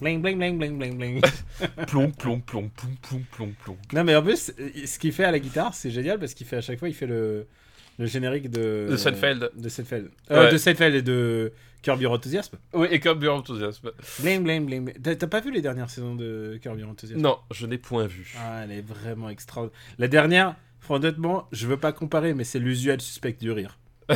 Bling, 0.01 0.21
bling, 0.21 0.37
bling, 0.39 0.59
bling, 0.59 0.77
bling, 0.79 0.99
bling. 0.99 1.21
Plomb, 1.87 2.11
plomb, 2.11 2.41
plomb, 2.41 2.69
plomb, 2.69 2.95
plomb, 3.01 3.23
plomb, 3.31 3.55
plomb. 3.63 3.77
Non, 3.93 4.03
mais 4.05 4.15
en 4.17 4.23
plus, 4.23 4.53
ce 4.87 4.99
qu'il 4.99 5.13
fait 5.13 5.25
à 5.25 5.31
la 5.31 5.39
guitare, 5.39 5.73
c'est 5.73 5.91
génial 5.91 6.19
parce 6.19 6.35
qu'il 6.35 6.47
fait 6.47 6.57
à 6.57 6.61
chaque 6.61 6.79
fois, 6.81 6.89
il 6.89 6.95
fait 6.95 7.07
le, 7.07 7.47
le 7.99 8.07
générique 8.07 8.51
de. 8.51 8.89
De 8.91 8.97
Seinfeld. 8.97 9.51
De 9.57 9.69
Seinfeld. 9.69 10.11
Euh, 10.31 10.47
Ouais. 10.47 10.53
De 10.53 10.57
Seinfeld 10.59 10.95
et 10.97 11.03
de 11.03 11.53
Curb 11.83 12.03
Your 12.03 12.13
Enthusiasm. 12.13 12.57
Oui, 12.73 12.89
et 12.91 12.99
comme 12.99 13.23
Your 13.23 13.37
Enthusiasm. 13.37 13.91
Bling, 14.21 14.43
bling, 14.43 14.67
bling. 14.67 14.93
t'as 15.01 15.27
pas 15.29 15.41
vu 15.41 15.53
les 15.53 15.63
dernières 15.63 15.91
saisons 15.91 16.17
de 16.17 16.59
Curb 16.61 16.79
Your 16.81 16.91
Enthusiasm? 16.91 17.21
Non, 17.23 17.39
je 17.53 17.65
n'ai 17.67 17.79
point 17.79 18.07
vu. 18.07 18.35
Ah, 18.39 18.63
elle 18.65 18.73
est 18.73 18.83
vraiment 18.87 19.31
extraordinaire. 19.31 19.79
La 19.99 20.09
dernière, 20.09 20.57
honnêtement, 20.89 21.47
je 21.53 21.67
veux 21.69 21.77
pas 21.79 21.93
comparer, 21.93 22.35
mais 22.35 22.45
c'est 22.45 22.59
l'usuel 22.59 23.01
suspect 23.01 23.37
du 23.41 23.53
rire. 23.53 23.79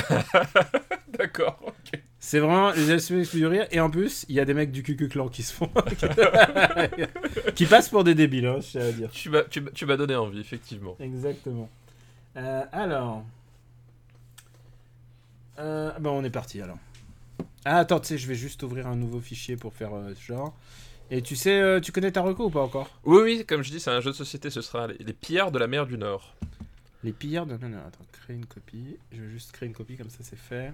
D'accord, 1.18 1.58
ok. 1.66 2.00
C'est 2.28 2.40
vraiment 2.40 2.72
l'usuel 2.72 3.00
suspect 3.00 3.38
du 3.38 3.46
rire. 3.46 3.66
Et 3.70 3.80
en 3.80 3.88
plus, 3.88 4.26
il 4.28 4.34
y 4.34 4.40
a 4.40 4.44
des 4.44 4.52
mecs 4.52 4.70
du 4.70 4.82
Cucu 4.82 5.08
Clan 5.08 5.28
qui 5.28 5.42
se 5.42 5.50
font. 5.50 5.70
qui 7.54 7.64
passent 7.64 7.88
pour 7.88 8.04
des 8.04 8.14
débiles, 8.14 8.44
hein, 8.44 8.58
je 8.60 8.66
tiens 8.72 8.82
à 8.82 8.92
dire. 8.92 9.10
Tu 9.10 9.30
m'as 9.30 9.44
tu 9.44 9.62
m'as- 9.62 9.70
tu 9.70 9.86
m'as 9.86 9.96
donné 9.96 10.14
envie, 10.14 10.38
effectivement. 10.38 10.94
Exactement. 11.00 11.70
Euh, 12.36 12.64
alors. 12.70 13.24
Euh, 15.58 15.90
bah, 15.98 16.10
on 16.10 16.22
est 16.22 16.28
parti 16.28 16.60
alors. 16.60 16.76
Ah, 17.64 17.78
attends, 17.78 17.98
tu 17.98 18.08
sais, 18.08 18.18
je 18.18 18.28
vais 18.28 18.34
juste 18.34 18.62
ouvrir 18.62 18.88
un 18.88 18.96
nouveau 18.96 19.20
fichier 19.20 19.56
pour 19.56 19.72
faire 19.72 19.94
euh, 19.94 20.12
ce 20.14 20.20
genre. 20.22 20.54
Et 21.10 21.22
tu 21.22 21.34
sais, 21.34 21.80
tu 21.80 21.92
connais 21.92 22.12
ta 22.12 22.20
reco 22.20 22.44
ou 22.44 22.50
pas 22.50 22.60
encore? 22.60 22.90
Oui, 23.06 23.22
oui, 23.22 23.44
comme 23.48 23.62
je 23.62 23.70
dis, 23.70 23.80
c'est 23.80 23.90
un 23.90 24.02
jeu 24.02 24.10
de 24.10 24.16
société, 24.16 24.50
ce 24.50 24.60
sera 24.60 24.86
les, 24.88 24.98
les 24.98 25.14
pillards 25.14 25.50
de 25.50 25.58
la 25.58 25.66
mer 25.66 25.86
du 25.86 25.96
Nord. 25.96 26.34
Les 27.02 27.12
pillards 27.12 27.46
de... 27.46 27.56
Non, 27.56 27.70
non, 27.70 27.78
attends, 27.78 28.04
créer 28.12 28.36
une 28.36 28.44
copie. 28.44 28.98
Je 29.12 29.22
vais 29.22 29.30
juste 29.30 29.52
créer 29.52 29.66
une 29.66 29.74
copie, 29.74 29.96
comme 29.96 30.10
ça 30.10 30.18
c'est 30.20 30.38
fait. 30.38 30.72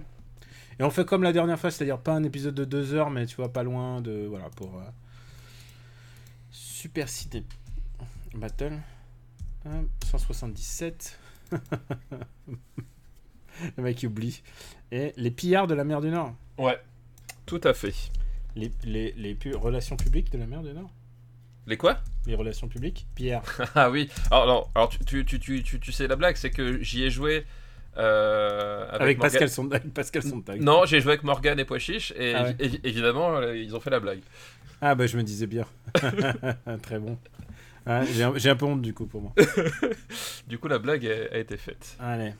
Et 0.79 0.83
on 0.83 0.89
fait 0.89 1.05
comme 1.05 1.23
la 1.23 1.31
dernière 1.31 1.59
fois, 1.59 1.71
c'est-à-dire 1.71 1.99
pas 1.99 2.13
un 2.13 2.23
épisode 2.23 2.53
de 2.55 2.65
deux 2.65 2.93
heures, 2.93 3.09
mais 3.09 3.25
tu 3.25 3.35
vois, 3.37 3.51
pas 3.51 3.63
loin 3.63 4.01
de... 4.01 4.25
Voilà, 4.29 4.49
pour... 4.49 4.77
euh, 4.77 4.83
Super 6.51 7.07
Cité 7.09 7.43
Battle. 8.33 8.77
Hop, 9.65 9.87
177. 10.05 11.19
Le 13.77 13.83
mec 13.83 14.03
il 14.03 14.07
oublie. 14.07 14.41
Et 14.91 15.13
les 15.17 15.31
pillards 15.31 15.67
de 15.67 15.73
la 15.73 15.83
mer 15.85 16.01
du 16.01 16.09
Nord. 16.09 16.33
Ouais, 16.57 16.77
tout 17.45 17.61
à 17.63 17.73
fait. 17.73 17.93
Les, 18.55 18.71
les, 18.83 19.11
les 19.13 19.33
pu- 19.35 19.55
relations 19.55 19.95
publiques 19.97 20.31
de 20.31 20.37
la 20.37 20.45
mer 20.47 20.61
du 20.61 20.73
Nord. 20.73 20.91
Les 21.67 21.77
quoi? 21.77 21.99
Les 22.27 22.35
relations 22.35 22.67
publiques 22.67 23.07
Pierre. 23.15 23.41
Ah 23.75 23.89
oui. 23.89 24.09
Alors, 24.29 24.43
alors, 24.43 24.71
alors, 24.75 24.89
tu, 24.89 24.99
tu, 25.05 25.25
tu, 25.25 25.39
tu, 25.39 25.63
tu, 25.63 25.79
tu 25.79 25.91
sais 25.91 26.07
la 26.07 26.15
blague, 26.15 26.35
c'est 26.35 26.51
que 26.51 26.81
j'y 26.83 27.03
ai 27.03 27.09
joué 27.09 27.45
euh, 27.97 28.87
avec, 28.91 29.19
Pascal, 29.19 29.49
Son- 29.49 29.71
avec 29.71 29.93
Pascal 29.93 30.23
Sontag. 30.23 30.61
Non, 30.61 30.85
j'ai 30.85 30.99
joué 31.01 31.13
avec 31.13 31.23
Morgan 31.23 31.59
et 31.59 31.65
Poichiche 31.65 32.13
et 32.17 32.33
Ah 32.35 32.43
ouais. 32.43 32.55
évidemment, 32.83 33.37
euh, 33.37 33.55
ils 33.57 33.75
ont 33.75 33.79
fait 33.79 33.89
la 33.89 33.99
blague. 33.99 34.21
Ah 34.81 34.95
bah 34.95 35.07
je 35.07 35.17
me 35.17 35.23
disais 35.23 35.47
bien. 35.47 35.65
Très 36.83 36.99
bon. 36.99 37.17
Ah, 37.85 38.01
j'ai 38.03 38.49
un, 38.49 38.55
peu 38.55 38.65
honte 38.65 38.81
du 38.81 38.93
coup 38.93 39.05
pour 39.05 39.21
moi. 39.21 39.33
Du 40.47 40.57
coup, 40.57 40.67
la 40.67 40.79
blague 40.79 41.05
a, 41.05 41.35
a 41.35 41.37
été 41.37 41.55
faite. 41.57 41.95
Allez. 41.99 42.33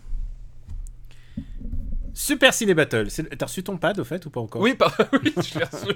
Super 2.13 2.53
Ciné 2.53 2.73
Battle. 2.73 3.07
T'as 3.37 3.45
reçu 3.45 3.61
ton 3.63 3.77
pad 3.77 3.99
au 3.99 4.03
fait 4.03 4.25
ou 4.25 4.29
pas 4.29 4.39
encore? 4.39 4.61
Oui, 4.61 4.73
par... 4.73 4.95
oui, 5.13 5.33
je 5.35 5.59
l'ai 5.59 5.65
reçu. 5.65 5.87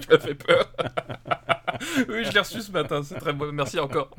tu 0.00 0.08
m'as 0.10 0.18
fait 0.18 0.34
peur. 0.34 0.70
oui, 2.08 2.24
je 2.24 2.32
l'ai 2.32 2.40
reçu 2.40 2.60
ce 2.60 2.70
matin, 2.70 3.02
c'est 3.02 3.14
très 3.16 3.32
bon. 3.32 3.50
Merci 3.52 3.78
encore. 3.80 4.10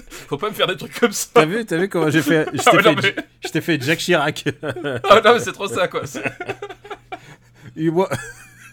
Faut 0.28 0.38
pas 0.38 0.48
me 0.50 0.54
faire 0.54 0.66
des 0.66 0.76
trucs 0.76 0.98
comme 0.98 1.12
ça. 1.12 1.28
T'as 1.34 1.44
vu, 1.44 1.64
t'as 1.64 1.76
vu 1.78 1.88
comment 1.88 2.10
j'ai 2.10 2.22
fait 2.22 2.46
Je 2.52 2.58
t'ai 2.58 2.62
Ah 2.66 2.76
ouais, 2.76 2.82
fait, 3.02 3.16
mais- 3.54 3.60
fait 3.60 3.82
Jack 3.82 3.98
Chirac. 3.98 4.44
Ah 4.62 5.20
non, 5.24 5.34
mais 5.34 5.40
c'est 5.40 5.52
trop 5.52 5.66
ça, 5.68 5.88
quoi. 5.88 6.02
You, 7.76 7.92
wa- 7.92 8.10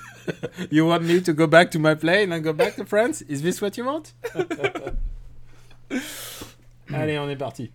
you 0.71 0.85
want 0.87 1.01
me 1.01 1.19
to 1.21 1.33
go 1.33 1.47
back 1.47 1.69
to 1.71 1.79
my 1.79 1.95
plane 1.95 2.31
and 2.33 2.39
go 2.41 2.53
back 2.53 2.75
to 2.75 2.85
France? 2.85 3.23
Is 3.29 3.41
this 3.41 3.61
what 3.61 3.77
you 3.77 3.85
want? 3.85 4.13
Allez, 6.93 7.17
on 7.19 7.29
est 7.29 7.35
parti. 7.37 7.71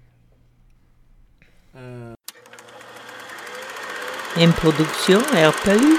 Euh, 1.77 2.15
Une 4.37 4.53
production 4.53 5.19
RPU. 5.21 5.99